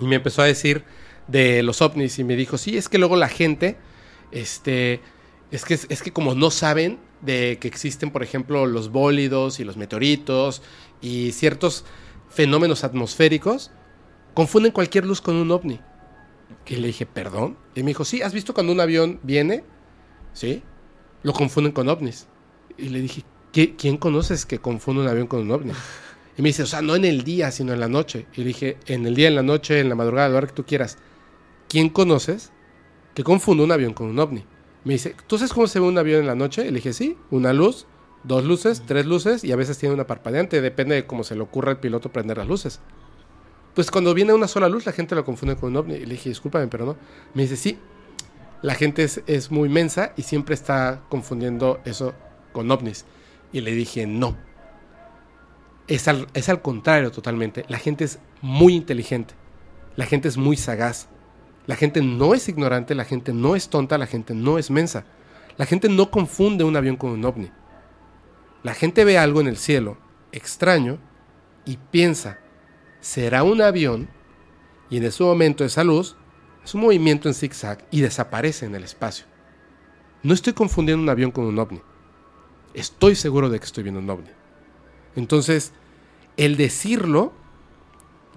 y 0.00 0.06
me 0.06 0.16
empezó 0.16 0.42
a 0.42 0.46
decir 0.46 0.84
de 1.28 1.62
los 1.62 1.82
ovnis 1.82 2.18
y 2.18 2.24
me 2.24 2.36
dijo, 2.36 2.58
sí, 2.58 2.76
es 2.76 2.88
que 2.88 2.98
luego 2.98 3.16
la 3.16 3.28
gente, 3.28 3.76
este, 4.32 5.00
es 5.50 5.64
que, 5.64 5.74
es 5.74 6.02
que 6.02 6.12
como 6.12 6.34
no 6.34 6.50
saben 6.50 6.98
de 7.20 7.58
que 7.60 7.68
existen, 7.68 8.10
por 8.10 8.22
ejemplo, 8.22 8.66
los 8.66 8.90
bólidos 8.90 9.60
y 9.60 9.64
los 9.64 9.76
meteoritos 9.76 10.62
y 11.00 11.32
ciertos 11.32 11.84
fenómenos 12.28 12.84
atmosféricos, 12.84 13.70
confunden 14.34 14.72
cualquier 14.72 15.06
luz 15.06 15.20
con 15.20 15.36
un 15.36 15.50
ovni. 15.50 15.80
Y 16.66 16.76
le 16.76 16.88
dije, 16.88 17.06
perdón. 17.06 17.56
Y 17.74 17.82
me 17.82 17.88
dijo, 17.88 18.04
sí, 18.04 18.22
¿has 18.22 18.32
visto 18.32 18.52
cuando 18.52 18.72
un 18.72 18.80
avión 18.80 19.20
viene? 19.22 19.64
Sí. 20.32 20.62
Lo 21.22 21.32
confunden 21.32 21.72
con 21.72 21.88
ovnis. 21.88 22.26
Y 22.76 22.88
le 22.88 23.00
dije, 23.00 23.22
¿qué- 23.52 23.76
¿quién 23.76 23.96
conoces 23.96 24.46
que 24.46 24.58
confunde 24.58 25.02
un 25.02 25.08
avión 25.08 25.26
con 25.26 25.40
un 25.40 25.50
ovni? 25.50 25.72
Y 26.36 26.42
me 26.42 26.48
dice, 26.48 26.64
o 26.64 26.66
sea, 26.66 26.82
no 26.82 26.96
en 26.96 27.04
el 27.04 27.22
día, 27.22 27.50
sino 27.52 27.72
en 27.72 27.80
la 27.80 27.88
noche. 27.88 28.26
Y 28.34 28.40
le 28.40 28.48
dije, 28.48 28.76
en 28.86 29.06
el 29.06 29.14
día, 29.14 29.28
en 29.28 29.36
la 29.36 29.42
noche, 29.42 29.78
en 29.80 29.88
la 29.88 29.94
madrugada, 29.94 30.26
a 30.26 30.30
la 30.30 30.36
hora 30.38 30.46
que 30.48 30.52
tú 30.52 30.64
quieras. 30.64 30.98
¿Quién 31.68 31.88
conoces 31.88 32.50
que 33.14 33.22
confunde 33.22 33.62
un 33.62 33.70
avión 33.72 33.94
con 33.94 34.08
un 34.08 34.18
ovni? 34.18 34.44
Me 34.84 34.94
dice, 34.94 35.14
¿tú 35.28 35.38
sabes 35.38 35.52
cómo 35.52 35.66
se 35.68 35.78
ve 35.80 35.86
un 35.86 35.96
avión 35.96 36.20
en 36.20 36.26
la 36.26 36.34
noche? 36.34 36.62
Y 36.62 36.66
le 36.70 36.74
dije, 36.76 36.92
sí, 36.92 37.16
una 37.30 37.52
luz, 37.52 37.86
dos 38.24 38.44
luces, 38.44 38.82
tres 38.86 39.06
luces 39.06 39.44
y 39.44 39.52
a 39.52 39.56
veces 39.56 39.78
tiene 39.78 39.94
una 39.94 40.06
parpadeante. 40.06 40.60
Depende 40.60 40.96
de 40.96 41.06
cómo 41.06 41.22
se 41.24 41.36
le 41.36 41.42
ocurra 41.42 41.70
al 41.70 41.78
piloto 41.78 42.10
prender 42.10 42.36
las 42.38 42.48
luces. 42.48 42.80
Pues 43.74 43.90
cuando 43.90 44.12
viene 44.14 44.32
una 44.32 44.46
sola 44.48 44.68
luz, 44.68 44.86
la 44.86 44.92
gente 44.92 45.14
lo 45.14 45.24
confunde 45.24 45.56
con 45.56 45.70
un 45.70 45.76
ovni. 45.76 45.94
Y 45.94 46.04
le 46.06 46.14
dije, 46.14 46.28
discúlpame, 46.28 46.66
pero 46.68 46.84
no. 46.84 46.96
Me 47.34 47.42
dice, 47.42 47.56
sí, 47.56 47.78
la 48.62 48.74
gente 48.74 49.04
es, 49.04 49.20
es 49.26 49.50
muy 49.50 49.68
mensa 49.68 50.12
y 50.16 50.22
siempre 50.22 50.54
está 50.54 51.02
confundiendo 51.08 51.80
eso 51.84 52.12
con 52.54 52.70
ovnis. 52.70 53.04
Y 53.52 53.60
le 53.60 53.72
dije, 53.72 54.06
no. 54.06 54.38
Es 55.86 56.08
al, 56.08 56.28
es 56.32 56.48
al 56.48 56.62
contrario 56.62 57.10
totalmente. 57.10 57.66
La 57.68 57.76
gente 57.76 58.04
es 58.04 58.18
muy 58.40 58.74
inteligente. 58.74 59.34
La 59.96 60.06
gente 60.06 60.28
es 60.28 60.38
muy 60.38 60.56
sagaz. 60.56 61.08
La 61.66 61.76
gente 61.76 62.00
no 62.00 62.34
es 62.34 62.48
ignorante, 62.48 62.94
la 62.94 63.04
gente 63.04 63.34
no 63.34 63.56
es 63.56 63.68
tonta, 63.68 63.98
la 63.98 64.06
gente 64.06 64.34
no 64.34 64.58
es 64.58 64.70
mensa. 64.70 65.04
La 65.58 65.66
gente 65.66 65.90
no 65.90 66.10
confunde 66.10 66.64
un 66.64 66.76
avión 66.76 66.96
con 66.96 67.10
un 67.10 67.24
ovni. 67.26 67.50
La 68.62 68.72
gente 68.72 69.04
ve 69.04 69.18
algo 69.18 69.42
en 69.42 69.46
el 69.46 69.58
cielo 69.58 69.98
extraño 70.32 70.98
y 71.64 71.76
piensa, 71.76 72.38
será 73.00 73.42
un 73.44 73.62
avión 73.62 74.08
y 74.90 74.96
en 74.96 75.04
ese 75.04 75.22
momento 75.22 75.64
esa 75.64 75.84
luz 75.84 76.16
es 76.64 76.74
un 76.74 76.80
movimiento 76.82 77.28
en 77.28 77.34
zigzag 77.34 77.84
y 77.90 78.00
desaparece 78.00 78.66
en 78.66 78.74
el 78.74 78.84
espacio. 78.84 79.26
No 80.22 80.34
estoy 80.34 80.54
confundiendo 80.54 81.02
un 81.02 81.08
avión 81.08 81.30
con 81.30 81.44
un 81.44 81.58
ovni. 81.58 81.80
Estoy 82.74 83.14
seguro 83.14 83.48
de 83.48 83.58
que 83.58 83.66
estoy 83.66 83.82
viendo 83.84 84.00
un 84.00 84.10
ovni. 84.10 84.30
Entonces, 85.16 85.72
el 86.36 86.56
decirlo 86.56 87.32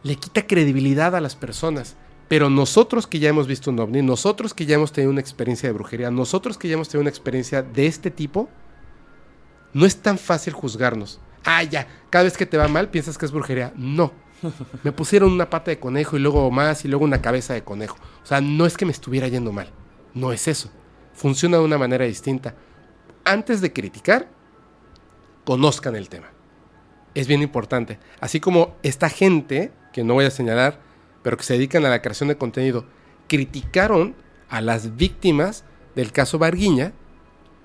le 0.03 0.15
quita 0.15 0.47
credibilidad 0.47 1.15
a 1.15 1.21
las 1.21 1.35
personas. 1.35 1.97
Pero 2.27 2.49
nosotros 2.49 3.07
que 3.07 3.19
ya 3.19 3.29
hemos 3.29 3.47
visto 3.47 3.71
un 3.71 3.79
ovni, 3.79 4.01
nosotros 4.01 4.53
que 4.53 4.65
ya 4.65 4.75
hemos 4.75 4.91
tenido 4.91 5.11
una 5.11 5.21
experiencia 5.21 5.69
de 5.69 5.73
brujería, 5.73 6.11
nosotros 6.11 6.57
que 6.57 6.67
ya 6.67 6.73
hemos 6.73 6.89
tenido 6.89 7.01
una 7.01 7.09
experiencia 7.09 7.63
de 7.63 7.87
este 7.87 8.11
tipo, 8.11 8.49
no 9.73 9.85
es 9.85 9.97
tan 9.97 10.17
fácil 10.17 10.53
juzgarnos. 10.53 11.19
Ah, 11.45 11.63
ya, 11.63 11.87
cada 12.09 12.25
vez 12.25 12.35
que 12.35 12.45
te 12.45 12.57
va 12.57 12.67
mal 12.67 12.89
piensas 12.89 13.17
que 13.17 13.25
es 13.25 13.31
brujería. 13.31 13.71
No. 13.77 14.11
Me 14.83 14.91
pusieron 14.91 15.31
una 15.31 15.49
pata 15.49 15.71
de 15.71 15.79
conejo 15.79 16.17
y 16.17 16.19
luego 16.19 16.51
más 16.51 16.83
y 16.83 16.89
luego 16.89 17.05
una 17.05 17.21
cabeza 17.21 17.53
de 17.53 17.63
conejo. 17.63 17.97
O 18.23 18.25
sea, 18.25 18.41
no 18.41 18.65
es 18.65 18.75
que 18.75 18.85
me 18.85 18.91
estuviera 18.91 19.27
yendo 19.29 19.53
mal. 19.53 19.71
No 20.13 20.33
es 20.33 20.47
eso. 20.47 20.69
Funciona 21.13 21.57
de 21.57 21.63
una 21.63 21.77
manera 21.77 22.05
distinta. 22.05 22.55
Antes 23.27 23.59
de 23.59 23.73
criticar, 23.73 24.29
conozcan 25.43 25.97
el 25.97 26.07
tema. 26.07 26.27
Es 27.13 27.27
bien 27.27 27.41
importante. 27.41 27.99
Así 28.21 28.39
como 28.39 28.77
esta 28.83 29.09
gente, 29.09 29.73
que 29.91 30.05
no 30.05 30.13
voy 30.13 30.23
a 30.23 30.31
señalar, 30.31 30.79
pero 31.23 31.35
que 31.35 31.43
se 31.43 31.55
dedican 31.55 31.85
a 31.85 31.89
la 31.89 32.01
creación 32.01 32.29
de 32.29 32.37
contenido, 32.37 32.85
criticaron 33.27 34.15
a 34.47 34.61
las 34.61 34.95
víctimas 34.95 35.65
del 35.93 36.13
caso 36.13 36.39
Barguiña, 36.39 36.93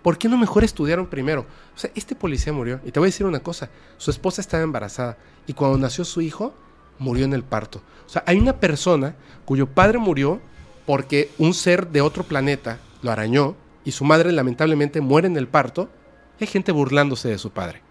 ¿por 0.02 0.18
qué 0.18 0.28
no 0.28 0.36
mejor 0.36 0.64
estudiaron 0.64 1.06
primero? 1.06 1.46
O 1.76 1.78
sea, 1.78 1.92
este 1.94 2.16
policía 2.16 2.52
murió. 2.52 2.80
Y 2.84 2.90
te 2.90 2.98
voy 2.98 3.06
a 3.06 3.12
decir 3.12 3.24
una 3.24 3.44
cosa, 3.44 3.70
su 3.98 4.10
esposa 4.10 4.40
estaba 4.40 4.64
embarazada 4.64 5.16
y 5.46 5.52
cuando 5.52 5.78
nació 5.78 6.04
su 6.04 6.22
hijo, 6.22 6.54
murió 6.98 7.24
en 7.24 7.34
el 7.34 7.44
parto. 7.44 7.82
O 8.04 8.08
sea, 8.08 8.24
hay 8.26 8.36
una 8.36 8.58
persona 8.58 9.14
cuyo 9.44 9.68
padre 9.68 9.98
murió 9.98 10.40
porque 10.86 11.30
un 11.38 11.54
ser 11.54 11.86
de 11.86 12.00
otro 12.00 12.24
planeta 12.24 12.80
lo 13.00 13.12
arañó 13.12 13.54
y 13.84 13.92
su 13.92 14.04
madre 14.04 14.32
lamentablemente 14.32 15.00
muere 15.00 15.26
en 15.26 15.36
el 15.36 15.48
parto. 15.48 15.90
Y 16.38 16.44
hay 16.44 16.48
gente 16.48 16.72
burlándose 16.72 17.28
de 17.28 17.38
su 17.38 17.50
padre. 17.50 17.82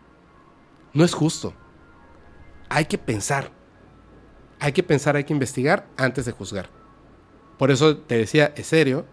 No 0.94 1.04
es 1.04 1.14
justo. 1.14 1.54
Hay 2.70 2.86
que 2.86 2.98
pensar. 2.98 3.52
Hay 4.60 4.74
que 4.74 4.84
pensar, 4.84 5.16
hay 5.16 5.24
que 5.24 5.34
investigar 5.34 5.88
antes 5.98 6.26
de 6.26 6.32
juzgar. 6.32 6.70
por 7.58 7.70
eso 7.70 7.98
te 7.98 8.18
decía, 8.18 8.54
es 8.56 8.68
serio, 8.68 9.06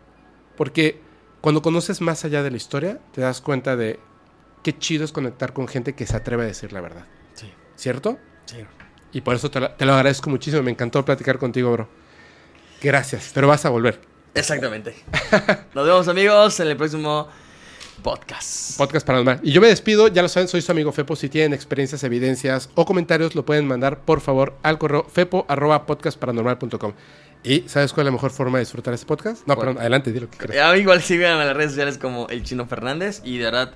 porque 0.56 1.02
cuando 1.40 1.60
conoces 1.60 2.00
más 2.00 2.24
allá 2.24 2.42
de 2.42 2.50
la 2.50 2.56
historia, 2.56 2.98
te 3.12 3.20
das 3.20 3.40
cuenta 3.42 3.76
de 3.76 4.00
qué 4.62 4.76
chido 4.76 5.05
es 5.05 5.12
conectar 5.12 5.52
con 5.52 5.68
gente 5.68 5.94
que 5.94 6.06
se 6.06 6.16
atreve 6.16 6.44
a 6.44 6.46
decir 6.46 6.72
la 6.72 6.80
verdad. 6.80 7.05
Sí. 7.34 7.52
¿Cierto? 7.76 8.18
Sí. 8.46 8.56
Y 9.12 9.20
por 9.20 9.36
eso 9.36 9.50
te 9.50 9.60
lo, 9.60 9.70
te 9.72 9.84
lo 9.84 9.94
agradezco 9.94 10.30
muchísimo. 10.30 10.62
Me 10.62 10.70
encantó 10.70 11.05
platicar 11.05 11.38
contigo, 11.38 11.72
bro. 11.72 11.88
Gracias, 12.82 13.30
pero 13.34 13.48
vas 13.48 13.64
a 13.64 13.70
volver. 13.70 14.00
Exactamente. 14.34 14.94
Nos 15.74 15.86
vemos 15.86 16.09
amigos 16.09 16.60
en 16.60 16.68
el 16.68 16.76
próximo 16.76 17.28
podcast. 18.02 18.76
Podcast 18.78 19.06
Paranormal. 19.06 19.40
Y 19.42 19.52
yo 19.52 19.60
me 19.60 19.68
despido, 19.68 20.09
ya 20.09 20.22
lo 20.22 20.28
saben, 20.28 20.48
soy 20.48 20.62
su 20.62 20.72
amigo 20.72 20.92
Fepo. 20.92 21.16
Si 21.16 21.28
tienen 21.28 21.52
experiencias, 21.52 22.05
evidencias 22.05 22.70
o 22.74 22.84
comentarios, 22.84 23.34
lo 23.34 23.44
pueden 23.44 23.66
mandar 23.66 24.00
por 24.00 24.20
favor 24.20 24.56
al 24.62 24.78
correo 24.78 25.05
fepo.podcastparanormal.com. 25.05 26.92
¿Y 27.44 27.68
sabes 27.68 27.92
cuál 27.92 28.06
es 28.06 28.09
la 28.09 28.12
mejor 28.12 28.30
forma 28.30 28.59
de 28.59 28.64
disfrutar 28.64 28.94
este 28.94 29.06
podcast? 29.06 29.46
No, 29.46 29.56
perdón, 29.56 29.78
adelante, 29.78 30.12
di 30.12 30.20
lo 30.20 30.28
que 30.28 30.38
quieras. 30.38 30.56
Ya, 30.56 30.76
igual 30.76 31.02
síganme 31.02 31.42
en 31.42 31.46
las 31.46 31.56
redes 31.56 31.70
sociales 31.70 31.98
como 31.98 32.28
el 32.28 32.42
Chino 32.42 32.66
Fernández 32.66 33.20
y 33.24 33.38
de 33.38 33.44
verdad 33.44 33.74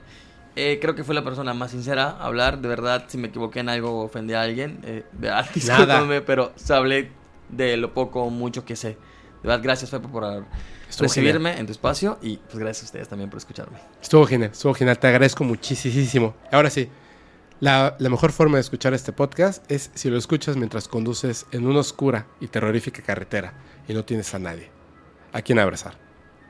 eh, 0.56 0.78
creo 0.82 0.94
que 0.94 1.04
fue 1.04 1.14
la 1.14 1.24
persona 1.24 1.54
más 1.54 1.70
sincera 1.70 2.10
a 2.10 2.26
hablar. 2.26 2.58
De 2.58 2.68
verdad, 2.68 3.04
si 3.08 3.18
me 3.18 3.28
equivoqué 3.28 3.60
en 3.60 3.68
algo 3.68 4.00
o 4.00 4.04
ofendí 4.04 4.34
a 4.34 4.42
alguien, 4.42 4.80
eh, 4.84 5.04
de 5.12 5.28
verdad, 5.28 5.46
discúlpame, 5.54 6.20
pero 6.22 6.52
se 6.56 6.74
hablé 6.74 7.10
de 7.48 7.76
lo 7.76 7.94
poco 7.94 8.22
o 8.24 8.30
mucho 8.30 8.64
que 8.64 8.76
sé. 8.76 8.96
De 9.42 9.48
verdad, 9.48 9.62
gracias 9.62 9.90
Fepo 9.90 10.08
por 10.08 10.24
Estuvo 10.88 11.08
recibirme 11.08 11.58
en 11.58 11.66
tu 11.66 11.72
espacio 11.72 12.18
y 12.22 12.36
pues 12.36 12.58
gracias 12.58 12.84
a 12.84 12.86
ustedes 12.86 13.08
también 13.08 13.28
por 13.28 13.38
escucharme. 13.38 13.78
Estuvo 14.00 14.24
genial, 14.26 14.52
estuvo 14.52 14.74
genial. 14.74 14.98
Te 14.98 15.08
agradezco 15.08 15.42
muchísimo. 15.42 16.36
Ahora 16.52 16.70
sí, 16.70 16.88
la, 17.60 17.96
la 17.98 18.08
mejor 18.08 18.32
forma 18.32 18.58
de 18.58 18.60
escuchar 18.60 18.94
este 18.94 19.12
podcast 19.12 19.68
es 19.70 19.90
si 19.94 20.10
lo 20.10 20.18
escuchas 20.18 20.56
mientras 20.56 20.88
conduces 20.88 21.46
en 21.50 21.66
una 21.66 21.80
oscura 21.80 22.26
y 22.40 22.48
terrorífica 22.48 23.02
carretera 23.02 23.54
y 23.88 23.94
no 23.94 24.04
tienes 24.04 24.32
a 24.34 24.38
nadie 24.38 24.70
a 25.32 25.42
quien 25.42 25.58
abrazar. 25.58 25.94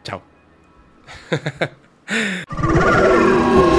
Chao. 0.03 0.23